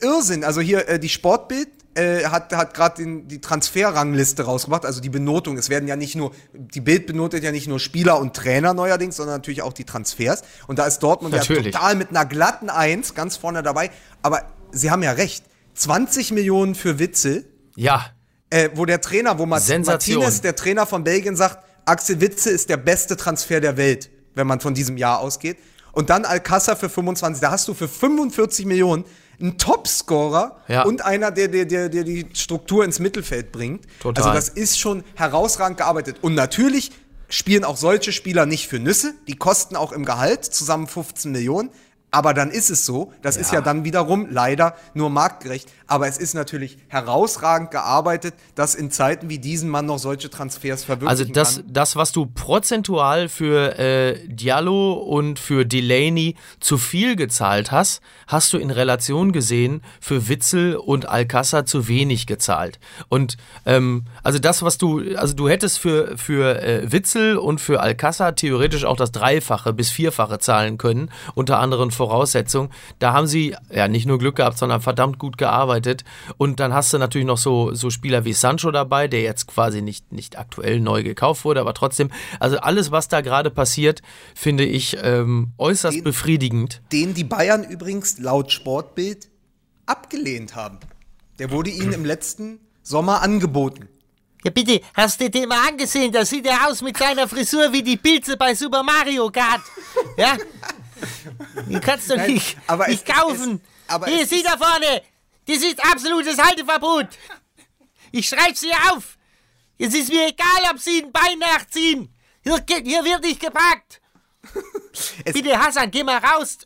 Irrsinn. 0.00 0.44
Also 0.44 0.60
hier 0.60 0.88
äh, 0.88 0.98
die 0.98 1.08
Sportbild 1.08 1.68
äh, 1.94 2.24
hat, 2.24 2.52
hat 2.52 2.74
gerade 2.74 3.22
die 3.24 3.40
Transferrangliste 3.40 4.42
rausgebracht, 4.42 4.84
also 4.84 5.00
die 5.00 5.10
Benotung. 5.10 5.56
Es 5.56 5.68
werden 5.68 5.88
ja 5.88 5.96
nicht 5.96 6.16
nur, 6.16 6.32
die 6.52 6.80
Bild 6.80 7.06
benotet 7.06 7.44
ja 7.44 7.52
nicht 7.52 7.68
nur 7.68 7.78
Spieler 7.78 8.18
und 8.18 8.34
Trainer 8.34 8.74
neuerdings, 8.74 9.16
sondern 9.16 9.36
natürlich 9.36 9.62
auch 9.62 9.72
die 9.72 9.84
Transfers. 9.84 10.42
Und 10.66 10.78
da 10.78 10.86
ist 10.86 11.00
Dortmund 11.00 11.34
Natürlich. 11.34 11.66
ja 11.66 11.70
total 11.72 11.94
mit 11.94 12.10
einer 12.10 12.24
glatten 12.24 12.70
Eins 12.70 13.14
ganz 13.14 13.36
vorne 13.36 13.62
dabei. 13.62 13.90
Aber 14.22 14.42
sie 14.74 14.90
haben 14.90 15.02
ja 15.02 15.12
recht. 15.12 15.44
20 15.74 16.32
Millionen 16.32 16.74
für 16.74 16.98
Witzel, 16.98 17.44
Ja, 17.76 18.06
äh, 18.50 18.70
wo 18.74 18.84
der 18.84 19.00
Trainer, 19.00 19.38
wo 19.38 19.46
Sensation. 19.58 20.18
Martinez, 20.18 20.40
der 20.40 20.54
Trainer 20.54 20.86
von 20.86 21.02
Belgien, 21.02 21.34
sagt, 21.36 21.58
Axel 21.86 22.20
Witze 22.20 22.50
ist 22.50 22.68
der 22.70 22.76
beste 22.76 23.16
Transfer 23.16 23.60
der 23.60 23.76
Welt, 23.76 24.10
wenn 24.34 24.46
man 24.46 24.60
von 24.60 24.74
diesem 24.74 24.96
Jahr 24.96 25.18
ausgeht. 25.18 25.58
Und 25.92 26.10
dann 26.10 26.24
Alcázar 26.24 26.76
für 26.76 26.88
25. 26.88 27.40
Da 27.40 27.50
hast 27.50 27.66
du 27.68 27.74
für 27.74 27.88
45 27.88 28.66
Millionen 28.66 29.04
einen 29.40 29.58
Topscorer 29.58 30.60
Ja. 30.68 30.82
und 30.84 31.04
einer, 31.04 31.30
der, 31.30 31.48
der, 31.48 31.64
der, 31.64 31.88
der 31.88 32.04
die 32.04 32.26
Struktur 32.34 32.84
ins 32.84 32.98
Mittelfeld 33.00 33.52
bringt. 33.52 33.84
Total. 34.00 34.22
Also 34.24 34.34
das 34.34 34.48
ist 34.48 34.78
schon 34.78 35.02
herausragend 35.14 35.78
gearbeitet. 35.78 36.18
Und 36.22 36.34
natürlich 36.34 36.92
spielen 37.28 37.64
auch 37.64 37.76
solche 37.76 38.12
Spieler 38.12 38.46
nicht 38.46 38.68
für 38.68 38.78
Nüsse. 38.78 39.14
Die 39.26 39.36
kosten 39.36 39.76
auch 39.76 39.92
im 39.92 40.04
Gehalt 40.04 40.44
zusammen 40.44 40.86
15 40.86 41.32
Millionen. 41.32 41.70
Aber 42.14 42.32
dann 42.32 42.52
ist 42.52 42.70
es 42.70 42.86
so. 42.86 43.12
Das 43.22 43.36
ist 43.36 43.52
ja 43.52 43.60
dann 43.60 43.82
wiederum 43.82 44.28
leider 44.30 44.76
nur 44.94 45.10
marktgerecht. 45.10 45.68
Aber 45.86 46.08
es 46.08 46.16
ist 46.16 46.34
natürlich 46.34 46.78
herausragend 46.88 47.70
gearbeitet, 47.70 48.34
dass 48.54 48.74
in 48.74 48.90
Zeiten 48.90 49.28
wie 49.28 49.38
diesen 49.38 49.68
man 49.68 49.86
noch 49.86 49.98
solche 49.98 50.30
Transfers 50.30 50.84
verwirklichen 50.84 51.08
Also 51.08 51.24
das, 51.32 51.56
kann. 51.56 51.64
das, 51.68 51.96
was 51.96 52.12
du 52.12 52.26
prozentual 52.26 53.28
für 53.28 53.78
äh, 53.78 54.26
Diallo 54.28 54.94
und 54.94 55.38
für 55.38 55.66
Delaney 55.66 56.36
zu 56.60 56.78
viel 56.78 57.16
gezahlt 57.16 57.72
hast, 57.72 58.00
hast 58.26 58.52
du 58.52 58.58
in 58.58 58.70
Relation 58.70 59.32
gesehen 59.32 59.82
für 60.00 60.28
Witzel 60.28 60.76
und 60.76 61.08
Alcázar 61.08 61.66
zu 61.66 61.88
wenig 61.88 62.26
gezahlt. 62.26 62.78
Und 63.08 63.36
ähm, 63.66 64.04
also 64.22 64.38
das, 64.38 64.62
was 64.62 64.78
du, 64.78 65.02
also 65.16 65.34
du 65.34 65.48
hättest 65.48 65.78
für, 65.78 66.16
für 66.16 66.62
äh, 66.62 66.92
Witzel 66.92 67.36
und 67.36 67.60
für 67.60 67.82
Alcázar 67.82 68.36
theoretisch 68.36 68.84
auch 68.84 68.96
das 68.96 69.12
Dreifache 69.12 69.72
bis 69.72 69.90
Vierfache 69.90 70.38
zahlen 70.38 70.78
können, 70.78 71.10
unter 71.34 71.58
anderem 71.58 71.90
vor 71.90 72.04
Voraussetzung. 72.04 72.68
Da 72.98 73.12
haben 73.12 73.26
sie 73.26 73.56
ja 73.74 73.88
nicht 73.88 74.06
nur 74.06 74.18
Glück 74.18 74.36
gehabt, 74.36 74.58
sondern 74.58 74.82
verdammt 74.82 75.18
gut 75.18 75.38
gearbeitet. 75.38 75.73
Und 76.38 76.60
dann 76.60 76.72
hast 76.74 76.92
du 76.92 76.98
natürlich 76.98 77.26
noch 77.26 77.38
so, 77.38 77.74
so 77.74 77.90
Spieler 77.90 78.24
wie 78.24 78.32
Sancho 78.32 78.70
dabei, 78.70 79.08
der 79.08 79.22
jetzt 79.22 79.46
quasi 79.46 79.82
nicht, 79.82 80.12
nicht 80.12 80.38
aktuell 80.38 80.80
neu 80.80 81.02
gekauft 81.02 81.44
wurde, 81.44 81.60
aber 81.60 81.74
trotzdem, 81.74 82.10
also 82.40 82.58
alles, 82.58 82.90
was 82.90 83.08
da 83.08 83.20
gerade 83.20 83.50
passiert, 83.50 84.02
finde 84.34 84.64
ich 84.64 84.96
ähm, 85.02 85.52
äußerst 85.58 85.96
Den- 85.98 86.04
befriedigend. 86.04 86.82
Den 86.92 87.14
die 87.14 87.24
Bayern 87.24 87.64
übrigens 87.64 88.18
laut 88.18 88.52
Sportbild 88.52 89.28
abgelehnt 89.86 90.54
haben. 90.56 90.78
Der 91.38 91.50
wurde 91.50 91.70
ihnen 91.70 91.92
im 91.92 92.04
letzten 92.04 92.60
Sommer 92.82 93.22
angeboten. 93.22 93.88
Ja, 94.44 94.50
bitte, 94.50 94.80
hast 94.94 95.20
du 95.20 95.30
den 95.30 95.48
mal 95.48 95.66
angesehen? 95.68 96.12
Da 96.12 96.24
sieht 96.24 96.46
er 96.46 96.68
aus 96.68 96.82
mit 96.82 96.98
seiner 96.98 97.26
Frisur 97.26 97.72
wie 97.72 97.82
die 97.82 97.96
Pilze 97.96 98.36
bei 98.36 98.54
Super 98.54 98.82
Mario 98.82 99.30
Kart. 99.30 99.62
Ja? 100.18 100.36
Die 101.68 101.78
kannst 101.80 102.10
du 102.10 102.16
Nein, 102.16 102.32
nicht, 102.34 102.56
aber 102.66 102.88
nicht 102.88 103.08
es- 103.08 103.14
kaufen. 103.16 103.60
es- 103.86 103.94
aber 103.94 104.06
Hier, 104.06 104.26
sieh 104.26 104.42
da 104.42 104.56
vorne. 104.56 105.02
Das 105.46 105.58
ist 105.58 105.84
absolutes 105.84 106.38
Halteverbot. 106.38 107.08
Ich 108.12 108.28
schreib's 108.28 108.60
hier 108.60 108.76
auf. 108.92 109.18
Es 109.78 109.94
ist 109.94 110.08
mir 110.10 110.28
egal, 110.28 110.70
ob 110.72 110.78
sie 110.78 111.02
ein 111.02 111.12
Bein 111.12 111.38
nachziehen. 111.38 112.14
Hier, 112.42 112.62
hier 112.68 113.04
wird 113.04 113.22
nicht 113.22 113.40
gepackt. 113.40 114.00
Es- 115.24 115.32
Bitte, 115.34 115.58
Hassan, 115.58 115.90
geh 115.90 116.04
mal 116.04 116.18
raus. 116.18 116.58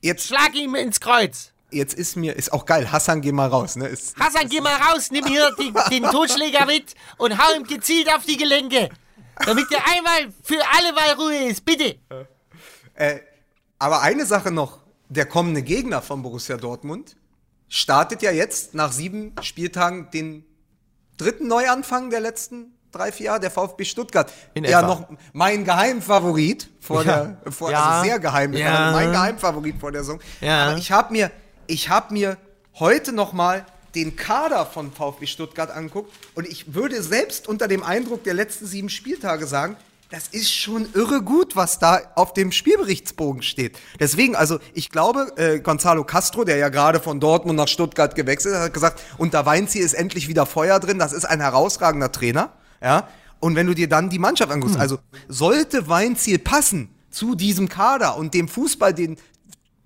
Jetzt, 0.00 0.28
Schlag 0.28 0.54
ihm 0.54 0.74
ins 0.76 1.00
Kreuz. 1.00 1.52
jetzt 1.70 1.92
ist 1.94 2.16
mir, 2.16 2.34
ist 2.36 2.52
auch 2.52 2.64
geil. 2.64 2.90
Hassan, 2.90 3.20
geh 3.20 3.32
mal 3.32 3.48
raus. 3.48 3.76
Ne? 3.76 3.88
Ist, 3.88 4.16
Hassan, 4.16 4.48
geh 4.48 4.60
mal 4.60 4.76
raus, 4.76 5.10
nimm 5.10 5.26
hier 5.26 5.50
den, 5.58 5.74
den 5.90 6.02
Totschläger 6.10 6.64
mit 6.66 6.94
und 7.18 7.36
hau 7.36 7.54
ihm 7.54 7.64
gezielt 7.64 8.08
auf 8.14 8.24
die 8.24 8.36
Gelenke. 8.36 8.88
Damit 9.44 9.66
er 9.70 9.84
einmal 9.88 10.32
für 10.42 10.60
alle 10.76 10.92
Mal 10.92 11.12
Ruhe 11.12 11.48
ist, 11.48 11.64
bitte. 11.64 11.98
äh, 12.94 13.18
aber 13.78 14.00
eine 14.02 14.24
Sache 14.24 14.50
noch. 14.50 14.80
Der 15.10 15.26
kommende 15.26 15.62
Gegner 15.62 16.00
von 16.02 16.22
Borussia 16.22 16.56
Dortmund 16.58 17.16
startet 17.68 18.22
ja 18.22 18.30
jetzt 18.30 18.74
nach 18.74 18.92
sieben 18.92 19.32
Spieltagen 19.42 20.10
den 20.12 20.44
dritten 21.16 21.46
Neuanfang 21.48 22.10
der 22.10 22.20
letzten 22.20 22.72
drei, 22.92 23.12
vier 23.12 23.26
Jahre, 23.26 23.40
der 23.40 23.50
VfB 23.50 23.84
Stuttgart. 23.84 24.32
In 24.54 24.64
ja, 24.64 24.78
etwa. 24.80 24.88
noch 24.88 25.08
mein 25.34 25.64
Geheimfavorit 25.64 26.70
vor 26.80 27.04
Ja. 27.04 27.36
der, 27.44 27.52
vor, 27.52 27.70
Ja. 27.70 27.84
also 27.84 28.04
sehr 28.08 28.18
geheim, 28.18 28.52
Ja. 28.54 28.92
mein 28.92 29.12
Geheimfavorit 29.12 29.78
vor 29.78 29.92
der 29.92 30.02
Saison. 30.04 30.20
Ja. 30.40 30.68
Aber 30.68 30.78
ich 30.78 30.90
habe 30.90 31.12
mir, 31.12 31.30
ich 31.66 31.88
habe 31.90 32.14
mir 32.14 32.38
heute 32.78 33.12
noch 33.12 33.32
mal 33.32 33.66
den 33.94 34.16
Kader 34.16 34.64
von 34.66 34.92
VfB 34.92 35.26
Stuttgart 35.26 35.70
anguckt 35.70 36.12
und 36.34 36.46
ich 36.46 36.74
würde 36.74 37.02
selbst 37.02 37.48
unter 37.48 37.68
dem 37.68 37.82
Eindruck 37.82 38.24
der 38.24 38.34
letzten 38.34 38.66
sieben 38.66 38.88
Spieltage 38.88 39.46
sagen, 39.46 39.76
das 40.10 40.28
ist 40.28 40.50
schon 40.50 40.88
irre 40.94 41.22
gut, 41.22 41.54
was 41.54 41.78
da 41.78 42.00
auf 42.14 42.32
dem 42.32 42.50
Spielberichtsbogen 42.50 43.42
steht. 43.42 43.78
Deswegen, 44.00 44.36
also 44.36 44.58
ich 44.72 44.90
glaube, 44.90 45.32
äh, 45.36 45.60
Gonzalo 45.60 46.02
Castro, 46.04 46.44
der 46.44 46.56
ja 46.56 46.70
gerade 46.70 46.98
von 46.98 47.20
Dortmund 47.20 47.58
nach 47.58 47.68
Stuttgart 47.68 48.14
gewechselt 48.14 48.54
hat, 48.54 48.62
hat 48.62 48.74
gesagt, 48.74 49.02
unter 49.18 49.44
Weinziel 49.44 49.82
ist 49.82 49.92
endlich 49.92 50.28
wieder 50.28 50.46
Feuer 50.46 50.80
drin, 50.80 50.98
das 50.98 51.12
ist 51.12 51.26
ein 51.26 51.40
herausragender 51.40 52.10
Trainer. 52.10 52.54
Ja? 52.82 53.08
Und 53.38 53.54
wenn 53.54 53.66
du 53.66 53.74
dir 53.74 53.88
dann 53.88 54.08
die 54.08 54.18
Mannschaft 54.18 54.50
anguckst, 54.50 54.78
also 54.78 54.98
sollte 55.28 55.88
Weinziel 55.88 56.38
passen 56.38 56.88
zu 57.10 57.34
diesem 57.34 57.68
Kader 57.68 58.16
und 58.16 58.32
dem 58.32 58.48
Fußball, 58.48 58.94
den, 58.94 59.18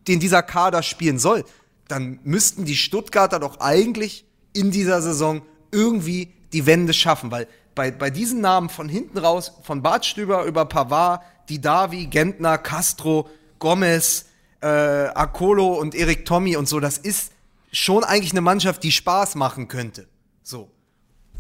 den 0.07 0.21
dieser 0.21 0.43
Kader 0.43 0.85
spielen 0.85 1.19
soll, 1.19 1.45
dann 1.89 2.21
müssten 2.23 2.65
die 2.65 2.77
Stuttgarter 2.77 3.41
doch 3.41 3.61
eigentlich 3.61 4.25
in 4.53 4.71
dieser 4.71 5.03
Saison 5.03 5.43
irgendwie 5.73 6.33
die 6.53 6.67
Wende 6.67 6.93
schaffen, 6.93 7.31
weil 7.31 7.49
bei, 7.75 7.91
bei 7.91 8.11
diesen 8.11 8.41
Namen 8.41 8.69
von 8.69 8.89
hinten 8.89 9.19
raus, 9.19 9.53
von 9.63 9.83
Bartstüber 9.83 10.45
über 10.45 10.65
Pavard, 10.65 11.23
Didavi, 11.49 12.07
Gentner, 12.07 12.59
Castro, 12.59 13.29
Gomez, 13.59 14.27
äh, 14.61 14.67
Akolo 14.67 15.75
und 15.75 15.95
Erik 15.95 16.25
Tommy 16.25 16.57
und 16.57 16.69
so, 16.69 16.81
das 16.81 16.99
ist 16.99 17.33
schon 17.73 18.05
eigentlich 18.05 18.33
eine 18.33 18.41
Mannschaft, 18.41 18.83
die 18.83 18.93
Spaß 18.93 19.35
machen 19.35 19.69
könnte. 19.69 20.07
So. 20.43 20.71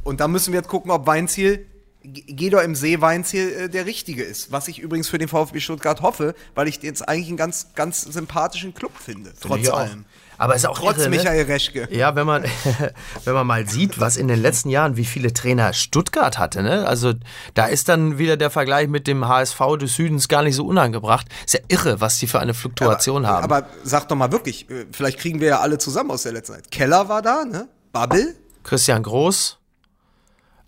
Und 0.02 0.20
da 0.20 0.28
müssen 0.28 0.52
wir 0.52 0.60
jetzt 0.60 0.68
gucken, 0.68 0.90
ob 0.90 1.06
Weinziel, 1.06 1.66
Gedor 2.02 2.62
im 2.62 2.74
See 2.74 3.00
Weinziel 3.00 3.52
äh, 3.52 3.68
der 3.68 3.86
richtige 3.86 4.24
ist. 4.24 4.50
Was 4.50 4.66
ich 4.66 4.80
übrigens 4.80 5.08
für 5.08 5.18
den 5.18 5.28
VfB 5.28 5.60
Stuttgart 5.60 6.02
hoffe, 6.02 6.34
weil 6.54 6.66
ich 6.66 6.82
jetzt 6.82 7.08
eigentlich 7.08 7.28
einen 7.28 7.36
ganz, 7.36 7.74
ganz 7.74 8.02
sympathischen 8.02 8.74
Club 8.74 8.92
finde. 8.98 9.32
Trotz 9.40 9.60
Ich 9.60 9.70
auch. 9.70 9.78
allem. 9.78 10.04
Aber 10.42 10.56
es 10.56 10.62
ist 10.62 10.68
auch 10.68 10.76
Trotz 10.76 10.98
irre, 10.98 11.08
ne? 11.08 11.16
Michael 11.18 11.44
Reschke. 11.44 11.88
Ja, 11.92 12.16
wenn 12.16 12.26
man, 12.26 12.42
wenn 13.24 13.32
man 13.32 13.46
mal 13.46 13.68
sieht, 13.68 14.00
was 14.00 14.16
in 14.16 14.26
den 14.26 14.42
letzten 14.42 14.70
Jahren, 14.70 14.96
wie 14.96 15.04
viele 15.04 15.32
Trainer 15.32 15.72
Stuttgart 15.72 16.36
hatte, 16.36 16.64
ne? 16.64 16.84
Also 16.84 17.12
da 17.54 17.66
ist 17.66 17.88
dann 17.88 18.18
wieder 18.18 18.36
der 18.36 18.50
Vergleich 18.50 18.88
mit 18.88 19.06
dem 19.06 19.28
HSV 19.28 19.60
des 19.80 19.94
Südens 19.94 20.26
gar 20.26 20.42
nicht 20.42 20.56
so 20.56 20.66
unangebracht. 20.66 21.28
Ist 21.46 21.54
ja 21.54 21.60
irre, 21.68 22.00
was 22.00 22.18
die 22.18 22.26
für 22.26 22.40
eine 22.40 22.54
Fluktuation 22.54 23.24
haben. 23.24 23.44
Aber 23.44 23.68
sag 23.84 24.08
doch 24.08 24.16
mal 24.16 24.32
wirklich, 24.32 24.68
äh, 24.68 24.86
vielleicht 24.90 25.20
kriegen 25.20 25.38
wir 25.38 25.46
ja 25.46 25.60
alle 25.60 25.78
zusammen 25.78 26.10
aus 26.10 26.24
der 26.24 26.32
letzten 26.32 26.54
Zeit. 26.54 26.72
Keller 26.72 27.08
war 27.08 27.22
da, 27.22 27.44
ne? 27.44 27.68
Babbel. 27.92 28.34
Christian 28.64 29.04
Groß. 29.04 29.58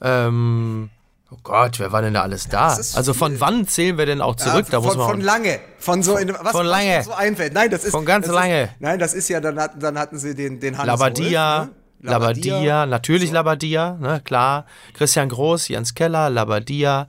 Ähm, 0.00 0.90
oh 1.34 1.40
Gott, 1.42 1.78
wer 1.80 1.92
war 1.92 2.02
denn 2.02 2.14
da 2.14 2.22
alles 2.22 2.48
da? 2.48 2.68
Also 2.68 3.14
von 3.14 3.32
viel. 3.32 3.40
wann 3.40 3.66
zählen 3.66 3.98
wir 3.98 4.06
denn 4.06 4.20
auch 4.20 4.36
zurück? 4.36 4.66
Ja, 4.66 4.72
da 4.72 4.78
von, 4.78 4.84
muss 4.86 4.96
man 4.96 5.10
von 5.10 5.20
lange. 5.20 5.60
Von 5.78 6.02
so 6.02 6.16
in, 6.16 6.32
was, 6.40 6.52
von 6.52 6.66
lange. 6.66 6.98
was 6.98 7.06
so 7.06 7.12
einfällt. 7.12 7.52
Nein, 7.52 7.70
das 7.70 7.84
ist 7.84 7.90
Von 7.90 8.04
ganz 8.04 8.26
das 8.26 8.34
lange. 8.34 8.64
Ist, 8.64 8.70
nein, 8.80 8.98
das 8.98 9.14
ist 9.14 9.28
ja 9.28 9.40
dann 9.40 9.58
hatten, 9.58 9.80
dann 9.80 9.98
hatten 9.98 10.18
sie 10.18 10.34
den 10.34 10.60
den 10.60 10.78
Hannes 10.78 10.86
Labadia, 10.86 11.58
Wolf, 11.58 11.70
ne? 12.00 12.10
Labadia, 12.10 12.86
natürlich 12.86 13.30
Labadia, 13.32 13.96
ne, 14.00 14.20
klar. 14.24 14.66
Christian 14.92 15.28
Groß, 15.28 15.68
Jens 15.68 15.94
Keller, 15.94 16.30
Labadia, 16.30 17.08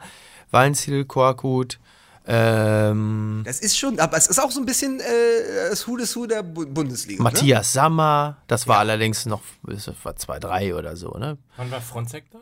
Weinziel, 0.52 1.06
Korkut, 1.06 1.80
ähm, 2.28 3.44
Das 3.46 3.60
ist 3.60 3.78
schon, 3.78 4.00
aber 4.00 4.18
es 4.18 4.28
ist 4.28 4.40
auch 4.40 4.50
so 4.50 4.60
ein 4.60 4.66
bisschen 4.66 5.00
äh, 5.00 5.70
das 5.70 5.88
Who 5.88 5.98
des 5.98 6.16
Who 6.16 6.26
der 6.26 6.42
Bu 6.42 6.66
Bundesliga. 6.66 7.22
Ne? 7.22 7.24
Matthias 7.24 7.74
Sammer, 7.74 8.38
das 8.48 8.68
war 8.68 8.80
allerdings 8.80 9.26
noch, 9.28 9.42
das 9.64 9.88
war 10.04 10.14
2-3 10.14 10.76
oder 10.76 10.96
so, 10.96 11.12
ne? 11.12 11.38
Wann 11.58 11.70
war 11.70 11.82
Fronzek 11.82 12.26
da? 12.32 12.40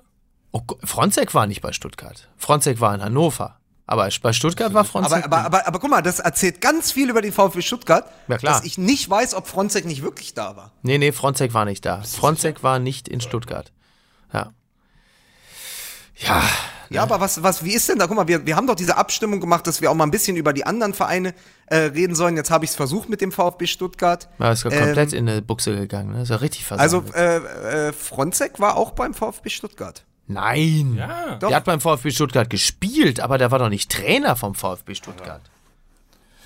Oh, 0.56 0.62
Fronzek 0.84 1.34
war 1.34 1.47
nicht 1.47 1.62
bei 1.62 1.74
Stuttgart. 1.74 2.30
Fronzek 2.38 2.80
war 2.80 2.93
in 2.95 3.01
Hannover. 3.04 3.58
Aber 3.86 4.08
bei 4.22 4.32
Stuttgart 4.34 4.74
war 4.74 4.86
Fronzek. 4.86 5.26
Aber, 5.26 5.38
aber, 5.39 5.45
aber, 5.45 5.68
aber 5.68 5.80
guck 5.80 5.89
mal, 5.89 6.01
das 6.01 6.20
erzählt 6.20 6.62
ganz 6.62 6.91
viel 6.93 7.10
über 7.10 7.22
den 7.22 7.34
VfB 7.34 7.62
Stuttgart, 7.62 8.10
Ja, 8.30 8.38
klar. 8.38 8.54
dass 8.54 8.64
ich 8.64 8.78
nicht 8.78 9.10
weiß, 9.10 9.34
ob 9.34 9.47
Fronzek 9.47 9.84
nicht 9.86 10.04
wirklich 10.04 10.34
da 10.36 10.56
war. 10.56 10.72
nee, 10.84 10.97
nee, 10.97 11.12
Fronzek 11.12 11.54
war 11.54 11.66
nicht 11.66 11.84
da. 11.86 12.01
Fronzek 12.04 12.64
war 12.64 12.80
nicht 12.80 13.10
in 13.10 13.20
Stuttgart. 13.20 13.74
Ja. 14.32 14.51
Ja, 16.16 16.43
Ja, 16.89 17.01
aber 17.01 17.20
was, 17.20 17.41
was, 17.41 17.64
wie 17.66 17.74
ist 17.74 17.89
denn 17.89 17.97
da? 17.97 18.06
Guck 18.08 18.16
mal, 18.16 18.28
wir, 18.28 18.45
wir 18.45 18.56
haben 18.56 18.68
doch 18.68 18.76
diese 18.76 18.95
Abstimmung 18.97 19.39
gemacht, 19.41 19.66
dass 19.66 19.82
wir 19.82 19.89
auch 19.89 19.95
mal 19.95 20.04
ein 20.06 20.12
bisschen 20.12 20.38
über 20.38 20.54
die 20.54 20.66
anderen 20.66 20.93
Vereine 20.93 21.34
äh, 21.66 21.78
reden 21.78 22.14
sollen. 22.16 22.38
Jetzt 22.38 22.51
habe 22.51 22.66
ich 22.66 22.72
es 22.72 22.76
versucht 22.78 23.10
mit 23.10 23.20
dem 23.22 23.32
VfB 23.32 23.66
Stuttgart. 23.66 24.30
ja 24.38 24.51
ist 24.51 24.64
ja 24.64 24.70
komplett 24.70 25.12
in 25.14 25.28
eine 25.28 25.41
Buchse 25.41 25.76
gegangen. 25.76 26.12
Ne? 26.14 26.22
Ist 26.22 26.30
ja 26.30 26.36
richtig 26.36 26.70
Also 26.72 27.01
versammelt. 27.01 27.64
äh, 27.66 27.88
äh, 27.89 27.93
Fronzek 27.93 28.60
war 28.60 28.78
auch 28.78 28.91
beim 28.91 29.14
VfB 29.16 29.49
Stuttgart. 29.49 30.06
Nein. 30.28 30.96
Ja. 30.98 31.36
Doch. 31.36 31.50
Der 31.50 31.58
hat 31.58 31.66
beim 31.66 31.82
VfB 31.82 32.12
Stuttgart 32.12 32.50
gespielt, 32.50 33.20
aber 33.20 33.38
der 33.38 33.52
war 33.52 33.60
doch 33.60 33.70
nicht 33.70 33.92
Trainer 33.92 34.36
vom 34.36 34.56
VfB 34.56 34.96
Stuttgart. 34.96 35.42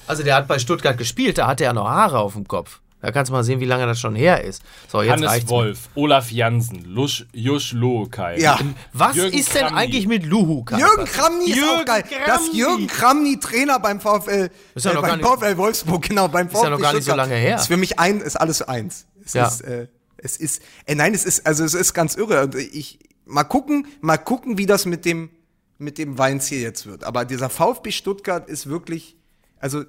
Also 0.07 0.23
der 0.23 0.35
hat 0.35 0.47
bei 0.47 0.57
Stuttgart 0.57 0.97
gespielt, 0.97 1.37
da 1.37 1.47
hatte 1.47 1.65
er 1.65 1.73
noch 1.73 1.87
Haare 1.87 2.19
auf 2.19 2.33
dem 2.33 2.47
Kopf. 2.47 2.79
Da 2.99 3.11
kannst 3.11 3.29
du 3.29 3.33
mal 3.33 3.43
sehen, 3.43 3.59
wie 3.59 3.65
lange 3.65 3.85
das 3.85 3.99
schon 3.99 4.15
her 4.15 4.43
ist. 4.43 4.63
So, 4.87 5.03
jetzt 5.03 5.23
Hannes. 5.23 5.47
Wolf, 5.49 5.89
Olaf 5.93 6.31
Jansen, 6.31 6.83
Lusch, 6.85 7.27
Jusch 7.31 7.73
Lokai. 7.73 8.39
Ja. 8.39 8.57
Was 8.91 9.15
Jürgen 9.15 9.37
ist 9.37 9.53
denn 9.53 9.67
Kramny. 9.67 9.77
eigentlich 9.81 10.07
mit 10.07 10.25
Luhu? 10.25 10.65
Jürgen 10.75 11.05
Kramny 11.05 11.51
ist 11.51 11.53
auch 11.63 11.73
Jürgen 11.73 11.85
geil. 11.85 12.03
Dass 12.25 12.37
Kramny. 12.45 12.57
Jürgen 12.57 12.87
Kramny 12.87 13.39
Trainer 13.39 13.79
beim 13.79 14.01
VfL, 14.01 14.49
Ist 14.73 14.85
ja 14.85 14.91
äh, 14.91 14.95
noch 14.95 15.01
gar 15.03 15.11
beim 15.11 15.19
nicht- 15.19 15.29
VfL 15.29 15.57
Wolfsburg, 15.57 16.01
genau, 16.07 16.27
beim 16.27 16.49
VfB 16.49 16.63
ja 16.63 16.69
noch 16.71 16.79
gar 16.81 16.93
nicht 16.93 17.03
so 17.05 17.13
lange 17.13 17.35
her. 17.35 17.57
Ist 17.57 17.67
für 17.67 17.77
mich 17.77 17.99
ein, 17.99 18.19
ist 18.19 18.35
alles 18.35 18.63
eins. 18.63 19.05
Es 19.23 19.33
Ja. 19.33 19.45
ist, 19.47 19.61
äh, 19.61 19.87
es 20.17 20.37
ist, 20.37 20.63
äh, 20.85 20.95
nein, 20.95 21.13
es 21.13 21.23
ist, 21.23 21.45
also 21.45 21.63
es 21.65 21.75
ist 21.75 21.93
ganz 21.93 22.15
irre. 22.15 22.41
Und 22.45 22.55
ich, 22.55 22.97
mal 23.27 23.43
gucken, 23.43 23.87
mal 24.01 24.17
gucken, 24.17 24.57
wie 24.57 24.65
das 24.65 24.85
mit 24.85 25.05
dem, 25.05 25.29
mit 25.77 25.97
dem 25.97 26.17
Weinziel 26.17 26.61
jetzt 26.61 26.85
wird. 26.85 27.03
Aber 27.03 27.25
dieser 27.25 27.49
VfB 27.49 27.91
Stuttgart 27.91 28.49
ist 28.49 28.67
wirklich, 28.67 29.17
also, 29.59 29.83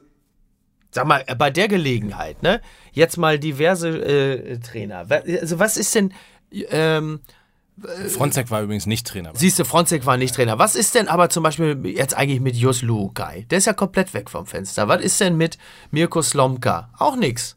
Sag 0.90 1.06
mal, 1.06 1.22
äh, 1.26 1.34
bei 1.34 1.50
der 1.50 1.68
Gelegenheit, 1.68 2.42
ne? 2.42 2.62
Jetzt 2.92 3.18
mal 3.18 3.38
diverse 3.38 3.88
äh, 3.88 4.58
Trainer. 4.58 5.06
Also 5.10 5.58
was 5.58 5.76
ist 5.76 5.94
denn, 5.94 6.14
ähm, 6.50 7.20
Fronzek 8.08 8.50
war 8.50 8.62
übrigens 8.62 8.86
nicht 8.86 9.06
Trainer. 9.06 9.30
siehst 9.34 9.58
du, 9.58 9.64
Fronzek 9.64 10.04
war 10.04 10.16
nicht 10.16 10.34
Trainer. 10.34 10.58
Was 10.58 10.74
ist 10.74 10.94
denn 10.94 11.06
aber 11.06 11.30
zum 11.30 11.44
Beispiel 11.44 11.78
jetzt 11.86 12.16
eigentlich 12.16 12.40
mit 12.40 12.56
Jos 12.56 12.82
Lukai? 12.82 13.46
Der 13.50 13.58
ist 13.58 13.66
ja 13.66 13.72
komplett 13.72 14.14
weg 14.14 14.30
vom 14.30 14.46
Fenster. 14.46 14.88
Was 14.88 15.02
ist 15.02 15.20
denn 15.20 15.36
mit 15.36 15.58
Mirko 15.90 16.22
Slomka? 16.22 16.90
Auch 16.98 17.14
nix. 17.14 17.56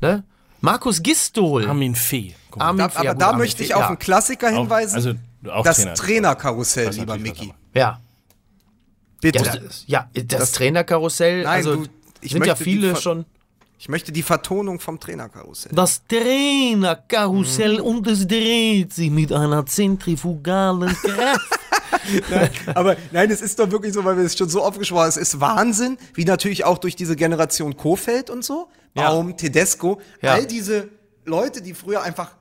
Ne? 0.00 0.24
Markus 0.60 1.02
Gistol. 1.02 1.66
Armin 1.66 1.94
Fee. 1.94 2.34
Armin- 2.58 2.78
da, 2.78 2.86
ja, 2.88 2.94
aber 3.00 3.12
gut, 3.12 3.20
da 3.22 3.26
Armin 3.28 3.38
möchte 3.38 3.62
ich 3.62 3.68
Fee, 3.68 3.74
auf 3.74 3.80
ja. 3.82 3.88
einen 3.88 3.98
Klassiker 3.98 4.48
Auch- 4.48 4.58
hinweisen. 4.58 4.94
also 4.96 5.12
auch 5.50 5.64
das 5.64 5.78
Trainer. 5.78 5.94
Trainerkarussell, 5.94 6.86
Das 6.86 6.96
lieber 6.96 7.16
Micky. 7.18 7.54
Ja. 7.74 8.00
Bitte. 9.20 9.38
Das, 9.42 9.84
ja, 9.86 10.08
das, 10.14 10.52
Trainerkarussell, 10.52 11.42
Nein, 11.44 11.52
also 11.52 11.76
du, 11.76 11.86
ich 12.20 12.32
sind 12.32 12.44
ja 12.44 12.52
möchte 12.52 12.64
die 12.64 12.70
viele 12.70 12.96
schon. 12.96 13.24
Ich 13.78 13.88
möchte 13.88 14.12
die 14.12 14.22
Vertonung 14.22 14.78
vom 14.80 15.00
Trainerkarussell. 15.00 15.72
Das 15.74 16.02
Trainerkarussell 16.06 17.80
und 17.80 18.06
es 18.06 18.26
dreht 18.26 18.92
sich 18.92 19.10
mit 19.10 19.32
einer 19.32 19.64
zentrifugalen 19.64 20.94
Kraft. 20.94 21.58
Aber 22.74 22.96
nein, 23.10 23.30
es 23.30 23.40
ist 23.40 23.58
doch 23.58 23.70
wirklich 23.70 23.94
so, 23.94 24.04
weil 24.04 24.16
wir 24.18 24.24
es 24.24 24.36
schon 24.36 24.48
so 24.50 24.62
oft 24.64 24.78
gesprochen 24.78 25.00
haben. 25.02 25.08
Es 25.08 25.16
ist 25.16 25.40
Wahnsinn, 25.40 25.96
wie 26.14 26.24
natürlich 26.24 26.64
auch 26.64 26.78
durch 26.78 26.94
diese 26.96 27.16
Generation 27.16 27.76
Kofeld 27.76 28.28
und 28.30 28.44
so, 28.44 28.68
Ja. 28.94 29.10
Baum, 29.10 29.36
Tedesco, 29.36 30.00
Ja. 30.22 30.34
all 30.34 30.46
diese 30.46 30.88
Leute, 31.24 31.62
die 31.62 31.74
früher 31.74 32.02
einfach 32.02 32.36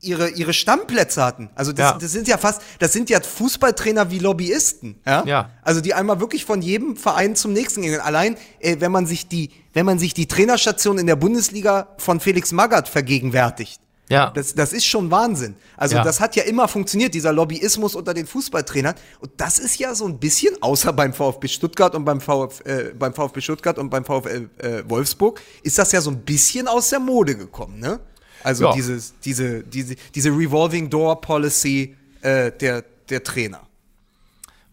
ihre, 0.00 0.30
ihre 0.30 0.52
Stammplätze 0.52 1.22
hatten. 1.24 1.48
Also 1.54 1.70
das, 1.72 1.92
Ja. 1.92 1.98
das 1.98 2.10
sind 2.10 2.26
ja 2.26 2.36
fast, 2.36 2.60
das 2.80 2.92
sind 2.92 3.08
ja 3.08 3.20
Fußballtrainer 3.20 4.10
wie 4.10 4.18
Lobbyisten. 4.18 5.00
Ja? 5.06 5.24
Ja. 5.24 5.50
Also 5.62 5.80
die 5.80 5.94
einmal 5.94 6.18
wirklich 6.18 6.44
von 6.44 6.60
jedem 6.60 6.96
Verein 6.96 7.36
zum 7.36 7.52
nächsten 7.52 7.82
gehen. 7.82 8.00
Allein, 8.00 8.36
äh, 8.58 8.76
wenn 8.80 8.90
man 8.90 9.06
sich 9.06 9.28
die, 9.28 9.50
wenn 9.74 9.86
man 9.86 10.00
sich 10.00 10.12
die 10.12 10.26
Trainerstation 10.26 10.98
in 10.98 11.06
der 11.06 11.14
Bundesliga 11.16 11.88
von 11.98 12.18
Felix 12.18 12.50
Magath 12.50 12.88
vergegenwärtigt. 12.88 13.80
Ja. 14.08 14.30
Das, 14.30 14.54
das 14.54 14.72
ist 14.72 14.84
schon 14.84 15.10
Wahnsinn. 15.10 15.54
Also 15.76 15.96
Ja. 15.96 16.04
das 16.04 16.20
hat 16.20 16.36
ja 16.36 16.42
immer 16.42 16.68
funktioniert, 16.68 17.14
dieser 17.14 17.32
Lobbyismus 17.32 17.94
unter 17.94 18.12
den 18.12 18.26
Fußballtrainern. 18.26 18.94
Und 19.20 19.30
das 19.38 19.58
ist 19.58 19.78
ja 19.78 19.94
so 19.94 20.06
ein 20.06 20.18
bisschen, 20.18 20.54
außer 20.60 20.92
beim 20.92 21.14
VfB 21.14 21.48
Stuttgart 21.48 21.94
und 21.94 22.04
beim, 22.04 22.20
Vf, 22.20 22.60
äh, 22.66 22.92
beim 22.98 23.14
VfB 23.14 23.40
Stuttgart 23.40 23.78
und 23.78 23.88
beim 23.90 24.04
VfL 24.04 24.50
äh, 24.58 24.82
Wolfsburg, 24.88 25.40
ist 25.62 25.78
das 25.78 25.92
ja 25.92 26.00
so 26.00 26.10
ein 26.10 26.18
bisschen 26.20 26.68
aus 26.68 26.90
der 26.90 27.00
Mode 27.00 27.36
gekommen, 27.36 27.78
ne? 27.78 28.00
Also 28.44 28.64
Ja. 28.64 28.72
dieses, 28.74 29.14
diese, 29.24 29.62
diese, 29.62 29.94
diese 30.14 30.30
Revolving 30.30 30.90
Door 30.90 31.20
Policy 31.20 31.96
äh, 32.22 32.50
der, 32.52 32.84
der 33.08 33.22
Trainer. 33.22 33.60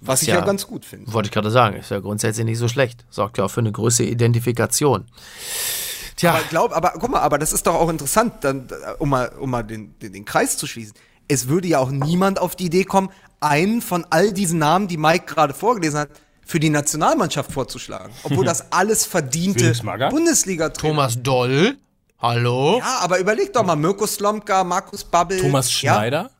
Was, 0.01 0.21
ich 0.23 0.30
ja, 0.30 0.36
ja- 0.39 0.45
ganz 0.45 0.65
gut 0.65 0.86
finde. 0.86 1.11
Wollte 1.13 1.27
ich 1.27 1.34
gerade 1.34 1.51
sagen, 1.51 1.75
ist 1.77 1.91
ja 1.91 1.99
grundsätzlich 1.99 2.45
nicht 2.45 2.57
so 2.57 2.67
schlecht. 2.67 3.05
Sorgt 3.09 3.38
ja 3.38 3.43
auch 3.45 3.51
für 3.51 3.59
eine 3.59 3.71
größere 3.71 4.07
Identifikation. 4.07 5.05
Tja, 6.20 6.34
Aber 6.34 6.43
glaub, 6.49 6.76
aber 6.76 6.93
guck 6.99 7.09
mal, 7.11 7.22
aber 7.22 7.38
das 7.38 7.53
ist 7.53 7.65
doch 7.65 7.76
auch 7.76 7.88
interessant, 7.88 8.34
dann, 8.41 8.67
äh, 8.70 8.91
um 8.99 9.07
mal, 9.09 9.30
um 9.39 9.49
mal 9.49 9.63
den, 9.63 9.97
den, 9.99 10.11
den 10.11 10.26
Kreis 10.26 10.57
zu 10.57 10.67
schließen. 10.67 10.93
Es 11.30 11.47
würde 11.47 11.70
ja 11.70 11.80
auch 11.80 11.91
niemand 11.91 12.39
auf 12.39 12.57
die 12.57 12.65
Idee 12.65 12.84
kommen, 12.84 13.09
einen 13.39 13.82
von 13.82 14.05
all 14.09 14.34
diesen 14.34 14.59
Namen, 14.59 14.89
die 14.89 14.97
Mike 14.97 15.34
gerade 15.34 15.53
vorgelesen 15.53 15.97
hat, 15.99 16.09
für 16.45 16.59
die 16.59 16.70
Nationalmannschaft 16.70 17.53
vorzuschlagen. 17.53 18.11
Obwohl 18.24 18.43
das 18.43 18.70
alles 18.74 19.05
verdiente 19.05 19.59
Felix 19.59 19.82
Magath? 19.82 20.11
Bundesliga-Trainer. 20.11 20.93
Thomas 20.93 21.24
Doll, 21.24 21.78
hallo? 22.17 22.80
Ja, 22.80 22.99
aber 23.01 23.20
überleg 23.20 23.53
doch 23.53 23.63
mal, 23.63 23.78
Mirko 23.78 24.05
Slomka, 24.05 24.65
Markus 24.65 25.05
Babbel. 25.05 25.39
Thomas 25.39 25.82
ja? 25.82 25.93
Schneider? 25.93 26.32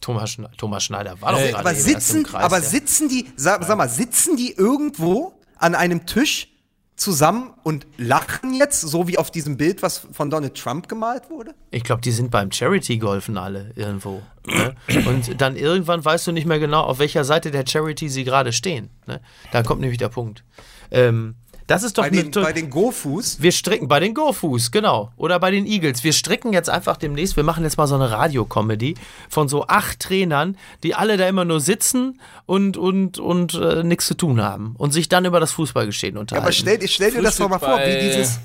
Thomas, 0.00 0.30
Schne 0.30 0.50
Thomas 0.56 0.84
Schneider 0.84 1.20
war 1.20 1.32
doch 1.32 1.40
Äh, 1.40 1.48
gerade 1.50 1.58
Aber 1.68 1.74
sitzen, 1.74 2.22
Kreis, 2.22 2.44
aber 2.44 2.58
ja. 2.58 2.62
sitzen 2.62 3.08
die, 3.08 3.28
sag, 3.34 3.64
sag 3.64 3.76
mal, 3.76 3.88
sitzen 3.88 4.36
die 4.36 4.52
irgendwo 4.52 5.32
an 5.56 5.74
einem 5.74 6.06
Tisch 6.06 6.52
zusammen 6.96 7.52
und 7.62 7.86
lachen 7.98 8.54
jetzt, 8.54 8.80
so 8.80 9.06
wie 9.06 9.18
auf 9.18 9.30
diesem 9.30 9.56
Bild, 9.56 9.82
was 9.82 10.06
von 10.12 10.30
Donald 10.30 10.54
Trump 10.56 10.88
gemalt 10.88 11.28
wurde? 11.28 11.54
Ich 11.70 11.84
glaube, 11.84 12.00
die 12.00 12.10
sind 12.10 12.30
beim 12.30 12.50
Charity-Golfen 12.50 13.36
alle 13.36 13.72
irgendwo. 13.76 14.22
Ne? 14.46 14.74
Und 15.06 15.40
dann 15.40 15.56
irgendwann 15.56 16.04
weißt 16.04 16.26
du 16.26 16.32
nicht 16.32 16.46
mehr 16.46 16.58
genau, 16.58 16.82
auf 16.82 16.98
welcher 16.98 17.24
Seite 17.24 17.50
der 17.50 17.66
Charity 17.66 18.08
sie 18.08 18.24
gerade 18.24 18.52
stehen. 18.52 18.90
Ne? 19.06 19.20
Da 19.52 19.62
kommt 19.62 19.82
nämlich 19.82 19.98
der 19.98 20.08
Punkt. 20.08 20.42
Ähm, 20.90 21.34
das 21.66 21.82
ist 21.82 21.98
doch 21.98 22.04
Bei 22.04 22.10
den, 22.10 22.30
bei 22.30 22.52
den 22.52 22.70
Gofus. 22.70 23.38
Wir 23.40 23.50
stricken 23.50 23.88
bei 23.88 23.98
den 23.98 24.14
Go-Fus, 24.14 24.70
genau. 24.70 25.10
Oder 25.16 25.40
bei 25.40 25.50
den 25.50 25.66
Eagles. 25.66 26.04
Wir 26.04 26.12
stricken 26.12 26.52
jetzt 26.52 26.70
einfach 26.70 26.96
demnächst, 26.96 27.36
wir 27.36 27.42
machen 27.42 27.64
jetzt 27.64 27.76
mal 27.76 27.86
so 27.88 27.96
eine 27.96 28.10
Radiocomedy 28.10 28.94
von 29.28 29.48
so 29.48 29.66
acht 29.66 29.98
Trainern, 30.00 30.56
die 30.84 30.94
alle 30.94 31.16
da 31.16 31.26
immer 31.28 31.44
nur 31.44 31.60
sitzen 31.60 32.20
und, 32.46 32.76
und, 32.76 33.18
und 33.18 33.54
äh, 33.54 33.82
nichts 33.82 34.06
zu 34.06 34.14
tun 34.14 34.40
haben 34.40 34.74
und 34.78 34.92
sich 34.92 35.08
dann 35.08 35.24
über 35.24 35.40
das 35.40 35.52
Fußballgeschehen 35.52 36.16
unterhalten. 36.16 36.44
Aber 36.44 36.52
stell, 36.52 36.78
dir- 36.78 36.88
stell 36.88 37.10
dir 37.10 37.22
das 37.22 37.36
doch 37.36 37.48
mal 37.48 37.58
vor, 37.58 37.78
wie 37.78 37.98
dieses. 38.08 38.38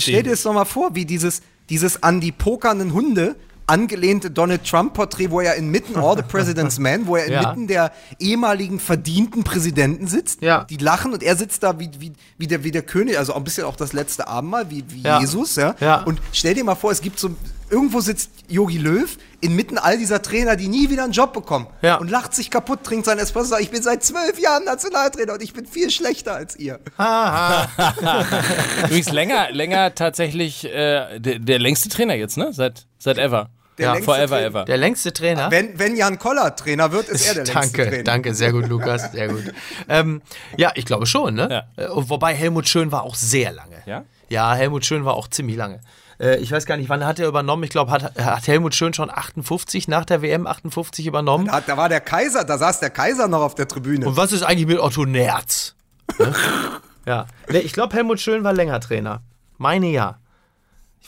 Stell 0.00 0.22
dir 0.24 0.30
das 0.30 0.42
doch 0.42 0.52
mal 0.52 0.64
vor, 0.64 0.94
wie 0.94 1.04
dieses, 1.06 1.40
dieses 1.70 2.02
an 2.02 2.20
die 2.20 2.32
pokernden 2.32 2.92
Hunde 2.92 3.36
angelehnte 3.68 4.30
Donald 4.30 4.64
Trump-Porträt, 4.64 5.30
wo 5.30 5.40
er 5.40 5.54
inmitten 5.56 5.96
All 5.96 6.16
the 6.16 6.22
President's 6.22 6.78
Man, 6.80 7.06
wo 7.06 7.16
er 7.16 7.28
Ja. 7.30 7.40
inmitten 7.42 7.66
der 7.68 7.92
ehemaligen 8.18 8.80
verdienten 8.80 9.44
Präsidenten 9.44 10.06
sitzt. 10.08 10.42
Ja. 10.42 10.64
Die 10.64 10.76
lachen 10.78 11.12
und 11.12 11.22
er 11.22 11.36
sitzt 11.36 11.62
da 11.62 11.78
wie, 11.78 11.90
wie, 11.98 12.12
wie, 12.38 12.46
der, 12.46 12.64
wie 12.64 12.70
der 12.70 12.82
König, 12.82 13.18
also 13.18 13.32
auch 13.34 13.36
ein 13.38 13.44
bisschen 13.44 13.64
auch 13.64 13.76
das 13.76 13.92
letzte 13.92 14.26
Abendmahl, 14.26 14.70
wie, 14.70 14.84
wie 14.88 15.02
Ja. 15.02 15.20
Jesus. 15.20 15.56
Ja? 15.56 15.74
Ja. 15.80 16.02
Und 16.02 16.20
stell 16.32 16.54
dir 16.54 16.64
mal 16.64 16.74
vor, 16.74 16.90
es 16.90 17.00
gibt 17.00 17.18
so. 17.18 17.30
Irgendwo 17.70 18.00
sitzt 18.00 18.30
Yogi 18.48 18.78
Löw 18.78 19.18
inmitten 19.42 19.76
all 19.76 19.98
dieser 19.98 20.22
Trainer, 20.22 20.56
die 20.56 20.68
nie 20.68 20.88
wieder 20.88 21.04
einen 21.04 21.12
Job 21.12 21.34
bekommen. 21.34 21.66
Ja. 21.82 21.96
Und 21.96 22.10
lacht 22.10 22.34
sich 22.34 22.50
kaputt, 22.50 22.82
trinkt 22.82 23.04
sein 23.04 23.18
Espresso 23.18 23.40
und 23.44 23.50
sagt, 23.50 23.62
ich 23.62 23.70
bin 23.70 23.82
seit 23.82 24.02
zwölf 24.02 24.40
Jahren 24.40 24.64
Nationaltrainer 24.64 25.34
und 25.34 25.42
ich 25.42 25.52
bin 25.52 25.66
viel 25.66 25.90
schlechter 25.90 26.32
als 26.34 26.56
ihr. 26.56 26.78
Übrigens 28.84 29.10
länger, 29.12 29.50
länger 29.50 29.94
tatsächlich 29.94 30.64
äh, 30.64 31.18
der, 31.18 31.38
der 31.40 31.58
längste 31.58 31.88
Trainer 31.90 32.14
jetzt, 32.14 32.36
ne? 32.38 32.52
Seit, 32.52 32.86
seit 32.98 33.18
ever. 33.18 33.50
Der 33.78 33.86
Ja, 33.86 33.92
längste 33.94 34.12
Forever 34.12 34.26
Trainer. 34.36 34.46
ever. 34.46 34.64
der 34.64 34.76
längste 34.76 35.12
Trainer. 35.12 35.50
Wenn, 35.50 35.78
wenn 35.78 35.96
Jan 35.96 36.18
Koller 36.18 36.54
Trainer 36.56 36.92
wird, 36.92 37.08
ist 37.08 37.26
er 37.26 37.34
der 37.34 37.44
längste 37.54 37.54
Danke, 37.76 37.90
Trainer. 37.90 38.04
danke, 38.04 38.34
sehr 38.34 38.52
gut, 38.52 38.68
Lukas, 38.68 39.12
sehr 39.12 39.28
gut. 39.28 39.44
Ähm, 39.88 40.20
ja, 40.56 40.72
ich 40.74 40.84
glaube 40.84 41.06
schon, 41.06 41.34
ne? 41.34 41.64
Ja. 41.76 41.84
Äh, 41.84 41.88
Wobei 41.92 42.34
Helmut 42.34 42.68
Schön 42.68 42.90
war 42.92 43.02
auch 43.04 43.14
sehr 43.14 43.52
lange. 43.52 43.76
Ja? 43.86 44.04
Ja, 44.28 44.54
Helmut 44.54 44.84
Schön 44.84 45.04
war 45.04 45.14
auch 45.14 45.28
ziemlich 45.28 45.56
lange. 45.56 45.80
Äh, 46.20 46.36
ich 46.38 46.50
weiß 46.50 46.66
gar 46.66 46.76
nicht, 46.76 46.88
wann 46.88 47.06
hat 47.06 47.18
er 47.20 47.28
übernommen? 47.28 47.62
Ich 47.62 47.70
glaube, 47.70 47.92
hat, 47.92 48.18
hat 48.18 48.46
Helmut 48.48 48.74
Schön 48.74 48.92
schon 48.92 49.08
58 49.10 49.86
nach 49.88 50.04
der 50.04 50.20
WM 50.22 50.46
58 50.48 51.06
übernommen. 51.06 51.46
Da, 51.46 51.60
da 51.60 51.76
war 51.76 51.88
der 51.88 52.00
Kaiser, 52.00 52.44
da 52.44 52.58
saß 52.58 52.80
der 52.80 52.90
Kaiser 52.90 53.28
noch 53.28 53.40
auf 53.42 53.54
der 53.54 53.68
Tribüne. 53.68 54.06
Und 54.06 54.16
was 54.16 54.32
ist 54.32 54.42
eigentlich 54.42 54.66
mit 54.66 54.80
Otto 54.80 55.04
Nerz? 55.06 55.76
Ne? 56.18 56.34
ja. 57.06 57.26
Nee, 57.48 57.58
ich 57.58 57.72
glaube, 57.72 57.94
Helmut 57.94 58.20
Schön 58.20 58.42
war 58.42 58.52
länger 58.52 58.80
Trainer. 58.80 59.22
Meine 59.56 59.86
ja. 59.86 60.18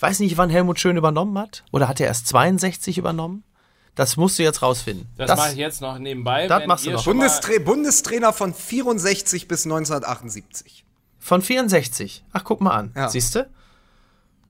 Ich 0.00 0.02
weiß 0.02 0.20
nicht, 0.20 0.38
wann 0.38 0.48
Helmut 0.48 0.80
Schön 0.80 0.96
übernommen 0.96 1.36
hat. 1.36 1.62
Oder 1.72 1.86
hat 1.86 2.00
er 2.00 2.06
erst 2.06 2.26
62 2.28 2.96
übernommen? 2.96 3.44
Das 3.94 4.16
musst 4.16 4.38
du 4.38 4.42
jetzt 4.42 4.62
rausfinden. 4.62 5.06
Das, 5.18 5.36
mache 5.36 5.50
ich 5.50 5.58
jetzt 5.58 5.82
noch 5.82 5.98
nebenbei. 5.98 6.46
das 6.46 6.66
machst 6.66 6.86
du 6.86 6.88
ihr 6.88 6.96
noch. 6.96 7.04
Bundestra 7.04 7.52
Bundestrainer 7.62 8.32
von 8.32 8.54
64 8.54 9.46
bis 9.46 9.66
1978. 9.66 10.86
Von 11.18 11.42
64. 11.42 12.24
Ach, 12.32 12.44
guck 12.44 12.62
mal 12.62 12.70
an. 12.70 12.92
Ja. 12.96 13.10
Siehst 13.10 13.34
du? 13.34 13.46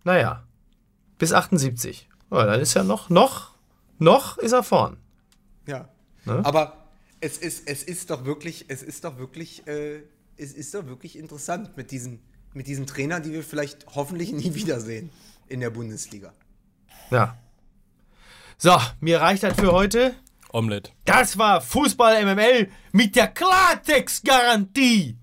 Naja. 0.04 0.44
Bis 1.18 1.32
78. 1.32 2.08
Ja, 2.30 2.46
dann 2.46 2.60
ist 2.60 2.74
ja 2.74 2.84
noch, 2.84 3.10
noch, 3.10 3.50
noch 3.98 4.38
ist 4.38 4.52
er 4.52 4.62
vorn. 4.62 4.98
Ja. 5.66 5.88
Ne? 6.26 6.42
Aber 6.44 6.76
es 7.20 7.38
ist, 7.38 7.66
es 7.66 7.82
ist 7.82 8.10
doch 8.10 8.24
wirklich, 8.24 8.66
es 8.68 8.84
ist 8.84 9.02
doch 9.02 9.18
wirklich, 9.18 9.66
äh, 9.66 10.02
es 10.36 10.52
ist 10.52 10.74
doch 10.74 10.86
wirklich 10.86 11.18
interessant 11.18 11.76
mit 11.76 11.90
diesen, 11.90 12.20
mit 12.54 12.68
diesen 12.68 12.86
Trainern, 12.86 13.24
die 13.24 13.32
wir 13.32 13.42
vielleicht 13.42 13.86
hoffentlich 13.96 14.30
nie 14.32 14.54
wiedersehen 14.54 15.10
in 15.50 15.60
der 15.60 15.70
Bundesliga. 15.70 16.32
Ja. 17.10 17.36
So, 18.56 18.76
mir 19.00 19.20
reicht 19.20 19.42
das 19.42 19.54
für 19.54 19.72
heute. 19.72 20.14
Omelette. 20.52 20.90
Das 21.04 21.38
war 21.38 21.60
Fußball 21.60 22.24
MML 22.24 22.68
mit 22.92 23.16
der 23.16 23.28
Klartext-Garantie. 23.28 25.16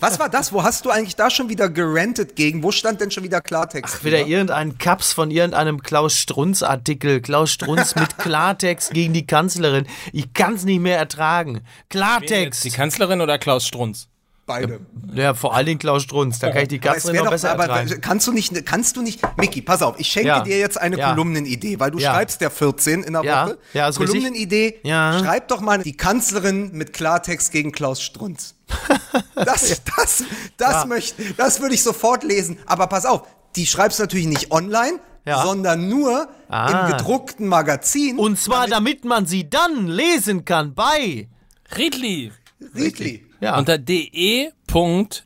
Was 0.00 0.18
war 0.18 0.28
das? 0.28 0.52
Wo 0.52 0.62
hast 0.62 0.84
du 0.84 0.90
eigentlich 0.90 1.16
da 1.16 1.28
schon 1.28 1.48
wieder 1.48 1.68
gerantet 1.68 2.36
gegen? 2.36 2.62
Wo 2.62 2.70
stand 2.70 3.00
denn 3.00 3.10
schon 3.10 3.24
wieder 3.24 3.40
Klartext? 3.40 3.96
Ach, 3.98 4.04
wieder 4.04 4.18
drüber? 4.18 4.30
irgendein 4.30 4.78
Kaps 4.78 5.12
von 5.12 5.30
irgendeinem 5.30 5.82
Klaus 5.82 6.16
Strunz-Artikel. 6.18 7.20
Klaus 7.20 7.50
Strunz 7.50 7.94
mit 7.96 8.16
Klartext 8.18 8.92
gegen 8.92 9.12
die 9.12 9.26
Kanzlerin. 9.26 9.86
Ich 10.12 10.32
kann's 10.34 10.64
nicht 10.64 10.80
mehr 10.80 10.98
ertragen. 10.98 11.62
Klartext. 11.88 12.64
Die 12.64 12.70
Kanzlerin 12.70 13.20
oder 13.20 13.38
Klaus 13.38 13.66
Strunz? 13.66 14.08
Beide. 14.52 14.80
Ja, 15.14 15.34
vor 15.34 15.54
allen 15.54 15.66
Dingen 15.66 15.78
Klaus 15.78 16.02
Strunz. 16.02 16.38
Da 16.38 16.50
kann 16.50 16.62
ich 16.62 16.68
die 16.68 16.82
wär 16.82 16.94
noch 16.94 17.24
doch, 17.24 17.30
besser 17.30 17.50
aber 17.52 17.64
ertragen. 17.64 18.00
kannst 18.00 18.26
du 18.26 18.32
nicht, 18.32 18.64
kannst 18.64 18.96
du 18.96 19.02
nicht, 19.02 19.20
Micky, 19.36 19.60
pass 19.62 19.82
auf, 19.82 19.98
ich 19.98 20.06
schenke 20.08 20.28
Ja. 20.28 20.40
dir 20.42 20.58
jetzt 20.58 20.80
eine 20.80 20.96
Ja. 20.98 21.10
Kolumnenidee, 21.10 21.78
weil 21.80 21.90
du 21.90 21.98
Ja. 21.98 22.12
schreibst 22.14 22.40
der 22.40 22.50
14 22.50 23.02
in 23.02 23.12
der 23.12 23.22
Ja. 23.24 23.46
Woche. 23.46 23.58
Ja, 23.74 23.88
ist. 23.88 23.96
Kolumnenidee, 23.96 24.80
Ja. 24.82 25.18
schreib 25.18 25.48
doch 25.48 25.60
mal 25.60 25.78
die 25.82 25.96
Kanzlerin 25.96 26.70
mit 26.72 26.92
Klartext 26.92 27.52
gegen 27.52 27.72
Klaus 27.72 28.00
Strunz. 28.02 28.54
Das, 29.34 29.82
das, 29.96 30.24
das 30.56 30.72
Ja. 30.72 30.84
möchte, 30.86 31.22
das 31.36 31.60
würde 31.60 31.74
ich 31.74 31.82
sofort 31.82 32.22
lesen. 32.24 32.58
Aber 32.66 32.86
pass 32.86 33.04
auf, 33.04 33.22
die 33.56 33.66
schreibst 33.66 33.98
natürlich 33.98 34.26
nicht 34.26 34.50
online, 34.52 35.00
Ja. 35.26 35.42
sondern 35.42 35.88
nur 35.88 36.28
Ah. 36.48 36.86
im 36.86 36.92
gedruckten 36.96 37.46
Magazin. 37.48 38.18
Und 38.18 38.38
zwar, 38.38 38.66
damit 38.68 39.04
man 39.04 39.26
sie 39.26 39.48
dann 39.50 39.86
lesen 39.86 40.44
kann 40.44 40.74
bei. 40.74 41.28
Riedli. 41.76 42.32
Riedli. 42.74 43.24
Ja. 43.42 43.58
Unter 43.58 43.76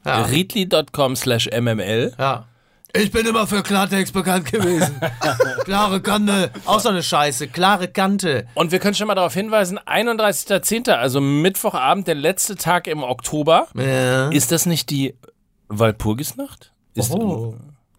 de.riedli.com 0.04 1.16
slash 1.16 1.48
mml. 1.52 2.12
ja. 2.18 2.46
Ich 2.98 3.10
bin 3.12 3.26
immer 3.26 3.46
für 3.46 3.62
Klartext 3.62 4.14
bekannt 4.14 4.50
gewesen. 4.50 4.98
Klare 5.64 6.00
Kante. 6.00 6.50
Auch 6.64 6.80
so 6.80 6.88
eine 6.88 7.02
Scheiße. 7.02 7.48
Klare 7.48 7.88
Kante. 7.88 8.46
Und 8.54 8.72
wir 8.72 8.78
können 8.78 8.94
schon 8.94 9.06
mal 9.06 9.14
darauf 9.14 9.34
hinweisen, 9.34 9.78
31.10., 9.78 10.90
also 10.92 11.20
Mittwochabend, 11.20 12.06
der 12.08 12.14
letzte 12.14 12.56
Tag 12.56 12.86
im 12.86 13.02
Oktober. 13.02 13.66
Ja. 13.74 14.30
Ist 14.30 14.50
das 14.50 14.64
nicht 14.64 14.88
die 14.88 15.14
Walpurgisnacht? 15.68 16.72
Ist 16.94 17.10
Oh. 17.12 17.54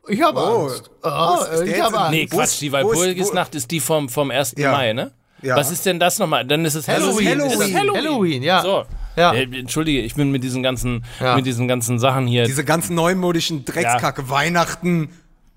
Ich 0.07 0.19
habe 0.23 0.39
Oh. 0.39 0.63
Angst. 0.63 0.89
Oh, 1.03 1.37
ist 1.43 1.59
der 1.59 1.67
ich 1.67 1.79
habe 1.79 1.97
Angst. 1.99 2.11
Nee, 2.11 2.25
Quatsch, 2.25 2.59
die 2.61 2.71
Walpurgisnacht 2.71 3.53
ist 3.53 3.69
die 3.69 3.79
vom, 3.81 4.09
vom 4.09 4.31
1. 4.31 4.55
Ja. 4.57 4.71
Mai, 4.71 4.93
ne? 4.93 5.11
Ja. 5.43 5.55
Was 5.57 5.69
ist 5.69 5.85
denn 5.85 5.99
das 5.99 6.17
nochmal? 6.17 6.43
Dann 6.43 6.65
ist 6.65 6.73
es 6.73 6.87
Halloween. 6.87 7.27
Halloween. 7.39 7.75
Halloween. 7.77 7.95
Halloween, 7.95 8.41
ja. 8.43 8.61
So. 8.63 8.85
Ja. 9.17 9.33
Äh, 9.33 9.43
Entschuldige, 9.43 10.01
ich 10.01 10.15
bin 10.15 10.31
mit 10.31 10.43
diesen 10.43 10.61
ganzen, 10.63 11.03
Ja. 11.19 11.35
mit 11.35 11.45
diesen 11.45 11.67
ganzen 11.67 11.99
Sachen 11.99 12.27
hier. 12.27 12.45
Diese 12.45 12.63
ganzen 12.63 12.95
neumodischen 12.95 13.65
Dreckskacke, 13.65 14.29
Weihnachten, 14.29 15.09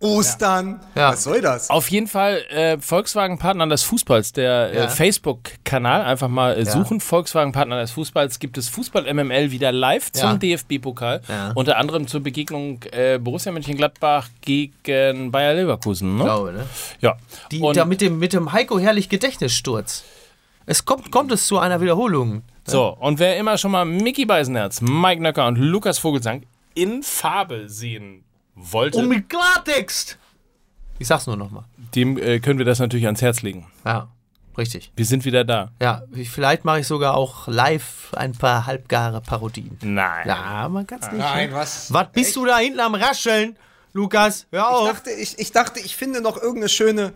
Ostern. 0.02 0.80
Ja. 0.94 1.10
Was 1.12 1.24
soll 1.24 1.42
das? 1.42 1.68
Auf 1.68 1.88
jeden 1.90 2.06
Fall 2.06 2.38
äh, 2.48 2.78
Volkswagen 2.78 3.38
Partner 3.38 3.66
des 3.66 3.82
Fußballs, 3.82 4.32
der 4.32 4.72
Ja. 4.72 4.84
äh, 4.84 4.88
Facebook-Kanal, 4.88 6.02
einfach 6.02 6.28
mal 6.28 6.56
äh, 6.58 6.64
suchen. 6.64 7.00
Volkswagen 7.00 7.52
Partner 7.52 7.78
des 7.80 7.90
Fußballs 7.90 8.38
gibt 8.38 8.56
es 8.56 8.70
Fußball 8.70 9.12
MML 9.12 9.50
wieder 9.50 9.72
live 9.72 10.10
zum 10.10 10.30
Ja. 10.30 10.36
DFB-Pokal. 10.36 11.20
Ja. 11.28 11.52
Unter 11.54 11.76
anderem 11.76 12.06
zur 12.06 12.20
Begegnung 12.22 12.80
äh, 12.92 13.18
Borussia 13.18 13.52
Mönchengladbach 13.52 14.28
gegen 14.40 15.30
Bayer 15.30 15.52
Leverkusen. 15.52 16.16
Ne? 16.16 16.24
Glaube, 16.24 16.52
ne? 16.54 16.66
Ja. 17.02 17.16
Die, 17.52 17.58
Und- 17.60 17.76
da 17.76 17.84
mit 17.84 18.00
dem, 18.00 18.18
mit 18.18 18.32
dem 18.32 18.52
Heiko 18.52 18.78
Herrlich 18.78 19.10
Gedächtnissturz. 19.10 20.04
Es 20.64 20.84
kommt, 20.86 21.10
kommt 21.10 21.30
es 21.32 21.46
zu 21.46 21.58
einer 21.58 21.80
Wiederholung. 21.82 22.42
So, 22.70 22.88
und 23.00 23.18
wer 23.18 23.36
immer 23.38 23.58
schon 23.58 23.70
mal 23.70 23.84
Mickey 23.84 24.24
Beisenherz, 24.26 24.80
Mike 24.80 25.22
Nöcker 25.22 25.46
und 25.46 25.56
Lukas 25.56 25.98
Vogelsang 25.98 26.42
in 26.74 27.02
Farbe 27.02 27.68
sehen 27.68 28.24
wollte, 28.54 28.98
Und 28.98 29.08
mit 29.08 29.28
Klartext. 29.28 30.18
Ich 30.98 31.06
sag's 31.08 31.26
nur 31.26 31.36
nochmal. 31.36 31.64
dem 31.94 32.18
äh, 32.18 32.40
können 32.40 32.58
wir 32.58 32.66
das 32.66 32.78
natürlich 32.78 33.06
ans 33.06 33.22
Herz 33.22 33.42
legen. 33.42 33.66
Ja, 33.84 34.08
richtig. 34.58 34.92
Wir 34.96 35.04
sind 35.06 35.24
wieder 35.24 35.44
da. 35.44 35.72
Ja, 35.80 36.02
ich- 36.14 36.30
vielleicht 36.30 36.64
mache 36.64 36.80
ich 36.80 36.86
sogar 36.86 37.14
auch 37.16 37.48
live 37.48 38.12
ein 38.14 38.32
paar 38.32 38.66
halbgare 38.66 39.20
Parodien. 39.20 39.78
Nein. 39.82 40.28
Ja, 40.28 40.68
man 40.68 40.86
kann's 40.86 41.06
nicht. 41.10 41.18
Nein, 41.20 41.50
ne? 41.50 41.56
was? 41.56 41.92
Was 41.92 42.12
bist 42.12 42.36
du 42.36 42.44
da 42.44 42.58
hinten 42.58 42.80
am 42.80 42.94
Rascheln, 42.94 43.56
Lukas? 43.92 44.46
Hör 44.52 44.60
Ich 44.60 44.66
auf. 44.66 44.88
dachte, 44.92 45.10
ich, 45.10 45.38
ich 45.38 45.52
dachte, 45.52 45.80
ich 45.80 45.96
finde 45.96 46.20
noch 46.20 46.36
irgendeine 46.36 46.68
schöne, 46.68 47.12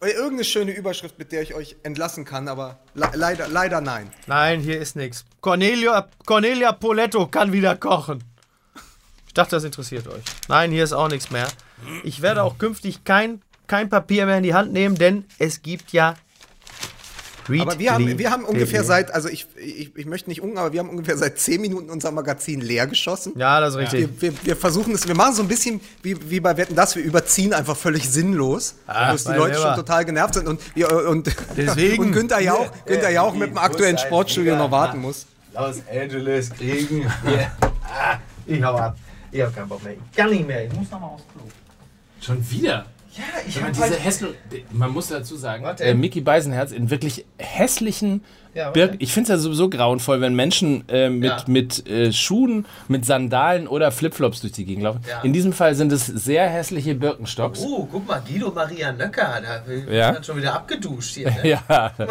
irgendeine 0.00 0.44
schöne 0.44 0.72
Überschrift, 0.72 1.18
mit 1.18 1.32
der 1.32 1.42
ich 1.42 1.54
euch 1.54 1.76
entlassen 1.82 2.24
kann, 2.24 2.48
aber 2.48 2.78
le 2.94 3.08
leider, 3.14 3.48
leider 3.48 3.80
nein. 3.80 4.10
Nein, 4.26 4.60
hier 4.60 4.80
ist 4.80 4.96
nichts. 4.96 5.24
Cornelia, 5.40 6.08
Cornelia 6.24 6.72
Poletto 6.72 7.26
kann 7.26 7.52
wieder 7.52 7.76
kochen. 7.76 8.22
Ich 9.26 9.34
dachte, 9.34 9.56
das 9.56 9.64
interessiert 9.64 10.06
euch. 10.08 10.22
Nein, 10.48 10.70
hier 10.70 10.84
ist 10.84 10.92
auch 10.92 11.08
nichts 11.08 11.30
mehr. 11.30 11.48
Ich 12.04 12.22
werde 12.22 12.42
auch 12.42 12.58
künftig 12.58 13.04
kein, 13.04 13.42
kein 13.66 13.88
Papier 13.88 14.26
mehr 14.26 14.38
in 14.38 14.42
die 14.42 14.54
Hand 14.54 14.72
nehmen, 14.72 14.96
denn 14.96 15.24
es 15.38 15.62
gibt 15.62 15.92
ja. 15.92 16.16
Aber 17.60 17.78
wir 17.78 17.92
haben, 17.92 18.18
wir 18.18 18.30
haben 18.30 18.44
ungefähr 18.44 18.82
seit, 18.84 19.12
also 19.14 19.28
ich, 19.28 19.46
ich, 19.56 19.90
ich 19.96 20.06
möchte 20.06 20.28
nicht 20.30 20.40
unten, 20.42 20.58
aber 20.58 20.72
wir 20.72 20.80
haben 20.80 20.88
ungefähr 20.90 21.16
seit 21.16 21.38
10 21.38 21.60
Minuten 21.60 21.90
unser 21.90 22.10
Magazin 22.12 22.60
leer 22.60 22.86
geschossen. 22.86 23.32
Ja, 23.36 23.60
das 23.60 23.74
ist 23.74 23.80
richtig. 23.80 24.08
Wir, 24.20 24.32
wir, 24.32 24.44
wir 24.44 24.56
versuchen 24.56 24.94
es, 24.94 25.06
wir 25.06 25.14
machen 25.14 25.34
so 25.34 25.42
ein 25.42 25.48
bisschen 25.48 25.80
wie, 26.02 26.16
wie 26.30 26.40
bei 26.40 26.56
Wetten 26.56 26.74
das, 26.74 26.96
wir 26.96 27.02
überziehen 27.04 27.52
einfach 27.54 27.76
völlig 27.76 28.08
sinnlos, 28.10 28.74
Ah, 28.86 29.12
dass 29.12 29.24
die 29.24 29.32
Leute 29.32 29.58
schon 29.60 29.74
total 29.76 30.04
genervt 30.04 30.34
sind 30.34 30.48
und, 30.48 30.60
wir, 30.74 30.90
und, 31.08 31.30
Deswegen- 31.56 32.02
und 32.04 32.12
Günther 32.12 32.40
Jauch, 32.40 32.70
Günther 32.84 33.10
Jauch 33.10 33.34
mit 33.34 33.50
dem 33.50 33.58
aktuellen 33.58 33.98
Sportstudio 33.98 34.56
noch 34.56 34.70
warten 34.70 35.00
muss. 35.00 35.26
Los 35.54 35.76
Angeles 35.90 36.50
kriegen. 36.50 37.00
Yeah. 37.26 37.50
Ah, 37.84 38.18
ich 38.46 38.62
hau 38.62 38.76
ab. 38.76 38.96
Ich 39.32 39.40
hab 39.40 39.54
keinen 39.54 39.68
Bock 39.68 39.82
mehr. 39.82 39.94
Ich 39.94 40.16
kann 40.16 40.30
nicht 40.30 40.46
mehr. 40.46 40.64
Ich 40.66 40.72
muss 40.72 40.90
nochmal 40.90 41.10
aufs 41.10 41.22
Klo. 41.32 41.42
Schon 42.20 42.50
wieder? 42.50 42.86
Ja, 43.16 43.22
ich 43.46 43.54
Sag 43.54 43.62
mal, 43.62 43.66
hab 43.68 43.72
diese 43.74 43.90
halt. 43.90 44.04
Hässl 44.04 44.34
man 44.72 44.90
muss 44.90 45.08
dazu 45.08 45.36
sagen, 45.36 45.64
Warte. 45.64 45.84
äh, 45.84 45.94
Mickey 45.94 46.20
Beisenherz 46.20 46.70
in 46.72 46.90
wirklich 46.90 47.24
hässlichen 47.38 48.22
Ja, 48.54 48.66
warte. 48.66 48.78
Birk 48.88 48.96
ich 48.98 49.12
finde 49.12 49.32
es 49.32 49.38
ja 49.38 49.42
sowieso 49.42 49.70
grauenvoll, 49.70 50.20
wenn 50.20 50.34
Menschen 50.34 50.86
äh, 50.88 51.08
mit, 51.08 51.30
Ja. 51.30 51.44
mit 51.46 51.86
äh, 51.88 52.12
Schuhen, 52.12 52.66
mit 52.88 53.06
Sandalen 53.06 53.68
oder 53.68 53.90
Flipflops 53.92 54.40
durch 54.42 54.52
die 54.52 54.64
Gegend 54.66 54.84
laufen. 54.84 55.00
Ja. 55.08 55.22
In 55.22 55.32
diesem 55.32 55.52
Fall 55.54 55.74
sind 55.74 55.92
es 55.92 56.04
sehr 56.06 56.46
hässliche 56.48 56.94
Birkenstocks. 56.94 57.60
Oh, 57.62 57.88
guck 57.90 58.06
mal, 58.06 58.20
Guido 58.26 58.50
Maria 58.50 58.92
Nöcker. 58.92 59.40
Der 59.66 59.94
Ja. 59.94 60.08
hat 60.14 60.26
schon 60.26 60.36
wieder 60.36 60.54
abgeduscht 60.54 61.14
hier. 61.14 61.30
Ne? 61.30 61.36
Ja, 61.68 61.92
du. 61.98 62.06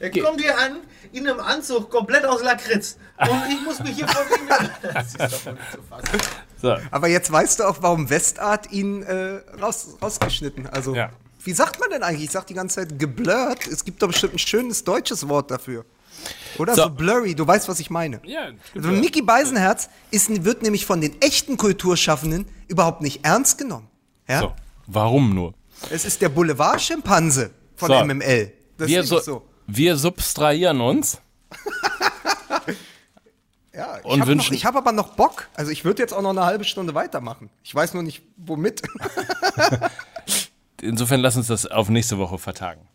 Er 0.00 0.10
kommt 0.10 0.40
hier 0.42 0.58
an, 0.58 0.76
in 1.12 1.26
einem 1.26 1.40
Anzug, 1.40 1.88
komplett 1.90 2.26
aus 2.26 2.42
Lakritz. 2.42 2.98
Und 3.18 3.30
ich 3.48 3.62
muss 3.64 3.78
mich 3.80 3.92
hier 3.96 4.06
vor 4.08 4.22
ihm. 4.24 4.48
Das 4.94 5.06
ist 5.32 5.46
doch 5.46 5.52
nicht 5.52 5.72
zu 5.72 5.78
fassen. 5.88 6.18
So. 6.60 6.76
Aber 6.90 7.08
jetzt 7.08 7.30
weißt 7.30 7.60
du 7.60 7.64
auch, 7.68 7.78
warum 7.80 8.10
Westart 8.10 8.72
ihn 8.72 9.02
äh, 9.02 9.40
raus, 9.60 9.96
rausgeschnitten. 10.02 10.66
Also, 10.66 10.94
Ja. 10.94 11.10
wie 11.44 11.52
sagt 11.52 11.78
man 11.80 11.90
denn 11.90 12.02
eigentlich? 12.02 12.24
Ich 12.24 12.30
sag 12.32 12.46
die 12.46 12.54
ganze 12.54 12.76
Zeit 12.76 12.98
geblurrt. 12.98 13.66
Es 13.66 13.84
gibt 13.84 14.02
doch 14.02 14.08
bestimmt 14.08 14.34
ein 14.34 14.38
schönes 14.38 14.84
deutsches 14.84 15.28
Wort 15.28 15.50
dafür. 15.50 15.84
Oder 16.58 16.74
So. 16.74 16.82
so, 16.84 16.90
blurry, 16.90 17.34
du 17.34 17.46
weißt, 17.46 17.68
was 17.68 17.78
ich 17.78 17.90
meine. 17.90 18.20
Ja, 18.24 18.48
Also 18.74 18.88
Mickey 18.88 19.22
Beisenherz 19.22 19.88
ist, 20.10 20.44
wird 20.44 20.62
nämlich 20.62 20.84
von 20.84 21.00
den 21.00 21.20
echten 21.22 21.56
Kulturschaffenden 21.56 22.46
überhaupt 22.66 23.02
nicht 23.02 23.24
ernst 23.24 23.56
genommen. 23.58 23.86
Ja? 24.28 24.40
so. 24.40 24.52
Warum 24.88 25.34
nur? 25.34 25.54
Es 25.90 26.04
ist 26.04 26.20
der 26.22 26.28
Boulevard-Schimpanse 26.30 27.50
von 27.76 27.88
So. 27.88 28.04
MML. 28.04 28.52
Das 28.78 28.88
Wir, 28.88 29.00
ist 29.02 29.08
so, 29.08 29.20
so. 29.20 29.42
wir 29.68 29.96
substrahieren 29.96 30.80
uns. 30.80 31.18
Ja, 33.78 33.98
ich 33.98 34.04
und 34.06 34.20
habe 34.20 34.32
wünschen- 34.32 34.56
hab 34.64 34.74
aber 34.74 34.90
noch 34.90 35.14
Bock. 35.14 35.46
Also 35.54 35.70
ich 35.70 35.84
würde 35.84 36.02
jetzt 36.02 36.12
auch 36.12 36.20
noch 36.20 36.30
eine 36.30 36.44
halbe 36.44 36.64
Stunde 36.64 36.94
weitermachen. 36.94 37.48
Ich 37.62 37.72
weiß 37.72 37.94
nur 37.94 38.02
nicht, 38.02 38.22
womit. 38.36 38.82
Insofern 40.80 41.20
lass 41.20 41.36
uns 41.36 41.46
das 41.46 41.64
auf 41.64 41.88
nächste 41.88 42.18
Woche 42.18 42.38
vertagen. 42.38 42.88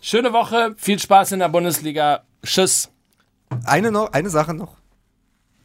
Schöne 0.00 0.32
Woche, 0.32 0.74
viel 0.76 0.98
Spaß 0.98 1.32
in 1.32 1.38
der 1.38 1.48
Bundesliga. 1.48 2.24
Tschüss. 2.44 2.90
Eine, 3.64 3.92
noch, 3.92 4.12
eine 4.12 4.28
Sache 4.28 4.54
noch, 4.54 4.76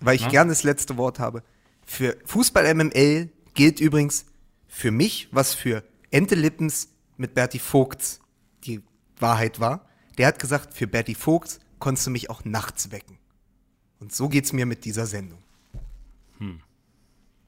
weil 0.02 0.16
ich 0.16 0.28
gerne 0.30 0.50
das 0.52 0.62
letzte 0.62 0.98
Wort 0.98 1.18
habe. 1.18 1.42
Für 1.86 2.16
Fußball 2.26 2.72
MML 2.76 3.30
gilt 3.56 3.80
übrigens 3.80 4.26
für 4.68 4.92
mich, 4.92 5.30
was 5.32 5.56
für 5.56 5.84
Ente 6.12 6.36
Lippens 6.36 6.90
mit 7.18 7.34
Berti 7.34 7.58
Vogts 7.58 8.20
die 8.66 8.84
Wahrheit 9.18 9.60
war. 9.60 9.88
Der 10.20 10.28
hat 10.28 10.38
gesagt, 10.38 10.76
für 10.76 10.86
Berti 10.86 11.16
Vogts 11.16 11.60
konntest 11.80 12.06
du 12.06 12.12
mich 12.12 12.30
auch 12.30 12.46
nachts 12.46 12.92
wecken. 12.92 13.19
Und 14.00 14.14
so 14.14 14.30
geht's 14.30 14.54
mir 14.54 14.66
mit 14.66 14.86
dieser 14.86 15.06
Sendung. 15.06 15.40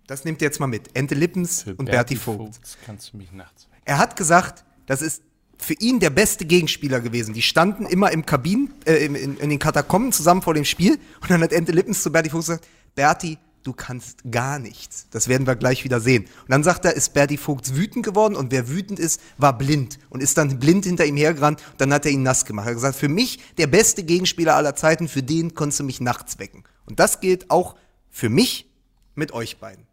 Das 0.08 0.26
nehmt 0.26 0.42
ihr 0.42 0.48
jetzt 0.48 0.60
mal 0.60 0.68
mit. 0.68 0.90
Ente 0.96 1.16
Lippens 1.16 1.66
und 1.78 1.86
Berti 1.86 2.16
Vogt. 2.16 2.60
Kannst 2.86 3.14
du 3.14 3.18
mich 3.18 3.32
nachts. 3.32 3.68
Er 3.86 3.98
hat 3.98 4.16
gesagt, 4.16 4.66
das 4.86 5.02
ist 5.02 5.24
für 5.58 5.74
ihn 5.76 6.00
der 6.00 6.10
beste 6.10 6.46
Gegenspieler 6.46 7.00
gewesen. 7.00 7.34
Die 7.34 7.42
standen 7.42 7.86
immer 7.86 8.12
im 8.12 8.26
Kabinen, 8.26 8.74
äh, 8.86 9.06
in, 9.06 9.16
in, 9.16 9.38
in 9.38 9.50
den 9.50 9.60
Katakomben 9.60 10.12
zusammen 10.12 10.42
vor 10.42 10.54
dem 10.54 10.66
Spiel 10.66 11.00
und 11.22 11.30
dann 11.30 11.42
hat 11.42 11.54
Ente 11.54 11.72
Lippens 11.72 12.02
zu 12.02 12.12
Berti 12.12 12.30
Vogt 12.30 12.46
gesagt, 12.46 12.68
Berti, 12.96 13.38
du 13.64 13.74
kannst 13.74 14.20
gar 14.32 14.60
nichts. 14.60 15.08
Das 15.12 15.28
werden 15.28 15.46
wir 15.48 15.56
gleich 15.56 15.84
wieder 15.84 16.00
sehen. 16.00 16.24
Und 16.24 16.50
dann 16.50 16.64
sagt 16.64 16.86
er, 16.86 16.94
ist 16.96 17.14
Berti 17.14 17.38
Vogts 17.38 17.76
wütend 17.76 18.06
geworden 18.06 18.36
und 18.36 18.52
wer 18.52 18.68
wütend 18.70 19.00
ist, 19.00 19.22
war 19.38 19.58
blind 19.58 20.00
und 20.10 20.22
ist 20.22 20.38
dann 20.38 20.60
blind 20.60 20.86
hinter 20.86 21.06
ihm 21.06 21.18
hergerannt 21.18 21.62
und 21.72 21.82
dann 21.82 21.94
hat 21.94 22.06
er 22.06 22.12
ihn 22.12 22.24
nass 22.24 22.46
gemacht. 22.46 22.66
Er 22.66 22.70
hat 22.70 22.76
gesagt, 22.76 22.96
für 22.98 23.10
mich 23.10 23.40
der 23.58 23.68
beste 23.68 24.04
Gegenspieler 24.04 24.56
aller 24.56 24.76
Zeiten, 24.76 25.08
für 25.08 25.24
den 25.24 25.54
konntest 25.56 25.80
du 25.80 25.84
mich 25.84 26.02
nachts 26.02 26.40
wecken. 26.40 26.64
Und 26.86 27.00
das 27.00 27.20
gilt 27.20 27.50
auch 27.52 27.76
für 28.10 28.30
mich 28.30 28.70
mit 29.16 29.32
euch 29.34 29.58
beiden. 29.60 29.86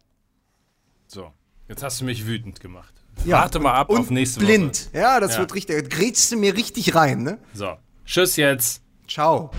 So, 1.07 1.31
jetzt 1.67 1.83
hast 1.83 2.01
du 2.01 2.05
mich 2.05 2.25
wütend 2.27 2.59
gemacht. 2.59 2.93
Ja, 3.25 3.39
Warte 3.41 3.59
mal 3.59 3.73
ab 3.73 3.89
und 3.89 3.99
auf 3.99 4.09
nächste 4.09 4.39
blind. 4.39 4.89
Woche. 4.93 4.97
Ja, 5.01 5.19
das 5.19 5.33
Ja. 5.33 5.39
wird 5.39 5.53
richtig. 5.53 5.89
Grätschst 5.89 6.31
du 6.31 6.37
mir 6.37 6.55
richtig 6.55 6.95
rein, 6.95 7.23
ne? 7.23 7.37
So, 7.53 7.75
tschüss 8.05 8.35
jetzt. 8.37 8.81
Ciao. 9.07 9.51